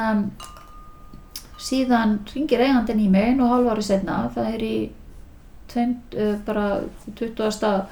síðan 1.61 2.19
ringir 2.35 2.61
eigandinn 2.65 3.01
í 3.05 3.09
mig 3.13 3.41
og 3.41 3.51
hálf 3.53 3.73
ári 3.75 3.83
setna 3.83 4.31
það 4.35 4.55
er 4.55 4.63
í 4.65 4.77
tveim, 5.69 5.97
uh, 6.17 6.37
bara 6.47 6.81
20. 7.17 7.87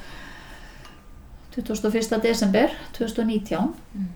21. 1.55 2.21
desember 2.23 2.71
2019 2.93 3.75
Mm. 3.95 4.07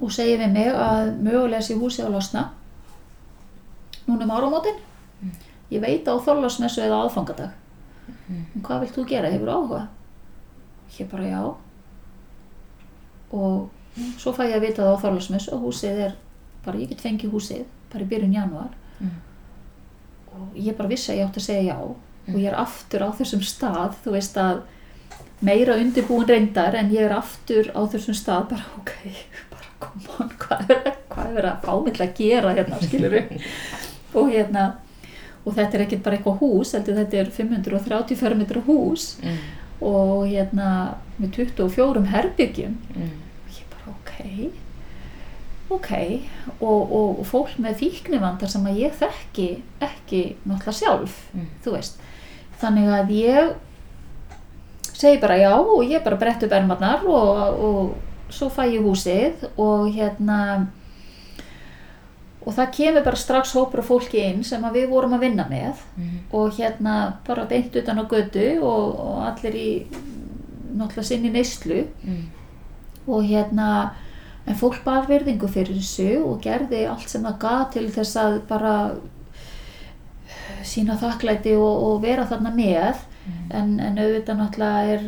Og 0.00 0.12
segir 0.12 0.38
við 0.38 0.52
mig 0.52 0.68
að 0.74 1.12
mögulega 1.22 1.62
sé 1.62 1.74
húsið 1.78 2.06
að 2.06 2.12
losna 2.16 2.50
núna 4.08 4.24
um 4.24 4.30
áramótin 4.30 4.80
Mm. 5.22 5.30
ég 5.70 5.80
veit 5.80 6.04
á 6.08 6.14
þorlásmessu 6.18 6.82
eða 6.82 7.04
aðfangadag 7.06 7.50
Mm. 8.28 8.44
en 8.54 8.62
hvað 8.62 8.80
vilt 8.80 8.94
þú 8.96 9.04
gera, 9.08 9.30
hefur 9.30 9.48
áhuga 9.48 9.88
ég 10.98 11.08
bara 11.10 11.24
já 11.24 11.54
og 13.32 13.70
svo 14.18 14.32
fæ 14.34 14.44
ég 14.50 14.56
að 14.58 14.60
vita 14.66 14.82
það 14.82 14.94
á 14.96 15.02
þorlásmessu 15.04 15.52
og 15.54 15.62
húsið 15.68 16.00
er 16.08 16.12
bara 16.64 16.78
ég 16.78 16.88
get 16.88 17.00
fengið 17.04 17.30
húsið 17.32 17.64
bara 17.92 18.04
í 18.04 18.08
byrjun 18.08 18.34
januar 18.34 18.68
Mm. 19.00 19.10
og 20.34 20.54
ég 20.56 20.76
bara 20.76 20.88
vissi 20.88 21.12
að 21.12 21.18
ég 21.18 21.26
átti 21.28 21.40
að 21.40 21.46
segja 21.46 21.74
já 21.74 21.78
og 21.80 22.34
ég 22.40 22.46
er 22.46 22.54
aftur 22.54 23.00
á 23.02 23.08
þessum 23.12 23.42
stað 23.42 23.94
þú 24.04 24.10
veist 24.12 24.36
að 24.36 24.60
meira 25.42 25.74
undirbúin 25.76 26.26
reyndar 26.28 26.74
en 26.74 26.90
ég 26.90 27.00
er 27.08 27.12
aftur 27.12 27.70
á 27.74 27.80
þessum 27.90 28.14
stað 28.14 28.48
bara 28.50 28.64
ok, 28.78 28.90
on 30.20 30.30
hvað 30.38 30.70
er, 30.74 30.92
hvað 31.12 31.38
er 31.40 31.48
að 31.50 31.60
fámill 31.66 32.00
að 32.06 32.14
gera 32.18 32.54
hérna 32.56 32.80
skilur 32.82 33.16
og 34.14 34.30
hérna 34.32 34.64
og 35.44 35.52
þetta 35.58 35.76
er 35.78 35.84
ekkert 35.84 36.02
bara 36.06 36.16
eitthvað 36.18 36.38
hús 36.40 36.72
heldur 36.76 36.96
þetta 37.02 37.20
er 37.20 37.30
530 37.38 38.16
fermetra 38.20 38.62
hús 38.68 39.08
Mm. 39.22 39.38
og 39.84 40.26
hérna 40.30 40.68
með 41.20 41.34
24 41.36 42.04
herbyggjum 42.14 42.76
Mm. 42.94 43.10
og 43.44 43.58
ég 43.58 43.66
bara 43.74 43.92
ok 43.96 44.14
ok 45.74 45.90
og, 46.60 46.92
og, 46.92 47.20
og 47.20 47.26
fólk 47.26 47.58
með 47.58 47.78
fíknivandar 47.82 48.48
sem 48.52 48.64
að 48.68 48.80
ég 48.84 48.96
þekki 49.00 49.48
ekki 49.82 50.22
náttúrulega 50.46 50.78
sjálf 50.80 51.20
Mm. 51.34 51.46
þú 51.64 51.76
veist 51.76 52.00
þannig 52.60 52.88
að 53.00 53.14
ég 53.18 53.54
segi 54.94 55.18
bara 55.20 55.36
já 55.40 55.52
og 55.58 55.82
ég 55.84 56.04
bara 56.04 56.16
brett 56.16 56.42
upp 56.46 56.52
ermarnar 56.52 57.02
og, 57.04 57.60
og 57.68 57.94
svo 58.34 58.48
fæ 58.50 58.64
ég 58.74 58.82
húsið 58.84 59.44
og 59.58 59.88
hérna 59.94 60.38
og 62.44 62.52
það 62.52 62.72
kemur 62.76 63.04
bara 63.06 63.16
strax 63.16 63.54
hópur 63.56 63.80
af 63.80 63.86
fólki 63.88 64.20
inn 64.20 64.42
sem 64.44 64.62
við 64.74 64.88
vorum 64.90 65.14
að 65.16 65.22
vinna 65.28 65.46
með 65.48 65.78
Mm. 65.96 66.18
og 66.32 66.52
hérna 66.58 66.96
bara 67.26 67.44
beint 67.48 67.76
utan 67.76 67.98
á 67.98 68.04
götu 68.04 68.58
og, 68.62 68.98
og 69.00 69.22
allir 69.30 69.54
í 69.56 69.86
náttúrulega 70.76 71.02
sinni 71.04 71.30
neyslu 71.30 71.84
Mm. 72.04 72.24
og 73.06 73.22
hérna 73.24 73.90
en 74.46 74.54
fólk 74.60 74.84
bar 74.84 75.06
virðingu 75.08 75.48
fyrir 75.48 75.78
þessu 75.80 76.20
og 76.26 76.42
gerði 76.42 76.86
allt 76.90 77.08
sem 77.08 77.22
það 77.24 77.38
gaf 77.38 77.70
til 77.72 77.88
þess 77.90 78.16
að 78.16 78.40
bara 78.48 78.74
sína 80.64 80.96
þakklæti 81.00 81.54
og, 81.56 81.82
og 81.88 82.02
vera 82.02 82.26
þarna 82.28 82.52
með 82.54 82.94
Mm. 83.24 83.50
en, 83.56 83.68
en 83.80 83.98
auðvitað 83.98 84.36
náttúrulega 84.36 84.88
er 84.94 85.04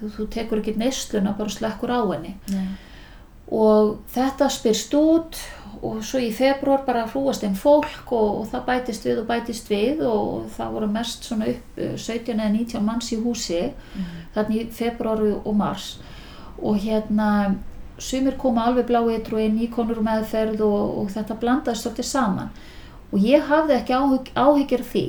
þú, 0.00 0.10
þú 0.16 0.26
tekur 0.34 0.60
ekki 0.62 0.76
neysluna 0.80 1.32
bara 1.38 1.52
slekkur 1.52 1.92
á 1.94 2.00
henni 2.12 2.34
Nei. 2.52 2.66
og 3.52 3.96
þetta 4.12 4.48
spyrst 4.50 4.94
út 4.98 5.38
og 5.84 6.00
svo 6.04 6.18
í 6.24 6.30
februar 6.34 6.82
bara 6.86 7.04
hrúast 7.10 7.44
einn 7.44 7.54
fólk 7.54 8.10
og, 8.16 8.40
og 8.40 8.46
það 8.50 8.64
bætist 8.70 9.04
við 9.06 9.20
og 9.22 9.26
bætist 9.28 9.68
við 9.70 10.00
og 10.08 10.46
það 10.56 10.72
voru 10.78 10.88
mest 10.90 11.24
svona 11.28 11.50
upp 11.52 11.78
eh, 11.78 11.94
17 11.96 12.32
eða 12.40 12.48
19 12.54 12.82
manns 12.86 13.12
í 13.12 13.18
húsi 13.22 13.60
Mm. 13.96 14.06
þannig 14.34 14.60
í 14.60 14.66
februar 14.76 15.20
og 15.44 15.54
mars 15.56 15.98
og 16.62 16.78
hérna 16.80 17.54
sumir 17.98 18.34
koma 18.40 18.64
alveg 18.68 18.86
blá 18.88 18.98
eitru 19.08 19.38
inn 19.40 19.56
í 19.60 19.68
konur 19.72 20.00
meðferð 20.04 20.60
og, 20.64 20.98
og 21.02 21.10
þetta 21.14 21.36
blandaðist 21.40 21.86
svolítið 21.86 22.08
saman 22.10 22.50
og 23.12 23.18
ég 23.22 23.44
hafði 23.48 23.76
ekki 23.78 23.94
áhygg, 23.96 24.28
áhyggjur 24.36 24.84
því 24.90 25.04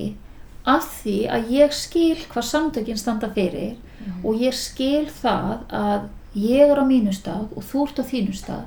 af 0.68 0.88
því 1.02 1.16
að 1.32 1.52
ég 1.56 1.74
skil 1.76 2.18
hvað 2.32 2.48
samtökin 2.52 3.00
standa 3.00 3.30
fyrir 3.36 3.76
Mm. 4.08 4.26
og 4.26 4.36
ég 4.42 4.54
skil 4.54 5.06
það 5.06 5.58
að 5.70 6.08
ég 6.36 6.70
er 6.72 6.80
á 6.80 6.86
mínu 6.88 7.12
stað 7.14 7.48
og 7.58 7.64
þú 7.64 7.84
ert 7.88 8.00
á 8.00 8.04
þínu 8.08 8.34
stað 8.34 8.64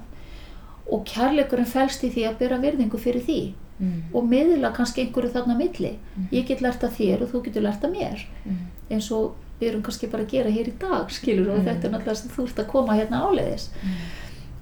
og 0.92 1.04
kærleikurinn 1.06 1.66
felst 1.66 2.02
í 2.04 2.10
því 2.12 2.24
að 2.28 2.38
byrja 2.38 2.58
virðingu 2.60 2.98
fyrir 2.98 3.22
því 3.26 3.40
Mm. 3.80 4.02
og 4.12 4.24
miðla 4.28 4.74
kannski 4.76 5.00
einhverju 5.06 5.30
þarna 5.32 5.54
milli 5.56 5.94
ég 6.32 6.46
get 6.46 6.60
lært 6.60 6.82
af 6.84 6.98
þér 6.98 7.22
og 7.22 7.30
þú 7.32 7.44
getur 7.44 7.62
lært 7.62 7.84
af 7.84 7.90
mér 7.90 8.26
Mm. 8.44 8.58
eins 8.90 9.10
og 9.10 9.32
við 9.60 9.68
erum 9.70 9.82
kannski 9.82 10.10
bara 10.10 10.22
að 10.24 10.30
gera 10.30 10.50
hér 10.50 10.68
í 10.68 10.78
dag 10.78 11.08
skilur 11.10 11.48
og 11.54 11.58
Mm. 11.58 11.64
þetta 11.64 11.84
er 11.84 11.90
náttúrulega 11.90 12.16
sem 12.16 12.30
þú 12.30 12.44
ert 12.44 12.56
að 12.58 12.66
koma 12.66 12.92
hérna 12.98 13.22
áleiðis 13.24 13.68
Mm. 13.82 13.90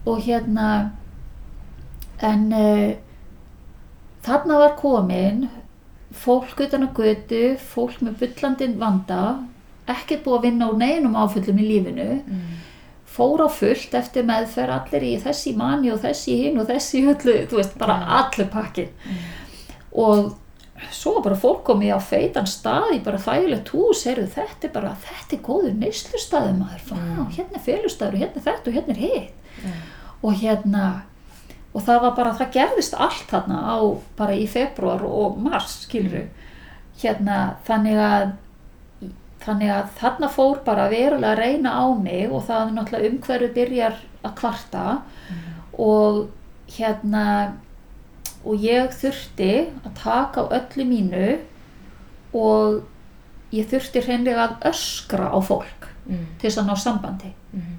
og 0.07 0.23
hérna 0.23 0.91
en 2.23 2.53
uh, 2.53 2.95
þarna 4.23 4.59
var 4.59 4.77
komin 4.77 5.49
fólk 6.15 6.61
utan 6.61 6.87
að 6.89 6.95
götu 6.99 7.43
fólk 7.59 8.01
með 8.01 8.19
bullandinn 8.23 8.79
vanda 8.79 9.21
ekkert 9.89 10.25
búið 10.25 10.39
að 10.39 10.43
vinna 10.49 10.69
úr 10.71 10.77
neinum 10.79 11.15
áföllum 11.17 11.59
í 11.63 11.69
lífinu 11.69 12.09
Mm. 12.27 12.41
fór 13.19 13.41
á 13.43 13.49
fullt 13.51 13.95
eftir 13.95 14.23
meðferð 14.25 14.75
allir 14.77 15.03
í 15.03 15.15
þessi 15.23 15.57
manni 15.57 15.91
og 15.91 15.99
þessi 16.03 16.37
hinn 16.43 16.59
og 16.61 16.69
þessi 16.69 17.03
öllu, 17.09 17.47
þú 17.49 17.57
veist, 17.57 17.79
bara 17.79 17.95
Mm. 17.95 18.13
allir 18.21 18.47
pakkin 18.53 18.89
og 19.93 20.37
svo 20.93 21.21
bara 21.25 21.35
fólk 21.35 21.65
komið 21.67 21.97
á 21.97 22.01
feitan 22.01 22.47
stað 22.47 22.93
í 22.95 23.03
bara 23.03 23.19
þægilegt 23.19 23.69
hús, 23.75 24.05
heyrðu 24.07 24.29
þetta 24.37 24.65
er 24.69 24.71
bara 24.73 24.97
þetta 25.03 25.33
er 25.37 25.43
góður 25.43 25.75
Fá, 26.79 26.95
Mm. 26.95 27.31
hérna 27.35 27.55
er 27.55 27.65
félustaður 27.67 28.15
og 28.15 28.21
hérna 28.21 28.37
er 28.37 28.47
þetta 28.47 28.67
og 28.69 28.75
hérna 28.75 28.91
er 28.91 28.97
hitt 28.97 29.33
Mm. 29.65 29.73
og 30.23 30.33
hérna 30.35 31.03
og 31.75 31.83
það 31.83 32.01
var 32.03 32.11
bara, 32.17 32.33
það 32.35 32.53
gerðist 32.53 32.95
allt 32.99 33.27
þarna 33.29 33.59
á 33.67 33.97
bara 34.17 34.33
í 34.33 34.47
februar 34.49 35.03
og 35.05 35.39
mars 35.39 35.87
skiluru 35.87 36.29
hérna 37.03 37.57
þannig 37.67 37.97
að 37.97 38.33
þannig 39.45 39.71
að 39.71 39.89
þarna 40.01 40.29
fór 40.35 40.61
bara 40.67 40.89
verulega 40.91 41.33
að 41.33 41.39
reyna 41.43 41.73
á 41.79 41.87
mig 41.95 42.31
og 42.33 42.45
það 42.49 42.63
er 42.67 42.75
náttúrulega 42.79 43.11
umhverju 43.13 43.49
byrjar 43.55 43.97
að 44.25 44.35
kvarta. 44.41 44.85
Og 45.79 46.29
hérna 46.77 47.25
og 48.45 48.55
ég 48.63 48.93
þurfti 48.95 49.53
að 49.85 49.93
taka 50.03 50.45
á 50.47 50.53
öllu 50.59 50.85
mínu 50.89 51.39
og 52.35 52.83
ég 53.55 53.67
þurfti 53.71 54.03
hreinlega 54.05 54.49
að 54.49 54.73
öskra 54.73 55.31
á 55.33 55.39
fólk 55.41 55.87
Mm. 56.09 56.25
til 56.41 56.49
þess 56.49 56.59
að 56.63 56.69
ná 56.71 56.77
sambandi. 56.81 57.31
Mm. 57.53 57.75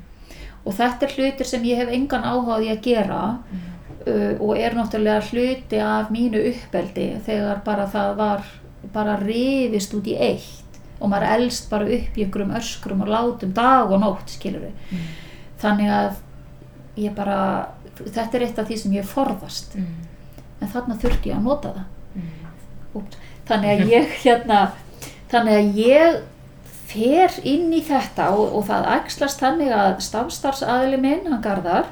og 0.66 0.74
þetta 0.78 1.06
er 1.08 1.14
hlutir 1.18 1.46
sem 1.50 1.64
ég 1.66 1.78
hef 1.78 1.90
engan 1.90 2.22
áhuga 2.22 2.58
á 2.58 2.62
því 2.62 2.68
að 2.70 2.82
gera 2.86 3.22
uh, 4.06 4.34
og 4.40 4.52
er 4.58 4.76
náttúrulega 4.78 5.24
hluti 5.32 5.80
af 5.82 6.12
mínu 6.14 6.42
uppeldi 6.52 7.08
þegar 7.26 7.64
bara 7.66 7.88
það 7.90 8.16
var 8.20 8.44
bara 8.94 9.16
rifist 9.24 9.94
út 9.98 10.06
í 10.06 10.14
eitt 10.14 10.69
og 11.00 11.10
maður 11.10 11.32
elst 11.38 11.70
bara 11.70 11.86
upp 11.86 12.18
í 12.18 12.24
einhverjum 12.26 12.56
öskrum 12.60 13.02
og 13.02 13.08
látum 13.08 13.54
dag 13.54 13.92
og 13.92 14.02
nótt 14.02 14.30
skilur 14.36 14.60
við 14.68 14.74
Mm. 14.92 15.06
þannig 15.62 15.90
að 15.90 16.16
ég 16.98 17.16
bara 17.16 17.68
þetta 18.00 18.36
er 18.36 18.42
eitt 18.48 18.60
af 18.60 18.68
því 18.68 18.78
sem 18.78 18.92
ég 18.92 19.06
forðast 19.06 19.76
Mm. 19.76 19.86
en 20.62 20.68
þarna 20.68 20.98
þurfti 21.00 21.30
ég 21.32 21.36
að 21.38 21.44
nota 21.44 21.70
það 21.70 21.86
Mm. 22.16 22.30
Úps. 22.96 23.18
þannig 23.48 23.70
að 23.70 23.90
ég 23.90 24.08
hérna 24.24 24.72
þannig 25.30 25.54
að 25.54 25.76
ég 25.78 26.22
fer 26.90 27.30
inn 27.44 27.72
í 27.74 27.82
þetta 27.86 28.30
og, 28.34 28.56
og 28.56 28.66
það 28.68 28.88
ægslast 28.98 29.40
þannig 29.40 29.72
að 29.72 30.00
stafstarfsaðili 30.02 30.98
minn, 31.00 31.28
hann 31.32 31.42
Garðar 31.44 31.86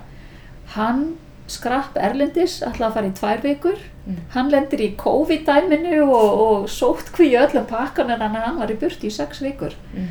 hann 0.73 1.17
skrapp 1.47 1.97
erlendis 1.97 2.59
ætlaði 2.61 2.87
að 2.89 2.93
fara 2.97 3.07
í 3.11 3.15
tvær 3.21 3.43
vikur 3.45 3.77
Mm. 4.07 4.15
hann 4.31 4.49
lendir 4.53 4.79
í 4.79 4.93
COVID-dæminu 4.95 5.97
og, 6.07 6.39
og 6.43 6.69
sótt 6.71 7.09
hví 7.17 7.33
öllum 7.35 7.65
pakkan 7.67 8.09
en 8.13 8.21
hann 8.21 8.55
var 8.59 8.71
í 8.71 8.77
burti 8.79 9.09
í 9.09 9.11
sex 9.11 9.41
vikur 9.43 9.73
Mm. 9.93 10.07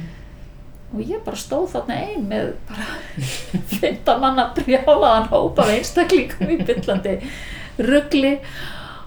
og 0.92 1.00
ég 1.00 1.22
bara 1.24 1.36
stóð 1.40 1.70
þarna 1.72 1.96
ein 2.04 2.26
með 2.28 2.50
bara 2.68 2.84
15 3.80 4.20
manna 4.20 4.50
brjálaðan 4.58 5.30
hópa 5.32 5.62
af 5.64 5.72
einstaklingum 5.78 6.50
í 6.52 6.58
byllandi 6.68 7.14
ruggli 7.78 8.34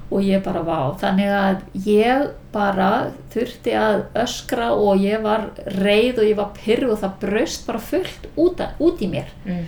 og 0.09 0.25
ég 0.25 0.41
bara 0.41 0.63
vá, 0.65 0.79
þannig 0.97 1.29
að 1.37 1.61
ég 1.85 2.25
bara 2.51 2.89
þurfti 3.29 3.75
að 3.77 3.99
öskra 4.23 4.71
og 4.73 4.97
ég 5.05 5.21
var 5.21 5.51
reið 5.77 6.17
og 6.23 6.25
ég 6.31 6.35
var 6.41 6.49
pyrr 6.57 6.87
og 6.89 6.97
það 7.03 7.13
braust 7.21 7.67
bara 7.69 7.77
fullt 7.91 8.25
út, 8.35 8.57
að, 8.57 8.73
út 8.81 9.05
í 9.05 9.11
mér 9.13 9.29
Mm. 9.45 9.65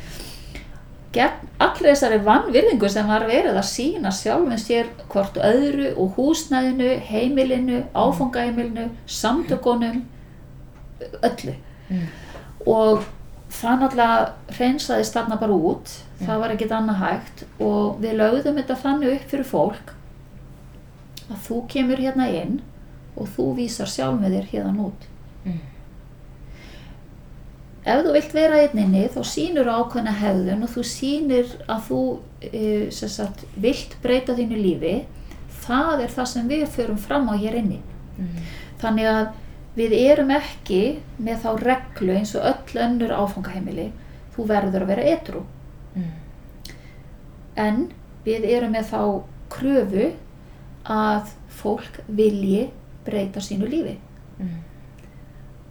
Allir 1.19 1.91
þessari 1.91 2.19
vannvirðingu 2.23 2.89
sem 2.89 3.07
var 3.07 3.25
verið 3.27 3.57
að 3.59 3.67
sína 3.67 4.11
sjálfum 4.15 4.59
sér 4.59 4.91
hvort 5.11 5.35
öðru 5.43 5.91
og 5.99 6.15
húsnæðinu, 6.15 6.93
heimilinu, 7.07 7.81
áfangaheimilinu, 7.91 8.89
samtökunum, 9.11 10.05
öllu. 11.19 11.55
Mm. 11.89 12.05
Og 12.69 13.03
það 13.51 13.81
náttúrulega 13.81 14.55
hreinsaðist 14.55 15.17
þarna 15.17 15.39
bara 15.41 15.57
út, 15.71 15.95
það 16.21 16.43
var 16.43 16.53
ekkert 16.55 16.75
annað 16.77 17.01
hægt 17.01 17.43
og 17.59 17.99
við 18.03 18.19
lögðum 18.21 18.61
þetta 18.61 18.79
þannig 18.85 19.15
upp 19.17 19.33
fyrir 19.33 19.49
fólk 19.49 19.95
að 21.31 21.41
þú 21.47 21.57
kemur 21.71 22.01
hérna 22.03 22.29
inn 22.31 22.61
og 23.19 23.27
þú 23.35 23.51
vísar 23.59 23.89
sjálf 23.91 24.19
með 24.21 24.37
þér 24.37 24.49
hérna 24.53 24.87
út. 24.87 25.07
Mm. 25.43 25.59
Ef 27.81 28.03
þú 28.05 28.13
vilt 28.15 28.35
vera 28.35 28.59
einn 28.61 28.81
inni 28.83 29.05
þá 29.13 29.21
sýnur 29.25 29.69
ákveðna 29.71 30.13
hefðun 30.21 30.65
og 30.65 30.73
þú 30.75 30.83
sýnir 30.85 31.53
að 31.65 31.87
þú 31.87 32.01
e, 32.51 32.65
sagt, 32.91 33.45
vilt 33.55 33.95
breyta 34.03 34.35
þínu 34.37 34.59
lífi. 34.59 34.95
Það 35.61 36.05
er 36.05 36.13
það 36.15 36.29
sem 36.33 36.49
við 36.49 36.67
förum 36.73 36.99
fram 37.01 37.29
á 37.29 37.35
hér 37.37 37.57
inni. 37.61 37.79
Þannig 38.81 39.09
að 39.11 39.25
við 39.77 39.93
erum 39.97 40.31
ekki 40.35 40.81
með 41.21 41.43
þá 41.45 41.49
reglu 41.61 42.15
eins 42.17 42.35
og 42.35 42.47
öll 42.49 42.81
önnur 42.85 43.13
áfangaheimili. 43.15 43.91
Þú 44.35 44.47
verður 44.49 44.85
að 44.85 44.93
vera 44.93 45.09
etru 45.15 45.43
en 47.59 47.89
við 48.25 48.45
erum 48.47 48.75
með 48.75 48.91
þá 48.91 49.01
kröfu 49.51 50.11
að 50.87 51.33
fólk 51.61 51.99
vilji 52.07 52.69
breyta 53.05 53.41
sínu 53.43 53.69
lífi. 53.69 53.97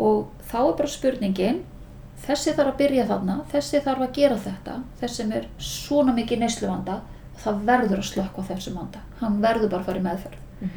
Og 0.00 0.30
þá 0.50 0.58
er 0.60 0.76
bara 0.78 0.90
spurningin 0.90 1.62
þessi 2.26 2.54
þarf 2.56 2.72
að 2.72 2.80
byrja 2.80 3.06
þarna 3.08 3.36
þessi 3.52 3.80
þarf 3.84 4.04
að 4.06 4.16
gera 4.18 4.38
þetta 4.44 4.76
þessi 5.00 5.26
er 5.38 5.46
svona 5.70 6.14
mikið 6.16 6.42
neysluvanda 6.44 6.98
það 7.40 7.62
verður 7.70 8.02
að 8.02 8.08
slökka 8.10 8.42
þessum 8.50 8.76
vanda. 8.76 9.00
Hann 9.20 9.38
verður 9.40 9.70
bara 9.72 9.80
að 9.80 9.86
fara 9.88 10.00
í 10.00 10.04
meðferð. 10.04 10.74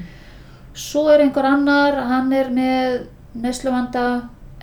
Svo 0.84 1.03
er 1.11 1.26
einhver 1.26 1.48
annar 1.49 1.98
hann 2.10 2.32
er 2.34 2.53
með 2.53 3.02
neysluvanda 3.44 4.06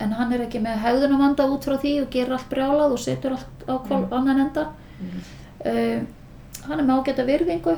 en 0.01 0.15
hann 0.17 0.33
er 0.33 0.47
ekki 0.47 0.63
með 0.63 0.81
hegðunumvanda 0.81 1.45
út 1.53 1.67
frá 1.67 1.77
því 1.77 1.93
og 2.01 2.09
gerir 2.15 2.33
allt 2.35 2.49
brjálað 2.49 2.95
og 2.95 3.03
setur 3.03 3.35
allt 3.37 3.65
á 3.69 3.73
hval, 3.85 4.01
annan 4.09 4.41
enda. 4.47 4.65
Uh, 5.61 6.01
hann 6.65 6.79
er 6.79 6.85
með 6.85 7.01
ágæta 7.01 7.25
virðingu 7.27 7.75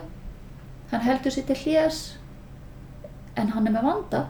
hann 0.94 1.04
heldur 1.04 1.34
sér 1.34 1.48
til 1.50 1.58
hljés 1.64 2.00
en 3.40 3.52
hann 3.54 3.68
er 3.68 3.76
með 3.76 3.88
vanda 3.88 4.22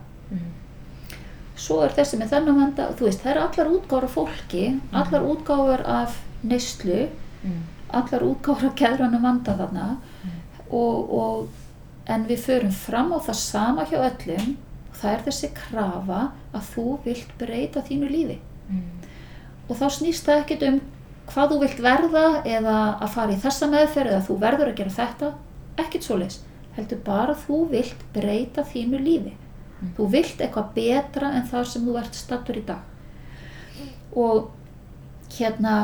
svo 1.63 1.79
er 1.85 1.93
þessi 1.95 2.19
með 2.19 2.33
þennan 2.35 2.59
vanda. 2.59 2.87
Og 2.89 2.99
þú 2.99 3.07
veist, 3.07 3.23
það 3.23 3.33
eru 3.33 3.43
allar 3.47 3.73
útgáður 3.77 4.07
af 4.07 4.15
fólki 4.17 4.63
allar 5.01 5.27
útgáður 5.31 5.83
af 5.87 6.17
neyslu 6.43 7.01
allar 7.93 8.25
útgáður 8.27 8.69
af 8.71 8.77
keðranum 8.79 9.23
vanda 9.23 9.57
þarna. 9.59 9.89
Og, 10.73 11.13
og 11.13 12.09
en 12.09 12.25
við 12.27 12.45
förum 12.47 12.73
fram 12.75 13.13
á 13.15 13.19
það 13.23 13.39
sama 13.41 13.85
hjá 13.89 13.99
öllum. 14.01 14.55
Það 14.93 15.13
er 15.13 15.23
þessi 15.27 15.51
krafa 15.57 16.23
að 16.53 16.67
þú 16.73 16.87
vilt 17.05 17.37
breyta 17.39 17.83
þínu 17.85 18.09
lífi. 18.11 18.39
Og 19.69 19.77
þá 19.79 19.87
snýst 19.97 20.27
það 20.27 20.41
ekkert 20.43 20.65
um 20.69 20.81
hvað 21.27 21.53
þú 21.53 21.59
vilt 21.61 21.79
verða 21.83 22.25
eða 22.43 22.77
að 22.99 23.13
fara 23.13 23.33
í 23.33 23.39
þessa 23.39 23.69
meðferð 23.71 24.11
eða 24.11 24.25
þú 24.27 24.39
verður 24.41 24.71
að 24.71 24.79
gera 24.81 24.97
þetta. 24.97 25.29
Ekkert 25.79 26.03
svo 26.03 26.17
leis 26.19 26.41
heldur 26.75 26.99
bara 27.05 27.35
þú 27.37 27.63
vilt 27.69 28.01
breyta 28.13 28.65
þínu 28.65 28.99
lífi 29.01 29.33
þú 29.97 30.09
vilt 30.13 30.41
eitthvað 30.41 30.73
betra 30.75 31.31
en 31.37 31.47
það 31.51 31.67
sem 31.71 31.85
þú 31.87 31.97
ert 31.99 32.15
stattur 32.15 32.59
í 32.59 32.65
dag. 32.67 32.81
Og 34.15 34.49
hérna 35.37 35.75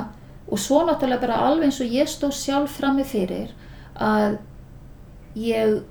og 0.50 0.60
svo 0.60 0.82
náttúrulega 0.86 1.22
bara 1.22 1.42
alveg 1.50 1.70
eins 1.70 1.82
og 1.82 1.94
ég 1.94 2.10
stóð 2.10 2.34
sjálf 2.38 2.78
frammi 2.80 3.04
fyrir 3.06 3.52
að 3.96 4.40
ég, 5.38 5.82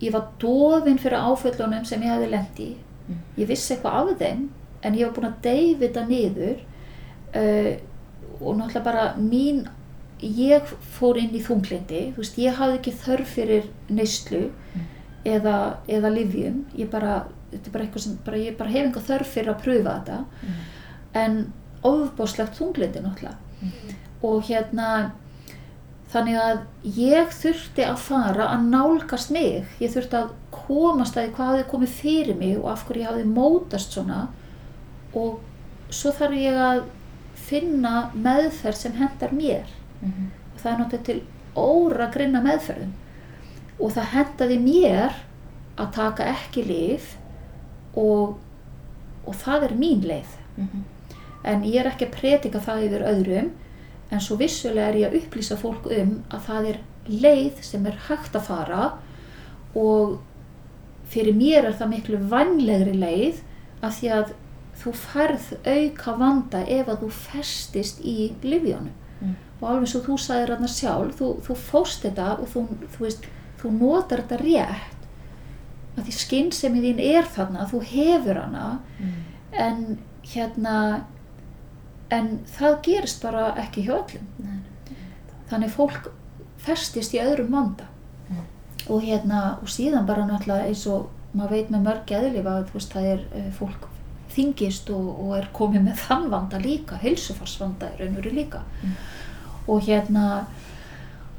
ég 0.00 0.12
var 0.12 0.30
dofin 0.40 0.98
fyrir 1.00 1.20
áföllunum 1.20 1.84
sem 1.84 2.02
ég 2.02 2.12
hefði 2.14 2.30
lendi 2.32 2.70
Mm. 3.06 3.18
ég 3.38 3.46
vissi 3.46 3.74
eitthvað 3.74 3.96
af 4.10 4.18
þeim 4.18 4.48
en 4.82 4.94
ég 4.98 5.06
var 5.06 5.12
búin 5.14 5.28
að 5.28 5.42
deyfi 5.44 5.76
þetta 5.84 6.02
niður 6.08 6.56
uh, 7.38 7.76
og 8.40 8.56
náttúrulega 8.58 8.82
bara 8.82 9.04
mín 9.20 9.60
ég 10.18 10.72
fór 10.96 11.20
inn 11.20 11.30
í 11.36 11.42
þunglindi 11.44 12.00
þú 12.16 12.22
veist, 12.24 12.38
ég 12.40 12.58
hafði 12.58 12.80
ekki 12.80 12.94
þörf 13.04 13.34
fyrir 13.36 13.68
neyslu 13.88 14.40
eða, 15.22 15.54
eða 15.86 16.10
livjum 16.16 16.64
ég 16.74 16.90
bara, 16.90 17.28
þetta 17.50 17.68
er 17.68 17.74
bara 17.74 17.84
eitthvað 17.86 18.04
sem 18.06 18.16
bara, 18.24 18.40
ég 18.42 18.56
bara 18.58 18.70
hef 18.70 18.86
enga 18.86 19.04
þörf 19.10 19.30
fyrir 19.34 19.52
að 19.52 19.62
pröfa 19.62 19.94
þetta. 19.98 20.18
En 21.16 21.38
ofbáslegt 21.86 22.58
þunglindi 22.58 23.02
náttúrulega. 23.04 23.36
Og 24.26 24.42
hérna 24.48 24.88
þannig 26.12 26.38
að 26.40 26.58
ég 26.96 27.32
þurfti 27.34 27.84
að 27.84 28.02
fara 28.06 28.48
að 28.54 28.66
nálgast 28.72 29.32
mig. 29.34 29.66
Ég 29.82 29.92
þurfti 29.94 30.20
að 30.20 30.34
komast 30.54 31.16
að 31.16 31.26
því 31.28 31.34
hvað 31.36 31.50
hafði 31.52 31.70
komið 31.72 31.96
fyrir 32.00 32.38
mig 32.40 32.56
og 32.58 32.68
af 32.72 32.84
hverju 32.86 33.02
ég 33.02 33.10
hafði 33.10 33.26
mótast 33.30 33.96
svona. 33.96 34.20
Og 35.14 35.40
svo 35.90 36.12
þarf 36.16 36.38
ég 36.40 36.60
að 36.68 36.84
finna 37.46 38.10
meðferð 38.14 38.80
sem 38.80 38.96
hendar 38.98 39.34
mér. 39.36 39.66
Og 40.54 40.62
það 40.62 40.72
er 40.72 40.78
náttúrulega 40.80 41.04
til 41.10 41.20
óra 41.56 42.10
grinna 42.12 42.42
meðferðum. 42.44 42.94
Og 43.80 43.92
það 43.92 44.12
hendaði 44.14 44.58
mér 44.62 45.22
að 45.76 45.92
taka 45.92 46.26
ekki 46.32 46.64
lif 46.64 47.14
og, 47.96 48.36
og 49.26 49.34
það 49.42 49.64
er 49.70 49.74
mín 49.80 50.04
leið. 50.06 50.36
En 51.46 51.62
ég 51.64 51.80
er 51.82 51.90
ekki 51.92 52.06
að 52.08 52.14
predika 52.20 52.60
það 52.64 52.84
yfir 52.88 53.04
öðrum 53.10 53.50
en 54.10 54.20
svo 54.22 54.36
vissulega 54.40 54.88
er 54.92 54.96
ég 55.00 55.08
að 55.10 55.18
upplýsa 55.20 55.56
fólk 55.58 55.86
um 55.90 56.16
að 56.30 56.40
það 56.48 56.68
er 56.72 56.78
leið 57.08 57.60
sem 57.62 57.86
er 57.86 57.98
hægt 58.08 58.34
að 58.38 58.46
fara 58.48 58.84
og 59.76 60.18
fyrir 61.10 61.34
mér 61.38 61.68
er 61.68 61.76
það 61.78 61.90
miklu 61.92 62.18
vannlegri 62.30 62.94
leið 62.98 63.40
af 63.86 63.98
því 64.00 64.10
að 64.16 64.32
þú 64.76 64.92
færð 65.00 65.44
auka 65.66 66.14
vanda 66.20 66.62
ef 66.66 66.88
að 66.92 67.02
þú 67.04 67.10
festist 67.24 68.00
í 68.04 68.32
livjónu 68.44 68.92
Mm. 69.16 69.30
og 69.62 69.68
alveg 69.70 69.88
svo 69.88 70.00
þú 70.04 70.14
sagðir 70.20 70.50
hann 70.58 70.68
sjálf 70.68 71.14
þú, 71.16 71.26
þú 71.46 71.54
fóst 71.56 72.02
þetta 72.04 72.24
og 72.36 72.48
þú, 72.52 72.64
þú, 72.92 72.98
veist, 73.00 73.22
þú 73.62 73.70
notar 73.78 74.20
þetta 74.20 74.36
rétt 74.42 74.95
að 75.96 76.06
því 76.06 76.14
skynsemi 76.20 76.82
þín 76.84 77.02
er 77.02 77.28
þarna 77.32 77.66
þú 77.70 77.82
hefur 77.90 78.40
hana 78.42 78.66
en 79.56 79.98
hérna 80.26 80.76
en 82.12 82.30
það 82.58 82.78
gerist 82.86 83.22
bara 83.22 83.48
ekki 83.58 83.86
hjá 83.86 83.96
öllum. 83.96 84.26
Þannig 85.50 85.74
fólk 85.74 86.10
festist 86.62 87.14
í 87.14 87.22
öðrum 87.22 87.52
vanda. 87.54 87.90
Mm. 88.26 88.46
og 88.90 89.02
hérna 89.02 89.58
og 89.62 89.70
síðan 89.70 90.06
bara 90.06 90.26
náttúrulega 90.26 90.66
eins 90.66 90.86
og 90.90 91.10
maður 91.32 91.52
veit 91.54 91.68
með 91.70 91.84
mörg 91.86 92.10
eðlifa 92.10 92.54
að 92.56 92.64
þú 92.68 92.76
veist 92.76 92.94
það 92.94 93.06
er 93.12 93.20
uh, 93.38 93.50
fólk 93.54 93.86
þingist 94.36 94.90
og, 94.90 95.06
og 95.22 95.36
er 95.38 95.48
komið 95.54 95.84
með 95.86 96.00
þann 96.02 96.26
vanda 96.30 96.58
líka 96.58 96.98
heilsufarsvanda 97.02 97.92
er 97.92 98.02
raunveru 98.02 98.32
líka. 98.34 98.62
Mm. 98.82 98.96
og 99.66 99.82
hérna 99.82 100.46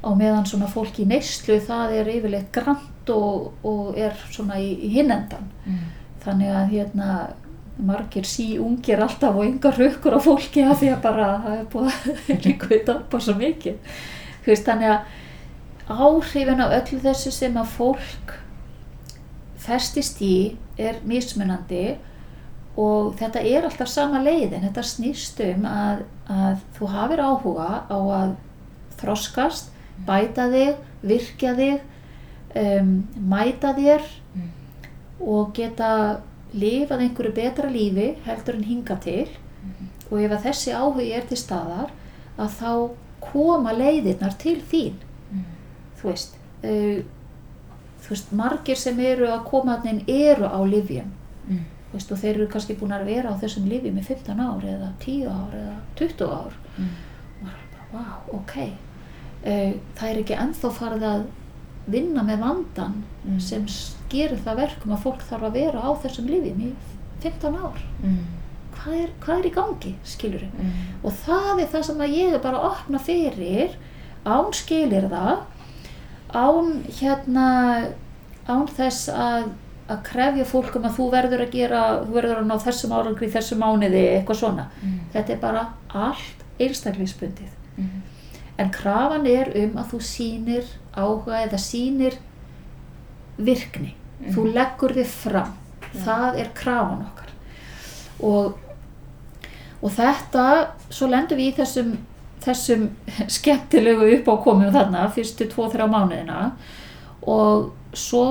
á 0.04 0.10
meðan 0.14 0.46
svona 0.46 0.68
fólk 0.70 1.00
í 1.00 1.06
neyslu 1.08 1.58
það 1.64 1.94
er 2.00 2.10
yfirleitt 2.12 2.52
grant 3.08 3.16
og, 3.16 3.52
og 3.64 3.98
er 3.98 4.14
svona 4.30 4.58
í, 4.58 4.72
í 4.84 4.88
hinnendan 4.96 5.48
þannig 6.24 6.50
að 6.52 6.72
hérna 6.72 7.28
margir 7.78 8.26
sí 8.26 8.58
ungir 8.58 9.00
alltaf 9.00 9.36
og 9.36 9.46
yngar 9.46 9.76
raukur 9.78 10.18
á 10.18 10.20
fólki 10.20 10.64
af 10.64 10.80
því 10.80 10.90
að 10.94 11.02
bara 11.02 11.28
það 11.44 11.58
er 11.58 11.68
búið 11.72 11.92
að 11.92 12.46
líkvita 12.46 12.96
bara 13.10 13.22
svo 13.22 13.34
mikið. 13.38 13.76
Veist 14.44 14.66
þannig 14.66 14.90
að 14.90 15.00
áhrifin 15.88 16.60
af 16.60 16.74
öllu 16.80 17.00
þessu 17.00 17.32
sem 17.32 17.56
að 17.56 17.70
fólk 17.76 18.34
festist 19.58 20.20
í 20.22 20.56
er 20.78 20.98
mismunandi 21.06 21.98
og 22.78 23.14
þetta 23.18 23.42
er 23.46 23.66
alltaf 23.66 23.88
sama 23.90 24.20
leiðin. 24.22 24.66
Þetta 24.66 24.82
snýst 24.82 25.40
um 25.46 25.66
að, 25.70 26.02
að 26.26 26.58
þú 26.76 26.90
hafir 26.96 27.22
áhuga 27.22 27.70
á 27.86 27.98
að 27.98 28.34
þroskast, 28.98 29.70
bæta 30.06 30.48
þig 30.50 30.82
virkja 31.06 31.54
þig 31.54 31.86
um, 32.56 32.94
mæta 33.30 33.74
þér 33.76 34.02
Mm. 34.34 34.48
og 35.20 35.52
geta 35.54 36.20
lifað 36.54 37.00
einhverju 37.02 37.32
betra 37.34 37.68
lífi 37.70 38.14
heldur 38.24 38.54
en 38.54 38.64
hinga 38.64 38.96
til. 39.02 39.28
Og 40.10 40.20
ef 40.22 40.30
að 40.32 40.44
þessi 40.46 40.72
áhugi 40.72 41.12
er 41.16 41.24
til 41.28 41.36
staðar 41.36 41.90
að 42.38 42.48
þá 42.60 42.90
koma 43.20 43.72
leiðirnar 43.72 44.36
til 44.38 44.60
þín. 44.70 44.94
Þú 45.98 46.08
veist 46.12 46.36
uh, 46.64 47.02
þú 48.04 48.08
veist, 48.14 48.32
margir 48.32 48.76
sem 48.78 49.00
eru 49.00 49.26
að 49.26 49.44
koma 49.50 49.80
þannig 49.82 50.08
eru 50.08 50.46
á 50.46 50.60
livjum 50.64 51.10
þú 51.88 51.96
veist, 51.96 52.12
og 52.12 52.18
þeir 52.20 52.34
eru 52.36 52.46
kannski 52.52 52.76
búin 52.76 52.92
að 52.92 53.06
vera 53.08 53.32
á 53.32 53.40
þessum 53.40 53.66
livjum 53.68 53.98
í 53.98 54.02
15 54.04 54.40
ár 54.44 54.64
eða 54.68 54.92
10 55.00 55.26
ár 55.32 55.54
eða 55.56 55.76
20 55.96 56.24
ár. 56.30 56.52
Og 56.78 57.42
maður 57.42 57.62
er 57.64 57.68
bara, 57.72 57.86
wow, 57.92 58.40
ok. 58.40 58.56
Uh, 59.42 59.72
það 59.96 60.08
er 60.10 60.18
ekki 60.22 60.36
ennþá 60.36 60.70
farið 60.78 61.06
að 61.08 61.26
vinna 61.88 62.22
með 62.22 62.38
vandan 62.44 62.98
Mm. 63.28 63.40
sem 63.40 63.66
gerir 64.08 64.38
það 64.44 64.56
verkum 64.56 64.92
að 64.94 65.02
fólk 65.02 65.22
þarf 65.28 65.42
að 65.48 65.52
vera 65.52 65.80
á 65.84 65.90
þessum 66.02 66.26
livjum 66.30 66.60
í 66.64 66.72
15 67.22 67.56
ár. 67.56 67.80
Hvað 68.78 68.94
er, 69.02 69.08
hvað 69.20 69.38
er 69.38 69.46
í 69.48 69.54
gangi, 69.54 69.94
skilur 70.04 70.44
og 71.04 71.12
það 71.12 71.60
er 71.60 71.66
það 71.72 71.82
sem 71.84 71.98
að 72.00 72.14
ég 72.16 72.32
er 72.34 72.38
bara 72.44 72.56
að 72.56 72.70
opna 72.70 72.98
fyrir 72.98 73.70
án 74.24 74.52
skilir 74.54 75.08
það 75.10 75.38
án 76.34 76.70
hérna 77.00 77.46
án 78.48 78.66
þess 78.68 79.08
að 79.12 79.50
að 79.88 80.02
krefja 80.04 80.44
fólk 80.44 80.76
um 80.76 80.84
að 80.84 80.96
þú 80.98 81.10
verður 81.10 81.40
að 81.46 81.52
gera 81.52 81.82
þú 82.04 82.12
verður 82.12 82.38
að 82.42 82.46
ná 82.50 82.56
þessum 82.60 82.92
árangri 82.92 83.30
þessum 83.32 83.58
mánuði 83.62 84.02
eitthvað 84.18 84.36
svona, 84.42 84.66
þetta 85.12 85.32
er 85.32 85.38
bara 85.40 85.62
allt 85.94 86.44
einstaklingsbundið 86.60 87.48
en 88.58 88.70
krafan 88.74 89.26
er 89.30 89.52
um 89.62 89.78
að 89.78 89.94
þú 89.94 90.00
sýnir 90.08 90.70
áhuga 90.96 91.44
eða 91.44 91.60
sýnir 91.62 92.18
virkni. 93.38 93.94
Þú 94.34 94.48
leggur 94.54 94.96
þig 94.96 95.10
fram. 95.12 95.54
Það 95.94 96.40
er 96.42 96.52
krafan 96.58 97.04
okkar. 97.06 97.32
Og, 98.26 98.58
og 99.78 99.92
þetta 99.94 100.46
svo 100.90 101.06
lendum 101.10 101.38
við 101.38 101.52
í 101.52 101.58
þessum 101.60 101.96
þessum 102.42 102.88
skemmtilegu 103.38 104.12
uppákomum 104.18 104.72
þarna 104.74 105.08
fyrstu 105.14 105.48
tvo-þrjá 105.52 105.88
mánuðina. 105.90 106.52
Og 107.28 107.70
svo 107.96 108.24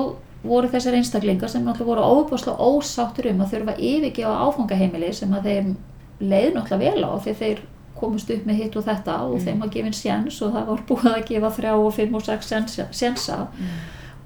voru 0.44 0.70
þessar 0.70 0.96
einstaklingar 0.98 1.50
sem 1.50 1.64
náttúrulega 1.64 1.88
voru 1.88 2.22
óbúslega 2.22 2.68
ósáttur 2.68 3.30
um 3.32 3.42
að 3.42 3.56
þurfa 3.56 3.74
yfirgefa 3.90 4.36
áfangaheimili 4.46 5.10
sem 5.14 5.32
að 5.34 5.48
þeim 5.50 5.72
leið 6.20 6.54
náttúrulega 6.54 6.94
vel 6.94 7.08
á 7.08 7.12
því 7.24 7.34
þeir 7.40 7.64
komist 8.00 8.30
upp 8.30 8.46
með 8.46 8.54
hitt 8.62 8.76
og 8.76 8.84
þetta 8.84 9.18
og 9.26 9.34
Mm. 9.38 9.44
þeim 9.44 9.60
var 9.60 9.68
gefin 9.68 9.92
séns 9.98 10.40
og 10.42 10.52
það 10.54 10.66
var 10.66 10.82
búið 10.88 11.12
að 11.14 11.26
gefa 11.28 11.50
þrjá 11.58 11.72
og 11.86 11.94
fimm 11.94 12.14
og 12.14 12.22
sex 12.22 12.52
sénsa, 12.92 13.46
Mm. 13.58 13.68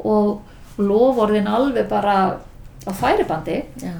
og 0.04 0.40
lofórðin 0.78 1.46
alveg 1.48 1.88
bara 1.88 2.38
á 2.86 2.90
færibandi 2.92 3.64
Já. 3.78 3.92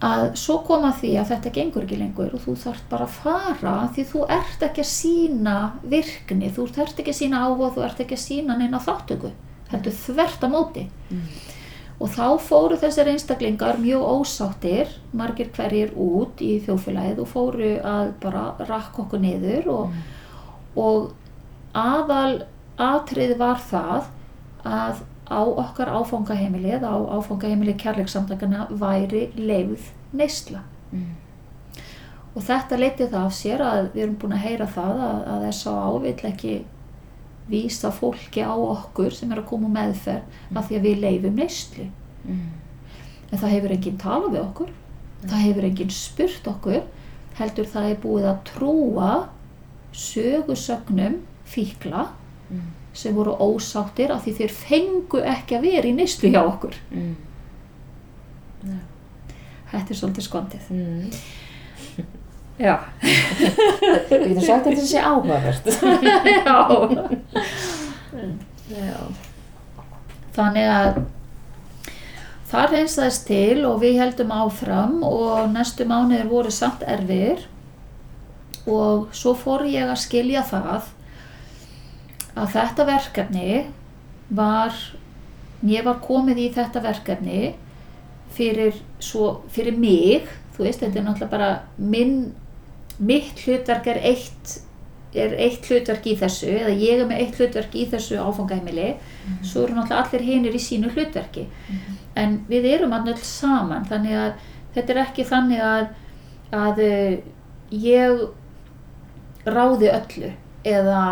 að 0.00 0.30
svo 0.40 0.58
koma 0.64 0.92
því 0.96 1.10
að 1.20 1.28
þetta 1.34 1.50
gengur 1.52 1.84
ekki 1.84 1.98
lengur 2.00 2.30
og 2.34 2.40
þú 2.40 2.54
þarft 2.56 2.86
bara 2.88 3.04
að 3.04 3.16
fara 3.20 3.74
því 3.94 4.04
þú 4.12 4.22
ert 4.30 4.62
ekki 4.64 4.80
að 4.80 4.90
sína 4.94 5.56
virkni, 5.84 6.48
þú 6.50 6.64
ert 6.80 6.98
ekki 7.02 7.12
að 7.12 7.18
sína 7.20 7.42
áhuga 7.44 7.68
þú 7.74 7.84
ert 7.84 8.00
ekki 8.00 8.16
að 8.16 8.24
sína 8.24 8.56
neina 8.58 8.80
þáttöku 8.80 9.30
heldur 9.70 9.92
þvert 9.92 10.40
á 10.40 10.48
móti 10.48 10.86
Mm. 11.10 11.20
Og 12.00 12.08
þá 12.14 12.26
fóru 12.40 12.78
þessir 12.80 13.10
einstaklingar 13.12 13.76
mjög 13.82 14.04
ósáttir, 14.08 14.88
margir 15.12 15.50
hverjir 15.56 15.92
út 16.00 16.40
í 16.40 16.54
þjófélagið 16.64 17.20
og 17.20 17.28
fóru 17.28 17.74
að 17.84 18.14
bara 18.22 18.44
rakka 18.70 19.02
okkur 19.04 19.20
niður 19.20 19.68
og, 19.74 19.98
og 20.80 21.10
aðal 21.76 22.42
atrið 22.80 23.36
var 23.38 23.60
það 23.68 24.08
að 24.64 25.02
á 25.30 25.40
okkar 25.46 25.92
áfangaheimilið, 25.94 26.82
á 26.82 26.96
áfangaheimilið 27.20 27.76
kærleiksamtakana 27.84 28.66
væri 28.70 29.28
leifð 29.36 29.92
neysla 30.12 30.64
Mm. 30.90 31.12
og 32.34 32.42
þetta 32.42 32.76
leiti 32.80 33.06
það 33.06 33.26
af 33.28 33.34
sér 33.36 33.60
að 33.62 33.84
við 33.92 34.00
erum 34.02 34.16
búin 34.18 34.32
að 34.34 34.40
heyra 34.42 34.66
það 34.66 35.02
að, 35.06 35.20
að 35.34 35.44
S.A.A. 35.52 35.92
vill 36.02 36.24
ekki 36.32 36.54
vísa 37.50 37.90
fólki 37.90 38.40
á 38.46 38.52
okkur 38.54 39.10
sem 39.12 39.32
er 39.32 39.38
að 39.42 39.48
koma 39.50 39.68
meðferð 39.68 40.56
af 40.56 40.68
því 40.68 40.76
að 40.78 40.86
við 40.88 41.00
leifum 41.00 41.34
neyslu 41.40 41.86
Mm. 42.24 42.50
en 43.32 43.38
það 43.38 43.50
hefur 43.54 43.70
enginn 43.72 43.98
talað 43.98 44.32
við 44.34 44.40
okkur 44.44 44.70
það 45.26 45.44
hefur 45.46 45.64
enginn 45.64 45.90
spurt 45.90 46.46
okkur 46.46 46.82
heldur 47.38 47.64
það 47.72 47.90
er 47.90 47.96
búið 48.02 48.26
að 48.28 48.42
trúa 48.50 49.28
sögusögnum 49.92 51.20
fíkla 51.46 52.08
Mm. 52.50 52.60
sem 52.92 53.14
voru 53.14 53.32
ósáttir 53.38 54.10
af 54.10 54.24
því 54.26 54.32
þeir 54.36 54.50
fengu 54.50 55.20
ekki 55.22 55.56
að 55.56 55.62
vera 55.62 55.88
í 55.88 55.94
neyslu 55.94 56.30
hjá 56.32 56.42
okkur 56.44 56.74
Mm. 56.92 57.14
Já. 58.66 58.78
þetta 59.72 59.90
er 59.90 59.94
svolítið 59.96 60.26
skondið 60.28 60.70
Mm. 60.70 61.10
Já, 62.60 62.74
Við 63.00 64.26
getum 64.26 64.42
sagt 64.44 64.66
að 64.66 64.74
þetta 64.74 64.86
sé 64.86 65.00
áhugavert. 65.00 65.64
já. 66.46 66.56
Já. 68.70 69.00
þannig 70.36 70.68
að 70.70 71.00
það 72.50 72.72
reynsaðist 72.74 73.24
til 73.28 73.64
og 73.66 73.80
við 73.82 73.98
heldum 74.02 74.30
áfram 74.34 75.00
og 75.06 75.50
næstu 75.54 75.86
mánuðir 75.90 76.28
voru 76.30 76.52
samt 76.54 76.82
erfir 76.86 77.44
og 78.70 79.08
svo 79.16 79.32
fór 79.38 79.64
ég 79.70 79.88
að 79.90 80.00
skilja 80.04 80.42
það 80.46 80.90
að 82.38 82.52
þetta 82.54 82.86
verkefni 82.88 83.52
var 84.30 84.74
mér 85.66 85.86
var 85.88 85.98
komið 86.04 86.38
í 86.44 86.48
þetta 86.54 86.82
verkefni 86.84 87.40
fyrir, 88.34 88.76
svo, 89.02 89.40
fyrir 89.50 89.74
mig 89.78 90.28
þú 90.54 90.66
veist, 90.66 90.82
þetta 90.82 91.00
er 91.00 91.06
náttúrulega 91.08 91.32
bara 91.32 91.50
minn, 91.78 92.14
mitt 93.00 93.40
hlutverk 93.46 93.88
er 93.90 94.02
eitt 94.12 94.58
er 95.10 95.32
eitt 95.42 95.66
hlutverk 95.66 96.04
í 96.06 96.14
þessu 96.18 96.50
eða 96.52 96.74
ég 96.78 97.00
er 97.00 97.08
með 97.08 97.22
eitt 97.24 97.38
hlutverk 97.40 97.72
í 97.74 97.86
þessu 97.90 98.20
áfangaheimili 98.20 98.92
svo 99.42 99.64
eru 99.64 99.74
náttúrulega 99.74 100.04
allir 100.04 100.26
hinir 100.26 100.54
í 100.54 100.60
sínu 100.62 100.92
hlutverki. 100.94 101.48
En 102.14 102.40
við 102.50 102.68
erum 102.76 102.94
allir 102.94 103.18
saman 103.26 103.88
þannig 103.90 104.18
að 104.20 104.44
þetta 104.76 104.94
er 104.94 105.02
ekki 105.02 105.26
þannig 105.26 105.64
að, 105.66 105.88
að 106.54 106.82
eh, 106.84 107.18
ég 107.74 108.22
ráði 109.48 109.90
öllu 109.90 110.30
eða 110.70 111.02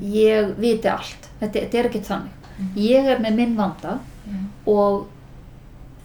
ég 0.00 0.54
viti 0.60 0.88
allt. 0.88 1.28
Þetta, 1.40 1.58
þetta 1.58 1.78
er 1.78 1.90
ekki 1.90 2.02
þannig. 2.08 2.50
Ég 2.78 3.08
er 3.10 3.20
með 3.20 3.38
minn 3.40 3.56
vanda 3.58 3.98
og 4.70 5.08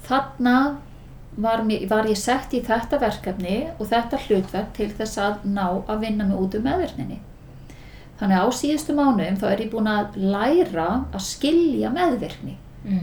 þarna 0.08 0.56
var, 1.40 1.62
mér, 1.64 1.88
var 1.90 2.08
ég 2.10 2.18
sett 2.20 2.54
í 2.54 2.62
þetta 2.66 3.00
verkefni 3.02 3.58
og 3.80 3.88
þetta 3.92 4.20
hlutverk 4.28 4.74
til 4.78 4.90
þess 4.98 5.18
að 5.24 5.44
ná 5.56 5.66
að 5.88 6.00
vinna 6.06 6.26
mig 6.30 6.38
út 6.42 6.56
um 6.60 6.64
meðvirkninni 6.68 7.20
þannig 8.20 8.36
að 8.42 8.48
á 8.48 8.50
síðustu 8.60 8.96
mánuðum 8.98 9.38
þá 9.40 9.46
er 9.54 9.62
ég 9.64 9.72
búin 9.72 9.88
að 9.88 10.18
læra 10.34 10.88
að 11.14 11.22
skilja 11.30 11.92
meðvirkni 11.96 12.58
Mm. 12.86 13.02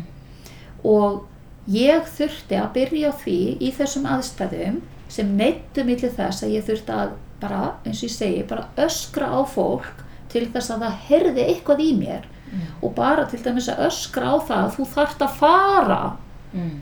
og 0.88 1.26
ég 1.68 2.06
þurfti 2.16 2.56
að 2.56 2.70
byrja 2.72 3.10
því 3.20 3.34
í 3.60 3.68
þessum 3.76 4.06
aðstæðum 4.08 4.78
sem 5.12 5.34
neittu 5.36 5.84
mig 5.84 5.98
til 6.00 6.08
þess 6.16 6.42
að 6.46 6.54
ég 6.56 6.64
þurfti 6.64 6.94
að 6.96 7.10
bara, 7.42 7.58
eins 7.84 8.00
og 8.00 8.08
ég 8.08 8.14
segi, 8.14 8.42
bara 8.48 8.64
öskra 8.86 9.28
á 9.28 9.40
fólk 9.44 10.02
til 10.32 10.46
þess 10.54 10.70
að 10.72 10.86
það 10.86 10.96
herði 11.10 11.44
eitthvað 11.50 11.84
í 11.84 11.90
mér 12.00 12.24
Mm. 12.46 12.60
og 12.82 12.92
bara 12.94 13.24
til 13.26 13.40
dæmis 13.42 13.66
að 13.68 13.80
öskra 13.88 14.28
á 14.32 14.36
það 14.48 14.60
að 14.64 14.74
þú 14.76 14.84
þarft 14.94 15.22
að 15.26 15.32
fara 15.40 16.02
Mm. 16.54 16.80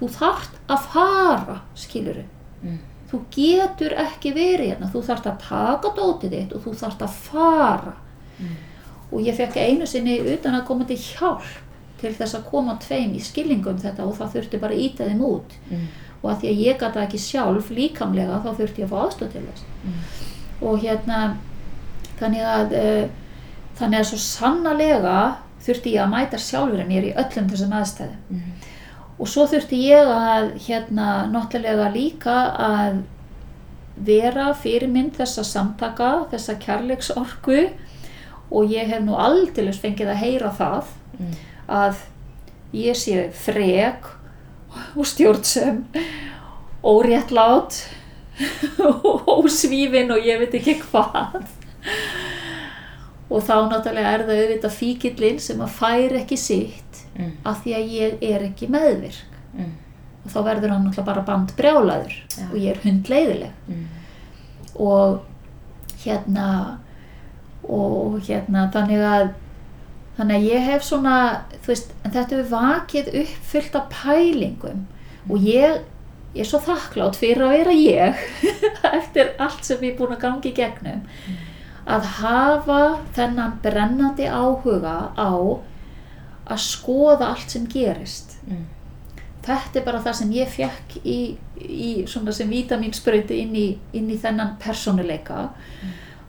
Þú 0.00 0.08
þarft 0.18 0.58
að 0.68 0.84
fara 0.92 1.60
skiluru 1.74 2.24
Mm. 2.62 2.78
þú 3.10 3.18
getur 3.30 3.92
ekki 4.02 4.32
verið 4.34 4.72
hérna 4.72 4.90
þú 4.92 5.02
þarft 5.06 5.26
að 5.30 5.38
taka 5.48 5.88
dótið 5.96 6.30
þitt 6.34 6.54
og 6.56 6.62
þú 6.64 6.72
þarft 6.80 7.02
að 7.06 7.08
fara 7.28 7.92
Mm. 8.40 8.56
og 9.12 9.20
ég 9.20 9.34
fekk 9.36 9.56
einu 9.56 9.86
sinni 9.86 10.18
utan 10.20 10.54
að 10.54 10.66
koma 10.66 10.84
til 10.84 10.96
hjálp 10.96 11.42
til 12.00 12.12
þess 12.14 12.34
að 12.34 12.44
koma 12.50 12.76
tveim 12.80 13.14
í 13.16 13.20
skilningum 13.22 13.78
þetta 13.78 14.04
og 14.06 14.14
það 14.18 14.32
þurfti 14.34 14.60
bara 14.60 14.74
að 14.74 14.80
íta 14.80 15.04
þeim 15.08 15.20
út 15.20 15.54
Mm. 15.70 15.86
og 16.22 16.30
að 16.30 16.40
því 16.40 16.48
að 16.50 16.64
ég 16.66 16.78
gata 16.78 17.00
ekki 17.06 17.18
sjálf 17.18 17.70
líkamlega 17.70 18.42
þá 18.44 18.50
þurfti 18.58 18.78
ég 18.82 18.84
að 18.84 18.90
fá 18.90 18.98
aðstöð 19.06 19.32
til 19.32 19.42
þess 19.42 19.62
Mm. 19.84 19.92
og 20.68 20.78
hérna 20.82 21.36
þannig 22.20 22.42
að 22.42 22.72
uh, 22.72 23.08
þannig 23.78 23.98
að 24.00 24.04
svo 24.10 24.18
sannarlega 24.18 25.36
þurfti 25.62 25.92
ég 25.94 26.02
að 26.02 26.10
mæta 26.10 26.38
sjálfur 26.38 26.86
mér 26.88 27.04
í 27.06 27.14
öllum 27.14 27.48
þessum 27.50 27.72
aðstæðum 27.72 28.22
Mm. 28.30 28.42
Og 29.18 29.28
svo 29.28 29.46
þurfti 29.50 29.78
ég 29.88 30.06
að 30.14 30.52
hérna 30.68 31.26
náttúrulega 31.32 31.88
líka 31.94 32.36
að 32.62 33.00
vera 34.06 34.52
fyrirmynd 34.54 35.16
þessa 35.18 35.42
samtaka, 35.44 36.10
þessa 36.30 36.54
kærleiksorku. 36.62 37.64
Og 38.54 38.70
ég 38.72 38.86
hef 38.88 39.02
nú 39.04 39.16
aldeilis 39.18 39.80
fengið 39.82 40.14
að 40.14 40.22
heyra 40.22 40.52
það 40.54 40.94
Mm. 41.18 41.32
að 41.68 41.96
ég 42.72 42.94
sé 42.94 43.30
frek 43.34 44.04
og 44.94 45.06
stjórnsum 45.08 45.80
óréttlát 46.84 47.74
og 48.78 49.26
ósvífin 49.26 50.12
og 50.14 50.22
ég 50.22 50.38
veit 50.38 50.54
ekki 50.54 50.76
hvað. 50.84 51.42
Og 53.28 53.42
þá 53.42 53.54
náttúrulega 53.68 54.12
er 54.14 54.22
það 54.28 54.38
auðvitað 54.44 54.76
fíkillinn 54.78 55.40
sem 55.42 55.60
að 55.60 55.74
fær 55.80 56.14
ekki 56.22 56.38
sitt 56.38 56.87
Mm. 57.18 57.32
af 57.44 57.64
því 57.64 57.72
að 57.74 57.92
ég 57.98 58.18
er 58.22 58.44
ekki 58.48 58.68
meðvirk 58.70 59.24
Mm. 59.58 59.72
og 60.24 60.30
þá 60.30 60.38
verður 60.44 60.70
hann 60.70 60.84
náttúrulega 60.86 61.04
bara 61.08 61.22
band 61.26 61.52
brjálaður 61.56 62.12
Já. 62.36 62.44
og 62.52 62.56
ég 62.58 62.70
er 62.70 62.82
hundleiðileg 62.84 63.50
Mm. 63.68 63.84
og 64.76 65.20
hérna 66.04 66.78
og 67.68 68.20
hérna 68.28 68.68
þannig 68.72 69.02
að 69.04 69.28
þannig 70.18 70.36
að 70.36 70.46
ég 70.52 70.64
hef 70.68 70.82
svona 70.86 71.16
þú 71.62 71.66
veist, 71.72 71.90
en 72.04 72.10
þetta 72.14 72.36
hefur 72.36 72.50
vakið 72.54 73.10
upp 73.22 73.34
fullt 73.52 73.74
af 73.78 73.88
pælingum 73.92 74.86
og 75.30 75.38
ég, 75.38 75.80
ég 76.34 76.40
er 76.44 76.48
svo 76.48 76.58
þakklátt 76.64 77.16
fyrir 77.18 77.42
að 77.44 77.56
vera 77.58 77.74
ég 77.76 78.22
eftir 78.98 79.34
allt 79.38 79.64
sem 79.64 79.78
ég 79.82 79.94
er 79.94 79.98
búin 79.98 80.14
að 80.16 80.22
gangi 80.26 80.52
gegnum 80.56 81.02
að 81.88 82.08
hafa 82.20 82.80
þennan 83.16 83.58
brennandi 83.64 84.26
áhuga 84.28 84.96
á 85.16 85.30
að 86.48 86.64
skoða 86.64 87.32
allt 87.32 87.54
sem 87.54 87.68
gerist. 87.70 88.38
Mm. 88.48 88.66
þetta 89.48 89.78
er 89.80 89.84
bara 89.84 90.00
það 90.04 90.16
sem 90.18 90.32
ég 90.36 90.50
fekk 90.52 90.96
í, 91.08 91.18
í 91.56 91.90
svona 92.10 92.34
sem 92.36 92.50
vítamínsprauti 92.52 93.38
inn 93.40 93.54
inn 93.96 94.10
í 94.12 94.18
þennan 94.20 94.58
persónuleika. 94.60 95.46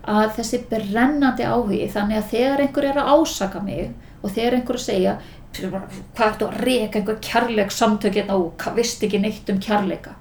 Að 0.09 0.37
þessi 0.37 0.61
brennandi 0.69 1.43
áhugi 1.43 1.89
þannig 1.91 2.21
að 2.21 2.29
þegar 2.31 2.63
einhver 2.63 2.87
er 2.87 3.01
að 3.01 3.11
ásaka 3.17 3.59
mig 3.63 3.91
og 4.23 4.31
þegar 4.31 4.55
einhver 4.55 4.79
að 4.79 4.85
segja 4.85 5.17
hvað 5.57 6.25
ertu 6.29 6.47
að 6.47 6.61
reka 6.63 6.99
einhver 6.99 7.19
kærleik 7.25 7.71
samtökin 7.73 8.31
og 8.31 8.53
hvað 8.61 8.79
vist 8.79 9.03
ekki 9.03 9.19
neitt 9.19 9.49
um 9.51 9.59
kærleika? 9.59 10.15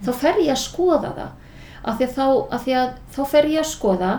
Þá 0.00 0.12
fer 0.16 0.40
ég 0.40 0.54
að 0.54 0.62
skoða 0.64 1.14
það. 1.16 1.30
Af 1.80 1.96
því 1.96 2.06
að 2.06 2.14
þá, 2.16 2.26
af 2.56 2.64
því 2.64 2.76
að 2.76 2.88
þá 3.14 3.20
fer 3.30 3.48
ég 3.48 3.62
að 3.62 3.70
skoða 3.70 4.12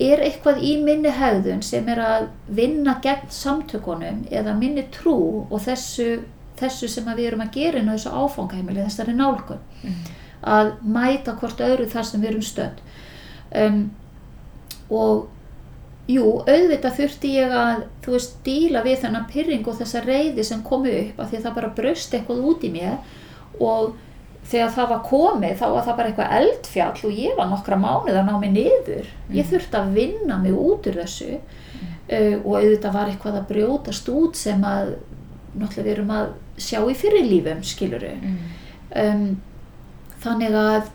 er 0.00 0.22
eitthvað 0.24 0.62
í 0.64 0.76
minni 0.82 1.10
hegðun 1.12 1.62
sem 1.62 1.88
er 1.92 2.00
að 2.00 2.28
vinna 2.48 2.96
gegn 3.04 3.28
samtökunum 3.30 4.22
eða 4.30 4.54
minni 4.58 4.86
trú 4.94 5.46
og 5.48 5.60
þessu, 5.66 6.22
þessu 6.60 6.88
sem 6.88 7.10
við 7.12 7.26
erum 7.30 7.44
að 7.44 7.52
gera 7.58 7.82
inn 7.82 7.90
á 7.92 7.94
þessu 7.94 8.14
áfangaheimili, 8.14 8.86
þessari 8.86 9.16
nálgun. 9.18 9.60
Að 10.42 10.72
mæta 10.82 11.36
hvort 11.38 11.60
öðru 11.62 11.86
þar 11.90 12.08
sem 12.08 12.22
við 12.22 12.32
erum 12.32 12.46
stödd. 12.46 12.80
Um, 13.52 13.82
og 14.90 15.28
jú, 16.10 16.24
auðvitað 16.48 16.96
þurfti 16.98 17.34
ég 17.36 17.52
að, 17.54 17.84
þú 18.04 18.14
veist, 18.16 18.38
díla 18.46 18.82
við 18.82 19.02
þennan 19.04 19.28
pyrring 19.30 19.68
og 19.68 19.76
þessa 19.78 20.02
reyði 20.06 20.46
sem 20.46 20.64
komi 20.66 20.94
upp 21.02 21.20
af 21.20 21.30
því 21.30 21.38
að 21.38 21.44
það 21.46 21.58
bara 21.60 21.74
braust 21.76 22.16
eitthvað 22.16 22.48
út 22.50 22.64
í 22.66 22.72
mér 22.72 22.96
og 23.62 23.92
þegar 24.52 24.72
það 24.76 24.90
var 24.92 25.02
komið 25.08 25.54
þá 25.60 25.66
var 25.72 25.86
það 25.86 25.98
bara 25.98 26.10
eitthvað 26.10 26.34
eldfjall 26.38 27.06
og 27.08 27.20
ég 27.22 27.36
var 27.38 27.50
nokkra 27.50 27.78
mánuð 27.80 28.18
að 28.20 28.26
ná 28.28 28.32
mig 28.42 28.52
niður. 28.56 29.12
Ég 29.32 29.48
þurfti 29.48 29.78
að 29.78 29.94
vinna 29.96 30.38
mig 30.42 30.56
út 30.56 30.88
úr 30.90 30.98
þessu 31.00 31.30
uh, 31.36 32.36
og 32.42 32.52
auðvitað 32.58 32.96
var 32.98 33.12
eitthvað 33.12 33.38
að 33.40 33.48
brjótast 33.52 34.10
út 34.12 34.40
sem 34.40 34.66
að 34.66 34.96
náttúrulega 35.52 35.86
við 35.86 35.94
erum 35.94 36.12
að 36.16 36.28
sjá 36.62 36.78
í 36.80 36.96
fyrirlífum, 36.96 37.62
skiluru. 37.66 38.12
Um, 39.02 39.24
þannig 40.22 40.56
að 40.56 40.92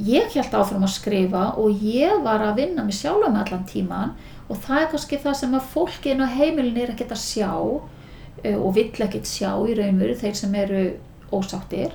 ég 0.00 0.34
held 0.34 0.54
áfram 0.56 0.84
að 0.86 0.94
skrifa 0.96 1.44
og 1.60 1.82
ég 1.84 2.22
var 2.24 2.42
að 2.44 2.62
vinna 2.62 2.84
með 2.86 3.00
sjálfa 3.00 3.30
með 3.30 3.40
allan 3.44 3.66
tíman 3.68 4.12
og 4.50 4.58
það 4.64 4.82
er 4.82 4.90
kannski 4.92 5.18
það 5.22 5.36
sem 5.38 5.56
að 5.58 5.72
fólkin 5.74 6.22
á 6.24 6.26
heimilin 6.34 6.78
er 6.82 6.94
að 6.94 7.18
sjá 7.20 7.50
uh, 7.52 8.56
og 8.56 8.70
vill 8.78 8.90
ekkert 8.90 9.28
sjá 9.28 9.52
í 9.68 9.76
raunveru 9.78 10.16
þeir 10.18 10.38
sem 10.38 10.54
eru 10.58 10.84
ósáttir 11.30 11.94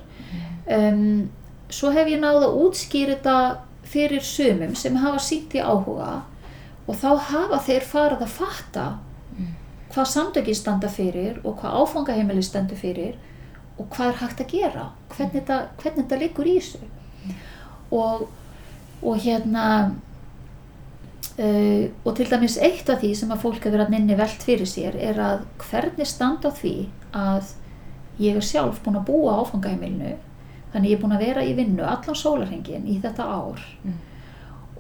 um, 0.71 1.29
svo 1.69 1.91
hef 1.95 2.09
ég 2.09 2.21
náð 2.21 2.47
að 2.47 2.59
útskýra 2.65 3.15
þetta 3.17 3.37
fyrir 3.85 4.23
sumum 4.25 4.75
sem 4.77 4.95
hafa 4.97 5.21
sínt 5.21 5.53
í 5.55 5.61
áhuga 5.61 6.23
og 6.85 6.97
þá 6.97 7.09
hafa 7.29 7.59
þeir 7.65 7.85
farið 7.89 8.25
að 8.25 8.33
fatta 8.39 8.85
hvað 9.95 10.09
samtökin 10.11 10.57
standa 10.57 10.89
fyrir 10.91 11.39
og 11.43 11.59
hvað 11.61 11.77
áfangaheimili 11.81 12.43
stendur 12.43 12.79
fyrir 12.79 13.15
og 13.79 13.87
hvað 13.93 14.11
er 14.11 14.19
hægt 14.21 14.41
að 14.43 14.51
gera 14.51 14.87
hvernig 15.13 15.37
þetta, 15.37 15.59
hvernig 15.79 16.03
þetta 16.03 16.19
liggur 16.19 16.49
í 16.49 16.55
þessu. 16.59 16.81
Og, 17.95 18.25
og 19.05 19.21
hérna 19.23 19.65
uh, 21.39 21.83
og 22.03 22.15
til 22.17 22.27
dæmis 22.31 22.57
eitt 22.59 22.89
af 22.91 23.01
því 23.03 23.13
sem 23.21 23.31
að 23.31 23.43
fólk 23.45 23.67
hefur 23.67 23.85
að 23.85 23.93
nynni 23.95 24.17
velt 24.19 24.43
fyrir 24.43 24.69
sér 24.69 24.97
er 24.99 25.21
að 25.21 25.45
hvernig 25.63 26.09
standa 26.09 26.51
því 26.55 26.75
að 27.15 27.53
ég 28.19 28.35
er 28.35 28.47
sjálf 28.47 28.81
búin 28.83 28.99
að 28.99 29.07
búa 29.11 29.39
áfangaheimilinu 29.43 30.15
þannig 30.75 30.91
ég 30.91 30.97
er 30.99 31.01
búin 31.05 31.15
að 31.15 31.23
vera 31.25 31.43
í 31.47 31.55
vinnu 31.55 31.83
allan 31.87 32.19
sólarhengin 32.19 32.85
í 32.91 32.99
þetta 33.01 33.23
ár 33.23 33.63
Mm. 33.85 33.97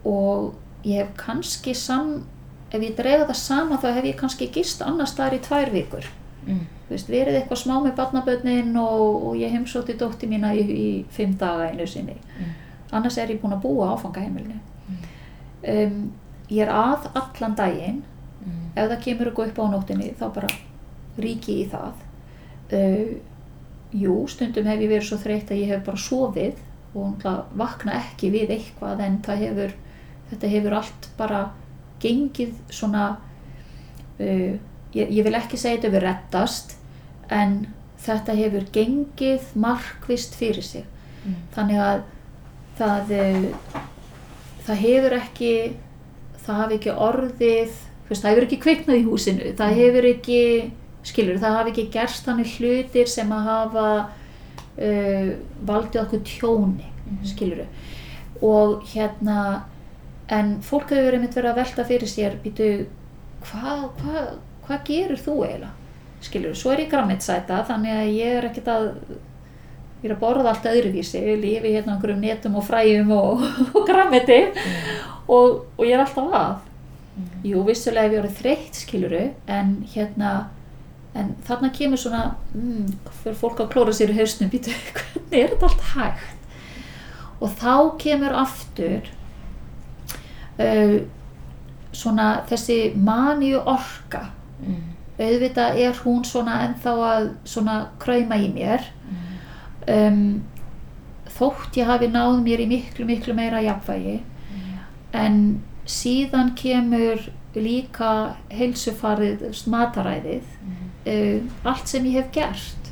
og 0.05 0.53
ég 0.85 0.99
hef 1.01 1.15
kannski 1.17 1.73
sam, 1.75 2.25
ef 2.71 2.81
ég 2.81 2.95
drega 2.97 3.25
það 3.25 3.35
sama 3.39 3.77
þá 3.81 3.87
hef 3.95 4.03
ég 4.11 4.15
kannski 4.19 4.51
gist 4.53 4.81
annars 4.85 5.15
staðar 5.15 5.39
í 5.39 5.41
tvær 5.47 5.71
vikur 5.73 6.05
Mm. 6.45 6.59
Þú 6.85 6.89
veist, 6.93 7.07
verið 7.09 7.35
eitthvað 7.39 7.57
smá 7.57 7.79
með 7.81 7.95
barnabötnin 7.97 8.75
og, 8.77 9.23
og 9.27 9.35
ég 9.41 9.49
heimsótti 9.49 9.95
dótti 9.97 10.27
mína 10.29 10.51
í, 10.53 10.61
í 10.61 11.05
fimm 11.09 11.33
daga 11.41 11.71
einu 11.71 11.87
sinni 11.87 12.13
Mm. 12.39 12.51
annars 12.91 13.17
er 13.17 13.27
ég 13.33 13.39
búin 13.41 13.53
að 13.55 13.61
búa 13.63 13.87
áfangaheimilinu 13.95 14.59
um, 15.67 16.11
ég 16.51 16.61
er 16.67 16.69
að 16.69 17.07
allan 17.15 17.55
daginn 17.57 18.03
Mm. 18.45 18.69
ef 18.75 18.89
það 18.91 19.01
kemur 19.03 19.25
eitthvað 19.31 19.47
upp 19.47 19.57
á 19.57 19.65
nóttinni 19.73 20.11
þá 20.19 20.25
bara 20.35 20.47
ríki 21.17 21.55
í 21.63 21.69
það 21.71 21.93
uh, 22.73 23.15
jú, 23.93 24.27
stundum 24.27 24.65
hef 24.69 24.81
ég 24.81 24.89
verið 24.89 25.07
svo 25.09 25.17
þreytt 25.21 25.51
að 25.51 25.61
ég 25.61 25.73
hef 25.73 25.83
bara 25.85 25.97
sofið 25.97 26.63
og 26.95 27.25
vakna 27.59 27.97
ekki 27.99 28.31
við 28.31 28.55
eitthvað 28.55 29.03
en 29.03 29.19
hefur 29.27 29.73
þetta 30.29 30.47
hefur 30.47 30.73
allt 30.79 31.09
bara 31.17 31.41
gengið 32.01 32.53
svona 32.73 33.05
uh, 34.19 34.53
ég, 34.95 35.09
ég 35.09 35.23
vil 35.23 35.35
ekki 35.35 35.57
segja 35.59 35.77
þetta 35.77 35.91
hefur 35.91 36.07
rettast 36.07 36.75
en 37.29 37.55
þetta 38.05 38.35
hefur 38.37 38.67
gengið 38.73 39.55
markvist 39.55 40.35
fyrir 40.35 40.63
sig 40.63 40.85
Mm. 41.25 41.35
þannig 41.55 41.79
að 41.81 42.01
það 42.77 43.11
uh, 43.17 43.45
það 44.67 44.81
hefur 44.83 45.13
ekki 45.17 45.53
það 46.45 46.59
hafi 46.59 46.75
ekki 46.77 46.91
orðið 47.07 47.71
það 48.11 48.27
hefur 48.29 48.45
ekki 48.45 48.59
kveiknað 48.61 48.99
í 48.99 49.05
húsinu 49.07 49.53
það 49.57 49.79
hefur 49.79 50.07
ekki, 50.11 50.41
skilur, 51.05 51.37
það 51.41 51.55
hafi 51.59 51.73
ekki 51.75 51.87
gerst 51.93 52.25
þannig 52.27 52.51
hlutir 52.57 53.07
sem 53.11 53.31
að 53.35 53.47
hafa 53.51 53.85
uh, 54.09 55.31
valdið 55.69 56.01
okkur 56.05 56.23
tjóni, 56.31 56.91
Mhm. 57.05 57.21
skilur 57.29 57.65
og 58.41 58.81
hérna 58.89 59.61
en 60.33 60.55
fólk 60.65 60.89
hefur 60.89 61.13
einmitt 61.13 61.35
verið 61.37 61.51
að 61.51 61.59
velta 61.59 61.83
fyrir 61.85 62.09
sér 62.09 62.33
býtu, 62.41 62.87
hvað 63.45 63.83
hva, 64.01 64.23
hva 64.65 64.79
gerir 64.87 65.21
þú 65.21 65.35
eiginlega? 65.45 65.69
Skilur, 66.25 66.55
svo 66.57 66.71
er 66.73 66.81
ég 66.81 66.89
grammitsæta 66.89 67.59
þannig 67.67 67.93
að 67.93 68.09
ég 68.17 68.37
er 68.39 68.47
ekkert 68.49 68.67
að 68.73 68.87
ég 70.01 70.09
er 70.09 70.15
að 70.15 70.19
borða 70.23 70.49
allt 70.49 70.65
öðruvísi, 70.71 71.21
ég 71.21 71.39
lifi 71.43 71.75
hérna 71.75 71.93
á 71.93 71.95
einhverjum 71.99 72.21
netum 72.25 72.55
og 72.57 72.65
fræjum 72.65 73.11
og, 73.13 73.45
og 73.77 73.85
grammiti 73.87 74.39
og, 75.29 75.65
og 75.77 75.85
ég 75.85 75.93
er 75.93 76.01
alltaf 76.07 76.33
að. 76.41 76.55
Jú, 77.45 77.61
vissulega 77.69 78.09
hef 78.09 78.13
ég 78.17 78.23
orðið 78.23 78.39
þreytt, 78.41 78.81
skiluru, 78.81 79.21
en 79.47 79.75
hérna, 79.93 80.31
en 81.15 81.35
þarna 81.47 81.69
kemur 81.75 81.97
svona, 82.01 82.23
mm, 82.53 82.87
fyrir 83.23 83.37
fólk 83.39 83.61
að 83.63 83.69
klóra 83.73 83.93
sér 83.95 84.11
í 84.11 84.17
hausnum, 84.17 84.49
býtu, 84.51 84.73
hvernig 84.97 85.37
er 85.39 85.53
þetta 85.53 85.69
allt 85.69 85.85
hægt? 85.93 86.31
Og 87.41 87.51
þá 87.59 87.73
kemur 88.01 88.35
aftur 88.39 89.09
uh, 90.59 90.97
svona 91.95 92.29
þessi 92.49 92.79
maníu 92.95 93.59
orka, 93.63 94.31
Mm. 94.55 94.83
auðvitað 95.19 95.77
er 95.83 95.97
hún 96.05 96.21
svona 96.23 96.61
ennþá 96.63 96.91
að 97.05 97.25
svona 97.43 97.73
kræma 97.99 98.37
í 98.39 98.47
mér, 98.53 98.85
um, 99.91 100.43
þótt 101.35 101.75
ég 101.75 101.85
hafi 101.89 102.07
náð 102.07 102.39
mér 102.43 102.63
í 102.63 102.67
miklu, 102.71 103.05
miklu 103.05 103.33
meira 103.35 103.59
jafnvægi, 103.61 104.21
en 105.13 105.61
síðan 105.85 106.53
kemur 106.55 107.19
líka 107.55 108.35
heilsufarið 108.49 109.43
mataræðið 109.67 110.43
uh, 111.05 111.41
allt 111.63 111.89
sem 111.91 112.05
ég 112.09 112.19
hef 112.19 112.31
gert 112.35 112.91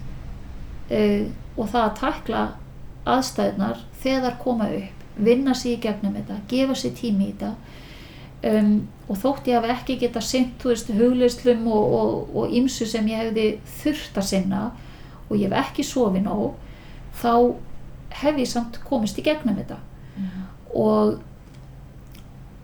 uh, 0.92 1.26
og 1.58 1.70
það 1.70 1.84
að 1.84 1.96
tækla 2.02 2.44
aðstæðnar 3.14 3.82
þegar 4.04 4.38
koma 4.42 4.70
upp 4.74 5.04
vinna 5.16 5.54
sér 5.54 5.76
í 5.78 5.82
gegnum 5.84 6.16
þetta, 6.18 6.40
gefa 6.50 6.76
sér 6.78 6.94
tími 6.98 7.28
í 7.30 7.34
þetta. 7.34 7.54
Um, 8.44 8.72
og 9.08 9.20
þótt 9.22 9.48
ég 9.48 9.56
hafi 9.56 9.72
ekki 9.72 9.96
geta 10.02 10.20
veist, 10.20 10.90
hugleislum 10.92 11.68
og, 11.72 11.94
og, 11.96 12.34
og 12.36 12.56
ymsu 12.58 12.86
sem 12.90 13.06
ég 13.08 13.22
hefði 13.22 13.46
þurft 13.80 14.18
að 14.20 14.28
sinna 14.28 14.64
og 15.30 15.38
ég 15.38 15.48
hef 15.48 15.70
ekki 15.70 15.86
sofið 15.88 16.26
nóg 16.26 16.58
þá 17.22 17.56
hef 18.20 18.42
ég 18.42 18.50
samt 18.52 18.82
komist 18.84 19.20
í 19.20 19.24
gegnum 19.24 19.56
þetta. 19.62 19.80
Og 20.76 21.22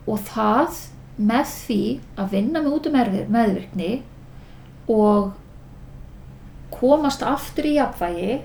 og 0.10 0.20
það 0.26 0.80
með 1.20 1.50
því 1.54 1.82
að 2.18 2.32
vinna 2.34 2.62
mig 2.64 2.74
út 2.74 2.88
um 2.90 2.96
erfið- 2.98 3.30
meðvirkni 3.30 3.90
og 4.90 5.34
komast 6.72 7.24
aftur 7.24 7.64
í 7.70 7.76
jafnvægi 7.78 8.42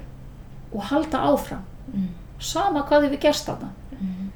og 0.75 0.83
halda 0.91 1.19
áfram 1.31 1.63
Mm. 1.95 2.09
sama 2.41 2.83
hvað 2.89 3.03
hefur 3.05 3.21
gerst 3.21 3.47
þarna 3.47 3.69
Mm. 4.01 4.31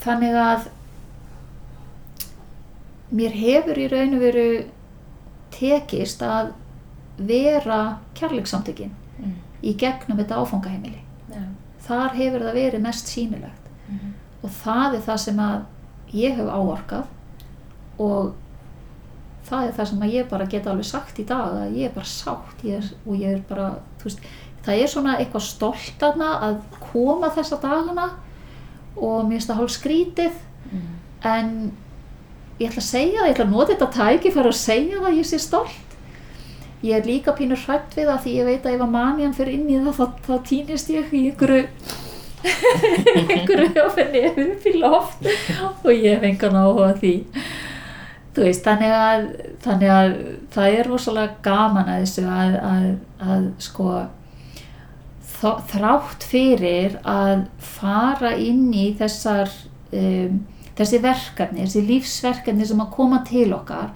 þannig 0.00 0.34
að 0.34 0.68
mér 3.12 3.30
hefur 3.38 3.78
í 3.78 3.88
raun 3.92 4.14
og 4.16 4.20
veru 4.24 4.46
tekist 5.54 6.22
að 6.26 6.52
vera 7.18 7.98
kærleiksamtökin 8.14 8.90
Mm. 9.18 9.34
í 9.62 9.72
gegnum 9.76 10.18
þetta 10.18 10.36
áfangaheimili 10.42 11.00
Já. 11.30 11.42
þar 11.86 12.10
hefur 12.14 12.40
það 12.40 12.54
verið 12.54 12.80
mest 12.82 13.06
sýnilegt 13.06 13.70
Mhm. 13.88 14.12
og 14.42 14.50
það 14.50 14.94
er 14.94 15.00
það 15.00 15.16
sem 15.18 15.36
að 15.36 15.62
ég 16.12 16.36
hef 16.36 16.46
áorkað 16.48 17.04
og 17.98 18.34
það 19.46 19.68
er 19.68 19.76
það 19.76 19.88
sem 19.90 20.04
ég 20.10 20.28
bara 20.30 20.48
get 20.50 20.66
alveg 20.66 20.88
sagt 20.88 21.20
í 21.22 21.26
dag 21.28 21.54
að 21.62 21.78
ég 21.78 21.88
er 21.88 21.94
bara 21.94 22.10
sátt 22.10 22.66
ég 22.66 22.80
er, 22.80 22.90
og 23.06 23.16
ég 23.20 23.36
er 23.36 23.40
bara, 23.48 23.70
þú 24.00 24.10
veist 24.10 24.28
það 24.66 24.82
er 24.82 24.90
svona 24.90 25.16
eitthvað 25.20 25.46
stolt 25.46 26.02
aðna 26.02 26.30
að 26.48 26.60
koma 26.82 27.30
þessa 27.34 27.58
dagana 27.62 28.06
og 28.96 29.26
mér 29.26 29.36
finnst 29.36 29.50
það 29.50 29.60
hálf 29.60 29.74
skrítið. 29.76 30.38
Mm. 30.66 30.86
en 31.22 31.50
ég 32.58 32.70
ætla 32.70 32.80
að 32.80 32.86
segja 32.88 33.20
það, 33.20 33.26
ég 33.28 33.34
ætla 33.34 33.44
að 33.44 33.52
nota 33.52 33.74
þetta 33.74 33.88
tæki 33.94 34.32
fyrir 34.34 34.48
að 34.50 34.58
segja 34.58 34.96
það 34.96 35.10
að 35.10 35.18
ég 35.20 35.28
sé 35.28 35.38
stolt. 35.42 35.94
Ég 36.82 36.96
er 36.96 37.06
líka 37.06 37.34
pínur 37.36 37.60
hrætt 37.62 37.94
við 37.96 38.10
það 38.10 38.18
því 38.24 38.32
ég 38.36 38.48
veit 38.50 38.66
að 38.66 38.74
ef 38.74 38.82
að 38.84 38.92
manjan 38.96 39.36
fyrir 39.36 39.54
inn 39.56 39.70
í 39.70 39.78
það 39.84 40.00
þá, 40.00 40.18
þá 40.26 40.34
týnist 40.50 40.90
ég 40.92 41.14
í 41.14 41.22
einhverju 41.30 41.62
einhverju 43.32 43.84
ofinni 43.86 44.22
upp 44.28 44.66
í 44.68 44.74
loft 44.76 45.24
og 45.26 45.88
ég 45.94 46.18
hef 46.18 46.26
engan 46.28 46.58
áhuga 46.60 46.90
því 47.00 47.14
veist, 48.44 48.66
þannig 48.66 48.92
að 48.96 49.24
þannig 49.64 49.92
að 49.92 50.12
það 50.54 50.76
er 50.78 50.90
rosalega 50.90 51.40
gaman 51.44 51.90
að 51.92 52.02
þessu 52.04 52.26
að, 52.30 52.58
að, 52.70 52.86
að 53.32 53.48
sko 53.64 53.88
þrátt 55.70 56.24
fyrir 56.24 56.98
að 57.06 57.46
fara 57.60 58.32
inn 58.40 58.68
í 58.74 58.86
þessar 58.98 59.52
um, 59.92 60.38
þessi 60.76 61.00
verkefni, 61.04 61.64
þessi 61.64 61.84
lífsverkefni 61.88 62.68
sem 62.68 62.80
að 62.84 62.94
koma 62.96 63.22
til 63.28 63.50
okkar 63.56 63.92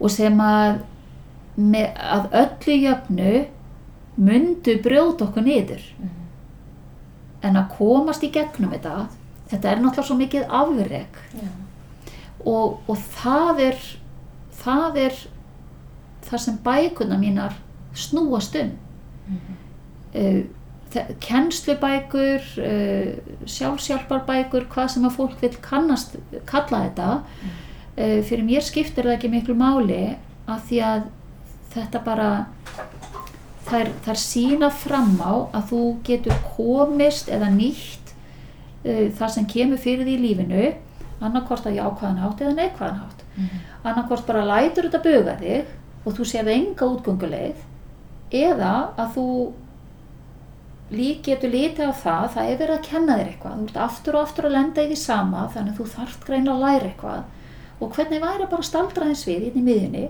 og 0.00 0.12
sem 0.12 0.36
að 0.44 0.82
með, 1.60 1.90
að 1.96 2.28
öllu 2.44 2.76
jöfnu 2.86 3.32
myndu 4.20 4.76
brjóta 4.84 5.26
okkur 5.26 5.44
niður. 5.44 5.82
En 7.40 7.56
að 7.56 7.72
komast 7.78 8.24
í 8.24 8.30
gegnum 8.32 8.72
þetta 8.74 9.08
þetta 9.50 9.70
er 9.70 9.80
náttúrulega 9.80 10.06
svo 10.06 10.16
mikið 10.18 10.54
afreg 10.60 11.20
Já. 11.34 11.48
Og, 12.48 12.80
og 12.88 12.96
það 13.16 13.64
er 13.70 13.82
það 14.60 15.02
er 15.06 15.20
það 16.26 16.42
sem 16.44 16.58
bækuna 16.64 17.18
mínar 17.20 17.56
snúast 17.96 18.56
um. 18.60 18.72
Uh, 20.14 20.42
kennslubækur 21.22 22.46
uh, 22.58 23.10
sjálfsjálfarbækur 23.46 24.66
hvað 24.72 24.92
sem 24.94 25.06
að 25.06 25.16
fólk 25.20 25.36
vil 25.42 25.52
kannast 25.62 26.16
kalla 26.50 26.84
þetta. 26.88 27.10
Uh, 27.96 28.20
fyrir 28.26 28.46
mér 28.46 28.66
skiptir 28.66 29.06
það 29.06 29.16
ekki 29.18 29.32
miklu 29.32 29.56
máli 29.58 30.02
af 30.50 30.66
því 30.68 30.82
að 30.86 31.08
þetta 31.70 32.02
bara 32.02 32.30
þær, 33.68 33.92
þær 34.02 34.18
sína 34.18 34.70
fram 34.74 35.14
á 35.22 35.46
að 35.54 35.70
þú 35.70 35.82
getur 36.06 36.46
komist 36.56 37.30
eða 37.30 37.52
nýtt 37.54 37.98
það 38.80 39.28
sem 39.34 39.44
kemur 39.44 39.78
fyrir 39.78 40.08
því 40.08 40.14
lífinu 40.18 40.62
annarkvort 41.20 41.66
að 41.68 41.78
jákvæðan 41.78 42.20
hátt 42.22 42.44
eða 42.44 42.52
neikvæðan 42.56 43.00
hátt. 43.00 43.24
Annarkvort 43.84 44.26
bara 44.28 44.44
lætur 44.48 44.88
þetta 44.88 45.02
buga 45.04 45.34
þig 45.40 45.74
og 46.04 46.14
þú 46.16 46.28
séð 46.28 46.52
enga 46.54 46.88
útgönguleið 46.94 47.66
eða 48.40 48.72
að 49.00 49.10
þú 49.16 49.26
lík 50.90 51.20
getur 51.26 51.52
litið 51.52 51.92
á 51.92 51.94
það 51.94 52.24
það 52.34 52.48
er 52.48 52.56
verið 52.62 52.76
að 52.76 52.88
kenna 52.88 53.18
þér 53.18 53.28
eitthvað. 53.32 53.58
Þú 53.58 53.66
ert 53.68 53.82
aftur 53.84 54.16
og 54.16 54.24
aftur 54.24 54.48
að 54.48 54.56
lenda 54.56 54.82
í 54.82 54.88
því 54.90 54.98
sama 55.02 55.44
þannig 55.52 55.74
að 55.74 55.78
þú 55.82 55.88
þarft 55.94 56.26
greina 56.26 56.54
að 56.54 56.64
læra 56.64 56.88
eitthvað. 56.88 57.22
Og 57.80 57.94
hvernig 57.96 58.24
væri 58.24 58.48
bara 58.48 58.64
að 58.64 58.70
staldra 58.70 59.10
þess 59.10 59.28
við 59.28 59.44
hérna 59.46 59.60
í 59.60 59.66
miðjunni 59.68 60.06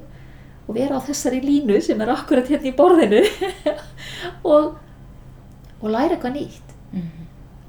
og 0.66 0.76
vera 0.78 1.02
á 1.02 1.06
þessari 1.06 1.42
línu 1.42 1.80
sem 1.82 2.00
er 2.00 2.14
akkurat 2.14 2.48
hérna 2.50 2.70
í 2.70 2.76
borðinu 2.78 3.22
og, 4.54 4.72
og 5.80 5.86
læra 5.90 6.14
eitthvað 6.14 6.38
nýtt. 6.38 6.74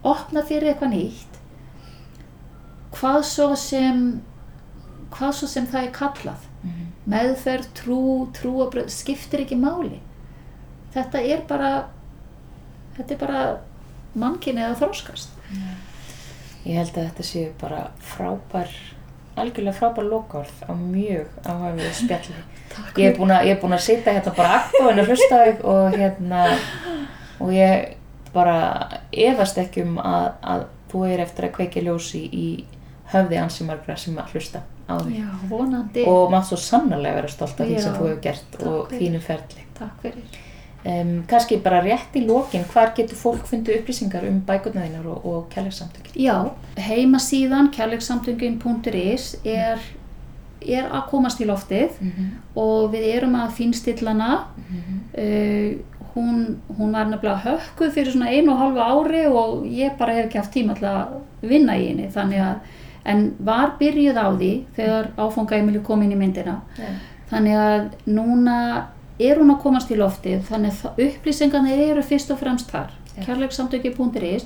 Opna 0.01 0.45
fyrir 0.45 0.71
eitthvað 0.71 0.95
nýtt 0.95 1.30
hvað 2.95 3.21
svo 3.27 3.49
sem 3.59 4.05
hvað 5.11 5.33
svo 5.39 5.49
sem 5.51 5.67
það 5.67 5.87
er 5.87 5.91
kallað. 5.95 6.47
Meðferð, 7.11 7.67
trú, 7.75 8.01
trúabröð 8.37 8.91
skiptir 8.93 9.41
ekki 9.43 9.57
máli. 9.59 9.97
Þetta 10.93 11.21
er 11.25 11.41
bara 11.49 11.71
þetta 12.97 13.15
er 13.15 13.21
bara 13.21 13.43
mannkinni 14.19 14.63
að 14.65 14.81
þróskast 14.81 15.37
Ég 16.61 16.77
held 16.77 16.91
að 16.93 17.05
þetta 17.07 17.25
séu 17.25 17.51
bara 17.57 17.85
frábær 18.05 18.73
algjörlega 19.39 19.77
frábær 19.79 20.05
lokaorð 20.05 20.59
á 20.67 20.71
mjög 20.75 21.31
áhæfið 21.47 21.95
spjalli. 21.97 22.41
Ég 23.01 23.07
er 23.07 23.15
búin 23.17 23.33
að, 23.33 23.49
að 23.63 23.81
sitja 23.81 24.13
hérna 24.13 24.33
bara 24.37 24.59
aktóinu 24.59 25.01
að 25.01 25.09
hlusta 25.09 25.39
á 25.39 25.43
þig 25.47 25.63
og 25.71 25.97
hérna 25.97 26.43
og 27.41 27.53
ég 27.55 27.95
bara 28.35 28.57
efast 29.11 29.57
ekki 29.59 29.87
um 29.87 29.97
að, 30.03 30.27
að 30.53 30.67
þú 30.91 31.01
er 31.07 31.23
eftir 31.25 31.47
að 31.47 31.55
kveiki 31.57 31.83
ljósi 31.87 32.21
í 32.29 32.45
höfði 33.11 33.41
ansi 33.41 33.65
margra 33.67 33.97
sem 33.99 34.17
að 34.19 34.35
hlusta 34.35 34.61
á 34.87 34.93
þig. 35.01 35.17
Já, 35.19 35.27
vonandi. 35.49 36.05
Og 36.09 36.31
maður 36.31 36.47
svo 36.51 36.61
sannarlega 36.65 37.19
vera 37.21 37.31
stolt 37.31 37.59
af 37.59 37.67
því 37.67 37.81
sem 37.81 37.97
þú 37.97 38.07
hefur 38.07 38.23
gert 38.23 38.47
takk 38.55 38.65
og 38.69 38.79
fyrir. 38.89 39.03
þínu 39.03 39.21
ferli. 39.25 39.67
Takk 39.79 40.01
fyrir. 40.05 40.39
Um, 40.81 41.11
kannski 41.29 41.59
bara 41.61 41.83
rétt 41.85 42.15
í 42.17 42.23
lokin 42.25 42.63
hvar 42.71 42.95
getur 42.97 43.19
fólk 43.19 43.43
fundið 43.45 43.83
upplýsingar 43.83 44.23
um 44.25 44.39
bækurna 44.47 44.87
þínar 44.87 45.11
og, 45.13 45.25
og 45.29 45.43
kærleikssamtökin? 45.53 46.15
Já, 46.17 46.49
heimasíðan 46.81 47.69
kærleiksamtöngin.is 47.75 49.27
er, 49.45 49.83
er 50.65 50.89
að 50.89 51.05
komast 51.11 51.41
í 51.41 51.45
loftið 51.45 52.01
mm 52.01 52.11
-hmm. 52.15 52.33
og 52.63 52.89
við 52.95 53.05
erum 53.13 53.37
að 53.37 53.53
finnstillana 53.59 54.31
uh, 54.41 55.77
hún, 56.15 56.57
hún 56.77 56.91
var 56.91 57.05
nefnilega 57.05 57.41
hökkuð 57.45 57.93
fyrir 57.93 58.11
svona 58.11 58.29
einu 58.29 58.51
og 58.51 58.57
halva 58.57 58.89
ári 58.89 59.25
og 59.27 59.65
ég 59.65 59.97
bara 59.97 60.13
hef 60.13 60.25
ekki 60.25 60.37
haft 60.37 60.53
tíma 60.53 60.75
til 60.75 60.87
að 60.87 61.19
vinna 61.41 61.77
í 61.77 61.87
henni. 61.87 62.09
Þannig 62.09 62.41
að 62.41 62.55
en 63.05 63.27
var 63.39 63.75
byrjuð 63.79 64.17
á 64.17 64.27
því 64.29 64.51
þegar 64.77 65.11
áfangaimili 65.17 65.83
kom 65.85 66.03
inn 66.05 66.13
í 66.15 66.19
myndina. 66.19 66.61
Yeah. 66.77 66.99
þannig 67.31 67.55
að 67.55 67.85
núna 68.11 68.57
er 69.21 69.39
hún 69.39 69.53
að 69.53 69.61
komast 69.63 69.91
í 69.93 69.97
loftið 69.99 70.41
þannig 70.49 70.81
að 70.83 70.99
upplýsingarna 71.05 71.77
eru 71.85 72.03
fyrst 72.03 72.33
og 72.33 72.41
fremst 72.41 72.71
þar. 72.73 72.91
Já. 73.11 73.25
kærleiksamtöki.is 73.25 74.45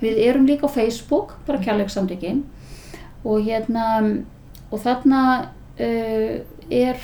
við 0.00 0.20
erum 0.24 0.46
líka 0.48 0.68
á 0.68 0.72
Facebook 0.72 1.34
bara 1.46 1.60
kærleiksamtökin 1.60 2.44
og 3.24 3.44
hérna 3.44 3.84
og 4.70 4.80
þarna 4.80 5.20
uh, 5.76 6.38
er 6.72 7.02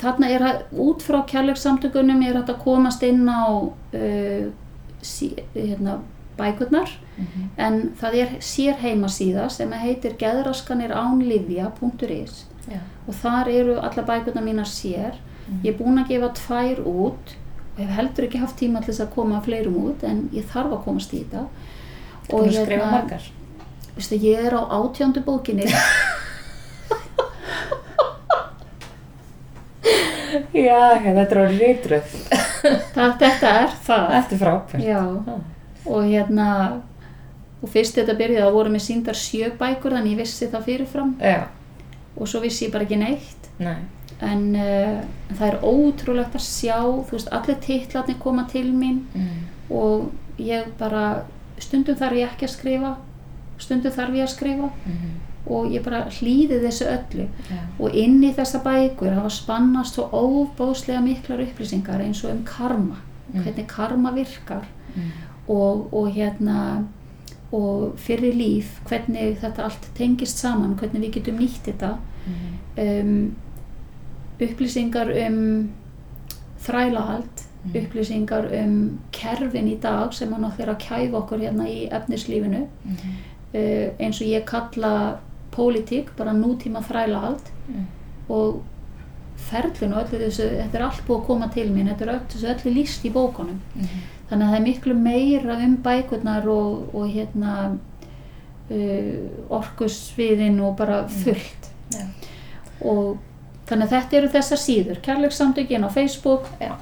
þarna 0.00 0.30
er 0.32 0.46
að, 0.46 0.64
út 0.82 1.04
frá 1.04 1.20
kærleiksamtökunum 1.30 2.24
er 2.26 2.40
hægt 2.40 2.50
að 2.50 2.62
komast 2.64 3.04
inn 3.06 3.22
á 3.30 3.70
uh, 3.70 4.50
sí, 5.02 5.30
hérna, 5.54 6.00
bækurnar. 6.40 6.90
En 7.60 7.74
það 8.00 8.12
er 8.22 8.28
sér 8.40 8.74
heimasíða 8.82 9.48
sem 9.52 9.72
heitir 9.72 10.14
geðraskaniránlifja.is 10.20 12.34
Já. 12.70 12.78
og 13.08 13.14
þar 13.22 13.48
eru 13.48 13.74
alla 13.80 14.02
bækurnar 14.08 14.44
mínar 14.46 14.66
sér. 14.68 15.12
Ég 15.64 15.72
er 15.74 15.78
búin 15.80 15.98
að 15.98 16.08
gefa 16.14 16.28
tvær 16.38 16.78
út 16.86 17.24
og 17.74 17.78
hef 17.82 17.90
heldur 17.96 18.24
ekki 18.28 18.38
haft 18.42 18.56
tíma 18.60 18.78
til 18.84 18.92
þess 18.92 19.04
að 19.06 19.14
koma 19.14 19.40
fleirum 19.42 19.76
út 19.88 20.00
en 20.06 20.18
ég 20.36 20.44
þarf 20.52 20.72
að 20.76 20.84
komast 20.84 21.10
í 21.14 21.16
þetta. 21.24 21.42
Hefur 22.30 22.52
skrifað 22.54 22.92
margar. 22.94 23.24
Veistu, 23.96 24.14
ég 24.22 24.38
er 24.46 24.52
á 24.54 24.62
átjándu 24.78 25.20
bókinni. 25.26 25.66
Já, 30.54 31.00
þetta 31.02 31.34
er 31.34 31.38
orðið 31.40 31.60
reytröð 31.64 32.10
það, 32.10 33.14
þetta 33.22 33.48
er 33.50 33.70
það. 33.86 34.04
Þetta 34.12 34.34
er 34.36 34.40
frábært. 34.44 34.82
Já, 34.84 35.00
Ah. 35.00 35.40
Og 35.86 36.04
hérna 36.04 36.48
og 37.62 37.68
fyrst 37.68 37.96
þetta 37.98 38.14
byrjaði 38.16 38.46
þá 38.46 38.52
voru 38.56 38.70
mér 38.72 38.84
síndar 38.84 39.14
sjö 39.18 39.50
bækur 39.60 39.92
þannig 39.96 40.14
ég 40.14 40.20
vissi 40.22 40.46
það 40.52 40.64
fyrirfram 40.68 41.14
Já, 41.20 41.42
og 42.16 42.28
svo 42.28 42.40
vissi 42.40 42.66
ég 42.66 42.72
bara 42.72 42.84
ekki 42.88 42.96
neitt 43.00 43.50
nei 43.60 43.76
en 44.20 44.42
uh, 44.56 45.00
það 45.32 45.46
er 45.46 45.58
ótrúlegt 45.64 46.34
að 46.36 46.42
sjá 46.44 46.76
þú 46.84 47.14
veist, 47.14 47.28
allir 47.32 47.56
titlarnir 47.64 48.18
koma 48.20 48.44
til 48.50 48.66
mín 48.72 48.98
mm. 49.14 49.28
og 49.72 50.10
ég 50.40 50.66
bara 50.78 51.22
stundum 51.60 51.96
þarf 51.96 52.16
ég 52.18 52.28
ekki 52.32 52.44
að 52.48 52.54
skrifa 52.54 52.94
stundum 53.60 53.92
þarf 53.92 54.14
ég 54.18 54.24
að 54.28 54.32
skrifa 54.34 54.70
Mm. 54.86 55.16
og 55.46 55.70
ég 55.72 55.80
bara 55.84 56.02
hlýði 56.12 56.58
þessu 56.60 56.84
öllu 56.90 57.24
Já. 57.48 57.58
og 57.80 57.94
inn 57.96 58.18
í 58.24 58.32
þessa 58.36 58.60
bækur 58.64 59.14
hafa 59.16 59.30
spannast 59.32 59.94
svo 59.96 60.04
óbóðslega 60.12 61.00
miklar 61.04 61.40
upplýsingar 61.46 62.00
eins 62.04 62.20
og 62.24 62.30
um 62.34 62.42
karma 62.44 62.96
Mm. 63.32 63.42
hvernig 63.44 63.66
karma 63.68 64.10
virkar 64.12 64.64
Mm. 64.96 65.10
Og, 65.48 65.88
og 65.94 66.10
hérna 66.14 66.84
og 67.52 67.94
fyrir 67.98 68.34
líf 68.34 68.80
hvernig 68.88 69.36
þetta 69.40 69.64
allt 69.64 69.88
tengist 69.94 70.38
saman 70.38 70.76
hvernig 70.78 71.00
við 71.08 71.12
getum 71.18 71.38
nýtt 71.38 71.62
þetta 71.66 71.96
Mm. 72.20 72.58
um, 72.78 73.36
upplýsingar 74.40 75.08
um 75.26 75.70
þrælahald 76.60 77.46
Mm. 77.64 77.72
upplýsingar 77.76 78.46
um 78.64 78.98
kerfin 79.12 79.66
í 79.68 79.80
dag 79.80 80.12
sem 80.14 80.32
hann 80.32 80.44
átt 80.44 80.60
að 80.68 80.78
kæfa 80.80 81.16
okkur 81.18 81.38
hérna 81.40 81.66
í 81.68 81.88
efnislífinu 81.92 82.66
Mm. 82.84 82.96
uh, 83.54 83.90
eins 84.00 84.20
og 84.20 84.26
ég 84.26 84.44
kalla 84.46 85.18
pólitík, 85.52 86.06
bara 86.16 86.32
nútíma 86.32 86.80
þrælahald 86.82 87.40
Mm. 87.68 87.86
og 88.28 88.62
ferlun 89.36 89.92
og 89.92 90.04
öllu 90.06 90.18
þessu, 90.24 90.42
þetta 90.56 90.74
er 90.74 90.82
allt 90.82 91.02
búið 91.06 91.20
að 91.22 91.26
koma 91.26 91.48
til 91.48 91.68
mín, 91.70 91.88
þetta 91.88 92.00
er 92.02 92.14
öllu, 92.14 92.26
þessu 92.28 92.46
öllu 92.54 92.74
líst 92.74 93.04
í 93.04 93.10
bókunum 93.12 93.58
Mm. 93.76 93.86
Þannig 94.30 94.46
að 94.46 94.50
það 94.52 94.58
er 94.60 94.66
miklu 94.68 94.94
meira 94.94 95.56
um 95.66 95.76
bækurnar 95.84 96.46
og, 96.48 96.94
og 96.94 97.08
hérna 97.10 97.54
uh, 98.70 99.56
orkusviðin 99.60 100.60
og 100.64 100.76
bara 100.78 101.02
fullt 101.10 101.70
Já. 101.94 102.04
og 102.86 103.18
þannig 103.70 103.86
að 103.88 103.94
þetta 103.96 104.16
eru 104.20 104.28
þessar 104.34 104.60
síður 104.62 105.00
kærleikssamtökin 105.06 105.86
á 105.86 105.90
Facebook 105.90 106.46
Já. 106.60 106.74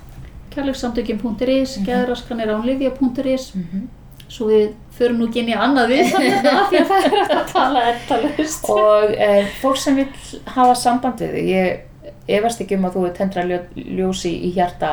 kærleikssamtökin.is 0.54 1.78
Mhm. 1.78 1.86
geðraskanir 1.86 2.52
án 2.54 2.64
livja.is 2.66 3.52
Mhm. 3.54 3.88
svo 4.28 4.46
við 4.50 4.72
förum 4.98 5.18
nú 5.18 5.26
ekki 5.28 5.40
inn 5.40 5.48
í 5.48 5.56
annað 5.56 5.88
við 5.88 6.04
þannig 6.12 6.46
að 6.52 6.68
því 6.70 6.78
að 6.80 6.88
það 6.88 7.04
er 7.06 7.36
að 7.36 7.52
tala 7.52 7.82
endalaust 7.92 8.64
Og 8.68 9.10
e, 9.16 9.46
fólk 9.62 9.76
sem 9.76 9.96
vil 9.96 10.08
hafa 10.46 10.74
samband 10.74 11.20
við 11.20 11.32
þig, 11.32 11.48
ég 11.48 11.80
efast 12.28 12.60
ekki 12.60 12.76
um 12.76 12.84
að 12.84 12.92
þú 12.98 13.06
er 13.08 13.14
tendra 13.16 13.42
ljó, 13.48 13.58
ljósi 13.76 14.32
í 14.44 14.50
hjarta 14.52 14.90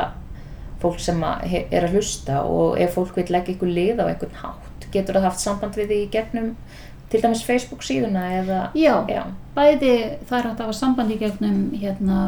fólk 0.82 1.00
sem 1.00 1.22
að, 1.24 1.46
er 1.70 1.86
að 1.86 1.96
hlusta 1.96 2.42
og 2.44 2.76
ef 2.80 2.96
fólk 2.98 3.16
vil 3.16 3.26
leggja 3.32 3.54
ykkur 3.54 3.72
lið 3.72 4.02
á 4.02 4.04
einhvern 4.10 4.38
hátt, 4.42 4.86
getur 4.92 5.18
það 5.18 5.28
haft 5.30 5.42
samband 5.42 5.78
við 5.78 5.92
þig 5.92 6.04
í 6.04 6.12
gegnum 6.12 6.52
til 7.10 7.22
dæmis 7.22 7.44
Facebook 7.46 7.84
síðuna 7.86 8.24
eða, 8.40 8.60
já, 8.74 8.94
já, 9.08 9.22
bæði 9.56 9.92
það 10.28 10.38
er 10.38 10.48
hægt 10.48 10.60
að 10.60 10.64
hafa 10.66 10.78
samband 10.80 11.14
í 11.14 11.18
gegnum 11.20 11.60
hérna 11.76 12.20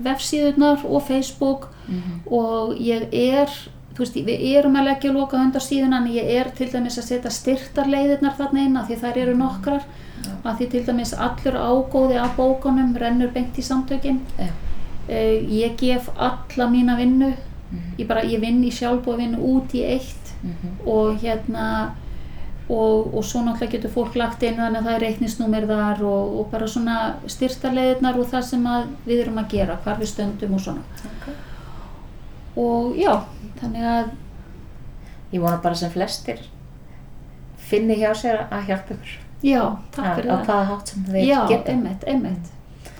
vefsíðurnar 0.00 0.86
og 0.88 1.04
Facebook 1.08 1.68
mm 1.88 2.16
og 2.30 2.76
ég 2.78 3.08
er 3.16 3.50
þú 3.94 4.04
veist, 4.04 4.18
við 4.26 4.44
erum 4.54 4.76
að 4.78 4.86
leggja 4.90 5.12
loka 5.12 5.38
hönd 5.40 5.56
á 5.58 5.62
síðuna 5.62 6.00
en 6.00 6.12
ég 6.14 6.28
er 6.38 6.50
til 6.56 6.68
dæmis 6.72 6.98
að 7.00 7.08
setja 7.08 7.32
styrtarleiðirnar 7.34 8.36
þarna 8.38 8.64
inn 8.64 8.78
af 8.80 8.88
því 8.88 8.98
þær 9.02 9.20
eru 9.24 9.34
nokkrar. 9.36 9.84
Já. 10.20 10.32
af 10.44 10.58
því 10.58 10.66
til 10.68 10.80
dæmis 10.84 11.14
allur 11.16 11.54
ágóði 11.56 12.18
af 12.20 12.34
bókunum 12.36 12.92
rennur 13.00 13.30
beint 13.32 13.56
í 13.56 13.64
samtökin. 13.64 14.20
Já. 14.36 14.50
Uh, 15.08 15.52
ég 15.52 15.76
gef 15.80 16.10
alla 16.16 16.70
mína 16.70 16.96
vinnu 16.96 17.32
Mm 17.70 17.98
ég 17.98 18.06
bara, 18.08 18.22
ég 18.26 18.40
vinn 18.40 18.64
í 18.64 18.70
sjálfbúið 18.74 19.16
vinnu 19.16 19.38
út 19.38 19.74
í 19.74 19.82
eitt 19.86 20.32
-hmm. 20.42 20.88
og 20.90 21.20
hérna 21.22 21.90
og, 22.68 23.14
og 23.14 23.24
svo 23.24 23.40
náttúrulega 23.42 23.70
getur 23.72 23.90
fólk 23.90 24.14
lagt 24.16 24.42
inn 24.42 24.56
þannig 24.56 24.78
að 24.80 24.84
það 24.84 24.94
er 24.94 25.00
reiknisnúmer 25.00 25.66
þar 25.66 26.02
og, 26.02 26.40
og 26.40 26.50
bara 26.50 26.66
svona 26.66 27.14
styrtarleiðirnar 27.26 28.18
og 28.18 28.26
það 28.26 28.42
sem 28.42 28.64
við 29.06 29.20
erum 29.20 29.38
að 29.38 29.48
gera, 29.50 29.76
hvar 29.84 29.98
við 29.98 30.06
stöndum 30.08 30.54
og 30.54 30.60
svona. 30.60 30.80
Okay. 31.04 31.34
Og 32.56 32.96
já, 32.96 33.20
þannig 33.60 33.84
að 33.84 34.04
Ég 35.32 35.40
vona 35.40 35.60
bara 35.62 35.74
sem 35.74 35.90
flestir 35.90 36.38
finni 37.56 37.94
hjá 38.00 38.10
sér 38.14 38.46
að 38.50 38.64
hjálpa 38.66 38.94
ykkur. 38.94 39.18
já, 39.42 39.62
takk 39.94 40.06
Á- 40.06 40.14
fyrir 40.16 40.30
Á 40.30 40.36
það. 40.36 40.46
hvaða 40.46 40.64
hátt 40.70 40.88
sem 40.88 41.04
þeir 41.04 41.26
Já, 41.26 41.46
geta. 41.48 41.70
einmitt, 41.72 42.04
einmitt. 42.06 42.50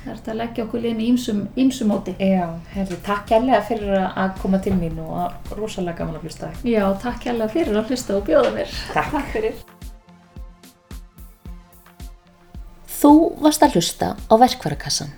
Það 0.00 0.10
er 0.12 0.16
þetta 0.16 0.32
að 0.32 0.38
leggja 0.40 0.64
okkur 0.64 0.84
inn 0.88 1.00
í 1.00 1.08
ýmsum, 1.12 1.88
móti. 1.90 2.14
Já, 2.16 2.46
herri, 2.72 2.96
takk 3.04 3.26
kærlega 3.28 3.60
fyrir 3.68 3.90
að- 4.08 4.38
koma 4.40 4.58
til 4.58 4.72
mín 4.72 4.98
og 4.98 5.12
að 5.26 5.58
rosalega 5.58 5.98
gaman 5.98 6.16
að 6.16 6.22
hlusta. 6.24 6.48
Já, 6.64 6.84
takk 7.02 7.24
hérlega 7.24 7.50
fyrir 7.52 7.76
að 7.76 7.88
hlusta 7.90 8.16
og 8.16 8.24
bjóða 8.24 8.54
mér. 8.54 8.68
Takk. 8.94 9.10
Takk 9.12 9.28
fyrir. 9.34 9.54
Þú 13.00 13.12
varst 13.40 13.62
að 13.62 13.76
hlusta 13.76 14.16
á 14.16 14.34
verkvarakassan. 14.40 15.12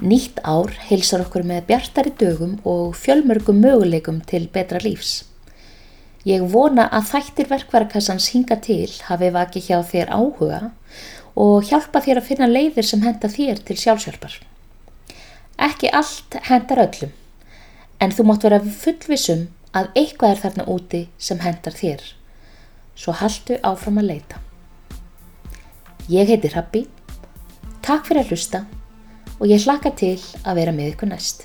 Nýtt 0.00 0.40
ár 0.44 0.72
heilsar 0.88 1.22
okkur 1.24 1.44
með 1.48 1.66
bjartari 1.70 2.12
dögum 2.20 2.58
og 2.64 2.94
fjölmörgum 2.94 3.60
möguleikum 3.60 4.20
til 4.26 4.48
betra 4.52 4.78
lífs. 4.84 5.24
Ég 6.26 6.42
vona 6.50 6.88
að 6.90 7.12
þættir 7.12 7.48
verkvarakassans 7.48 8.26
hinga 8.34 8.56
til 8.60 8.90
hafi 9.06 9.30
vakið 9.30 9.68
hjá 9.68 9.78
þér 9.86 10.08
áhuga 10.10 10.60
og 11.36 11.66
hjálpa 11.68 12.00
þér 12.00 12.22
að 12.22 12.28
finna 12.30 12.48
leiðir 12.48 12.86
sem 12.88 13.02
henda 13.04 13.28
þér 13.28 13.60
til 13.68 13.76
sjálfsjálfar. 13.80 14.38
Ekki 15.66 15.90
allt 15.92 16.36
hendar 16.48 16.82
öllum, 16.86 17.12
en 18.00 18.12
þú 18.12 18.26
mátt 18.28 18.46
vera 18.48 18.60
fullvissum 18.60 19.46
að 19.76 19.90
eitthvað 20.00 20.32
er 20.32 20.42
þarna 20.44 20.68
úti 20.72 21.02
sem 21.18 21.40
hendar 21.44 21.76
þér. 21.76 22.02
Svo 22.96 23.12
haltu 23.20 23.60
áfram 23.60 24.00
að 24.00 24.10
leita. 24.12 24.40
Ég 26.08 26.28
heiti 26.30 26.52
Hrabbi, 26.52 26.86
takk 27.84 28.08
fyrir 28.08 28.24
að 28.24 28.32
hlusta 28.32 28.64
og 29.36 29.48
ég 29.50 29.64
hlakka 29.66 29.92
til 29.98 30.16
að 30.44 30.62
vera 30.62 30.72
með 30.72 30.94
ykkur 30.94 31.12
næst. 31.12 31.44